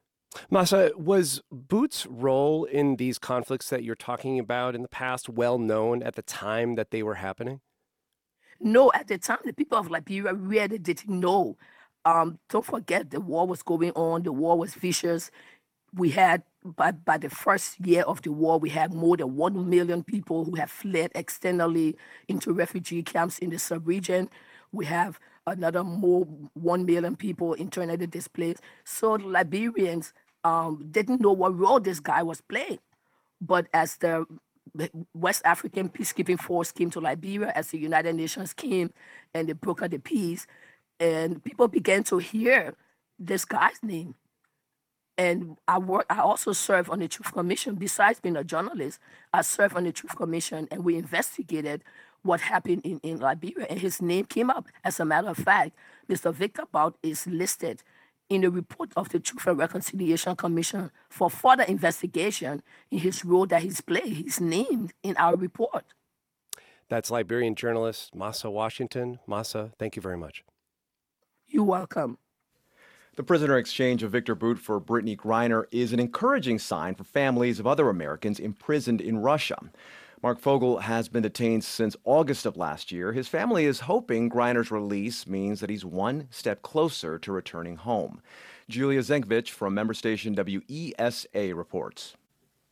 Massa, 0.50 0.92
was 0.96 1.42
Bout's 1.50 2.06
role 2.06 2.64
in 2.64 2.96
these 2.96 3.18
conflicts 3.18 3.70
that 3.70 3.82
you're 3.82 3.94
talking 3.94 4.38
about 4.38 4.74
in 4.74 4.82
the 4.82 4.88
past 4.88 5.28
well 5.28 5.58
known 5.58 6.02
at 6.02 6.14
the 6.14 6.22
time 6.22 6.74
that 6.74 6.90
they 6.90 7.02
were 7.02 7.14
happening? 7.14 7.60
No, 8.60 8.90
at 8.94 9.08
the 9.08 9.18
time, 9.18 9.38
the 9.44 9.52
people 9.52 9.78
of 9.78 9.90
Liberia 9.90 10.34
really 10.34 10.78
didn't 10.78 11.08
know. 11.08 11.56
Um, 12.04 12.38
don't 12.48 12.64
forget, 12.64 13.10
the 13.10 13.20
war 13.20 13.46
was 13.46 13.62
going 13.62 13.92
on, 13.92 14.22
the 14.22 14.32
war 14.32 14.56
was 14.56 14.74
vicious. 14.74 15.30
We 15.92 16.10
had, 16.10 16.42
by, 16.64 16.92
by 16.92 17.18
the 17.18 17.30
first 17.30 17.80
year 17.80 18.02
of 18.02 18.22
the 18.22 18.32
war, 18.32 18.58
we 18.58 18.70
had 18.70 18.92
more 18.92 19.16
than 19.16 19.36
1 19.36 19.68
million 19.68 20.04
people 20.04 20.44
who 20.44 20.54
have 20.54 20.70
fled 20.70 21.10
externally 21.14 21.96
into 22.28 22.52
refugee 22.52 23.02
camps 23.02 23.38
in 23.38 23.50
the 23.50 23.58
sub 23.58 23.86
region. 23.86 24.30
We 24.72 24.86
have 24.86 25.18
another 25.47 25.85
more 25.85 26.27
1 26.55 26.86
million 26.86 27.16
people 27.16 27.55
internally 27.55 28.06
displaced. 28.06 28.60
So 28.85 29.12
Liberians 29.12 30.12
um, 30.44 30.86
didn't 30.90 31.20
know 31.20 31.32
what 31.32 31.56
role 31.56 31.81
this 31.81 32.01
guy 32.01 32.23
was 32.23 32.40
playing. 32.40 32.78
But 33.40 33.66
as 33.73 33.97
the 33.97 34.27
West 35.14 35.43
African 35.44 35.89
peacekeeping 35.89 36.40
force 36.40 36.73
came 36.73 36.90
to 36.90 37.01
Liberia, 37.01 37.52
as 37.55 37.68
the 37.68 37.78
United 37.78 38.14
Nations 38.14 38.52
came 38.52 38.93
and 39.35 39.48
they 39.48 39.55
brokered 39.55 39.90
the 39.90 39.98
peace, 39.98 40.47
and 40.98 41.43
people 41.44 41.68
began 41.68 42.02
to 42.05 42.18
hear 42.18 42.74
this 43.18 43.44
guy's 43.44 43.82
name. 43.82 44.14
And 45.18 45.56
I 45.66 45.78
work. 45.78 46.05
I 46.10 46.20
also 46.20 46.52
serve 46.52 46.90
on 46.90 46.98
the 46.98 47.09
Truth 47.09 47.32
Commission. 47.32 47.77
Besides 47.77 48.20
being 48.20 48.36
a 48.36 48.44
journalist, 48.44 48.98
I 49.32 49.40
serve 49.40 49.74
on 49.74 49.85
the 49.85 49.93
Truth 49.93 50.14
Commission, 50.14 50.68
and 50.70 50.85
we 50.85 50.97
investigated 50.97 51.82
what 52.26 52.40
happened 52.40 52.82
in, 52.84 52.98
in 53.00 53.18
Liberia, 53.20 53.66
and 53.70 53.80
his 53.80 54.02
name 54.02 54.24
came 54.24 54.50
up. 54.50 54.66
As 54.84 55.00
a 55.00 55.04
matter 55.04 55.28
of 55.28 55.38
fact, 55.38 55.72
Mr. 56.08 56.34
Victor 56.34 56.64
Bout 56.70 56.96
is 57.02 57.26
listed 57.26 57.82
in 58.28 58.40
the 58.40 58.50
report 58.50 58.90
of 58.96 59.08
the 59.10 59.20
Truth 59.20 59.46
and 59.46 59.58
Reconciliation 59.58 60.34
Commission 60.36 60.90
for 61.08 61.30
further 61.30 61.62
investigation 61.64 62.62
in 62.90 62.98
his 62.98 63.24
role 63.24 63.46
that 63.46 63.62
he's 63.62 63.80
played. 63.80 64.12
He's 64.12 64.40
named 64.40 64.92
in 65.02 65.16
our 65.16 65.36
report. 65.36 65.84
That's 66.88 67.10
Liberian 67.10 67.54
journalist 67.54 68.14
Massa 68.14 68.50
Washington. 68.50 69.18
Massa, 69.26 69.72
thank 69.78 69.96
you 69.96 70.02
very 70.02 70.16
much. 70.16 70.44
You're 71.46 71.64
welcome. 71.64 72.18
The 73.16 73.22
prisoner 73.22 73.56
exchange 73.56 74.02
of 74.02 74.10
Victor 74.10 74.34
Bout 74.34 74.58
for 74.58 74.78
Brittney 74.80 75.16
Griner 75.16 75.64
is 75.70 75.92
an 75.92 76.00
encouraging 76.00 76.58
sign 76.58 76.94
for 76.94 77.04
families 77.04 77.58
of 77.58 77.66
other 77.66 77.88
Americans 77.88 78.38
imprisoned 78.38 79.00
in 79.00 79.18
Russia. 79.18 79.58
Marc 80.22 80.40
Fogel 80.40 80.78
has 80.78 81.09
been 81.09 81.22
detained 81.22 81.62
since 81.62 81.94
August 82.05 82.47
of 82.47 82.56
last 82.56 82.90
year. 82.90 83.12
His 83.12 83.28
family 83.28 83.66
is 83.66 83.80
hoping 83.80 84.30
Griner's 84.30 84.70
release 84.70 85.26
means 85.26 85.60
that 85.60 85.70
he's 85.70 85.84
one 85.84 86.28
step 86.30 86.62
closer 86.62 87.18
to 87.18 87.32
returning 87.32 87.76
home. 87.76 88.22
Julia 88.68 89.01
Zenkevich 89.01 89.51
from 89.51 89.74
member 89.74 89.94
station 89.94 90.34
WESA 90.34 91.55
reports. 91.55 92.16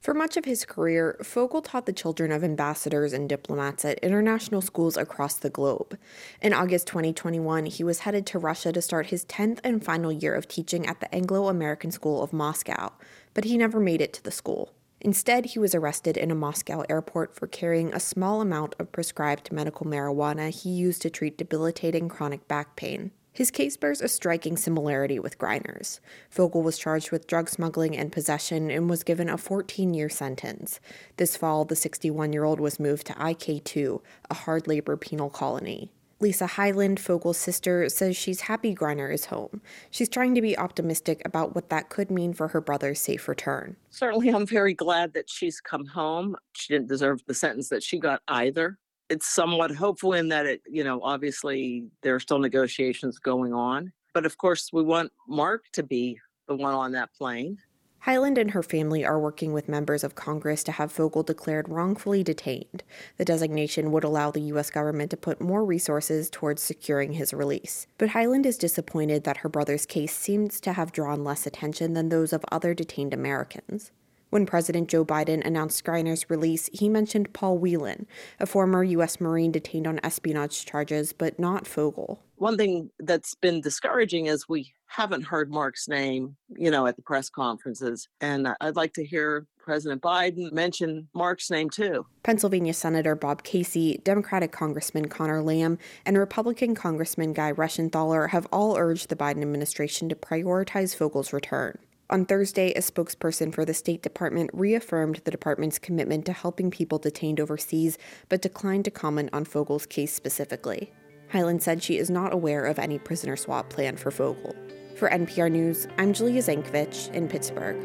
For 0.00 0.12
much 0.12 0.36
of 0.36 0.44
his 0.44 0.66
career, 0.66 1.16
Fogel 1.22 1.62
taught 1.62 1.86
the 1.86 1.92
children 1.92 2.30
of 2.30 2.44
ambassadors 2.44 3.14
and 3.14 3.28
diplomats 3.28 3.86
at 3.86 3.98
international 4.00 4.60
schools 4.60 4.96
across 4.96 5.34
the 5.36 5.48
globe. 5.48 5.98
In 6.42 6.52
August 6.52 6.86
2021, 6.88 7.66
he 7.66 7.84
was 7.84 8.00
headed 8.00 8.26
to 8.26 8.38
Russia 8.38 8.70
to 8.72 8.82
start 8.82 9.06
his 9.06 9.24
10th 9.24 9.60
and 9.64 9.82
final 9.82 10.12
year 10.12 10.34
of 10.34 10.46
teaching 10.46 10.86
at 10.86 11.00
the 11.00 11.14
Anglo 11.14 11.48
American 11.48 11.90
School 11.90 12.22
of 12.22 12.34
Moscow, 12.34 12.92
but 13.32 13.44
he 13.44 13.56
never 13.56 13.80
made 13.80 14.02
it 14.02 14.12
to 14.14 14.22
the 14.22 14.30
school. 14.30 14.72
Instead, 15.04 15.44
he 15.44 15.58
was 15.58 15.74
arrested 15.74 16.16
in 16.16 16.30
a 16.30 16.34
Moscow 16.34 16.82
airport 16.88 17.34
for 17.34 17.46
carrying 17.46 17.92
a 17.92 18.00
small 18.00 18.40
amount 18.40 18.74
of 18.78 18.90
prescribed 18.90 19.52
medical 19.52 19.84
marijuana 19.84 20.48
he 20.48 20.70
used 20.70 21.02
to 21.02 21.10
treat 21.10 21.36
debilitating 21.36 22.08
chronic 22.08 22.48
back 22.48 22.74
pain. 22.74 23.10
His 23.30 23.50
case 23.50 23.76
bears 23.76 24.00
a 24.00 24.08
striking 24.08 24.56
similarity 24.56 25.18
with 25.18 25.38
Griner's. 25.38 26.00
Fogel 26.30 26.62
was 26.62 26.78
charged 26.78 27.10
with 27.10 27.26
drug 27.26 27.50
smuggling 27.50 27.94
and 27.94 28.10
possession 28.10 28.70
and 28.70 28.88
was 28.88 29.02
given 29.02 29.28
a 29.28 29.36
14 29.36 29.92
year 29.92 30.08
sentence. 30.08 30.80
This 31.18 31.36
fall, 31.36 31.66
the 31.66 31.76
61 31.76 32.32
year 32.32 32.44
old 32.44 32.58
was 32.58 32.80
moved 32.80 33.06
to 33.08 33.12
IK2, 33.14 34.00
a 34.30 34.34
hard 34.34 34.66
labor 34.66 34.96
penal 34.96 35.28
colony. 35.28 35.90
Lisa 36.24 36.46
Hyland, 36.46 36.98
Fogel's 36.98 37.36
sister, 37.36 37.86
says 37.90 38.16
she's 38.16 38.40
happy 38.40 38.74
Griner 38.74 39.12
is 39.12 39.26
home. 39.26 39.60
She's 39.90 40.08
trying 40.08 40.34
to 40.36 40.40
be 40.40 40.56
optimistic 40.56 41.20
about 41.26 41.54
what 41.54 41.68
that 41.68 41.90
could 41.90 42.10
mean 42.10 42.32
for 42.32 42.48
her 42.48 42.62
brother's 42.62 42.98
safe 42.98 43.28
return. 43.28 43.76
Certainly, 43.90 44.30
I'm 44.30 44.46
very 44.46 44.72
glad 44.72 45.12
that 45.12 45.28
she's 45.28 45.60
come 45.60 45.84
home. 45.84 46.34
She 46.54 46.72
didn't 46.72 46.88
deserve 46.88 47.20
the 47.26 47.34
sentence 47.34 47.68
that 47.68 47.82
she 47.82 47.98
got 47.98 48.22
either. 48.28 48.78
It's 49.10 49.26
somewhat 49.26 49.70
hopeful 49.70 50.14
in 50.14 50.30
that 50.30 50.46
it, 50.46 50.62
you 50.66 50.82
know, 50.82 50.98
obviously 51.02 51.84
there 52.02 52.14
are 52.14 52.20
still 52.20 52.38
negotiations 52.38 53.18
going 53.18 53.52
on. 53.52 53.92
But 54.14 54.24
of 54.24 54.38
course, 54.38 54.70
we 54.72 54.82
want 54.82 55.12
Mark 55.28 55.64
to 55.74 55.82
be 55.82 56.18
the 56.48 56.56
one 56.56 56.72
on 56.72 56.92
that 56.92 57.12
plane. 57.12 57.58
Hyland 58.04 58.36
and 58.36 58.50
her 58.50 58.62
family 58.62 59.02
are 59.02 59.18
working 59.18 59.54
with 59.54 59.66
members 59.66 60.04
of 60.04 60.14
Congress 60.14 60.62
to 60.64 60.72
have 60.72 60.92
Fogel 60.92 61.22
declared 61.22 61.70
wrongfully 61.70 62.22
detained. 62.22 62.82
The 63.16 63.24
designation 63.24 63.90
would 63.92 64.04
allow 64.04 64.30
the 64.30 64.42
U.S. 64.42 64.68
government 64.68 65.10
to 65.12 65.16
put 65.16 65.40
more 65.40 65.64
resources 65.64 66.28
towards 66.28 66.60
securing 66.60 67.14
his 67.14 67.32
release. 67.32 67.86
But 67.96 68.10
Hyland 68.10 68.44
is 68.44 68.58
disappointed 68.58 69.24
that 69.24 69.38
her 69.38 69.48
brother's 69.48 69.86
case 69.86 70.14
seems 70.14 70.60
to 70.60 70.74
have 70.74 70.92
drawn 70.92 71.24
less 71.24 71.46
attention 71.46 71.94
than 71.94 72.10
those 72.10 72.34
of 72.34 72.44
other 72.52 72.74
detained 72.74 73.14
Americans. 73.14 73.90
When 74.34 74.46
President 74.46 74.88
Joe 74.88 75.04
Biden 75.04 75.46
announced 75.46 75.84
Griner's 75.84 76.28
release, 76.28 76.68
he 76.72 76.88
mentioned 76.88 77.32
Paul 77.32 77.56
Whelan, 77.58 78.04
a 78.40 78.46
former 78.46 78.82
U.S. 78.82 79.20
Marine 79.20 79.52
detained 79.52 79.86
on 79.86 80.00
espionage 80.02 80.66
charges, 80.66 81.12
but 81.12 81.38
not 81.38 81.68
Fogel. 81.68 82.20
One 82.34 82.56
thing 82.56 82.90
that's 82.98 83.36
been 83.36 83.60
discouraging 83.60 84.26
is 84.26 84.48
we 84.48 84.74
haven't 84.86 85.22
heard 85.22 85.52
Mark's 85.52 85.86
name, 85.86 86.34
you 86.48 86.72
know, 86.72 86.84
at 86.88 86.96
the 86.96 87.02
press 87.02 87.30
conferences. 87.30 88.08
And 88.20 88.48
I'd 88.60 88.74
like 88.74 88.92
to 88.94 89.04
hear 89.04 89.46
President 89.56 90.02
Biden 90.02 90.50
mention 90.50 91.06
Mark's 91.14 91.48
name 91.48 91.70
too. 91.70 92.04
Pennsylvania 92.24 92.74
Senator 92.74 93.14
Bob 93.14 93.44
Casey, 93.44 94.00
Democratic 94.02 94.50
Congressman 94.50 95.06
Conor 95.06 95.42
Lamb, 95.42 95.78
and 96.04 96.18
Republican 96.18 96.74
Congressman 96.74 97.34
Guy 97.34 97.52
Reschenthaler 97.52 98.30
have 98.30 98.48
all 98.52 98.76
urged 98.76 99.10
the 99.10 99.16
Biden 99.16 99.42
administration 99.42 100.08
to 100.08 100.16
prioritize 100.16 100.96
Fogel's 100.96 101.32
return. 101.32 101.78
On 102.10 102.26
Thursday, 102.26 102.72
a 102.72 102.80
spokesperson 102.80 103.52
for 103.52 103.64
the 103.64 103.72
State 103.72 104.02
Department 104.02 104.50
reaffirmed 104.52 105.22
the 105.24 105.30
department's 105.30 105.78
commitment 105.78 106.26
to 106.26 106.34
helping 106.34 106.70
people 106.70 106.98
detained 106.98 107.40
overseas, 107.40 107.96
but 108.28 108.42
declined 108.42 108.84
to 108.84 108.90
comment 108.90 109.30
on 109.32 109.46
Fogel's 109.46 109.86
case 109.86 110.12
specifically. 110.12 110.92
Hyland 111.30 111.62
said 111.62 111.82
she 111.82 111.96
is 111.96 112.10
not 112.10 112.34
aware 112.34 112.66
of 112.66 112.78
any 112.78 112.98
prisoner 112.98 113.36
swap 113.36 113.70
plan 113.70 113.96
for 113.96 114.10
Fogel. 114.10 114.54
For 114.96 115.08
NPR 115.08 115.50
News, 115.50 115.88
I'm 115.96 116.12
Julia 116.12 116.42
Zenkevich 116.42 117.12
in 117.14 117.26
Pittsburgh. 117.26 117.80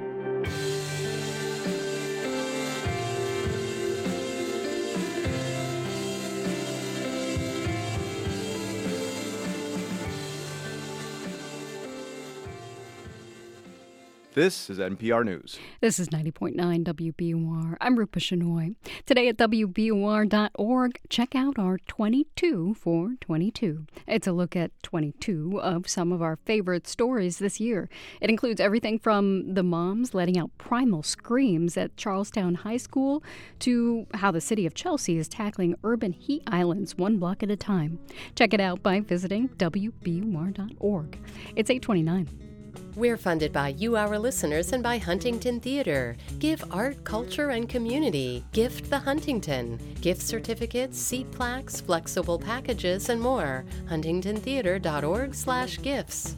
This 14.39 14.69
is 14.69 14.79
NPR 14.79 15.25
News. 15.25 15.59
This 15.81 15.99
is 15.99 16.07
90.9 16.07 16.55
WBUR. 16.55 17.75
I'm 17.81 17.97
Rupa 17.97 18.21
Shenoy. 18.21 18.73
Today 19.05 19.27
at 19.27 19.35
WBUR.org, 19.35 20.99
check 21.09 21.35
out 21.35 21.59
our 21.59 21.77
22 21.79 22.73
for 22.75 23.15
22. 23.19 23.85
It's 24.07 24.27
a 24.27 24.31
look 24.31 24.55
at 24.55 24.71
22 24.81 25.59
of 25.59 25.89
some 25.89 26.13
of 26.13 26.21
our 26.21 26.37
favorite 26.45 26.87
stories 26.87 27.39
this 27.39 27.59
year. 27.59 27.89
It 28.21 28.29
includes 28.29 28.61
everything 28.61 28.97
from 28.97 29.55
the 29.55 29.61
moms 29.61 30.13
letting 30.13 30.37
out 30.37 30.57
primal 30.57 31.03
screams 31.03 31.75
at 31.75 31.97
Charlestown 31.97 32.55
High 32.55 32.77
School 32.77 33.21
to 33.59 34.07
how 34.13 34.31
the 34.31 34.39
city 34.39 34.65
of 34.65 34.73
Chelsea 34.73 35.17
is 35.17 35.27
tackling 35.27 35.75
urban 35.83 36.13
heat 36.13 36.43
islands 36.47 36.97
one 36.97 37.17
block 37.17 37.43
at 37.43 37.51
a 37.51 37.57
time. 37.57 37.99
Check 38.35 38.53
it 38.53 38.61
out 38.61 38.81
by 38.81 39.01
visiting 39.01 39.49
WBUR.org. 39.49 41.19
It's 41.57 41.69
829. 41.69 42.48
We're 42.95 43.17
funded 43.17 43.53
by 43.53 43.69
you, 43.69 43.95
our 43.95 44.19
listeners, 44.19 44.73
and 44.73 44.83
by 44.83 44.97
Huntington 44.97 45.59
Theater. 45.59 46.17
Give 46.39 46.63
art, 46.71 47.03
culture, 47.03 47.49
and 47.49 47.69
community. 47.69 48.43
Gift 48.51 48.89
the 48.89 48.97
Huntington. 48.99 49.79
Gift 50.01 50.21
certificates, 50.21 50.99
seat 50.99 51.31
plaques, 51.31 51.81
flexible 51.81 52.39
packages, 52.39 53.09
and 53.09 53.21
more. 53.21 53.65
huntingtontheater.org/gifts. 53.89 56.35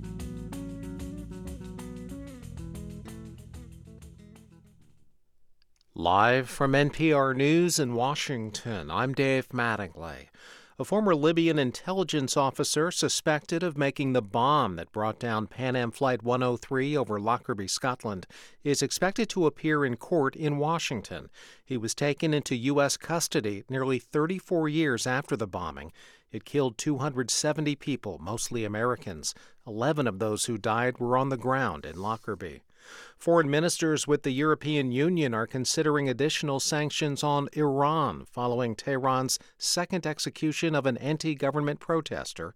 Live 6.01 6.49
from 6.49 6.73
NPR 6.73 7.37
News 7.37 7.79
in 7.79 7.93
Washington, 7.93 8.91
I'm 8.91 9.13
Dave 9.13 9.51
Mattingly. 9.51 10.29
A 10.79 10.85
former 10.87 11.15
Libyan 11.15 11.59
intelligence 11.59 12.39
officer 12.39 12.91
suspected 12.91 13.63
of 13.63 13.77
making 13.77 14.15
the 14.15 14.23
bomb 14.23 14.77
that 14.77 14.93
brought 14.93 15.19
down 15.19 15.47
Pan 15.47 15.77
Am 15.77 15.91
Flight 15.91 16.23
103 16.23 16.97
over 16.97 17.21
Lockerbie, 17.21 17.69
Scotland, 17.69 18.27
is 18.65 18.81
expected 18.81 19.29
to 19.29 19.45
appear 19.45 19.85
in 19.85 19.99
court 19.99 20.35
in 20.35 20.57
Washington. 20.57 21.29
He 21.63 21.77
was 21.77 21.95
taken 21.95 22.33
into 22.33 22.57
U.S. 22.57 22.97
custody 22.97 23.65
nearly 23.69 23.99
34 23.99 24.71
years 24.71 25.07
after 25.07 25.37
the 25.37 25.47
bombing. 25.47 25.93
It 26.33 26.47
killed 26.47 26.79
270 26.79 27.77
people, 27.77 28.19
mostly 28.23 28.65
Americans. 28.65 29.35
Eleven 29.67 30.07
of 30.07 30.19
those 30.19 30.47
who 30.47 30.57
died 30.57 30.99
were 30.99 31.19
on 31.19 31.29
the 31.29 31.37
ground 31.37 31.85
in 31.85 32.01
Lockerbie. 32.01 32.63
Foreign 33.21 33.51
ministers 33.51 34.07
with 34.07 34.23
the 34.23 34.31
European 34.31 34.93
Union 34.93 35.35
are 35.35 35.47
considering 35.47 36.09
additional 36.09 36.59
sanctions 36.59 37.23
on 37.23 37.51
Iran 37.53 38.25
following 38.25 38.75
Tehran's 38.75 39.39
second 39.59 40.07
execution 40.07 40.75
of 40.75 40.87
an 40.87 40.97
anti 40.97 41.35
government 41.35 41.81
protester. 41.81 42.55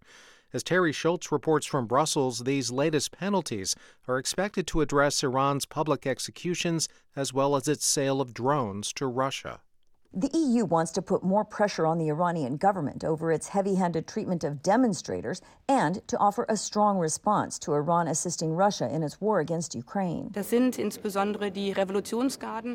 As 0.51 0.63
Teri 0.63 0.91
Schultz 0.91 1.31
reports 1.31 1.67
from 1.67 1.85
Brussels, 1.85 2.45
these 2.45 2.71
latest 2.71 3.11
penalties 3.11 3.75
are 4.07 4.17
expected 4.17 4.65
to 4.65 4.81
address 4.81 5.21
Iran's 5.21 5.67
public 5.67 6.07
executions 6.07 6.89
as 7.15 7.31
well 7.31 7.55
as 7.55 7.67
its 7.67 7.85
sale 7.85 8.19
of 8.19 8.33
drones 8.33 8.91
to 8.93 9.05
Russia. 9.05 9.61
The 10.17 10.29
EU 10.33 10.63
wants 10.63 10.93
to 10.93 11.01
put 11.01 11.23
more 11.23 11.43
pressure 11.43 11.85
on 11.85 11.97
the 11.97 12.07
Iranian 12.07 12.55
government 12.55 13.03
over 13.03 13.33
its 13.33 13.49
heavy 13.49 13.75
handed 13.75 14.07
treatment 14.07 14.45
of 14.45 14.63
demonstrators 14.63 15.41
and 15.67 16.07
to 16.07 16.17
offer 16.19 16.45
a 16.47 16.55
strong 16.55 16.97
response 16.99 17.59
to 17.59 17.73
Iran 17.73 18.07
assisting 18.07 18.53
Russia 18.53 18.87
in 18.89 19.03
its 19.03 19.19
war 19.19 19.41
against 19.41 19.75
Ukraine. 19.75 20.31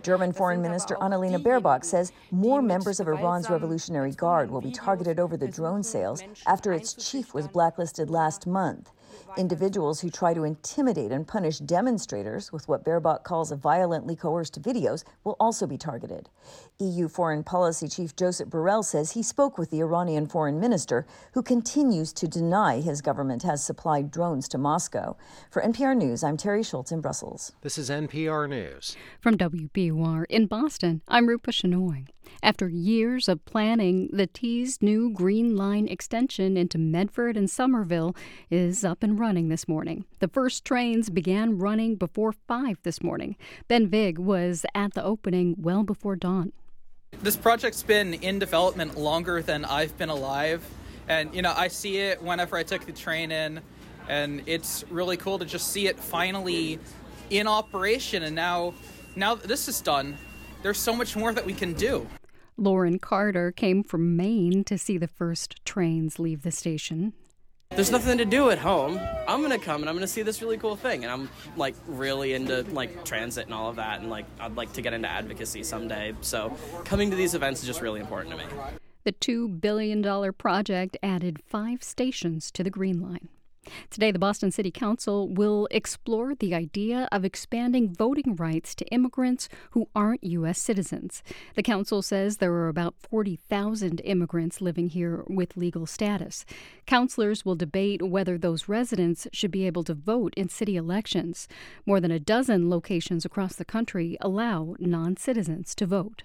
German 0.02 0.32
Foreign 0.34 0.60
Minister 0.60 0.96
Annalena 0.96 1.42
Baerbock 1.42 1.82
says 1.82 2.12
more 2.30 2.60
members 2.60 3.00
of 3.00 3.08
Iran's 3.08 3.48
Revolutionary 3.48 4.12
Guard 4.12 4.50
will 4.50 4.60
be 4.60 4.72
targeted 4.72 5.18
over 5.18 5.38
the 5.38 5.48
drone 5.48 5.82
sales 5.82 6.22
after 6.46 6.74
its 6.74 6.92
chief 6.92 7.32
was 7.32 7.48
blacklisted 7.48 8.10
last 8.10 8.46
month. 8.46 8.90
Individuals 9.36 10.00
who 10.00 10.10
try 10.10 10.34
to 10.34 10.44
intimidate 10.44 11.12
and 11.12 11.26
punish 11.26 11.58
demonstrators 11.58 12.52
with 12.52 12.68
what 12.68 12.84
Baerbock 12.84 13.24
calls 13.24 13.52
a 13.52 13.56
violently 13.56 14.16
coerced 14.16 14.60
videos 14.60 15.04
will 15.24 15.36
also 15.38 15.66
be 15.66 15.78
targeted. 15.78 16.28
EU 16.78 17.08
Foreign 17.08 17.42
Policy 17.44 17.88
Chief 17.88 18.14
Josep 18.16 18.50
Borrell 18.50 18.84
says 18.84 19.12
he 19.12 19.22
spoke 19.22 19.58
with 19.58 19.70
the 19.70 19.80
Iranian 19.80 20.26
foreign 20.26 20.58
minister, 20.58 21.06
who 21.32 21.42
continues 21.42 22.12
to 22.14 22.26
deny 22.26 22.80
his 22.80 23.00
government 23.00 23.42
has 23.42 23.64
supplied 23.64 24.10
drones 24.10 24.48
to 24.48 24.58
Moscow. 24.58 25.16
For 25.50 25.62
NPR 25.62 25.96
News, 25.96 26.24
I'm 26.24 26.36
Teri 26.36 26.66
Schultz 26.66 26.92
in 26.92 27.00
Brussels. 27.00 27.52
This 27.62 27.78
is 27.78 27.90
NPR 27.90 28.48
News. 28.48 28.96
From 29.20 29.36
WBUR 29.36 30.24
in 30.28 30.46
Boston, 30.46 31.02
I'm 31.08 31.26
Rupa 31.26 31.50
Shenoy. 31.50 32.06
After 32.42 32.68
years 32.68 33.28
of 33.28 33.44
planning, 33.44 34.08
the 34.12 34.26
T's 34.26 34.80
new 34.80 35.10
Green 35.12 35.56
Line 35.56 35.88
extension 35.88 36.56
into 36.56 36.78
Medford 36.78 37.36
and 37.36 37.50
Somerville 37.50 38.16
is 38.50 38.84
up 38.84 39.02
and 39.02 39.18
running 39.18 39.48
this 39.48 39.68
morning. 39.68 40.04
The 40.20 40.28
first 40.28 40.64
trains 40.64 41.10
began 41.10 41.58
running 41.58 41.96
before 41.96 42.32
5 42.32 42.78
this 42.82 43.02
morning. 43.02 43.36
Ben 43.68 43.88
Vig 43.88 44.18
was 44.18 44.64
at 44.74 44.94
the 44.94 45.04
opening 45.04 45.56
well 45.58 45.82
before 45.82 46.16
dawn. 46.16 46.52
This 47.22 47.36
project's 47.36 47.82
been 47.82 48.14
in 48.14 48.38
development 48.38 48.96
longer 48.96 49.42
than 49.42 49.64
I've 49.64 49.96
been 49.98 50.08
alive. 50.08 50.64
And, 51.08 51.34
you 51.34 51.42
know, 51.42 51.52
I 51.56 51.68
see 51.68 51.98
it 51.98 52.22
whenever 52.22 52.56
I 52.56 52.62
took 52.62 52.86
the 52.86 52.92
train 52.92 53.32
in, 53.32 53.60
and 54.08 54.42
it's 54.46 54.84
really 54.90 55.16
cool 55.16 55.38
to 55.40 55.44
just 55.44 55.72
see 55.72 55.88
it 55.88 55.98
finally 55.98 56.78
in 57.30 57.46
operation. 57.46 58.22
And 58.22 58.34
now, 58.34 58.74
now 59.16 59.34
that 59.34 59.48
this 59.48 59.68
is 59.68 59.80
done, 59.80 60.16
there's 60.62 60.78
so 60.78 60.94
much 60.94 61.16
more 61.16 61.32
that 61.32 61.44
we 61.44 61.52
can 61.52 61.72
do. 61.72 62.06
Lauren 62.60 62.98
Carter 62.98 63.50
came 63.50 63.82
from 63.82 64.16
Maine 64.16 64.64
to 64.64 64.76
see 64.76 64.98
the 64.98 65.08
first 65.08 65.64
trains 65.64 66.18
leave 66.18 66.42
the 66.42 66.50
station. 66.50 67.14
There's 67.70 67.90
nothing 67.90 68.18
to 68.18 68.26
do 68.26 68.50
at 68.50 68.58
home. 68.58 69.00
I'm 69.26 69.40
gonna 69.40 69.58
come 69.58 69.80
and 69.80 69.88
I'm 69.88 69.96
gonna 69.96 70.06
see 70.06 70.20
this 70.20 70.42
really 70.42 70.58
cool 70.58 70.76
thing, 70.76 71.02
and 71.02 71.10
I'm 71.10 71.30
like 71.56 71.74
really 71.86 72.34
into 72.34 72.62
like 72.72 73.04
transit 73.06 73.46
and 73.46 73.54
all 73.54 73.70
of 73.70 73.76
that, 73.76 74.00
and 74.00 74.10
like 74.10 74.26
I'd 74.38 74.56
like 74.56 74.74
to 74.74 74.82
get 74.82 74.92
into 74.92 75.08
advocacy 75.08 75.62
someday. 75.62 76.14
So 76.20 76.54
coming 76.84 77.08
to 77.10 77.16
these 77.16 77.34
events 77.34 77.62
is 77.62 77.66
just 77.66 77.80
really 77.80 78.00
important 78.00 78.32
to 78.32 78.36
me. 78.36 78.44
The 79.04 79.12
$2 79.12 79.62
billion 79.62 80.32
project 80.34 80.98
added 81.02 81.38
five 81.46 81.82
stations 81.82 82.50
to 82.50 82.62
the 82.62 82.68
Green 82.68 83.00
Line. 83.00 83.28
Today, 83.90 84.10
the 84.10 84.18
Boston 84.18 84.50
City 84.50 84.70
Council 84.70 85.28
will 85.28 85.68
explore 85.70 86.34
the 86.34 86.54
idea 86.54 87.08
of 87.12 87.24
expanding 87.24 87.92
voting 87.92 88.36
rights 88.36 88.74
to 88.76 88.86
immigrants 88.86 89.48
who 89.72 89.88
aren't 89.94 90.24
U.S. 90.24 90.60
citizens. 90.60 91.22
The 91.54 91.62
council 91.62 92.02
says 92.02 92.36
there 92.36 92.52
are 92.52 92.68
about 92.68 92.94
40,000 92.98 94.00
immigrants 94.00 94.60
living 94.60 94.88
here 94.88 95.24
with 95.28 95.56
legal 95.56 95.86
status. 95.86 96.44
Councilors 96.86 97.44
will 97.44 97.56
debate 97.56 98.02
whether 98.02 98.38
those 98.38 98.68
residents 98.68 99.26
should 99.32 99.50
be 99.50 99.66
able 99.66 99.84
to 99.84 99.94
vote 99.94 100.34
in 100.36 100.48
city 100.48 100.76
elections. 100.76 101.48
More 101.84 102.00
than 102.00 102.10
a 102.10 102.20
dozen 102.20 102.70
locations 102.70 103.24
across 103.24 103.56
the 103.56 103.64
country 103.64 104.16
allow 104.20 104.74
non 104.78 105.16
citizens 105.16 105.74
to 105.76 105.86
vote. 105.86 106.22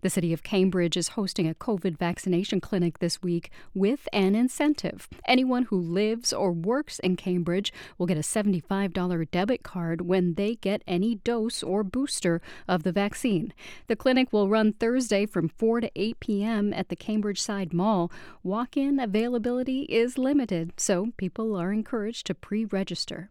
The 0.00 0.10
city 0.10 0.32
of 0.32 0.42
Cambridge 0.42 0.96
is 0.96 1.08
hosting 1.08 1.48
a 1.48 1.54
COVID 1.54 1.98
vaccination 1.98 2.60
clinic 2.60 2.98
this 2.98 3.22
week 3.22 3.50
with 3.74 4.08
an 4.12 4.34
incentive. 4.34 5.08
Anyone 5.26 5.64
who 5.64 5.78
lives 5.78 6.32
or 6.32 6.52
works 6.52 6.98
in 6.98 7.16
Cambridge 7.16 7.72
will 7.98 8.06
get 8.06 8.16
a 8.16 8.20
$75 8.20 9.30
debit 9.30 9.62
card 9.62 10.02
when 10.02 10.34
they 10.34 10.54
get 10.56 10.82
any 10.86 11.16
dose 11.16 11.62
or 11.62 11.82
booster 11.82 12.40
of 12.68 12.82
the 12.82 12.92
vaccine. 12.92 13.52
The 13.86 13.96
clinic 13.96 14.32
will 14.32 14.48
run 14.48 14.72
Thursday 14.72 15.26
from 15.26 15.48
4 15.48 15.82
to 15.82 15.90
8 15.94 16.20
p.m. 16.20 16.72
at 16.72 16.88
the 16.88 16.96
Cambridge 16.96 17.40
Side 17.40 17.72
Mall. 17.72 18.10
Walk 18.42 18.76
in 18.76 18.98
availability 18.98 19.82
is 19.82 20.18
limited, 20.18 20.72
so 20.78 21.08
people 21.16 21.56
are 21.56 21.72
encouraged 21.72 22.26
to 22.26 22.34
pre 22.34 22.64
register. 22.64 23.30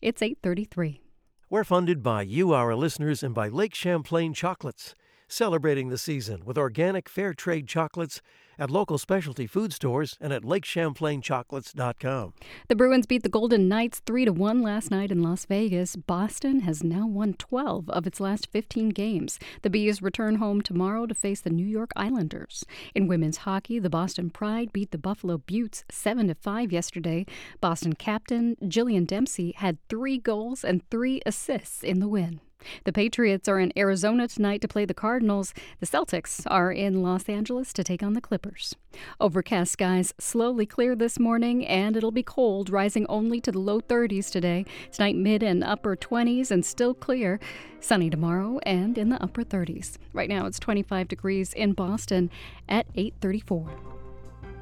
It's 0.00 0.22
833. 0.22 1.00
We're 1.48 1.64
funded 1.64 2.02
by 2.02 2.22
you, 2.22 2.52
our 2.52 2.74
listeners, 2.74 3.22
and 3.22 3.34
by 3.34 3.48
Lake 3.48 3.74
Champlain 3.74 4.34
Chocolates 4.34 4.94
celebrating 5.28 5.88
the 5.88 5.98
season 5.98 6.44
with 6.44 6.58
organic 6.58 7.08
fair 7.08 7.34
trade 7.34 7.66
chocolates 7.66 8.20
at 8.58 8.70
local 8.70 8.98
specialty 8.98 9.46
food 9.46 9.72
stores 9.72 10.16
and 10.20 10.32
at 10.32 10.42
lakechamplainchocolates.com. 10.42 12.32
The 12.68 12.76
Bruins 12.76 13.06
beat 13.06 13.22
the 13.22 13.28
Golden 13.28 13.68
Knights 13.68 14.00
3 14.06 14.24
to 14.26 14.32
1 14.32 14.62
last 14.62 14.90
night 14.90 15.10
in 15.10 15.22
Las 15.22 15.44
Vegas. 15.44 15.96
Boston 15.96 16.60
has 16.60 16.82
now 16.82 17.06
won 17.06 17.34
12 17.34 17.90
of 17.90 18.06
its 18.06 18.20
last 18.20 18.50
15 18.50 18.90
games. 18.90 19.38
The 19.62 19.70
B's 19.70 20.00
return 20.02 20.36
home 20.36 20.62
tomorrow 20.62 21.06
to 21.06 21.14
face 21.14 21.40
the 21.40 21.50
New 21.50 21.66
York 21.66 21.90
Islanders. 21.96 22.64
In 22.94 23.08
women's 23.08 23.38
hockey, 23.38 23.78
the 23.78 23.90
Boston 23.90 24.30
Pride 24.30 24.72
beat 24.72 24.90
the 24.90 24.98
Buffalo 24.98 25.38
Beauts 25.38 25.84
7 25.90 26.28
to 26.28 26.34
5 26.34 26.72
yesterday. 26.72 27.26
Boston 27.60 27.94
captain 27.94 28.56
Jillian 28.62 29.06
Dempsey 29.06 29.52
had 29.56 29.78
3 29.88 30.18
goals 30.18 30.64
and 30.64 30.88
3 30.90 31.20
assists 31.26 31.82
in 31.82 32.00
the 32.00 32.08
win. 32.08 32.40
The 32.84 32.92
Patriots 32.92 33.48
are 33.48 33.58
in 33.58 33.72
Arizona 33.76 34.28
tonight 34.28 34.60
to 34.60 34.68
play 34.68 34.84
the 34.84 34.94
Cardinals. 34.94 35.52
The 35.80 35.86
Celtics 35.86 36.42
are 36.46 36.70
in 36.70 37.02
Los 37.02 37.28
Angeles 37.28 37.72
to 37.72 37.84
take 37.84 38.02
on 38.02 38.12
the 38.12 38.20
Clippers. 38.20 38.74
Overcast 39.20 39.72
skies 39.72 40.14
slowly 40.18 40.66
clear 40.66 40.94
this 40.94 41.18
morning, 41.18 41.66
and 41.66 41.96
it'll 41.96 42.12
be 42.12 42.22
cold, 42.22 42.70
rising 42.70 43.06
only 43.08 43.40
to 43.40 43.52
the 43.52 43.58
low 43.58 43.80
30s 43.80 44.30
today. 44.30 44.64
Tonight, 44.92 45.16
mid 45.16 45.42
and 45.42 45.64
upper 45.64 45.96
20s, 45.96 46.50
and 46.50 46.64
still 46.64 46.94
clear. 46.94 47.40
Sunny 47.80 48.10
tomorrow 48.10 48.58
and 48.62 48.96
in 48.98 49.08
the 49.08 49.22
upper 49.22 49.42
30s. 49.42 49.96
Right 50.12 50.28
now, 50.28 50.46
it's 50.46 50.58
25 50.58 51.08
degrees 51.08 51.52
in 51.52 51.72
Boston 51.72 52.30
at 52.68 52.86
834. 52.94 53.68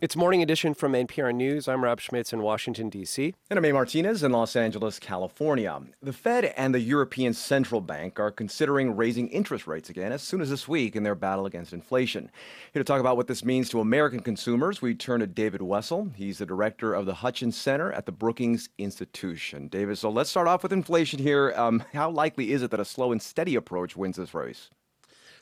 It's 0.02 0.16
Morning 0.16 0.42
Edition 0.42 0.74
from 0.74 0.94
NPR 0.94 1.32
News. 1.32 1.68
I'm 1.68 1.84
Rob 1.84 2.00
Schmitz 2.00 2.34
in 2.34 2.42
Washington, 2.42 2.90
D.C. 2.90 3.36
And 3.52 3.60
I'm 3.60 3.66
A. 3.66 3.72
Martinez 3.72 4.24
in 4.24 4.32
Los 4.32 4.56
Angeles, 4.56 4.98
California. 4.98 5.80
The 6.02 6.12
Fed 6.12 6.46
and 6.58 6.74
the 6.74 6.80
European 6.80 7.36
Central 7.36 7.82
Bank 7.82 8.20
are 8.20 8.32
considering 8.32 8.96
raising 8.96 9.28
interest 9.28 9.68
rates 9.68 9.92
again 9.92 10.12
as 10.12 10.24
soon 10.24 10.42
as 10.42 10.50
this 10.50 10.68
week 10.68 10.96
in 10.96 11.04
their 11.04 11.14
battle 11.14 11.46
against 11.46 11.72
inflation. 11.72 12.32
Here 12.74 12.80
to 12.80 12.84
talk 12.84 13.00
about 13.00 13.16
what 13.16 13.28
this 13.28 13.46
means 13.46 13.70
to 13.70 13.80
American 13.80 14.22
consumers, 14.22 14.82
we 14.82 14.96
turn 14.96 15.20
to 15.20 15.28
David 15.28 15.62
Wessel. 15.62 16.10
He's 16.16 16.40
the 16.40 16.48
director 16.48 16.96
of 16.96 17.06
the 17.06 17.14
Hutchins 17.14 17.56
Center 17.56 17.92
at 17.92 18.08
the 18.08 18.12
Brookings 18.12 18.70
Institution. 18.80 19.68
David, 19.68 20.00
so 20.00 20.10
let's 20.10 20.32
start 20.32 20.48
off 20.48 20.64
with 20.64 20.74
inflation 20.74 21.20
here. 21.20 21.54
Um, 21.56 21.84
how 21.94 22.10
likely 22.10 22.54
is 22.54 22.64
it 22.64 22.72
that 22.72 22.80
a 22.80 22.86
slow 22.86 23.12
and 23.12 23.22
steady 23.22 23.54
approach 23.54 23.96
wins 23.96 24.18
this 24.18 24.34
race? 24.34 24.72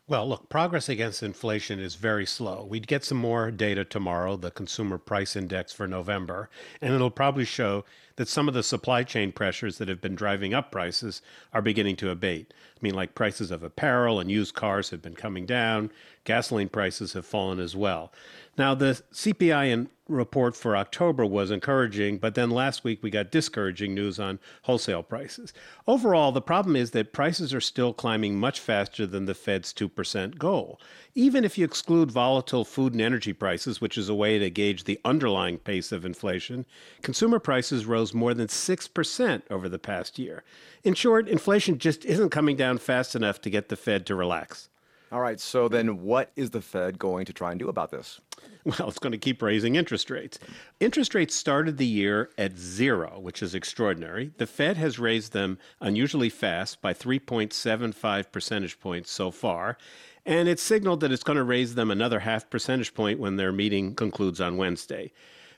Well, 0.10 0.28
look, 0.28 0.50
progress 0.50 0.90
against 0.90 1.22
inflation 1.22 1.80
is 1.80 1.94
very 1.94 2.26
slow. 2.26 2.66
We'd 2.68 2.88
get 2.88 3.04
some 3.04 3.20
more 3.20 3.52
data 3.52 3.86
tomorrow, 3.86 4.38
the 4.38 4.50
consumer 4.50 4.98
price 4.98 5.36
index 5.36 5.72
for 5.72 5.88
November, 5.88 6.50
and 6.82 6.96
it'll 6.96 7.12
probably 7.12 7.46
show 7.46 7.86
that 8.20 8.28
some 8.28 8.50
of 8.50 8.54
the 8.54 8.62
supply 8.62 9.02
chain 9.02 9.32
pressures 9.32 9.78
that 9.78 9.88
have 9.88 10.02
been 10.02 10.14
driving 10.14 10.54
up 10.54 10.74
prices 10.74 11.22
are 11.54 11.62
beginning 11.62 11.96
to 11.96 12.10
abate. 12.10 12.54
I 12.54 12.80
mean, 12.82 12.94
like 12.94 13.16
prices 13.16 13.50
of 13.50 13.64
apparel 13.64 14.20
and 14.20 14.30
used 14.30 14.56
cars 14.56 14.90
have 14.90 15.02
been 15.02 15.16
coming 15.16 15.46
down, 15.46 15.90
gasoline 16.26 16.68
prices 16.68 17.14
have 17.14 17.26
fallen 17.26 17.62
as 17.62 17.78
well. 17.78 18.12
Now, 18.58 18.76
the 18.76 19.02
CPI 19.14 19.88
report 20.10 20.56
for 20.56 20.76
October 20.76 21.26
was 21.26 21.52
encouraging, 21.52 22.18
but 22.18 22.36
then 22.36 22.50
last 22.50 22.84
week 22.84 23.02
we 23.02 23.10
got 23.10 23.32
discouraging 23.32 23.94
news 23.94 24.20
on 24.20 24.40
wholesale 24.64 25.04
prices. 25.04 25.54
Overall, 25.88 26.32
the 26.32 26.42
problem 26.42 26.76
is 26.76 26.92
that 26.92 27.14
prices 27.14 27.54
are 27.54 27.62
still 27.62 27.94
climbing 27.94 28.38
much 28.38 28.60
faster 28.60 29.06
than 29.06 29.26
the 29.26 29.34
Fed's 29.34 29.72
2% 29.74 30.38
goal. 30.38 30.82
Even 31.16 31.44
if 31.44 31.58
you 31.58 31.64
exclude 31.64 32.12
volatile 32.12 32.66
food 32.66 32.94
and 32.94 33.02
energy 33.02 33.34
prices, 33.34 33.80
which 33.80 33.98
is 33.98 34.10
a 34.10 34.16
way 34.16 34.40
to 34.40 34.50
gauge 34.50 34.84
the 34.84 35.00
underlying 35.06 35.58
pace 35.58 35.92
of 35.92 36.06
inflation, 36.06 36.66
consumer 37.02 37.40
prices 37.40 37.86
rose 37.86 38.09
more 38.14 38.34
than 38.34 38.48
6% 38.48 39.42
over 39.50 39.70
the 39.70 39.80
past 39.80 40.20
year. 40.20 40.44
In 40.84 40.94
short, 40.94 41.28
inflation 41.28 41.78
just 41.78 42.06
isn't 42.06 42.30
coming 42.30 42.56
down 42.56 42.78
fast 42.78 43.16
enough 43.16 43.42
to 43.42 43.50
get 43.50 43.70
the 43.70 43.76
Fed 43.76 44.06
to 44.08 44.16
relax. 44.16 44.70
All 45.12 45.22
right, 45.22 45.40
so 45.40 45.68
then 45.68 46.04
what 46.04 46.32
is 46.36 46.52
the 46.52 46.62
Fed 46.62 47.00
going 47.00 47.26
to 47.26 47.34
try 47.34 47.50
and 47.50 47.60
do 47.60 47.68
about 47.68 47.90
this? 47.90 48.22
Well, 48.64 48.90
it's 48.90 49.00
going 49.00 49.14
to 49.14 49.18
keep 49.18 49.42
raising 49.42 49.76
interest 49.76 50.12
rates. 50.12 50.38
Interest 50.80 51.16
rates 51.16 51.34
started 51.34 51.78
the 51.78 51.86
year 51.86 52.30
at 52.38 52.58
zero, 52.58 53.20
which 53.20 53.42
is 53.42 53.56
extraordinary. 53.56 54.32
The 54.38 54.46
Fed 54.46 54.78
has 54.78 55.00
raised 55.00 55.34
them 55.34 55.58
unusually 55.82 56.30
fast 56.30 56.82
by 56.82 56.94
3.75 56.94 58.32
percentage 58.32 58.80
points 58.80 59.12
so 59.12 59.32
far, 59.32 59.78
and 60.26 60.48
it's 60.48 60.62
signaled 60.62 61.00
that 61.00 61.12
it's 61.12 61.24
going 61.24 61.38
to 61.38 61.44
raise 61.44 61.74
them 61.74 61.90
another 61.90 62.20
half 62.20 62.50
percentage 62.50 62.94
point 62.94 63.20
when 63.20 63.38
their 63.38 63.52
meeting 63.52 63.96
concludes 63.96 64.40
on 64.40 64.58
Wednesday. 64.58 65.12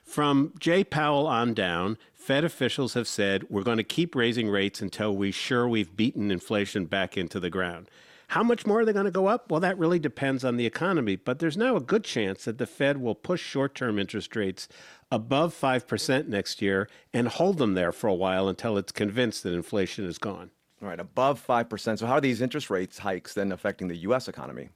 From 0.04 0.52
Jay 0.58 0.82
Powell 0.82 1.26
on 1.26 1.54
down, 1.54 1.98
Fed 2.22 2.44
officials 2.44 2.94
have 2.94 3.08
said 3.08 3.50
we're 3.50 3.64
going 3.64 3.78
to 3.78 3.82
keep 3.82 4.14
raising 4.14 4.48
rates 4.48 4.80
until 4.80 5.16
we're 5.16 5.32
sure 5.32 5.66
we've 5.66 5.96
beaten 5.96 6.30
inflation 6.30 6.84
back 6.84 7.16
into 7.16 7.40
the 7.40 7.50
ground. 7.50 7.90
How 8.28 8.44
much 8.44 8.64
more 8.64 8.78
are 8.78 8.84
they 8.84 8.92
going 8.92 9.06
to 9.06 9.10
go 9.10 9.26
up? 9.26 9.50
Well, 9.50 9.58
that 9.58 9.76
really 9.76 9.98
depends 9.98 10.44
on 10.44 10.56
the 10.56 10.64
economy, 10.64 11.16
but 11.16 11.40
there's 11.40 11.56
now 11.56 11.74
a 11.74 11.80
good 11.80 12.04
chance 12.04 12.44
that 12.44 12.58
the 12.58 12.66
Fed 12.66 12.98
will 12.98 13.16
push 13.16 13.42
short 13.42 13.74
term 13.74 13.98
interest 13.98 14.36
rates 14.36 14.68
above 15.10 15.52
5% 15.52 16.28
next 16.28 16.62
year 16.62 16.88
and 17.12 17.26
hold 17.26 17.58
them 17.58 17.74
there 17.74 17.90
for 17.90 18.06
a 18.06 18.14
while 18.14 18.48
until 18.48 18.78
it's 18.78 18.92
convinced 18.92 19.42
that 19.42 19.52
inflation 19.52 20.04
is 20.04 20.18
gone. 20.18 20.52
All 20.80 20.86
right, 20.88 21.00
above 21.00 21.44
5%. 21.44 21.98
So, 21.98 22.06
how 22.06 22.14
are 22.14 22.20
these 22.20 22.40
interest 22.40 22.70
rates 22.70 22.98
hikes 22.98 23.34
then 23.34 23.50
affecting 23.50 23.88
the 23.88 23.96
U.S. 23.96 24.28
economy? 24.28 24.68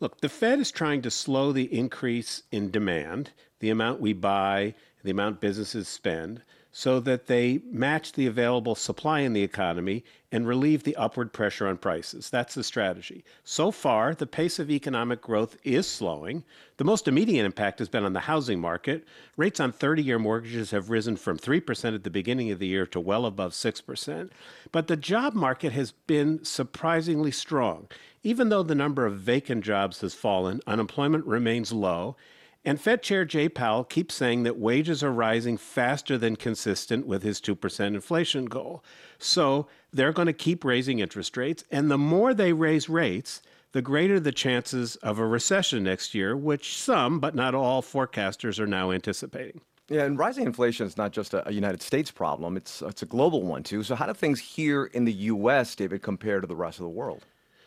Look, 0.00 0.22
the 0.22 0.30
Fed 0.30 0.58
is 0.58 0.70
trying 0.70 1.02
to 1.02 1.10
slow 1.10 1.52
the 1.52 1.72
increase 1.76 2.44
in 2.50 2.70
demand, 2.70 3.32
the 3.58 3.68
amount 3.68 4.00
we 4.00 4.14
buy, 4.14 4.74
the 5.04 5.10
amount 5.10 5.42
businesses 5.42 5.86
spend 5.86 6.42
so 6.72 7.00
that 7.00 7.26
they 7.26 7.60
match 7.70 8.12
the 8.12 8.26
available 8.26 8.74
supply 8.74 9.20
in 9.20 9.32
the 9.32 9.42
economy 9.42 10.04
and 10.30 10.46
relieve 10.46 10.84
the 10.84 10.94
upward 10.94 11.32
pressure 11.32 11.66
on 11.66 11.76
prices. 11.76 12.30
That's 12.30 12.54
the 12.54 12.62
strategy. 12.62 13.24
So 13.42 13.72
far, 13.72 14.14
the 14.14 14.26
pace 14.26 14.60
of 14.60 14.70
economic 14.70 15.20
growth 15.20 15.56
is 15.64 15.88
slowing. 15.88 16.44
The 16.76 16.84
most 16.84 17.08
immediate 17.08 17.44
impact 17.44 17.80
has 17.80 17.88
been 17.88 18.04
on 18.04 18.12
the 18.12 18.20
housing 18.20 18.60
market. 18.60 19.04
Rates 19.36 19.58
on 19.58 19.72
30 19.72 20.02
year 20.02 20.18
mortgages 20.18 20.70
have 20.70 20.90
risen 20.90 21.16
from 21.16 21.38
3% 21.38 21.94
at 21.94 22.04
the 22.04 22.10
beginning 22.10 22.52
of 22.52 22.60
the 22.60 22.68
year 22.68 22.86
to 22.86 23.00
well 23.00 23.26
above 23.26 23.52
6%. 23.52 24.30
But 24.70 24.86
the 24.86 24.96
job 24.96 25.34
market 25.34 25.72
has 25.72 25.90
been 25.90 26.44
surprisingly 26.44 27.32
strong. 27.32 27.88
Even 28.22 28.48
though 28.50 28.62
the 28.62 28.74
number 28.74 29.06
of 29.06 29.18
vacant 29.18 29.64
jobs 29.64 30.02
has 30.02 30.14
fallen, 30.14 30.60
unemployment 30.66 31.26
remains 31.26 31.72
low. 31.72 32.16
And 32.64 32.80
Fed 32.80 33.02
Chair 33.02 33.24
Jay 33.24 33.48
Powell 33.48 33.84
keeps 33.84 34.14
saying 34.14 34.42
that 34.42 34.58
wages 34.58 35.02
are 35.02 35.12
rising 35.12 35.56
faster 35.56 36.18
than 36.18 36.36
consistent 36.36 37.06
with 37.06 37.22
his 37.22 37.40
2% 37.40 37.86
inflation 37.86 38.44
goal. 38.44 38.84
So 39.18 39.66
they're 39.92 40.12
going 40.12 40.26
to 40.26 40.34
keep 40.34 40.64
raising 40.64 40.98
interest 40.98 41.36
rates. 41.36 41.64
And 41.70 41.90
the 41.90 41.98
more 41.98 42.34
they 42.34 42.52
raise 42.52 42.88
rates, 42.88 43.40
the 43.72 43.80
greater 43.80 44.20
the 44.20 44.32
chances 44.32 44.96
of 44.96 45.18
a 45.18 45.26
recession 45.26 45.84
next 45.84 46.14
year, 46.14 46.36
which 46.36 46.76
some, 46.76 47.18
but 47.18 47.34
not 47.34 47.54
all, 47.54 47.82
forecasters 47.82 48.58
are 48.58 48.66
now 48.66 48.90
anticipating. 48.90 49.62
Yeah, 49.88 50.04
and 50.04 50.18
rising 50.18 50.44
inflation 50.46 50.86
is 50.86 50.96
not 50.96 51.12
just 51.12 51.34
a, 51.34 51.44
United 51.50 51.82
States 51.82 52.10
problem, 52.12 52.56
it's, 52.56 52.80
it's 52.82 53.02
a 53.02 53.06
global 53.06 53.42
one 53.42 53.64
too. 53.64 53.82
So, 53.82 53.96
how 53.96 54.06
do 54.06 54.14
things 54.14 54.38
here 54.38 54.84
in 54.84 55.04
the 55.04 55.12
U.S., 55.12 55.74
David, 55.74 56.00
compare 56.00 56.40
to 56.40 56.46
the 56.46 56.54
rest 56.54 56.78
of 56.78 56.84
the 56.84 56.90
world? 56.90 57.24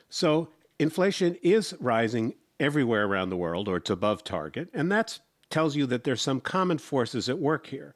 So, 0.07 0.47
inflation 0.79 1.35
is 1.41 1.75
rising 1.81 2.35
everywhere 2.63 3.05
around 3.05 3.29
the 3.29 3.37
world, 3.37 3.67
or 3.67 3.77
it's 3.77 3.89
above 3.89 4.23
target. 4.23 4.69
And 4.73 4.91
that 4.91 5.19
tells 5.49 5.75
you 5.75 5.85
that 5.87 6.03
there's 6.03 6.21
some 6.21 6.41
common 6.41 6.77
forces 6.77 7.29
at 7.29 7.37
work 7.37 7.67
here. 7.67 7.93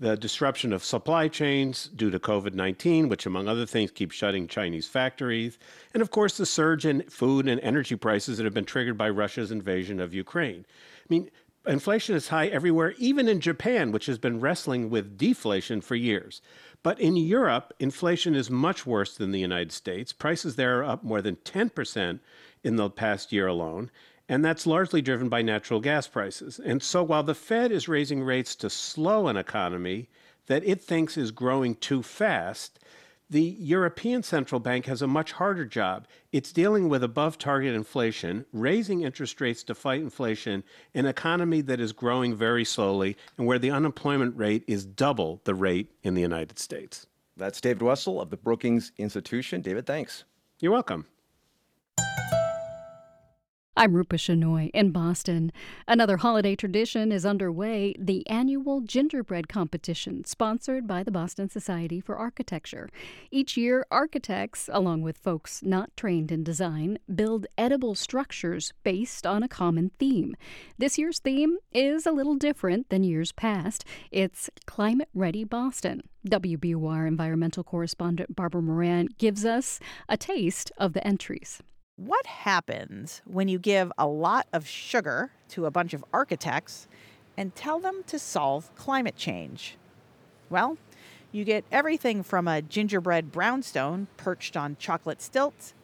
The 0.00 0.16
disruption 0.16 0.72
of 0.72 0.84
supply 0.84 1.26
chains 1.26 1.88
due 1.88 2.10
to 2.10 2.20
COVID 2.20 2.54
19, 2.54 3.08
which, 3.08 3.26
among 3.26 3.48
other 3.48 3.66
things, 3.66 3.90
keeps 3.90 4.14
shutting 4.14 4.46
Chinese 4.46 4.86
factories. 4.86 5.58
And 5.92 6.02
of 6.02 6.10
course, 6.10 6.36
the 6.36 6.46
surge 6.46 6.86
in 6.86 7.02
food 7.08 7.48
and 7.48 7.60
energy 7.62 7.96
prices 7.96 8.36
that 8.36 8.44
have 8.44 8.54
been 8.54 8.64
triggered 8.64 8.98
by 8.98 9.10
Russia's 9.10 9.50
invasion 9.50 9.98
of 9.98 10.14
Ukraine. 10.14 10.64
I 10.68 11.06
mean, 11.08 11.30
inflation 11.66 12.14
is 12.14 12.28
high 12.28 12.46
everywhere, 12.46 12.94
even 12.98 13.26
in 13.26 13.40
Japan, 13.40 13.90
which 13.90 14.06
has 14.06 14.18
been 14.18 14.38
wrestling 14.38 14.88
with 14.88 15.18
deflation 15.18 15.80
for 15.80 15.96
years. 15.96 16.40
But 16.82 17.00
in 17.00 17.16
Europe, 17.16 17.74
inflation 17.80 18.34
is 18.36 18.50
much 18.50 18.86
worse 18.86 19.16
than 19.16 19.32
the 19.32 19.40
United 19.40 19.72
States. 19.72 20.12
Prices 20.12 20.54
there 20.54 20.78
are 20.78 20.84
up 20.84 21.02
more 21.02 21.20
than 21.20 21.36
10% 21.36 22.20
in 22.62 22.76
the 22.76 22.90
past 22.90 23.32
year 23.32 23.46
alone. 23.46 23.90
And 24.28 24.44
that's 24.44 24.66
largely 24.66 25.00
driven 25.00 25.28
by 25.28 25.42
natural 25.42 25.80
gas 25.80 26.06
prices. 26.06 26.60
And 26.62 26.82
so 26.82 27.02
while 27.02 27.22
the 27.22 27.34
Fed 27.34 27.72
is 27.72 27.88
raising 27.88 28.22
rates 28.22 28.54
to 28.56 28.68
slow 28.68 29.28
an 29.28 29.36
economy 29.36 30.08
that 30.46 30.64
it 30.64 30.82
thinks 30.82 31.16
is 31.16 31.30
growing 31.30 31.74
too 31.76 32.02
fast, 32.02 32.78
the 33.30 33.42
European 33.42 34.22
Central 34.22 34.58
Bank 34.58 34.86
has 34.86 35.02
a 35.02 35.06
much 35.06 35.32
harder 35.32 35.66
job. 35.66 36.06
It's 36.32 36.52
dealing 36.52 36.88
with 36.88 37.04
above 37.04 37.36
target 37.36 37.74
inflation, 37.74 38.46
raising 38.52 39.02
interest 39.02 39.40
rates 39.40 39.62
to 39.64 39.74
fight 39.74 40.00
inflation, 40.00 40.64
an 40.94 41.04
economy 41.04 41.60
that 41.62 41.80
is 41.80 41.92
growing 41.92 42.34
very 42.34 42.64
slowly 42.64 43.16
and 43.36 43.46
where 43.46 43.58
the 43.58 43.70
unemployment 43.70 44.36
rate 44.36 44.64
is 44.66 44.86
double 44.86 45.42
the 45.44 45.54
rate 45.54 45.90
in 46.02 46.14
the 46.14 46.22
United 46.22 46.58
States. 46.58 47.06
That's 47.36 47.60
David 47.60 47.82
Wessel 47.82 48.20
of 48.20 48.30
the 48.30 48.36
Brookings 48.36 48.92
Institution. 48.96 49.60
David, 49.60 49.86
thanks. 49.86 50.24
You're 50.58 50.72
welcome. 50.72 51.06
I'm 53.78 53.94
Rupa 53.94 54.16
Shenoy 54.16 54.70
in 54.74 54.90
Boston. 54.90 55.52
Another 55.86 56.16
holiday 56.16 56.56
tradition 56.56 57.12
is 57.12 57.24
underway 57.24 57.94
the 57.96 58.26
annual 58.26 58.80
gingerbread 58.80 59.48
competition, 59.48 60.24
sponsored 60.24 60.88
by 60.88 61.04
the 61.04 61.12
Boston 61.12 61.48
Society 61.48 62.00
for 62.00 62.16
Architecture. 62.16 62.88
Each 63.30 63.56
year, 63.56 63.86
architects, 63.88 64.68
along 64.72 65.02
with 65.02 65.16
folks 65.16 65.62
not 65.62 65.96
trained 65.96 66.32
in 66.32 66.42
design, 66.42 66.98
build 67.14 67.46
edible 67.56 67.94
structures 67.94 68.72
based 68.82 69.24
on 69.24 69.44
a 69.44 69.48
common 69.48 69.92
theme. 70.00 70.34
This 70.76 70.98
year's 70.98 71.20
theme 71.20 71.58
is 71.70 72.04
a 72.04 72.10
little 72.10 72.34
different 72.34 72.88
than 72.88 73.04
years 73.04 73.30
past. 73.30 73.84
It's 74.10 74.50
Climate 74.66 75.08
Ready 75.14 75.44
Boston. 75.44 76.02
WBUR 76.28 77.06
environmental 77.06 77.62
correspondent 77.62 78.34
Barbara 78.34 78.60
Moran 78.60 79.06
gives 79.18 79.44
us 79.44 79.78
a 80.08 80.16
taste 80.16 80.72
of 80.78 80.94
the 80.94 81.06
entries. 81.06 81.62
What 81.98 82.26
happens 82.26 83.22
when 83.24 83.48
you 83.48 83.58
give 83.58 83.90
a 83.98 84.06
lot 84.06 84.46
of 84.52 84.68
sugar 84.68 85.32
to 85.48 85.66
a 85.66 85.72
bunch 85.72 85.92
of 85.92 86.04
architects 86.12 86.86
and 87.36 87.52
tell 87.56 87.80
them 87.80 88.04
to 88.06 88.20
solve 88.20 88.72
climate 88.76 89.16
change? 89.16 89.76
Well, 90.48 90.78
you 91.32 91.44
get 91.44 91.64
everything 91.72 92.22
from 92.22 92.46
a 92.46 92.62
gingerbread 92.62 93.32
brownstone 93.32 94.06
perched 94.16 94.56
on 94.56 94.76
chocolate 94.78 95.20
stilts 95.20 95.74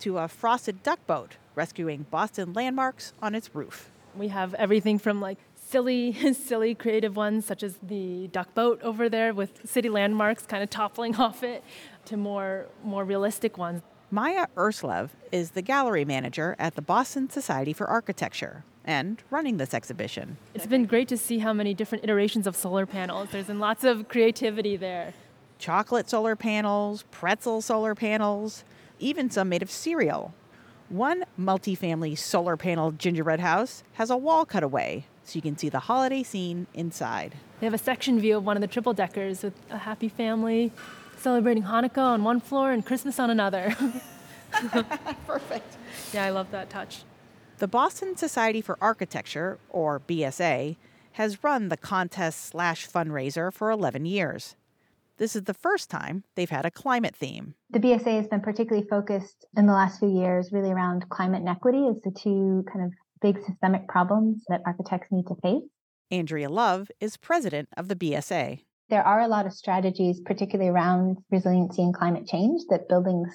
to 0.00 0.18
a 0.18 0.28
frosted 0.28 0.82
duck 0.82 1.06
boat 1.06 1.36
rescuing 1.54 2.04
Boston 2.10 2.52
landmarks 2.52 3.14
on 3.22 3.34
its 3.34 3.54
roof. 3.54 3.90
We 4.14 4.28
have 4.28 4.52
everything 4.52 4.98
from 4.98 5.22
like 5.22 5.38
silly, 5.54 6.12
silly 6.34 6.74
creative 6.74 7.16
ones 7.16 7.46
such 7.46 7.62
as 7.62 7.78
the 7.82 8.28
duck 8.28 8.52
boat 8.54 8.82
over 8.82 9.08
there 9.08 9.32
with 9.32 9.66
city 9.66 9.88
landmarks 9.88 10.44
kind 10.44 10.62
of 10.62 10.68
toppling 10.68 11.16
off 11.16 11.42
it 11.42 11.64
to 12.04 12.18
more 12.18 12.66
more 12.84 13.06
realistic 13.06 13.56
ones 13.56 13.80
Maya 14.14 14.46
Urslev 14.56 15.08
is 15.32 15.52
the 15.52 15.62
gallery 15.62 16.04
manager 16.04 16.54
at 16.58 16.74
the 16.74 16.82
Boston 16.82 17.30
Society 17.30 17.72
for 17.72 17.86
Architecture 17.86 18.62
and 18.84 19.22
running 19.30 19.56
this 19.56 19.72
exhibition. 19.72 20.36
It's 20.52 20.66
been 20.66 20.84
great 20.84 21.08
to 21.08 21.16
see 21.16 21.38
how 21.38 21.54
many 21.54 21.72
different 21.72 22.04
iterations 22.04 22.46
of 22.46 22.54
solar 22.54 22.84
panels. 22.84 23.30
There's 23.32 23.46
been 23.46 23.58
lots 23.58 23.84
of 23.84 24.08
creativity 24.08 24.76
there. 24.76 25.14
Chocolate 25.58 26.10
solar 26.10 26.36
panels, 26.36 27.04
pretzel 27.10 27.62
solar 27.62 27.94
panels, 27.94 28.64
even 28.98 29.30
some 29.30 29.48
made 29.48 29.62
of 29.62 29.70
cereal. 29.70 30.34
One 30.90 31.24
multifamily 31.40 32.18
solar 32.18 32.58
panel 32.58 32.92
gingerbread 32.92 33.40
house 33.40 33.82
has 33.94 34.10
a 34.10 34.16
wall 34.18 34.44
cut 34.44 34.62
away 34.62 35.06
so 35.24 35.36
you 35.36 35.40
can 35.40 35.56
see 35.56 35.70
the 35.70 35.78
holiday 35.78 36.22
scene 36.22 36.66
inside. 36.74 37.34
They 37.60 37.66
have 37.66 37.72
a 37.72 37.78
section 37.78 38.20
view 38.20 38.36
of 38.36 38.44
one 38.44 38.58
of 38.58 38.60
the 38.60 38.66
triple 38.66 38.92
deckers 38.92 39.42
with 39.42 39.54
a 39.70 39.78
happy 39.78 40.10
family 40.10 40.70
celebrating 41.22 41.62
Hanukkah 41.62 41.98
on 41.98 42.24
one 42.24 42.40
floor 42.40 42.72
and 42.72 42.84
Christmas 42.84 43.18
on 43.18 43.30
another. 43.30 43.74
Perfect. 45.26 45.76
Yeah, 46.12 46.24
I 46.24 46.30
love 46.30 46.50
that 46.50 46.68
touch. 46.68 47.04
The 47.58 47.68
Boston 47.68 48.16
Society 48.16 48.60
for 48.60 48.76
Architecture, 48.80 49.58
or 49.68 50.00
BSA, 50.00 50.76
has 51.12 51.44
run 51.44 51.68
the 51.68 51.76
contest 51.76 52.46
slash 52.46 52.88
fundraiser 52.88 53.52
for 53.52 53.70
11 53.70 54.04
years. 54.04 54.56
This 55.18 55.36
is 55.36 55.44
the 55.44 55.54
first 55.54 55.88
time 55.88 56.24
they've 56.34 56.50
had 56.50 56.66
a 56.66 56.70
climate 56.70 57.14
theme. 57.14 57.54
The 57.70 57.78
BSA 57.78 58.16
has 58.16 58.26
been 58.26 58.40
particularly 58.40 58.86
focused 58.88 59.44
in 59.56 59.66
the 59.66 59.72
last 59.72 60.00
few 60.00 60.08
years 60.08 60.50
really 60.50 60.72
around 60.72 61.08
climate 61.10 61.42
inequity 61.42 61.86
as 61.88 62.00
the 62.02 62.10
two 62.10 62.64
kind 62.72 62.86
of 62.86 62.92
big 63.20 63.42
systemic 63.44 63.86
problems 63.86 64.42
that 64.48 64.62
architects 64.66 65.08
need 65.12 65.26
to 65.28 65.36
face. 65.36 65.62
Andrea 66.10 66.48
Love 66.48 66.90
is 67.00 67.16
president 67.16 67.68
of 67.76 67.88
the 67.88 67.96
BSA 67.96 68.62
there 68.92 69.02
are 69.02 69.22
a 69.22 69.26
lot 69.26 69.46
of 69.46 69.54
strategies, 69.54 70.20
particularly 70.20 70.68
around 70.68 71.16
resiliency 71.30 71.80
and 71.80 71.94
climate 71.94 72.26
change, 72.26 72.60
that 72.68 72.90
buildings, 72.90 73.34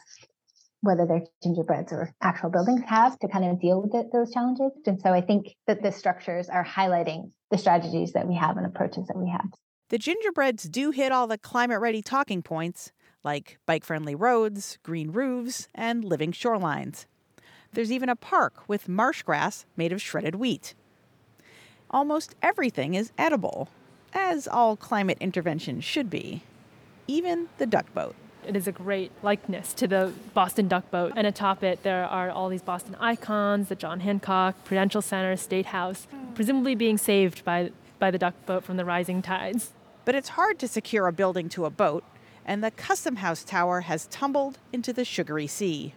whether 0.81 1.07
they're 1.07 1.23
gingerbreads 1.41 1.91
or 1.91 2.13
actual 2.21 2.51
buildings, 2.51 2.81
have 2.85 3.17
to 3.17 3.27
kind 3.27 3.43
of 3.43 3.59
deal 3.59 3.81
with 3.81 3.95
it, 3.95 4.05
those 4.13 4.31
challenges. 4.31 4.71
And 4.85 5.01
so 5.01 5.11
I 5.11 5.21
think 5.21 5.47
that 5.65 5.81
the 5.81 5.91
structures 5.91 6.47
are 6.47 6.63
highlighting 6.63 7.31
the 7.49 7.57
strategies 7.57 8.13
that 8.13 8.27
we 8.27 8.35
have 8.35 8.57
and 8.57 8.67
approaches 8.67 9.07
that 9.07 9.17
we 9.17 9.31
have. 9.31 9.47
The 9.89 9.97
gingerbreads 9.97 10.65
do 10.65 10.91
hit 10.91 11.11
all 11.11 11.25
the 11.25 11.39
climate 11.39 11.79
ready 11.79 12.03
talking 12.03 12.43
points, 12.43 12.91
like 13.23 13.57
bike 13.65 13.83
friendly 13.83 14.13
roads, 14.13 14.77
green 14.83 15.09
roofs, 15.09 15.67
and 15.73 16.05
living 16.05 16.33
shorelines. 16.33 17.07
There's 17.73 17.91
even 17.91 18.09
a 18.09 18.15
park 18.15 18.69
with 18.69 18.87
marsh 18.87 19.23
grass 19.23 19.65
made 19.75 19.91
of 19.91 20.03
shredded 20.03 20.35
wheat. 20.35 20.75
Almost 21.89 22.35
everything 22.43 22.93
is 22.93 23.11
edible, 23.17 23.69
as 24.13 24.47
all 24.47 24.75
climate 24.75 25.17
intervention 25.19 25.81
should 25.81 26.09
be, 26.09 26.43
even 27.07 27.49
the 27.57 27.65
duck 27.65 27.93
boat. 27.93 28.15
It 28.45 28.55
is 28.55 28.67
a 28.67 28.71
great 28.71 29.11
likeness 29.23 29.73
to 29.73 29.87
the 29.87 30.13
Boston 30.33 30.69
duck 30.69 30.89
boat. 30.89 31.13
And 31.15 31.27
atop 31.27 31.63
it, 31.63 31.83
there 31.83 32.05
are 32.05 32.29
all 32.29 32.47
these 32.47 32.61
Boston 32.61 32.95
icons 32.99 33.67
the 33.67 33.75
John 33.75 33.99
Hancock, 33.99 34.55
Prudential 34.63 35.01
Center, 35.01 35.35
State 35.35 35.67
House, 35.67 36.07
presumably 36.33 36.73
being 36.73 36.97
saved 36.97 37.43
by, 37.43 37.71
by 37.99 38.09
the 38.09 38.17
duck 38.17 38.33
boat 38.45 38.63
from 38.63 38.77
the 38.77 38.85
rising 38.85 39.21
tides. 39.21 39.73
But 40.05 40.15
it's 40.15 40.29
hard 40.29 40.59
to 40.59 40.67
secure 40.67 41.07
a 41.07 41.11
building 41.11 41.49
to 41.49 41.65
a 41.65 41.69
boat, 41.69 42.05
and 42.45 42.63
the 42.63 42.71
Custom 42.71 43.17
House 43.17 43.43
Tower 43.43 43.81
has 43.81 44.07
tumbled 44.07 44.59
into 44.71 44.93
the 44.93 45.03
sugary 45.03 45.47
sea. 45.47 45.93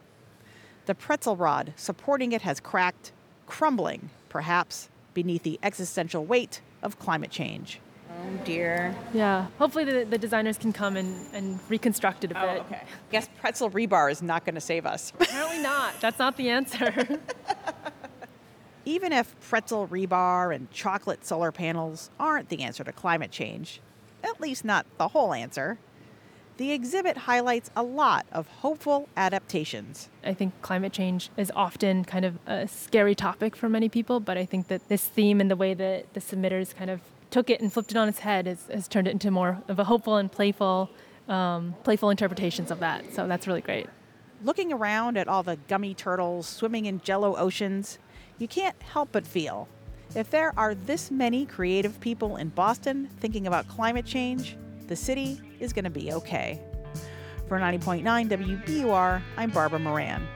The 0.86 0.96
pretzel 0.96 1.36
rod 1.36 1.72
supporting 1.76 2.32
it 2.32 2.42
has 2.42 2.58
cracked, 2.58 3.12
crumbling, 3.46 4.10
perhaps, 4.28 4.88
beneath 5.14 5.44
the 5.44 5.60
existential 5.62 6.24
weight 6.24 6.60
of 6.82 6.98
climate 6.98 7.30
change. 7.30 7.78
Oh 8.20 8.44
dear. 8.44 8.94
Yeah. 9.12 9.46
Hopefully 9.58 9.84
the, 9.84 10.04
the 10.04 10.18
designers 10.18 10.58
can 10.58 10.72
come 10.72 10.96
and, 10.96 11.26
and 11.32 11.58
reconstruct 11.68 12.24
it 12.24 12.32
a 12.32 12.42
oh, 12.42 12.54
bit. 12.54 12.60
Okay. 12.62 12.82
Guess 13.10 13.28
pretzel 13.40 13.70
rebar 13.70 14.10
is 14.10 14.22
not 14.22 14.44
going 14.44 14.54
to 14.54 14.60
save 14.60 14.86
us. 14.86 15.12
Apparently 15.20 15.62
not. 15.62 16.00
That's 16.00 16.18
not 16.18 16.36
the 16.36 16.50
answer. 16.50 17.20
Even 18.84 19.12
if 19.12 19.38
pretzel 19.40 19.86
rebar 19.88 20.54
and 20.54 20.70
chocolate 20.70 21.24
solar 21.24 21.52
panels 21.52 22.10
aren't 22.18 22.48
the 22.48 22.62
answer 22.62 22.82
to 22.84 22.92
climate 22.92 23.30
change, 23.30 23.80
at 24.22 24.40
least 24.40 24.64
not 24.64 24.86
the 24.98 25.08
whole 25.08 25.32
answer, 25.32 25.78
the 26.60 26.72
exhibit 26.72 27.16
highlights 27.16 27.70
a 27.74 27.82
lot 27.82 28.26
of 28.32 28.46
hopeful 28.46 29.08
adaptations. 29.16 30.10
I 30.22 30.34
think 30.34 30.52
climate 30.60 30.92
change 30.92 31.30
is 31.38 31.50
often 31.56 32.04
kind 32.04 32.26
of 32.26 32.38
a 32.46 32.68
scary 32.68 33.14
topic 33.14 33.56
for 33.56 33.70
many 33.70 33.88
people, 33.88 34.20
but 34.20 34.36
I 34.36 34.44
think 34.44 34.68
that 34.68 34.86
this 34.88 35.06
theme 35.06 35.40
and 35.40 35.50
the 35.50 35.56
way 35.56 35.72
that 35.72 36.12
the 36.12 36.20
submitters 36.20 36.76
kind 36.76 36.90
of 36.90 37.00
took 37.30 37.50
it 37.50 37.60
and 37.60 37.72
flipped 37.72 37.90
it 37.90 37.96
on 37.96 38.08
its 38.08 38.20
head 38.20 38.46
has, 38.46 38.66
has 38.72 38.88
turned 38.88 39.06
it 39.06 39.12
into 39.12 39.30
more 39.30 39.62
of 39.68 39.78
a 39.78 39.84
hopeful 39.84 40.16
and 40.16 40.30
playful, 40.30 40.90
um, 41.28 41.74
playful 41.84 42.10
interpretations 42.10 42.70
of 42.70 42.80
that. 42.80 43.14
So 43.14 43.26
that's 43.26 43.46
really 43.46 43.60
great. 43.60 43.86
Looking 44.42 44.72
around 44.72 45.16
at 45.16 45.28
all 45.28 45.42
the 45.42 45.58
gummy 45.68 45.94
turtles 45.94 46.46
swimming 46.46 46.86
in 46.86 47.00
jello 47.00 47.36
oceans, 47.36 47.98
you 48.38 48.48
can't 48.48 48.80
help 48.82 49.10
but 49.12 49.26
feel 49.26 49.68
if 50.14 50.30
there 50.30 50.52
are 50.56 50.74
this 50.74 51.10
many 51.10 51.46
creative 51.46 52.00
people 52.00 52.36
in 52.36 52.48
Boston 52.48 53.08
thinking 53.20 53.46
about 53.46 53.68
climate 53.68 54.04
change, 54.04 54.56
the 54.88 54.96
city 54.96 55.40
is 55.60 55.72
going 55.72 55.84
to 55.84 55.90
be 55.90 56.12
okay. 56.12 56.60
For 57.46 57.58
90.9 57.58 58.02
WBUR, 58.28 59.22
I'm 59.36 59.50
Barbara 59.50 59.78
Moran. 59.78 60.26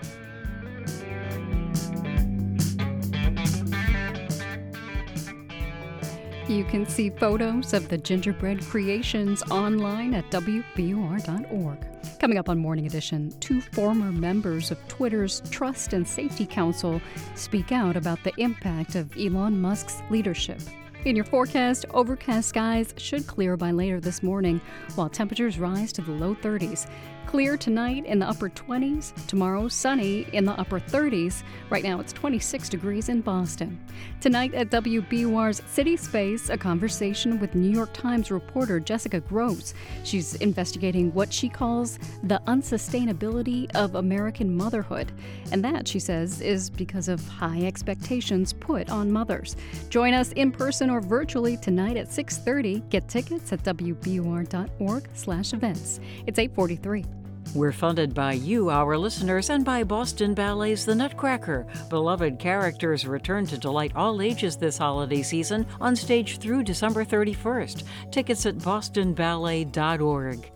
You 6.48 6.64
can 6.64 6.84
see 6.86 7.08
photos 7.08 7.72
of 7.72 7.88
the 7.88 7.96
gingerbread 7.96 8.60
creations 8.66 9.42
online 9.44 10.12
at 10.12 10.30
WBUR.org. 10.30 11.78
Coming 12.20 12.36
up 12.36 12.50
on 12.50 12.58
Morning 12.58 12.84
Edition, 12.84 13.32
two 13.40 13.62
former 13.62 14.12
members 14.12 14.70
of 14.70 14.86
Twitter's 14.86 15.40
Trust 15.50 15.94
and 15.94 16.06
Safety 16.06 16.44
Council 16.44 17.00
speak 17.34 17.72
out 17.72 17.96
about 17.96 18.22
the 18.24 18.32
impact 18.36 18.94
of 18.94 19.16
Elon 19.16 19.58
Musk's 19.58 20.02
leadership. 20.10 20.60
In 21.06 21.16
your 21.16 21.24
forecast, 21.24 21.86
overcast 21.90 22.50
skies 22.50 22.92
should 22.98 23.26
clear 23.26 23.56
by 23.56 23.70
later 23.70 23.98
this 23.98 24.22
morning, 24.22 24.60
while 24.96 25.08
temperatures 25.08 25.58
rise 25.58 25.94
to 25.94 26.02
the 26.02 26.12
low 26.12 26.34
30s. 26.34 26.86
Clear 27.34 27.56
tonight 27.56 28.06
in 28.06 28.20
the 28.20 28.28
upper 28.28 28.48
20s. 28.48 29.12
Tomorrow, 29.26 29.66
sunny 29.66 30.24
in 30.32 30.44
the 30.44 30.52
upper 30.52 30.78
30s. 30.78 31.42
Right 31.68 31.82
now, 31.82 31.98
it's 31.98 32.12
26 32.12 32.68
degrees 32.68 33.08
in 33.08 33.22
Boston. 33.22 33.76
Tonight 34.20 34.54
at 34.54 34.70
WBUR's 34.70 35.60
City 35.66 35.96
Space, 35.96 36.48
a 36.48 36.56
conversation 36.56 37.40
with 37.40 37.56
New 37.56 37.70
York 37.70 37.92
Times 37.92 38.30
reporter 38.30 38.78
Jessica 38.78 39.18
Gross. 39.18 39.74
She's 40.04 40.36
investigating 40.36 41.12
what 41.12 41.32
she 41.32 41.48
calls 41.48 41.98
the 42.22 42.40
unsustainability 42.46 43.68
of 43.74 43.96
American 43.96 44.56
motherhood. 44.56 45.10
And 45.50 45.64
that, 45.64 45.88
she 45.88 45.98
says, 45.98 46.40
is 46.40 46.70
because 46.70 47.08
of 47.08 47.26
high 47.26 47.62
expectations 47.62 48.52
put 48.52 48.90
on 48.90 49.10
mothers. 49.10 49.56
Join 49.88 50.14
us 50.14 50.30
in 50.30 50.52
person 50.52 50.88
or 50.88 51.00
virtually 51.00 51.56
tonight 51.56 51.96
at 51.96 52.12
6:30. 52.12 52.88
Get 52.90 53.08
tickets 53.08 53.52
at 53.52 53.64
wbur.org/events. 53.64 56.00
It's 56.28 56.38
843. 56.38 57.04
We're 57.52 57.72
funded 57.72 58.14
by 58.14 58.32
you, 58.32 58.70
our 58.70 58.96
listeners, 58.96 59.50
and 59.50 59.64
by 59.64 59.84
Boston 59.84 60.34
Ballet's 60.34 60.84
The 60.84 60.94
Nutcracker. 60.94 61.66
Beloved 61.88 62.38
characters 62.38 63.06
return 63.06 63.46
to 63.46 63.58
delight 63.58 63.92
all 63.94 64.22
ages 64.22 64.56
this 64.56 64.78
holiday 64.78 65.22
season 65.22 65.66
on 65.80 65.94
stage 65.96 66.38
through 66.38 66.62
December 66.64 67.04
31st. 67.04 67.84
Tickets 68.10 68.46
at 68.46 68.56
bostonballet.org. 68.58 70.53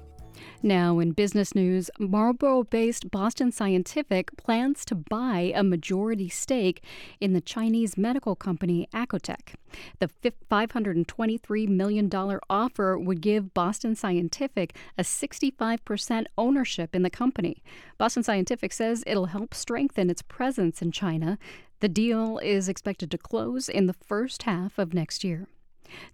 Now, 0.63 0.99
in 0.99 1.13
business 1.13 1.55
news, 1.55 1.89
Marlborough 2.01 2.65
based 2.65 3.13
Boston 3.13 3.53
Scientific 3.53 4.37
plans 4.37 4.85
to 4.87 4.97
buy 4.97 5.53
a 5.55 5.63
majority 5.63 6.29
stake 6.29 6.83
in 7.21 7.33
the 7.33 7.41
Chinese 7.41 7.97
medical 7.97 8.35
company 8.35 8.89
Acotec. 8.93 9.55
The 10.01 10.11
$523 10.51 11.69
million 11.69 12.11
offer 12.51 12.99
would 12.99 13.21
give 13.21 13.55
Boston 13.55 13.95
Scientific 13.95 14.75
a 14.97 15.03
65% 15.03 16.27
ownership 16.37 16.93
in 16.93 17.03
the 17.03 17.11
company. 17.11 17.63
Boston 17.97 18.25
Scientific 18.25 18.73
says 18.73 19.05
it'll 19.07 19.27
help 19.27 19.55
strengthen 19.55 20.11
its 20.11 20.23
presence 20.23 20.83
in 20.83 20.91
China. 20.91 21.39
The 21.79 21.89
deal 21.89 22.39
is 22.39 22.69
expected 22.69 23.13
to 23.13 23.19
close 23.19 23.69
in 23.69 23.87
the 23.87 23.93
first 23.95 24.43
half 24.43 24.77
of 24.77 24.93
next 24.93 25.23
year. 25.23 25.47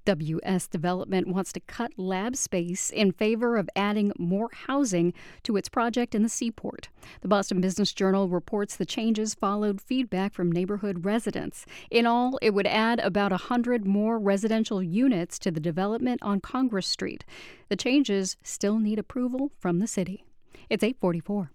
WS 0.05 0.67
Development 0.67 1.29
wants 1.29 1.53
to 1.53 1.61
cut 1.61 1.93
lab 1.97 2.37
space 2.37 2.91
in 2.91 3.13
favor 3.13 3.57
of 3.57 3.69
adding 3.75 4.13
more 4.19 4.51
housing 4.67 5.13
to 5.43 5.57
its 5.57 5.69
project 5.69 6.15
in 6.15 6.23
the 6.23 6.29
seaport. 6.29 6.89
The 7.21 7.29
Boston 7.29 7.61
Business 7.61 7.93
Journal 7.93 8.29
reports 8.29 8.77
the 8.77 8.87
changes 8.87 9.35
followed 9.35 9.81
feedback 9.81 10.35
from 10.35 10.53
neighborhood 10.53 11.05
residents. 11.05 11.67
In 11.91 12.07
all, 12.07 12.39
it 12.43 12.55
would 12.55 12.67
add 12.67 13.01
about 13.01 13.31
100 13.31 13.87
more 13.87 14.19
residential 14.19 14.83
units 14.83 15.39
to 15.41 15.51
the 15.51 15.61
development 15.61 16.21
on 16.23 16.41
Congress 16.41 16.87
Street. 16.87 17.25
The 17.69 17.77
changes 17.77 18.37
still 18.43 18.79
need 18.79 18.99
approval 18.99 19.53
from 19.59 19.79
the 19.79 19.87
city. 19.87 20.25
It's 20.69 20.85
844. 20.85 21.54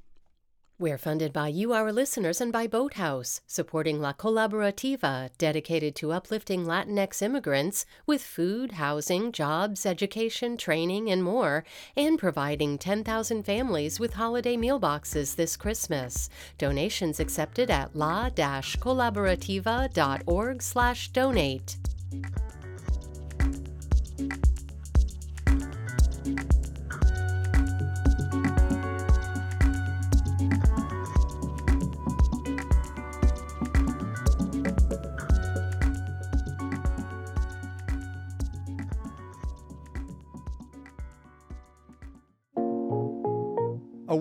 We're 0.81 0.97
funded 0.97 1.33
by 1.33 1.49
you, 1.49 1.73
our 1.73 1.91
listeners, 1.91 2.39
and 2.39 2.53
by 2.53 2.65
Boathouse, 2.65 3.41
supporting 3.45 3.99
La 3.99 4.13
Colaborativa, 4.13 5.29
dedicated 5.37 5.93
to 5.95 6.13
uplifting 6.13 6.63
Latinx 6.63 7.21
immigrants 7.21 7.85
with 8.05 8.23
food, 8.23 8.71
housing, 8.71 9.33
jobs, 9.33 9.85
education, 9.85 10.55
training, 10.55 11.11
and 11.11 11.21
more, 11.21 11.65
and 11.97 12.17
providing 12.17 12.77
10,000 12.77 13.43
families 13.43 13.99
with 13.99 14.13
holiday 14.13 14.55
meal 14.55 14.79
boxes 14.79 15.35
this 15.35 15.57
Christmas. 15.57 16.29
Donations 16.57 17.19
accepted 17.19 17.69
at 17.69 17.93
la-colaborativa.org 17.93 20.61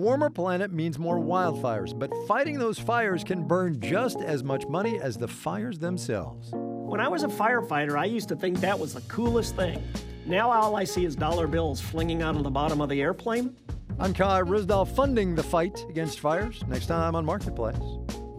warmer 0.09 0.31
planet 0.31 0.73
means 0.73 0.97
more 0.97 1.19
wildfires, 1.19 1.97
but 1.97 2.11
fighting 2.27 2.57
those 2.57 2.79
fires 2.79 3.23
can 3.23 3.43
burn 3.43 3.79
just 3.79 4.19
as 4.21 4.43
much 4.43 4.65
money 4.65 4.99
as 4.99 5.15
the 5.19 5.27
fires 5.27 5.77
themselves. 5.77 6.49
When 6.51 6.99
I 6.99 7.07
was 7.07 7.21
a 7.21 7.27
firefighter, 7.27 7.95
I 7.95 8.05
used 8.05 8.27
to 8.29 8.35
think 8.35 8.59
that 8.59 8.79
was 8.79 8.95
the 8.95 9.01
coolest 9.01 9.55
thing. 9.55 9.83
Now 10.25 10.51
all 10.51 10.75
I 10.75 10.83
see 10.83 11.05
is 11.05 11.15
dollar 11.15 11.45
bills 11.45 11.79
flinging 11.79 12.23
out 12.23 12.35
of 12.35 12.41
the 12.41 12.49
bottom 12.49 12.81
of 12.81 12.89
the 12.89 12.99
airplane. 13.03 13.55
I'm 13.99 14.15
Kai 14.15 14.41
Ryssdal 14.41 14.87
funding 14.95 15.35
the 15.35 15.43
fight 15.43 15.85
against 15.87 16.21
fires 16.21 16.63
next 16.67 16.87
time 16.87 17.13
on 17.13 17.23
Marketplace. 17.23 17.77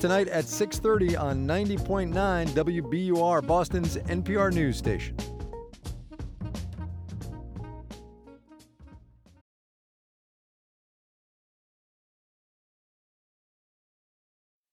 Tonight 0.00 0.26
at 0.26 0.46
6:30 0.46 1.16
on 1.16 1.46
90.9 1.46 2.48
WBUR, 2.48 3.46
Boston's 3.46 3.96
NPR 4.08 4.52
news 4.52 4.76
station. 4.76 5.14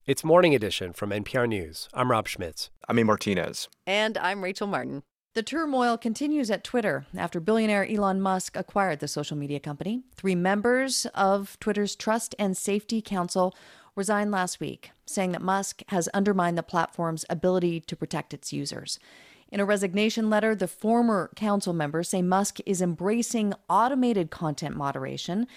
It's 0.08 0.24
Morning 0.24 0.56
Edition 0.56 0.94
from 0.94 1.10
NPR 1.10 1.50
News. 1.50 1.90
I'm 1.94 2.10
Rob 2.10 2.30
Schmitz. 2.30 2.70
I'm 2.88 2.98
A. 2.98 3.04
Martinez. 3.04 3.68
And 3.86 4.18
I'm 4.18 4.42
Rachel 4.42 4.66
Martin. 4.66 5.04
The 5.34 5.44
turmoil 5.44 5.98
continues 5.98 6.50
at 6.50 6.64
Twitter 6.64 7.06
after 7.18 7.42
billionaire 7.42 7.86
Elon 7.86 8.22
Musk 8.22 8.56
acquired 8.56 9.02
the 9.02 9.10
social 9.10 9.36
media 9.36 9.60
company. 9.60 10.04
Three 10.16 10.34
members 10.34 11.08
of 11.08 11.58
Twitter's 11.60 11.94
Trust 11.94 12.36
and 12.40 12.56
Safety 12.56 13.02
Council 13.02 13.54
resigned 13.98 14.32
last 14.32 14.62
week, 14.62 14.92
saying 15.06 15.34
that 15.34 15.42
Musk 15.42 15.82
has 15.90 16.08
undermined 16.14 16.58
the 16.58 16.64
platform's 16.64 17.26
ability 17.30 17.82
to 17.82 17.96
protect 17.98 18.34
its 18.34 18.54
users. 18.54 19.00
In 19.52 19.60
a 19.60 19.66
resignation 19.66 20.30
letter, 20.30 20.56
the 20.56 20.70
former 20.70 21.32
council 21.36 21.74
members 21.74 22.08
say 22.08 22.22
Musk 22.22 22.60
is 22.66 22.82
embracing 22.82 23.54
automated 23.70 24.32
content 24.32 24.78
moderation 24.78 25.48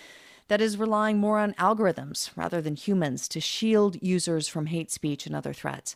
that 0.51 0.61
is 0.61 0.77
relying 0.77 1.17
more 1.17 1.39
on 1.39 1.55
algorithms 1.55 2.31
rather 2.35 2.61
than 2.61 2.75
humans 2.75 3.29
to 3.29 3.41
shield 3.41 3.97
users 4.03 4.49
from 4.49 4.67
hate 4.67 4.91
speech 4.91 5.25
and 5.25 5.35
other 5.35 5.53
threats. 5.53 5.95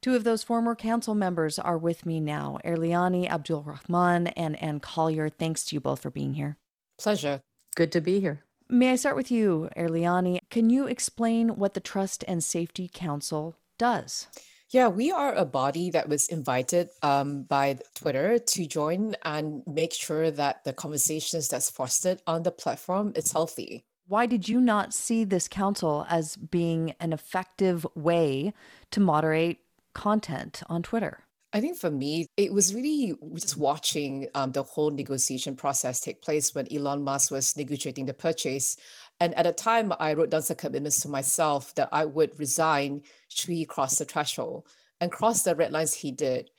Two 0.00 0.16
of 0.16 0.24
those 0.24 0.42
former 0.42 0.74
council 0.74 1.14
members 1.14 1.56
are 1.56 1.78
with 1.78 2.04
me 2.04 2.18
now 2.18 2.58
Eirliani 2.64 3.30
Abdulrahman 3.30 4.26
and 4.36 4.60
Anne 4.60 4.80
Collier. 4.80 5.28
Thanks 5.28 5.64
to 5.66 5.76
you 5.76 5.80
both 5.80 6.02
for 6.02 6.10
being 6.10 6.34
here. 6.34 6.56
Pleasure. 6.98 7.42
Good 7.76 7.92
to 7.92 8.00
be 8.00 8.18
here. 8.18 8.42
May 8.68 8.90
I 8.90 8.96
start 8.96 9.14
with 9.14 9.30
you, 9.30 9.68
Eirliani? 9.76 10.40
Can 10.50 10.68
you 10.68 10.88
explain 10.88 11.50
what 11.50 11.74
the 11.74 11.80
Trust 11.80 12.24
and 12.26 12.42
Safety 12.42 12.90
Council 12.92 13.54
does? 13.78 14.26
Yeah, 14.70 14.88
we 14.88 15.12
are 15.12 15.32
a 15.32 15.44
body 15.44 15.90
that 15.90 16.08
was 16.08 16.26
invited 16.26 16.88
um, 17.02 17.44
by 17.44 17.78
Twitter 17.94 18.40
to 18.40 18.66
join 18.66 19.14
and 19.24 19.62
make 19.64 19.92
sure 19.92 20.32
that 20.32 20.64
the 20.64 20.72
conversations 20.72 21.46
that's 21.46 21.70
fostered 21.70 22.20
on 22.26 22.42
the 22.42 22.50
platform 22.50 23.12
is 23.14 23.30
healthy. 23.30 23.84
Why 24.12 24.26
did 24.26 24.46
you 24.46 24.60
not 24.60 24.92
see 24.92 25.24
this 25.24 25.48
council 25.48 26.04
as 26.06 26.36
being 26.36 26.94
an 27.00 27.14
effective 27.14 27.86
way 27.94 28.52
to 28.90 29.00
moderate 29.00 29.60
content 29.94 30.62
on 30.68 30.82
Twitter? 30.82 31.20
I 31.54 31.62
think 31.62 31.78
for 31.78 31.90
me, 31.90 32.26
it 32.36 32.52
was 32.52 32.74
really 32.74 33.14
just 33.32 33.56
watching 33.56 34.28
um, 34.34 34.52
the 34.52 34.64
whole 34.64 34.90
negotiation 34.90 35.56
process 35.56 35.98
take 35.98 36.20
place 36.20 36.54
when 36.54 36.70
Elon 36.70 37.02
Musk 37.02 37.30
was 37.30 37.56
negotiating 37.56 38.04
the 38.04 38.12
purchase. 38.12 38.76
And 39.18 39.34
at 39.34 39.44
the 39.44 39.52
time, 39.52 39.94
I 39.98 40.12
wrote 40.12 40.28
down 40.28 40.42
some 40.42 40.58
commitments 40.58 41.00
to 41.00 41.08
myself 41.08 41.74
that 41.76 41.88
I 41.90 42.04
would 42.04 42.38
resign 42.38 43.04
should 43.28 43.48
he 43.48 43.64
cross 43.64 43.96
the 43.96 44.04
threshold 44.04 44.66
and 45.00 45.10
cross 45.10 45.42
the 45.42 45.54
red 45.54 45.72
lines 45.72 45.94
he 45.94 46.12
did. 46.12 46.50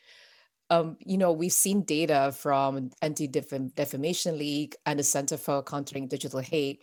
Um, 0.71 0.97
you 1.05 1.19
know, 1.19 1.31
we've 1.31 1.53
seen 1.53 1.83
data 1.83 2.33
from 2.35 2.89
Anti-Defamation 3.03 4.39
League 4.39 4.75
and 4.87 4.97
the 4.97 5.03
Center 5.03 5.37
for 5.37 5.61
Countering 5.61 6.07
Digital 6.07 6.39
Hate 6.39 6.81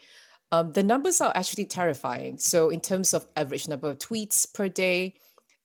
um, 0.53 0.73
the 0.73 0.83
numbers 0.83 1.21
are 1.21 1.33
actually 1.35 1.67
terrifying. 1.67 2.39
So, 2.39 2.71
in 2.71 2.81
terms 2.81 3.15
of 3.15 3.27
average 3.37 3.69
number 3.69 3.89
of 3.89 3.99
tweets 3.99 4.53
per 4.53 4.69
day, 4.69 5.15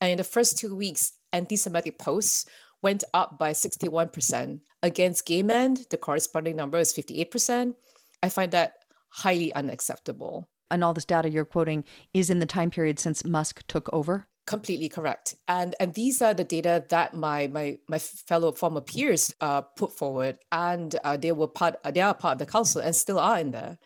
and 0.01 0.11
in 0.11 0.17
the 0.17 0.23
first 0.23 0.57
two 0.57 0.75
weeks, 0.75 1.13
anti 1.33 1.55
Semitic 1.55 1.97
posts 1.97 2.45
went 2.81 3.03
up 3.13 3.39
by 3.39 3.51
61%. 3.51 4.59
Against 4.83 5.25
gay 5.25 5.41
men, 5.41 5.77
the 5.89 5.97
corresponding 5.97 6.55
number 6.55 6.77
is 6.77 6.93
58%. 6.93 7.73
I 8.21 8.29
find 8.29 8.51
that 8.51 8.73
highly 9.09 9.51
unacceptable. 9.53 10.47
And 10.69 10.83
all 10.83 10.93
this 10.93 11.05
data 11.05 11.29
you're 11.29 11.45
quoting 11.45 11.83
is 12.13 12.29
in 12.29 12.39
the 12.39 12.45
time 12.45 12.69
period 12.69 12.99
since 12.99 13.25
Musk 13.25 13.63
took 13.67 13.89
over? 13.93 14.27
Completely 14.45 14.89
correct. 14.89 15.35
And 15.47 15.73
and 15.79 15.95
these 15.95 16.21
are 16.21 16.35
the 16.35 16.43
data 16.43 16.83
that 16.89 17.15
my 17.15 17.47
my 17.47 17.79
my 17.89 17.97
fellow 17.97 18.51
former 18.51 18.81
peers 18.81 19.33
uh, 19.41 19.61
put 19.61 19.91
forward, 19.91 20.37
and 20.51 20.95
uh, 21.03 21.17
they 21.17 21.31
were 21.31 21.47
part 21.47 21.75
they 21.91 22.01
are 22.01 22.13
part 22.13 22.33
of 22.33 22.39
the 22.39 22.51
council 22.51 22.81
and 22.81 22.95
still 22.95 23.17
are 23.17 23.39
in 23.39 23.49
there. 23.51 23.79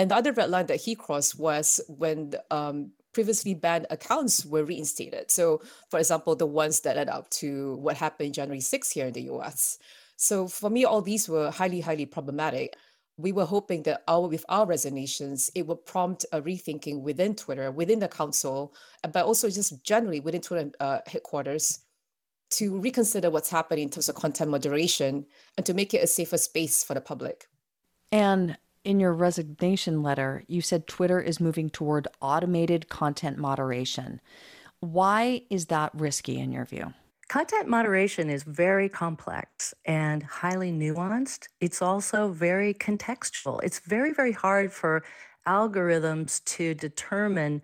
And 0.00 0.10
the 0.10 0.16
other 0.16 0.32
red 0.32 0.48
line 0.48 0.64
that 0.68 0.80
he 0.80 0.94
crossed 0.94 1.38
was 1.38 1.78
when 1.86 2.32
um, 2.50 2.92
previously 3.12 3.52
banned 3.52 3.86
accounts 3.90 4.46
were 4.46 4.64
reinstated. 4.64 5.30
So, 5.30 5.60
for 5.90 5.98
example, 5.98 6.34
the 6.34 6.46
ones 6.46 6.80
that 6.80 6.96
led 6.96 7.10
up 7.10 7.28
to 7.32 7.74
what 7.74 7.98
happened 7.98 8.32
January 8.32 8.62
6th 8.62 8.92
here 8.92 9.08
in 9.08 9.12
the 9.12 9.28
US. 9.32 9.78
So, 10.16 10.48
for 10.48 10.70
me, 10.70 10.86
all 10.86 11.02
these 11.02 11.28
were 11.28 11.50
highly, 11.50 11.80
highly 11.80 12.06
problematic. 12.06 12.76
We 13.18 13.32
were 13.32 13.44
hoping 13.44 13.82
that 13.82 14.02
our, 14.08 14.26
with 14.26 14.46
our 14.48 14.64
resignations, 14.64 15.50
it 15.54 15.66
would 15.66 15.84
prompt 15.84 16.24
a 16.32 16.40
rethinking 16.40 17.02
within 17.02 17.34
Twitter, 17.36 17.70
within 17.70 17.98
the 17.98 18.08
council, 18.08 18.72
but 19.02 19.26
also 19.26 19.50
just 19.50 19.84
generally 19.84 20.20
within 20.20 20.40
Twitter 20.40 20.70
uh, 20.80 21.00
headquarters 21.06 21.80
to 22.52 22.80
reconsider 22.80 23.28
what's 23.28 23.50
happening 23.50 23.82
in 23.82 23.90
terms 23.90 24.08
of 24.08 24.14
content 24.14 24.50
moderation 24.50 25.26
and 25.58 25.66
to 25.66 25.74
make 25.74 25.92
it 25.92 26.02
a 26.02 26.06
safer 26.06 26.38
space 26.38 26.82
for 26.82 26.94
the 26.94 27.02
public. 27.02 27.48
And 28.10 28.56
in 28.84 29.00
your 29.00 29.12
resignation 29.12 30.02
letter, 30.02 30.44
you 30.46 30.60
said 30.60 30.86
Twitter 30.86 31.20
is 31.20 31.40
moving 31.40 31.70
toward 31.70 32.08
automated 32.20 32.88
content 32.88 33.38
moderation. 33.38 34.20
Why 34.80 35.42
is 35.50 35.66
that 35.66 35.90
risky 35.94 36.38
in 36.38 36.52
your 36.52 36.64
view? 36.64 36.94
Content 37.28 37.68
moderation 37.68 38.28
is 38.28 38.42
very 38.42 38.88
complex 38.88 39.72
and 39.84 40.22
highly 40.22 40.72
nuanced. 40.72 41.46
It's 41.60 41.80
also 41.80 42.32
very 42.32 42.74
contextual. 42.74 43.62
It's 43.62 43.78
very, 43.80 44.12
very 44.12 44.32
hard 44.32 44.72
for 44.72 45.04
algorithms 45.46 46.42
to 46.44 46.74
determine 46.74 47.62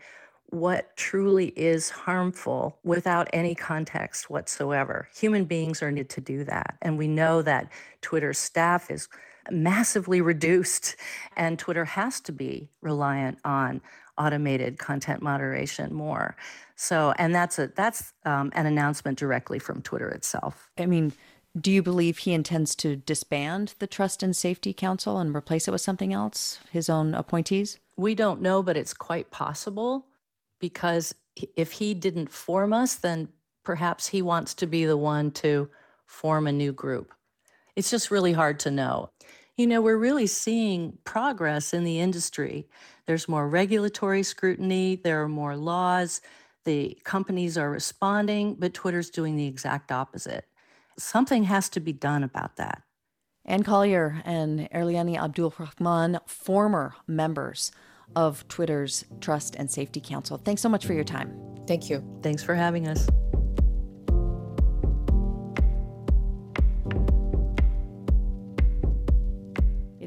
what 0.50 0.96
truly 0.96 1.48
is 1.56 1.90
harmful 1.90 2.78
without 2.84 3.28
any 3.32 3.54
context 3.54 4.30
whatsoever. 4.30 5.08
Human 5.16 5.44
beings 5.44 5.82
are 5.82 5.90
need 5.90 6.08
to 6.10 6.20
do 6.20 6.44
that. 6.44 6.76
And 6.82 6.96
we 6.96 7.08
know 7.08 7.42
that 7.42 7.72
Twitter 8.02 8.32
staff 8.32 8.90
is 8.90 9.08
massively 9.50 10.20
reduced, 10.20 10.96
and 11.36 11.58
Twitter 11.58 11.84
has 11.84 12.20
to 12.22 12.32
be 12.32 12.68
reliant 12.80 13.38
on 13.44 13.80
automated 14.18 14.78
content 14.78 15.22
moderation 15.22 15.92
more. 15.92 16.36
So, 16.74 17.14
and 17.18 17.34
that's 17.34 17.58
a 17.58 17.68
that's 17.68 18.12
um, 18.24 18.50
an 18.54 18.66
announcement 18.66 19.18
directly 19.18 19.58
from 19.58 19.82
Twitter 19.82 20.08
itself. 20.08 20.70
I 20.78 20.86
mean, 20.86 21.12
do 21.58 21.70
you 21.70 21.82
believe 21.82 22.18
he 22.18 22.32
intends 22.32 22.74
to 22.76 22.96
disband 22.96 23.74
the 23.78 23.86
Trust 23.86 24.22
and 24.22 24.36
Safety 24.36 24.72
Council 24.72 25.18
and 25.18 25.34
replace 25.34 25.66
it 25.66 25.70
with 25.70 25.80
something 25.80 26.12
else? 26.12 26.58
His 26.70 26.90
own 26.90 27.14
appointees? 27.14 27.78
We 27.96 28.14
don't 28.14 28.42
know, 28.42 28.62
but 28.62 28.76
it's 28.76 28.92
quite 28.92 29.30
possible 29.30 30.06
because 30.60 31.14
if 31.56 31.72
he 31.72 31.94
didn't 31.94 32.30
form 32.30 32.72
us, 32.72 32.96
then 32.96 33.28
perhaps 33.64 34.08
he 34.08 34.20
wants 34.20 34.54
to 34.54 34.66
be 34.66 34.84
the 34.84 34.96
one 34.96 35.30
to 35.30 35.68
form 36.06 36.46
a 36.46 36.52
new 36.52 36.72
group. 36.72 37.12
It's 37.76 37.90
just 37.90 38.10
really 38.10 38.32
hard 38.32 38.58
to 38.60 38.70
know. 38.70 39.10
You 39.56 39.66
know, 39.66 39.80
we're 39.80 39.96
really 39.96 40.26
seeing 40.26 40.98
progress 41.04 41.72
in 41.72 41.84
the 41.84 42.00
industry. 42.00 42.68
There's 43.06 43.28
more 43.28 43.48
regulatory 43.48 44.22
scrutiny, 44.22 44.96
there 44.96 45.22
are 45.22 45.28
more 45.28 45.56
laws, 45.56 46.20
the 46.64 46.98
companies 47.04 47.56
are 47.56 47.70
responding, 47.70 48.56
but 48.58 48.74
Twitter's 48.74 49.10
doing 49.10 49.36
the 49.36 49.46
exact 49.46 49.92
opposite. 49.92 50.46
Something 50.98 51.44
has 51.44 51.68
to 51.70 51.80
be 51.80 51.92
done 51.92 52.24
about 52.24 52.56
that. 52.56 52.82
Anne 53.44 53.62
Collier 53.62 54.20
and 54.24 54.68
Eirliani 54.70 55.16
Abdul 55.16 55.54
Rahman, 55.58 56.18
former 56.26 56.96
members 57.06 57.70
of 58.16 58.46
Twitter's 58.48 59.04
Trust 59.20 59.54
and 59.56 59.70
Safety 59.70 60.00
Council. 60.00 60.36
Thanks 60.36 60.62
so 60.62 60.68
much 60.68 60.84
for 60.84 60.92
your 60.92 61.04
time. 61.04 61.32
Thank 61.66 61.88
you. 61.88 62.04
Thanks 62.22 62.42
for 62.42 62.54
having 62.54 62.88
us. 62.88 63.06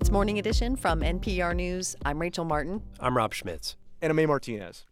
It's 0.10 0.14
Morning 0.14 0.40
Edition 0.40 0.76
from 0.76 1.02
NPR 1.02 1.56
News. 1.56 1.95
I'm 2.03 2.18
Rachel 2.18 2.44
Martin. 2.44 2.81
I'm 2.99 3.15
Rob 3.15 3.31
Schmitz. 3.31 3.76
And 4.02 4.10
I'm 4.10 4.27
Martinez. 4.27 4.88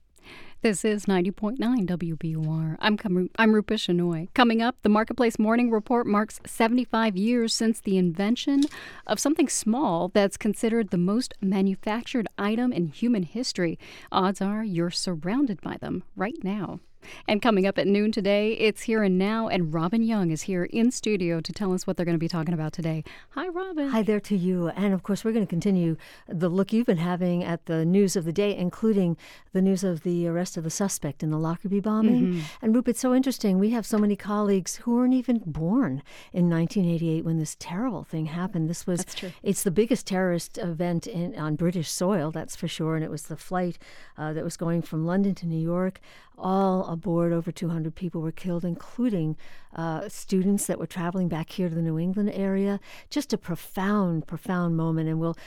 This 0.62 0.86
is 0.86 1.08
90.9 1.08 1.58
WBUR. 1.58 2.78
I'm, 2.80 3.30
I'm 3.36 3.52
Rupa 3.52 3.74
Shenoy. 3.74 4.32
Coming 4.36 4.62
up, 4.62 4.76
the 4.84 4.90
Marketplace 4.90 5.40
Morning 5.40 5.72
Report 5.72 6.06
marks 6.06 6.40
75 6.46 7.18
years 7.18 7.52
since 7.52 7.82
the 7.82 7.98
invention 7.98 8.62
of 9.08 9.20
something 9.20 9.50
small 9.50 10.10
that's 10.10 10.38
considered 10.38 10.92
the 10.92 11.00
most 11.00 11.34
manufactured 11.42 12.28
item 12.38 12.72
in 12.72 12.86
human 12.86 13.24
history. 13.24 13.80
Odds 14.12 14.40
are 14.40 14.64
you're 14.64 14.92
surrounded 14.92 15.62
by 15.62 15.78
them 15.78 16.04
right 16.16 16.44
now. 16.44 16.80
And 17.28 17.42
coming 17.42 17.66
up 17.66 17.78
at 17.78 17.88
noon 17.88 18.12
today, 18.12 18.54
it's 18.54 18.84
Here 18.84 19.04
and 19.04 19.18
Now, 19.18 19.48
and 19.48 19.74
Robin 19.74 20.02
Young 20.02 20.32
is 20.32 20.44
here 20.44 20.66
in 20.66 20.92
studio 20.92 21.42
to 21.42 21.52
tell 21.52 21.74
us 21.74 21.86
what 21.86 21.98
they're 21.98 22.06
going 22.06 22.16
to 22.16 22.20
be 22.20 22.28
talking 22.28 22.54
about 22.54 22.74
today. 22.74 23.04
Hi, 23.32 23.48
Robin. 23.48 23.90
Hi 23.90 24.02
there 24.02 24.20
to 24.22 24.36
you. 24.36 24.70
And 24.70 24.94
of 24.94 25.04
course, 25.04 25.24
we're 25.24 25.32
going 25.32 25.46
to 25.46 25.50
continue 25.50 25.98
the 26.28 26.50
look 26.50 26.74
you've 26.74 26.86
been 26.86 26.98
having 26.98 27.44
at 27.44 27.66
the 27.66 27.86
news 27.86 28.16
of 28.16 28.26
the 28.26 28.34
day, 28.34 28.56
including 28.56 29.18
the 29.54 29.62
news 29.62 29.84
of 29.84 30.04
the 30.04 30.28
arrest 30.28 30.58
of 30.58 30.64
the 30.64 30.70
suspect 30.70 31.24
in 31.24 31.32
the 31.32 31.38
Lockerbie 31.38 31.80
bombing. 31.80 32.28
Mm-hmm. 32.28 32.42
And 32.62 32.76
Rupa, 32.76 32.92
it's 32.92 33.00
so 33.00 33.14
interesting. 33.14 33.60
We 33.60 33.72
have 33.72 33.86
so 33.86 33.98
many 33.98 34.16
colleagues 34.16 34.78
who 34.78 34.96
weren't 34.96 35.14
even 35.14 35.42
born 35.46 36.04
in 36.34 36.50
1988 36.50 37.26
when 37.26 37.40
this 37.40 37.56
terrible 37.60 38.04
thing 38.04 38.28
happened. 38.28 38.70
This 38.70 38.86
was, 38.86 39.00
that's 39.00 39.16
true. 39.16 39.32
it's 39.44 39.64
the 39.64 39.72
biggest 39.72 40.08
terrorist 40.08 40.58
event 40.58 41.08
in, 41.08 41.36
on 41.36 41.56
British 41.56 41.90
soil, 41.90 42.32
that's 42.32 42.56
for 42.56 42.68
sure. 42.68 42.96
And 42.96 43.04
it 43.04 43.12
was 43.12 43.24
the 43.24 43.38
flight 43.38 43.78
uh, 44.18 44.34
that 44.34 44.44
was 44.44 44.58
going 44.58 44.82
from 44.82 45.06
London 45.06 45.36
to 45.36 45.48
New 45.48 45.60
York 45.60 46.00
all 46.38 46.86
aboard. 46.98 47.32
Over 47.32 47.52
200 47.52 47.96
people 47.96 48.22
were 48.22 48.32
killed, 48.32 48.66
including 48.66 49.38
uh, 49.76 50.10
students 50.10 50.66
that 50.66 50.80
were 50.80 50.88
traveling 50.88 51.28
back 51.28 51.52
here 51.52 51.70
to 51.70 51.76
the 51.76 51.82
New 51.82 52.00
England 52.00 52.32
area. 52.34 52.80
Just 53.10 53.34
a 53.34 53.38
profound, 53.38 54.28
profound 54.28 54.76
moment. 54.76 55.08
And 55.08 55.20
we'll 55.20 55.38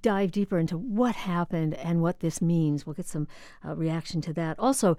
dive 0.00 0.32
deeper 0.32 0.58
into 0.58 0.76
what 0.76 1.14
happened 1.14 1.74
and 1.74 2.02
what 2.02 2.20
this 2.20 2.40
means. 2.40 2.86
We'll 2.86 2.94
get 2.94 3.06
some 3.06 3.28
uh, 3.64 3.76
reaction 3.76 4.20
to 4.22 4.32
that. 4.34 4.58
Also, 4.58 4.96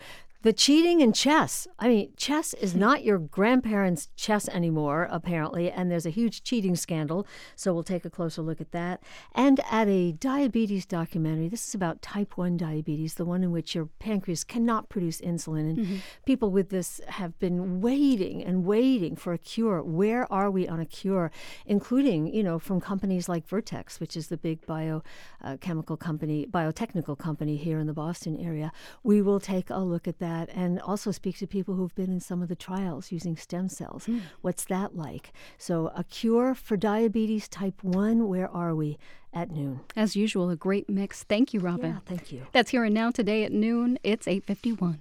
the 0.48 0.54
cheating 0.54 1.02
in 1.02 1.12
chess. 1.12 1.68
I 1.78 1.90
mean, 1.90 2.14
chess 2.16 2.54
is 2.54 2.72
hmm. 2.72 2.80
not 2.80 3.04
your 3.04 3.18
grandparents' 3.18 4.08
chess 4.16 4.48
anymore, 4.48 5.10
apparently, 5.12 5.70
and 5.70 5.92
there's 5.92 6.06
a 6.06 6.10
huge 6.10 6.42
cheating 6.42 6.78
scandal. 6.78 7.28
So 7.58 7.74
we'll 7.74 7.84
take 7.84 8.06
a 8.06 8.10
closer 8.10 8.42
look 8.42 8.62
at 8.62 8.72
that. 8.72 9.04
And 9.36 9.60
at 9.70 9.90
a 9.90 10.14
diabetes 10.14 10.86
documentary, 10.86 11.50
this 11.50 11.68
is 11.68 11.76
about 11.76 12.02
type 12.02 12.38
1 12.38 12.56
diabetes, 12.56 13.16
the 13.16 13.26
one 13.26 13.44
in 13.44 13.52
which 13.52 13.76
your 13.76 13.88
pancreas 14.00 14.46
cannot 14.46 14.88
produce 14.88 15.20
insulin. 15.20 15.70
And 15.70 15.78
mm-hmm. 15.80 15.96
people 16.26 16.50
with 16.50 16.70
this 16.70 17.02
have 17.10 17.38
been 17.40 17.82
waiting 17.82 18.42
and 18.42 18.64
waiting 18.64 19.18
for 19.18 19.34
a 19.34 19.38
cure. 19.38 19.84
Where 19.84 20.32
are 20.32 20.50
we 20.50 20.66
on 20.66 20.80
a 20.80 20.86
cure? 20.86 21.30
Including, 21.66 22.34
you 22.34 22.42
know, 22.42 22.58
from 22.58 22.80
companies 22.80 23.28
like 23.28 23.46
Vertex, 23.46 24.00
which 24.00 24.16
is 24.16 24.28
the 24.28 24.38
big 24.38 24.66
biochemical 24.66 25.96
uh, 25.96 25.98
company, 25.98 26.46
biotechnical 26.50 27.18
company 27.18 27.58
here 27.58 27.80
in 27.80 27.88
the 27.88 27.94
Boston 27.94 28.38
area. 28.38 28.72
We 29.04 29.22
will 29.22 29.42
take 29.42 29.70
a 29.70 29.80
look 29.80 30.08
at 30.08 30.20
that 30.20 30.37
that 30.38 30.50
and 30.56 30.80
also 30.82 31.12
speak 31.12 31.38
to 31.38 31.48
people 31.48 31.76
who've 31.76 31.96
been 31.96 32.12
in 32.12 32.20
some 32.20 32.42
of 32.42 32.50
the 32.50 32.56
trials 32.56 33.12
using 33.12 33.36
stem 33.36 33.70
cells. 33.70 34.06
Mm. 34.06 34.22
What's 34.42 34.66
that 34.66 34.96
like? 34.96 35.34
So, 35.58 35.92
a 35.96 36.04
cure 36.04 36.54
for 36.56 36.78
diabetes 36.78 37.48
type 37.48 37.84
1, 37.84 38.28
where 38.28 38.50
are 38.50 38.76
we? 38.76 38.98
At 39.34 39.52
noon. 39.52 39.82
As 39.96 40.16
usual, 40.16 40.50
a 40.50 40.56
great 40.56 40.90
mix. 40.90 41.24
Thank 41.24 41.54
you, 41.54 41.60
Robin. 41.60 41.92
Yeah, 41.92 42.00
thank 42.06 42.32
you. 42.32 42.48
That's 42.54 42.72
here 42.72 42.84
and 42.86 42.94
now 42.94 43.12
today 43.12 43.44
at 43.44 43.52
noon. 43.52 44.00
It's 44.02 44.28
851. 44.28 45.00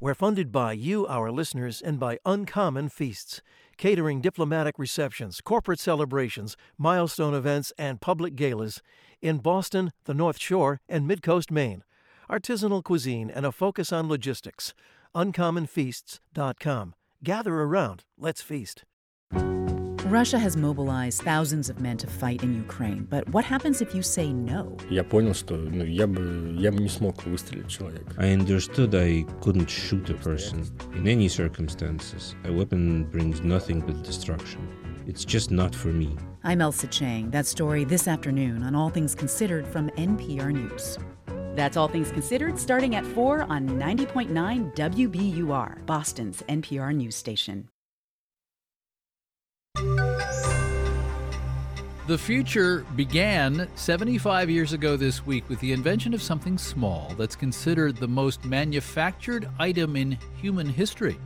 We're 0.00 0.14
funded 0.14 0.50
by 0.50 0.72
you, 0.72 1.06
our 1.06 1.30
listeners, 1.30 1.80
and 1.80 2.00
by 2.00 2.18
Uncommon 2.24 2.88
Feasts, 2.88 3.42
catering 3.76 4.20
diplomatic 4.20 4.78
receptions, 4.78 5.40
corporate 5.40 5.78
celebrations, 5.78 6.56
milestone 6.76 7.34
events, 7.34 7.72
and 7.78 8.00
public 8.00 8.34
galas 8.34 8.82
in 9.22 9.38
Boston, 9.38 9.92
the 10.04 10.14
North 10.14 10.38
Shore, 10.38 10.80
and 10.88 11.08
Midcoast, 11.08 11.50
Maine 11.50 11.82
artisanal 12.30 12.82
cuisine, 12.82 13.30
and 13.30 13.46
a 13.46 13.52
focus 13.52 13.92
on 13.92 14.08
logistics. 14.08 14.74
UncommonFeasts.com. 15.14 16.94
Gather 17.24 17.54
around, 17.54 18.04
let's 18.18 18.42
feast. 18.42 18.84
Russia 20.06 20.38
has 20.38 20.56
mobilized 20.56 21.22
thousands 21.22 21.68
of 21.68 21.80
men 21.80 21.96
to 21.96 22.06
fight 22.06 22.44
in 22.44 22.54
Ukraine, 22.54 23.08
but 23.10 23.28
what 23.30 23.44
happens 23.44 23.82
if 23.82 23.92
you 23.92 24.02
say 24.02 24.32
no? 24.32 24.76
I 28.16 28.30
understood 28.30 28.94
I 28.94 29.24
couldn't 29.40 29.68
shoot 29.68 30.08
a 30.08 30.14
person. 30.14 30.64
In 30.94 31.08
any 31.08 31.26
circumstances, 31.26 32.36
a 32.44 32.52
weapon 32.52 33.04
brings 33.04 33.40
nothing 33.40 33.80
but 33.80 34.04
destruction. 34.04 34.68
It's 35.08 35.24
just 35.24 35.50
not 35.50 35.74
for 35.74 35.88
me. 35.88 36.16
I'm 36.44 36.60
Ailsa 36.60 36.88
Chang. 36.88 37.30
That 37.30 37.46
story 37.46 37.82
this 37.82 38.06
afternoon 38.06 38.62
on 38.62 38.76
All 38.76 38.90
Things 38.90 39.12
Considered 39.12 39.66
from 39.66 39.90
NPR 39.90 40.52
News. 40.52 40.98
That's 41.56 41.76
All 41.76 41.88
Things 41.88 42.12
Considered, 42.12 42.58
starting 42.58 42.94
at 42.94 43.04
4 43.04 43.44
on 43.44 43.66
90.9 43.68 44.74
WBUR, 44.76 45.86
Boston's 45.86 46.42
NPR 46.42 46.94
news 46.94 47.16
station. 47.16 47.68
The 52.06 52.16
future 52.16 52.86
began 52.94 53.68
75 53.74 54.48
years 54.48 54.72
ago 54.72 54.96
this 54.96 55.26
week 55.26 55.48
with 55.48 55.58
the 55.58 55.72
invention 55.72 56.14
of 56.14 56.22
something 56.22 56.56
small 56.56 57.12
that's 57.18 57.34
considered 57.34 57.96
the 57.96 58.06
most 58.06 58.44
manufactured 58.44 59.48
item 59.58 59.96
in 59.96 60.16
human 60.40 60.68
history. 60.68 61.18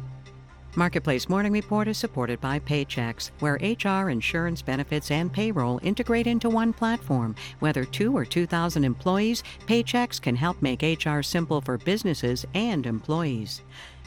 Marketplace 0.76 1.28
Morning 1.28 1.50
Report 1.50 1.88
is 1.88 1.98
supported 1.98 2.40
by 2.40 2.60
Paychex, 2.60 3.32
where 3.40 3.54
HR, 3.54 4.10
insurance 4.10 4.62
benefits, 4.62 5.10
and 5.10 5.32
payroll 5.32 5.80
integrate 5.82 6.28
into 6.28 6.48
one 6.48 6.72
platform. 6.72 7.34
Whether 7.58 7.84
two 7.84 8.16
or 8.16 8.24
2,000 8.24 8.84
employees, 8.84 9.42
Paychex 9.66 10.22
can 10.22 10.36
help 10.36 10.62
make 10.62 10.82
HR 10.82 11.22
simple 11.22 11.60
for 11.60 11.76
businesses 11.76 12.46
and 12.54 12.86
employees. 12.86 13.62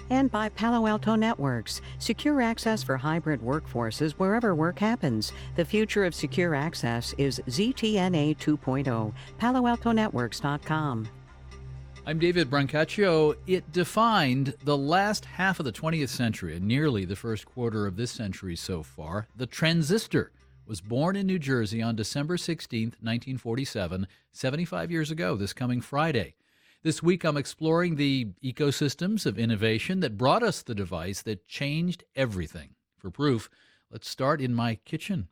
And 0.10 0.32
by 0.32 0.50
Palo 0.50 0.88
Alto 0.88 1.16
Networks, 1.16 1.82
secure 2.00 2.42
access 2.42 2.82
for 2.82 2.96
hybrid 2.96 3.42
workforces 3.42 4.14
wherever 4.14 4.56
work 4.56 4.80
happens. 4.80 5.34
The 5.56 5.66
future 5.66 6.06
of 6.06 6.16
secure 6.16 6.56
access 6.56 7.14
is 7.18 7.42
ZTNA 7.48 8.38
2.0. 8.38 9.14
PaloAltoNetworks.com. 9.40 11.10
I'm 12.06 12.20
David 12.20 12.50
Brancaccio. 12.50 13.38
It 13.48 13.72
defined 13.72 14.56
the 14.62 14.76
last 14.78 15.24
half 15.24 15.60
of 15.60 15.66
the 15.66 15.72
20th 15.72 16.10
century 16.10 16.58
and 16.58 16.68
nearly 16.68 17.06
the 17.06 17.16
first 17.16 17.46
quarter 17.46 17.88
of 17.88 17.96
this 17.96 18.12
century 18.12 18.58
so 18.58 18.84
far. 18.84 19.28
The 19.38 19.46
transistor 19.46 20.34
was 20.68 20.82
born 20.82 21.16
in 21.16 21.26
New 21.26 21.40
Jersey 21.40 21.82
on 21.82 21.96
December 21.96 22.36
16, 22.36 22.88
1947, 23.00 24.08
75 24.34 24.92
years 24.92 25.12
ago, 25.12 25.38
this 25.38 25.54
coming 25.54 25.80
Friday. 25.80 26.36
This 26.84 27.02
week, 27.02 27.24
I'm 27.24 27.38
exploring 27.38 27.96
the 27.96 28.28
ecosystems 28.44 29.26
of 29.26 29.40
innovation 29.40 30.02
that 30.02 30.18
brought 30.18 30.44
us 30.44 30.62
the 30.62 30.76
device 30.76 31.22
that 31.22 31.48
changed 31.48 32.04
everything. 32.18 32.72
For 32.98 33.12
proof, 33.12 33.50
let's 33.90 34.10
start 34.10 34.42
in 34.42 34.54
my 34.54 34.76
kitchen. 34.76 35.30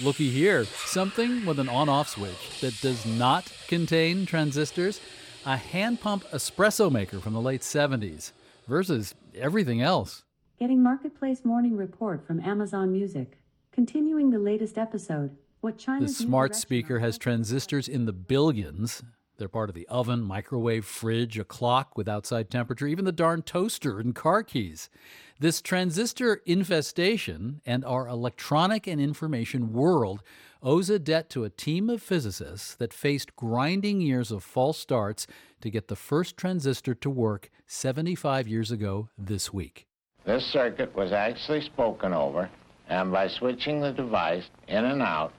Looky 0.00 0.30
here, 0.30 0.64
something 0.64 1.44
with 1.44 1.58
an 1.58 1.68
on 1.68 1.88
off 1.88 2.08
switch 2.10 2.60
that 2.60 2.80
does 2.80 3.04
not 3.04 3.52
contain 3.66 4.26
transistors. 4.26 5.00
A 5.44 5.56
hand 5.56 6.00
pump 6.00 6.24
espresso 6.30 6.90
maker 6.90 7.18
from 7.18 7.32
the 7.32 7.40
late 7.40 7.62
70s 7.62 8.30
versus 8.68 9.16
everything 9.34 9.82
else. 9.82 10.22
Getting 10.60 10.84
Marketplace 10.84 11.44
Morning 11.44 11.76
Report 11.76 12.24
from 12.24 12.38
Amazon 12.40 12.92
Music. 12.92 13.40
Continuing 13.72 14.30
the 14.30 14.38
latest 14.38 14.78
episode, 14.78 15.36
what 15.62 15.78
China's 15.78 16.16
The 16.16 16.24
smart 16.24 16.54
speaker 16.54 17.00
has 17.00 17.18
transistors 17.18 17.88
in 17.88 18.04
the 18.06 18.12
billions. 18.12 19.02
They're 19.36 19.48
part 19.48 19.68
of 19.68 19.74
the 19.74 19.86
oven, 19.88 20.22
microwave, 20.22 20.84
fridge, 20.84 21.38
a 21.38 21.44
clock 21.44 21.96
with 21.96 22.08
outside 22.08 22.50
temperature, 22.50 22.86
even 22.86 23.04
the 23.04 23.12
darn 23.12 23.42
toaster 23.42 23.98
and 23.98 24.14
car 24.14 24.44
keys. 24.44 24.90
This 25.40 25.62
transistor 25.62 26.42
infestation 26.46 27.60
and 27.64 27.84
our 27.84 28.08
electronic 28.08 28.88
and 28.88 29.00
information 29.00 29.72
world 29.72 30.20
owes 30.64 30.90
a 30.90 30.98
debt 30.98 31.30
to 31.30 31.44
a 31.44 31.50
team 31.50 31.88
of 31.88 32.02
physicists 32.02 32.74
that 32.74 32.92
faced 32.92 33.36
grinding 33.36 34.00
years 34.00 34.32
of 34.32 34.42
false 34.42 34.78
starts 34.80 35.28
to 35.60 35.70
get 35.70 35.86
the 35.86 35.94
first 35.94 36.36
transistor 36.36 36.92
to 36.96 37.08
work 37.08 37.50
75 37.68 38.48
years 38.48 38.72
ago 38.72 39.10
this 39.16 39.52
week. 39.52 39.86
This 40.24 40.44
circuit 40.46 40.92
was 40.96 41.12
actually 41.12 41.60
spoken 41.60 42.12
over, 42.12 42.50
and 42.88 43.12
by 43.12 43.28
switching 43.28 43.80
the 43.80 43.92
device 43.92 44.48
in 44.66 44.86
and 44.86 45.00
out, 45.00 45.32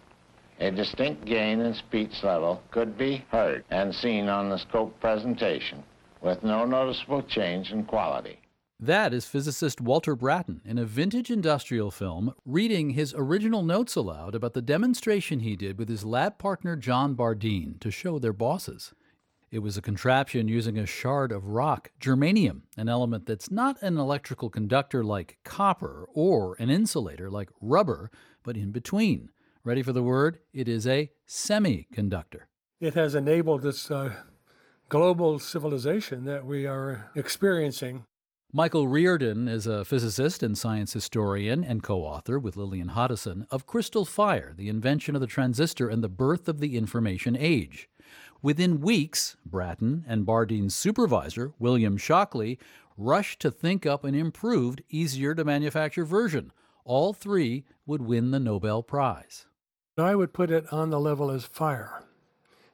a 0.61 0.71
distinct 0.71 1.25
gain 1.25 1.59
in 1.59 1.73
speech 1.73 2.23
level 2.23 2.63
could 2.71 2.97
be 2.97 3.25
heard 3.31 3.65
and 3.69 3.93
seen 3.93 4.29
on 4.29 4.49
the 4.49 4.59
scope 4.59 4.97
presentation, 5.01 5.83
with 6.21 6.41
no 6.41 6.63
noticeable 6.63 7.23
change 7.23 7.71
in 7.71 7.83
quality. 7.83 8.38
That 8.81 9.13
is 9.13 9.25
physicist 9.25 9.81
Walter 9.81 10.15
Brattain 10.15 10.61
in 10.65 10.77
a 10.77 10.85
vintage 10.85 11.29
industrial 11.29 11.91
film 11.91 12.33
reading 12.45 12.91
his 12.91 13.13
original 13.13 13.61
notes 13.61 13.97
aloud 13.97 14.33
about 14.33 14.53
the 14.53 14.61
demonstration 14.61 15.41
he 15.41 15.57
did 15.57 15.77
with 15.77 15.89
his 15.89 16.05
lab 16.05 16.37
partner 16.37 16.77
John 16.77 17.13
Bardeen 17.13 17.77
to 17.81 17.91
show 17.91 18.19
their 18.19 18.31
bosses. 18.31 18.93
It 19.51 19.59
was 19.59 19.75
a 19.75 19.81
contraption 19.81 20.47
using 20.47 20.77
a 20.77 20.85
shard 20.85 21.33
of 21.33 21.47
rock, 21.47 21.91
germanium, 21.99 22.61
an 22.77 22.87
element 22.87 23.25
that's 23.25 23.51
not 23.51 23.81
an 23.81 23.97
electrical 23.97 24.49
conductor 24.49 25.03
like 25.03 25.39
copper 25.43 26.07
or 26.13 26.55
an 26.57 26.69
insulator 26.69 27.29
like 27.29 27.49
rubber, 27.59 28.09
but 28.43 28.55
in 28.55 28.71
between. 28.71 29.29
Ready 29.65 29.83
for 29.83 29.91
the 29.91 30.03
word? 30.03 30.39
It 30.53 30.69
is 30.69 30.87
a 30.87 31.11
semiconductor. 31.27 32.43
It 32.79 32.93
has 32.93 33.13
enabled 33.13 33.61
this 33.61 33.91
uh, 33.91 34.13
global 34.87 35.37
civilization 35.37 36.23
that 36.23 36.45
we 36.45 36.65
are 36.65 37.11
experiencing. 37.13 38.05
Michael 38.51 38.87
Riordan 38.87 39.47
is 39.47 39.67
a 39.67 39.85
physicist 39.85 40.41
and 40.41 40.57
science 40.57 40.91
historian 40.91 41.63
and 41.63 41.83
co 41.83 42.01
author 42.01 42.39
with 42.39 42.57
Lillian 42.57 42.89
Hoddeson 42.89 43.45
of 43.51 43.67
Crystal 43.67 44.05
Fire, 44.05 44.55
the 44.57 44.69
invention 44.69 45.13
of 45.13 45.21
the 45.21 45.27
transistor 45.27 45.87
and 45.87 46.03
the 46.03 46.09
birth 46.09 46.49
of 46.49 46.59
the 46.59 46.75
information 46.75 47.37
age. 47.39 47.87
Within 48.41 48.81
weeks, 48.81 49.37
Brattain 49.47 50.03
and 50.07 50.25
Bardeen's 50.25 50.75
supervisor, 50.75 51.53
William 51.59 51.95
Shockley, 51.95 52.57
rushed 52.97 53.39
to 53.41 53.51
think 53.51 53.85
up 53.85 54.03
an 54.03 54.15
improved, 54.15 54.81
easier 54.89 55.35
to 55.35 55.45
manufacture 55.45 56.03
version. 56.03 56.51
All 56.85 57.13
three 57.13 57.65
would 57.85 58.01
win 58.01 58.31
the 58.31 58.39
Nobel 58.39 58.81
Prize. 58.81 59.45
I 59.95 60.15
would 60.15 60.33
put 60.33 60.49
it 60.49 60.65
on 60.73 60.89
the 60.89 60.99
level 60.99 61.29
as 61.29 61.45
fire 61.45 62.01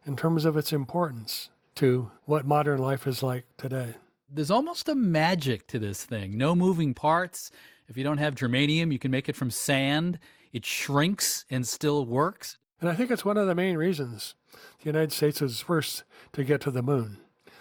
in 0.06 0.15
terms 0.15 0.45
of 0.45 0.56
its 0.56 0.72
importance 0.72 1.49
to 1.76 2.11
what 2.23 2.47
modern 2.47 2.80
life 2.80 3.06
is 3.06 3.22
like 3.22 3.43
today. 3.57 3.95
There's 4.30 4.52
almost 4.52 4.89
a 4.89 4.95
magic 4.95 5.68
to 5.68 5.80
this 5.80 6.03
thing. 6.03 6.38
No 6.38 6.56
moving 6.56 6.93
parts. 6.93 7.52
If 7.88 7.97
you 7.97 8.03
don't 8.03 8.18
have 8.18 8.35
germanium, 8.35 8.91
you 8.91 8.99
can 8.99 9.11
make 9.11 9.30
it 9.30 9.35
from 9.35 9.52
sand. 9.52 10.19
It 10.52 10.65
shrinks 10.65 11.45
and 11.49 11.68
still 11.68 12.06
works. 12.06 12.57
And 12.81 12.89
I 12.89 12.95
think 12.95 13.11
it's 13.11 13.26
one 13.26 13.38
of 13.38 13.47
the 13.47 13.56
main 13.56 13.77
reasons 13.77 14.35
the 14.80 14.85
United 14.85 15.11
States 15.11 15.41
was 15.41 15.60
first 15.61 16.03
to 16.34 16.43
get 16.43 16.61
to 16.61 16.72
the 16.72 16.81
moon. 16.81 17.18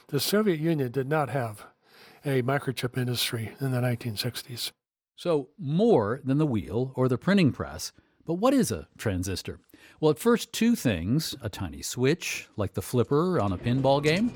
The 0.09 0.21
Soviet 0.21 0.61
Union 0.61 0.91
did 0.91 1.09
not 1.09 1.31
have 1.31 1.67
a 2.25 2.43
microchip 2.43 2.97
industry 2.97 3.53
in 3.61 3.71
the 3.73 3.81
1960s. 3.81 4.73
So, 5.17 5.49
more 5.59 6.21
than 6.25 6.39
the 6.39 6.47
wheel 6.47 6.93
or 6.97 7.09
the 7.09 7.19
printing 7.19 7.53
press. 7.53 7.93
But 8.27 8.35
what 8.35 8.55
is 8.55 8.73
a 8.73 8.89
transistor? 8.97 9.61
Well, 10.01 10.11
at 10.11 10.19
first, 10.19 10.53
two 10.53 10.75
things 10.75 11.37
a 11.43 11.49
tiny 11.49 11.83
switch, 11.83 12.49
like 12.57 12.75
the 12.75 12.83
flipper 12.83 13.39
on 13.39 13.53
a 13.53 13.59
pinball 13.59 14.03
game. 14.03 14.33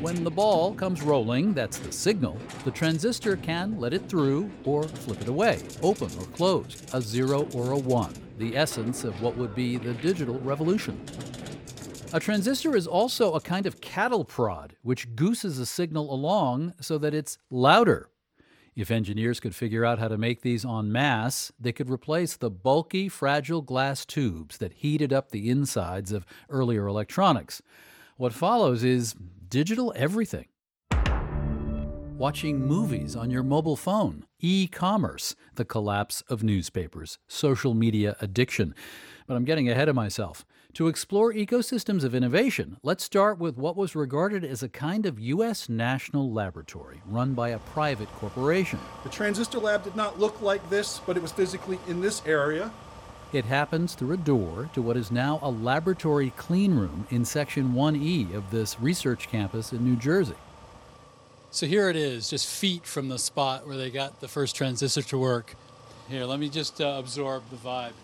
When 0.00 0.24
the 0.24 0.30
ball 0.30 0.74
comes 0.74 1.02
rolling, 1.02 1.54
that's 1.54 1.78
the 1.78 1.92
signal, 1.92 2.36
the 2.64 2.70
transistor 2.70 3.36
can 3.36 3.78
let 3.78 3.94
it 3.94 4.08
through 4.08 4.50
or 4.64 4.82
flip 4.82 5.20
it 5.22 5.28
away, 5.28 5.62
open 5.82 6.10
or 6.18 6.26
closed, 6.26 6.90
a 6.92 7.00
zero 7.00 7.48
or 7.54 7.72
a 7.72 7.78
one, 7.78 8.12
the 8.38 8.56
essence 8.56 9.04
of 9.04 9.20
what 9.22 9.36
would 9.36 9.54
be 9.54 9.76
the 9.78 9.94
digital 9.94 10.38
revolution. 10.40 11.00
A 12.12 12.20
transistor 12.20 12.76
is 12.76 12.86
also 12.86 13.32
a 13.32 13.40
kind 13.40 13.66
of 13.66 13.80
cattle 13.80 14.24
prod, 14.24 14.76
which 14.82 15.14
gooses 15.16 15.58
a 15.58 15.66
signal 15.66 16.12
along 16.12 16.74
so 16.80 16.98
that 16.98 17.14
it's 17.14 17.38
louder. 17.50 18.08
If 18.76 18.90
engineers 18.90 19.40
could 19.40 19.54
figure 19.54 19.84
out 19.84 20.00
how 20.00 20.08
to 20.08 20.18
make 20.18 20.42
these 20.42 20.64
en 20.64 20.90
masse, 20.90 21.52
they 21.58 21.72
could 21.72 21.88
replace 21.88 22.36
the 22.36 22.50
bulky, 22.50 23.08
fragile 23.08 23.62
glass 23.62 24.04
tubes 24.04 24.58
that 24.58 24.74
heated 24.74 25.12
up 25.12 25.30
the 25.30 25.48
insides 25.48 26.12
of 26.12 26.26
earlier 26.50 26.86
electronics. 26.86 27.62
What 28.16 28.32
follows 28.32 28.84
is 28.84 29.14
digital 29.54 29.92
everything. 29.94 30.46
Watching 32.18 32.66
movies 32.66 33.14
on 33.14 33.30
your 33.30 33.44
mobile 33.44 33.76
phone, 33.76 34.24
e 34.40 34.66
commerce, 34.66 35.36
the 35.54 35.64
collapse 35.64 36.24
of 36.28 36.42
newspapers, 36.42 37.20
social 37.28 37.72
media 37.72 38.16
addiction. 38.20 38.74
But 39.28 39.36
I'm 39.36 39.44
getting 39.44 39.68
ahead 39.68 39.88
of 39.88 39.94
myself. 39.94 40.44
To 40.72 40.88
explore 40.88 41.32
ecosystems 41.32 42.02
of 42.02 42.16
innovation, 42.16 42.78
let's 42.82 43.04
start 43.04 43.38
with 43.38 43.56
what 43.56 43.76
was 43.76 43.94
regarded 43.94 44.44
as 44.44 44.64
a 44.64 44.68
kind 44.68 45.06
of 45.06 45.20
U.S. 45.20 45.68
national 45.68 46.32
laboratory 46.32 47.00
run 47.06 47.34
by 47.34 47.50
a 47.50 47.60
private 47.60 48.10
corporation. 48.14 48.80
The 49.04 49.08
transistor 49.08 49.60
lab 49.60 49.84
did 49.84 49.94
not 49.94 50.18
look 50.18 50.42
like 50.42 50.68
this, 50.68 51.00
but 51.06 51.16
it 51.16 51.22
was 51.22 51.30
physically 51.30 51.78
in 51.86 52.00
this 52.00 52.26
area. 52.26 52.72
It 53.34 53.46
happens 53.46 53.96
through 53.96 54.12
a 54.12 54.16
door 54.16 54.70
to 54.74 54.80
what 54.80 54.96
is 54.96 55.10
now 55.10 55.40
a 55.42 55.50
laboratory 55.50 56.30
clean 56.36 56.72
room 56.72 57.04
in 57.10 57.24
Section 57.24 57.72
1E 57.72 58.32
of 58.32 58.52
this 58.52 58.78
research 58.78 59.26
campus 59.26 59.72
in 59.72 59.84
New 59.84 59.96
Jersey. 59.96 60.36
So 61.50 61.66
here 61.66 61.90
it 61.90 61.96
is, 61.96 62.30
just 62.30 62.46
feet 62.46 62.86
from 62.86 63.08
the 63.08 63.18
spot 63.18 63.66
where 63.66 63.76
they 63.76 63.90
got 63.90 64.20
the 64.20 64.28
first 64.28 64.54
transistor 64.54 65.02
to 65.02 65.18
work. 65.18 65.56
Here, 66.08 66.24
let 66.24 66.38
me 66.38 66.48
just 66.48 66.80
uh, 66.80 66.94
absorb 66.96 67.42
the 67.50 67.56
vibe. 67.56 67.94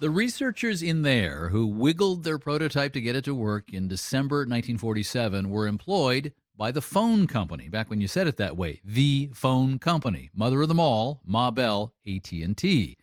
The 0.00 0.10
researchers 0.10 0.82
in 0.82 1.02
there 1.02 1.50
who 1.50 1.64
wiggled 1.64 2.24
their 2.24 2.40
prototype 2.40 2.94
to 2.94 3.00
get 3.00 3.14
it 3.14 3.22
to 3.26 3.34
work 3.34 3.72
in 3.72 3.86
December 3.86 4.38
1947 4.38 5.48
were 5.48 5.68
employed 5.68 6.32
by 6.56 6.72
the 6.72 6.82
phone 6.82 7.28
company 7.28 7.68
back 7.68 7.90
when 7.90 8.00
you 8.00 8.08
said 8.08 8.26
it 8.26 8.38
that 8.38 8.56
way 8.56 8.80
the 8.84 9.30
phone 9.34 9.78
company 9.78 10.30
mother 10.34 10.62
of 10.62 10.68
them 10.68 10.78
all 10.78 11.20
ma 11.24 11.50
bell 11.50 11.92
at&t 12.06 12.96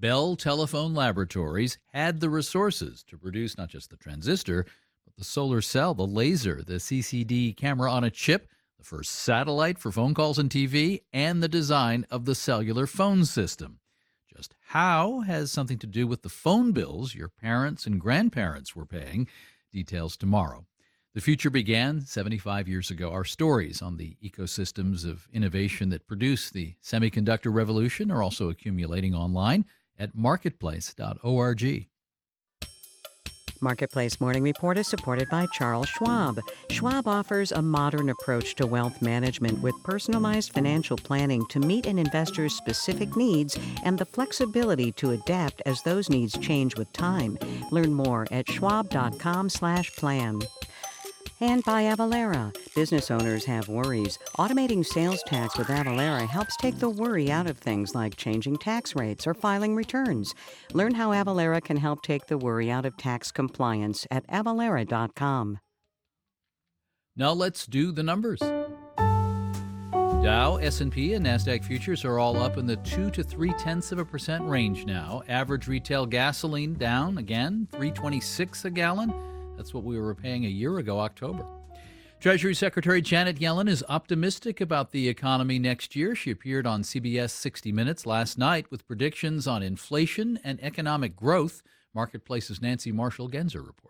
bell 0.00 0.36
telephone 0.36 0.94
laboratories 0.94 1.78
had 1.92 2.20
the 2.20 2.30
resources 2.30 3.02
to 3.04 3.18
produce 3.18 3.58
not 3.58 3.68
just 3.68 3.90
the 3.90 3.96
transistor 3.96 4.64
but 5.04 5.14
the 5.16 5.24
solar 5.24 5.60
cell 5.60 5.94
the 5.94 6.06
laser 6.06 6.62
the 6.66 6.74
ccd 6.74 7.56
camera 7.56 7.90
on 7.90 8.04
a 8.04 8.10
chip 8.10 8.48
the 8.78 8.84
first 8.84 9.10
satellite 9.10 9.78
for 9.78 9.92
phone 9.92 10.14
calls 10.14 10.38
and 10.38 10.50
tv 10.50 11.02
and 11.12 11.42
the 11.42 11.48
design 11.48 12.06
of 12.10 12.24
the 12.24 12.34
cellular 12.34 12.86
phone 12.86 13.24
system 13.24 13.80
just 14.40 14.54
how 14.68 15.20
has 15.20 15.50
something 15.50 15.78
to 15.78 15.86
do 15.86 16.06
with 16.06 16.22
the 16.22 16.28
phone 16.28 16.72
bills 16.72 17.14
your 17.14 17.28
parents 17.28 17.84
and 17.84 18.00
grandparents 18.00 18.74
were 18.74 18.86
paying. 18.86 19.28
Details 19.72 20.16
tomorrow. 20.16 20.64
The 21.14 21.20
future 21.20 21.50
began 21.50 22.00
75 22.00 22.68
years 22.68 22.90
ago. 22.90 23.10
Our 23.10 23.24
stories 23.24 23.82
on 23.82 23.96
the 23.96 24.16
ecosystems 24.24 25.04
of 25.04 25.28
innovation 25.32 25.90
that 25.90 26.06
produce 26.06 26.48
the 26.48 26.74
semiconductor 26.82 27.52
revolution 27.52 28.10
are 28.10 28.22
also 28.22 28.48
accumulating 28.48 29.14
online 29.14 29.66
at 30.00 30.16
marketplace.org. 30.16 31.86
Marketplace 33.62 34.20
Morning 34.20 34.42
Report 34.42 34.78
is 34.78 34.88
supported 34.88 35.28
by 35.28 35.46
Charles 35.52 35.88
Schwab. 35.88 36.40
Schwab 36.70 37.06
offers 37.06 37.52
a 37.52 37.60
modern 37.60 38.08
approach 38.08 38.54
to 38.54 38.66
wealth 38.66 39.02
management 39.02 39.60
with 39.60 39.74
personalized 39.84 40.52
financial 40.52 40.96
planning 40.96 41.44
to 41.48 41.60
meet 41.60 41.84
an 41.84 41.98
investor's 41.98 42.54
specific 42.54 43.16
needs 43.16 43.58
and 43.84 43.98
the 43.98 44.06
flexibility 44.06 44.92
to 44.92 45.10
adapt 45.10 45.60
as 45.66 45.82
those 45.82 46.08
needs 46.08 46.38
change 46.38 46.76
with 46.76 46.90
time. 46.94 47.38
Learn 47.70 47.92
more 47.92 48.26
at 48.30 48.48
schwab.com/plan 48.48 50.40
and 51.40 51.64
by 51.64 51.84
Avalara. 51.84 52.54
Business 52.74 53.10
owners 53.10 53.44
have 53.44 53.68
worries. 53.68 54.18
Automating 54.38 54.84
sales 54.84 55.22
tax 55.26 55.56
with 55.56 55.68
Avalara 55.68 56.28
helps 56.28 56.56
take 56.56 56.78
the 56.78 56.90
worry 56.90 57.30
out 57.30 57.46
of 57.48 57.58
things 57.58 57.94
like 57.94 58.16
changing 58.16 58.56
tax 58.56 58.94
rates 58.94 59.26
or 59.26 59.34
filing 59.34 59.74
returns. 59.74 60.34
Learn 60.72 60.94
how 60.94 61.10
Avalara 61.10 61.62
can 61.62 61.76
help 61.76 62.02
take 62.02 62.26
the 62.26 62.38
worry 62.38 62.70
out 62.70 62.84
of 62.84 62.96
tax 62.96 63.30
compliance 63.30 64.06
at 64.10 64.26
avalara.com. 64.28 65.58
Now 67.16 67.32
let's 67.32 67.66
do 67.66 67.92
the 67.92 68.02
numbers. 68.02 68.40
Dow, 70.22 70.56
S&P, 70.56 71.14
and 71.14 71.24
Nasdaq 71.24 71.64
futures 71.64 72.04
are 72.04 72.18
all 72.18 72.36
up 72.36 72.58
in 72.58 72.66
the 72.66 72.76
two 72.76 73.10
to 73.12 73.22
three 73.22 73.54
tenths 73.54 73.90
of 73.90 73.98
a 73.98 74.04
percent 74.04 74.46
range 74.46 74.84
now. 74.84 75.22
Average 75.28 75.66
retail 75.66 76.04
gasoline 76.04 76.74
down 76.74 77.16
again, 77.16 77.66
326 77.72 78.66
a 78.66 78.70
gallon. 78.70 79.29
That's 79.60 79.74
what 79.74 79.84
we 79.84 80.00
were 80.00 80.14
paying 80.14 80.46
a 80.46 80.48
year 80.48 80.78
ago, 80.78 81.00
October. 81.00 81.44
Treasury 82.18 82.54
Secretary 82.54 83.02
Janet 83.02 83.38
Yellen 83.38 83.68
is 83.68 83.84
optimistic 83.90 84.58
about 84.58 84.90
the 84.90 85.06
economy 85.06 85.58
next 85.58 85.94
year. 85.94 86.14
She 86.14 86.30
appeared 86.30 86.66
on 86.66 86.80
CBS 86.80 87.28
60 87.28 87.70
Minutes 87.70 88.06
last 88.06 88.38
night 88.38 88.70
with 88.70 88.86
predictions 88.86 89.46
on 89.46 89.62
inflation 89.62 90.40
and 90.42 90.58
economic 90.64 91.14
growth. 91.14 91.62
Marketplace's 91.92 92.62
Nancy 92.62 92.90
Marshall 92.90 93.28
Genzer 93.28 93.66
reports. 93.66 93.89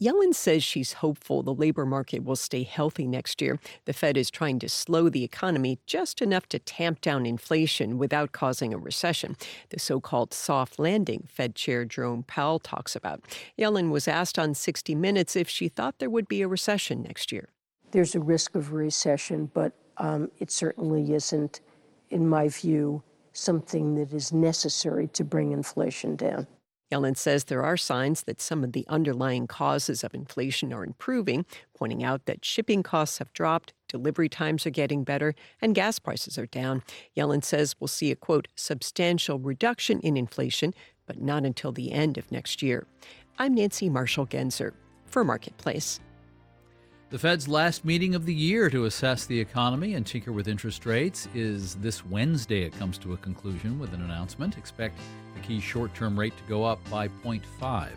Yellen 0.00 0.32
says 0.32 0.62
she's 0.62 0.92
hopeful 0.94 1.42
the 1.42 1.52
labor 1.52 1.84
market 1.84 2.22
will 2.22 2.36
stay 2.36 2.62
healthy 2.62 3.04
next 3.04 3.42
year. 3.42 3.58
The 3.84 3.92
Fed 3.92 4.16
is 4.16 4.30
trying 4.30 4.60
to 4.60 4.68
slow 4.68 5.08
the 5.08 5.24
economy 5.24 5.80
just 5.86 6.22
enough 6.22 6.48
to 6.50 6.60
tamp 6.60 7.00
down 7.00 7.26
inflation 7.26 7.98
without 7.98 8.30
causing 8.30 8.72
a 8.72 8.78
recession. 8.78 9.36
The 9.70 9.80
so 9.80 10.00
called 10.00 10.32
soft 10.32 10.78
landing 10.78 11.26
Fed 11.26 11.56
Chair 11.56 11.84
Jerome 11.84 12.22
Powell 12.22 12.60
talks 12.60 12.94
about. 12.94 13.24
Yellen 13.58 13.90
was 13.90 14.06
asked 14.06 14.38
on 14.38 14.54
60 14.54 14.94
Minutes 14.94 15.34
if 15.34 15.48
she 15.48 15.68
thought 15.68 15.98
there 15.98 16.10
would 16.10 16.28
be 16.28 16.42
a 16.42 16.48
recession 16.48 17.02
next 17.02 17.32
year. 17.32 17.48
There's 17.90 18.14
a 18.14 18.20
risk 18.20 18.54
of 18.54 18.72
recession, 18.72 19.50
but 19.52 19.72
um, 19.96 20.30
it 20.38 20.52
certainly 20.52 21.12
isn't, 21.12 21.60
in 22.10 22.28
my 22.28 22.48
view, 22.48 23.02
something 23.32 23.96
that 23.96 24.12
is 24.12 24.32
necessary 24.32 25.08
to 25.08 25.24
bring 25.24 25.50
inflation 25.50 26.14
down. 26.14 26.46
Yellen 26.90 27.16
says 27.16 27.44
there 27.44 27.64
are 27.64 27.76
signs 27.76 28.22
that 28.22 28.40
some 28.40 28.64
of 28.64 28.72
the 28.72 28.86
underlying 28.88 29.46
causes 29.46 30.02
of 30.02 30.14
inflation 30.14 30.72
are 30.72 30.84
improving, 30.84 31.44
pointing 31.74 32.02
out 32.02 32.24
that 32.24 32.44
shipping 32.44 32.82
costs 32.82 33.18
have 33.18 33.32
dropped, 33.34 33.74
delivery 33.88 34.28
times 34.28 34.66
are 34.66 34.70
getting 34.70 35.04
better, 35.04 35.34
and 35.60 35.74
gas 35.74 35.98
prices 35.98 36.38
are 36.38 36.46
down. 36.46 36.82
Yellen 37.16 37.44
says 37.44 37.76
we'll 37.78 37.88
see 37.88 38.10
a 38.10 38.16
quote, 38.16 38.48
substantial 38.54 39.38
reduction 39.38 40.00
in 40.00 40.16
inflation, 40.16 40.72
but 41.06 41.20
not 41.20 41.44
until 41.44 41.72
the 41.72 41.92
end 41.92 42.16
of 42.16 42.32
next 42.32 42.62
year. 42.62 42.86
I'm 43.38 43.54
Nancy 43.54 43.88
Marshall 43.88 44.26
Genzer 44.26 44.72
for 45.04 45.24
Marketplace. 45.24 46.00
The 47.10 47.18
Fed's 47.18 47.48
last 47.48 47.86
meeting 47.86 48.14
of 48.14 48.26
the 48.26 48.34
year 48.34 48.68
to 48.68 48.84
assess 48.84 49.24
the 49.24 49.40
economy 49.40 49.94
and 49.94 50.06
tinker 50.06 50.30
with 50.30 50.46
interest 50.46 50.84
rates 50.84 51.26
is 51.34 51.74
this 51.76 52.04
Wednesday. 52.04 52.64
It 52.64 52.78
comes 52.78 52.98
to 52.98 53.14
a 53.14 53.16
conclusion 53.16 53.78
with 53.78 53.94
an 53.94 54.02
announcement. 54.02 54.58
Expect 54.58 54.98
the 55.38 55.46
key 55.46 55.60
short 55.60 55.94
term 55.94 56.18
rate 56.18 56.36
to 56.36 56.42
go 56.44 56.64
up 56.64 56.78
by 56.90 57.08
0.5. 57.08 57.90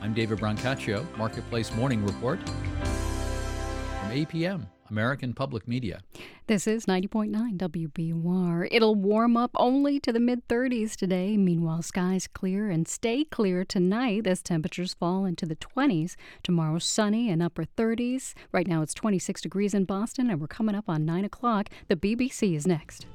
I'm 0.00 0.14
David 0.14 0.38
Brancaccio, 0.38 1.04
Marketplace 1.16 1.74
Morning 1.74 2.04
Report 2.04 2.38
from 2.48 4.10
APM. 4.10 4.66
American 4.90 5.32
Public 5.32 5.66
Media. 5.66 6.02
This 6.46 6.66
is 6.66 6.84
90.9 6.84 7.56
WBUR. 7.56 8.68
It'll 8.70 8.94
warm 8.94 9.34
up 9.34 9.50
only 9.56 9.98
to 10.00 10.12
the 10.12 10.20
mid 10.20 10.46
30s 10.46 10.94
today. 10.94 11.38
Meanwhile, 11.38 11.82
skies 11.82 12.28
clear 12.28 12.68
and 12.68 12.86
stay 12.86 13.24
clear 13.24 13.64
tonight 13.64 14.26
as 14.26 14.42
temperatures 14.42 14.92
fall 14.92 15.24
into 15.24 15.46
the 15.46 15.56
20s. 15.56 16.16
Tomorrow, 16.42 16.80
sunny 16.80 17.30
and 17.30 17.42
upper 17.42 17.64
30s. 17.64 18.34
Right 18.52 18.68
now, 18.68 18.82
it's 18.82 18.92
26 18.92 19.40
degrees 19.40 19.72
in 19.72 19.86
Boston, 19.86 20.28
and 20.28 20.38
we're 20.38 20.48
coming 20.48 20.74
up 20.74 20.84
on 20.86 21.06
9 21.06 21.24
o'clock. 21.24 21.70
The 21.88 21.96
BBC 21.96 22.54
is 22.54 22.66
next. 22.66 23.06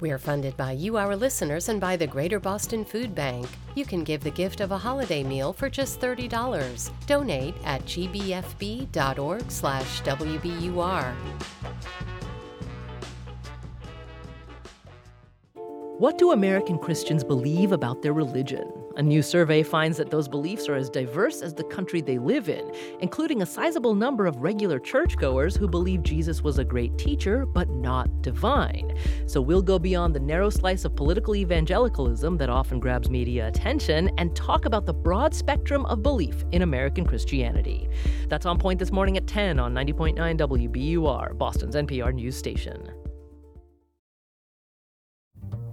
We're 0.00 0.18
funded 0.18 0.56
by 0.56 0.72
you, 0.72 0.96
our 0.96 1.16
listeners, 1.16 1.68
and 1.68 1.80
by 1.80 1.96
the 1.96 2.06
Greater 2.06 2.38
Boston 2.38 2.84
Food 2.84 3.16
Bank. 3.16 3.48
You 3.74 3.84
can 3.84 4.04
give 4.04 4.22
the 4.22 4.30
gift 4.30 4.60
of 4.60 4.70
a 4.70 4.78
holiday 4.78 5.24
meal 5.24 5.52
for 5.52 5.68
just 5.68 6.00
$30. 6.00 6.90
Donate 7.06 7.56
at 7.64 7.84
gbfb.org 7.84 9.50
slash 9.50 10.02
WBUR. 10.02 11.14
What 15.98 16.16
do 16.16 16.30
American 16.30 16.78
Christians 16.78 17.24
believe 17.24 17.72
about 17.72 18.00
their 18.00 18.12
religion? 18.12 18.70
A 18.98 19.02
new 19.02 19.22
survey 19.22 19.62
finds 19.62 19.96
that 19.98 20.10
those 20.10 20.26
beliefs 20.26 20.68
are 20.68 20.74
as 20.74 20.90
diverse 20.90 21.40
as 21.40 21.54
the 21.54 21.62
country 21.62 22.00
they 22.00 22.18
live 22.18 22.48
in, 22.48 22.72
including 22.98 23.42
a 23.42 23.46
sizable 23.46 23.94
number 23.94 24.26
of 24.26 24.42
regular 24.42 24.80
churchgoers 24.80 25.54
who 25.54 25.68
believe 25.68 26.02
Jesus 26.02 26.42
was 26.42 26.58
a 26.58 26.64
great 26.64 26.98
teacher 26.98 27.46
but 27.46 27.70
not 27.70 28.22
divine. 28.22 28.98
So 29.26 29.40
we'll 29.40 29.62
go 29.62 29.78
beyond 29.78 30.16
the 30.16 30.20
narrow 30.20 30.50
slice 30.50 30.84
of 30.84 30.96
political 30.96 31.36
evangelicalism 31.36 32.38
that 32.38 32.50
often 32.50 32.80
grabs 32.80 33.08
media 33.08 33.46
attention 33.46 34.10
and 34.18 34.34
talk 34.34 34.64
about 34.64 34.84
the 34.84 34.94
broad 34.94 35.32
spectrum 35.32 35.86
of 35.86 36.02
belief 36.02 36.44
in 36.50 36.62
American 36.62 37.06
Christianity. 37.06 37.88
That's 38.26 38.46
on 38.46 38.58
point 38.58 38.80
this 38.80 38.90
morning 38.90 39.16
at 39.16 39.28
10 39.28 39.60
on 39.60 39.72
90.9 39.74 40.16
WBUR, 40.16 41.38
Boston's 41.38 41.76
NPR 41.76 42.12
news 42.12 42.36
station. 42.36 42.90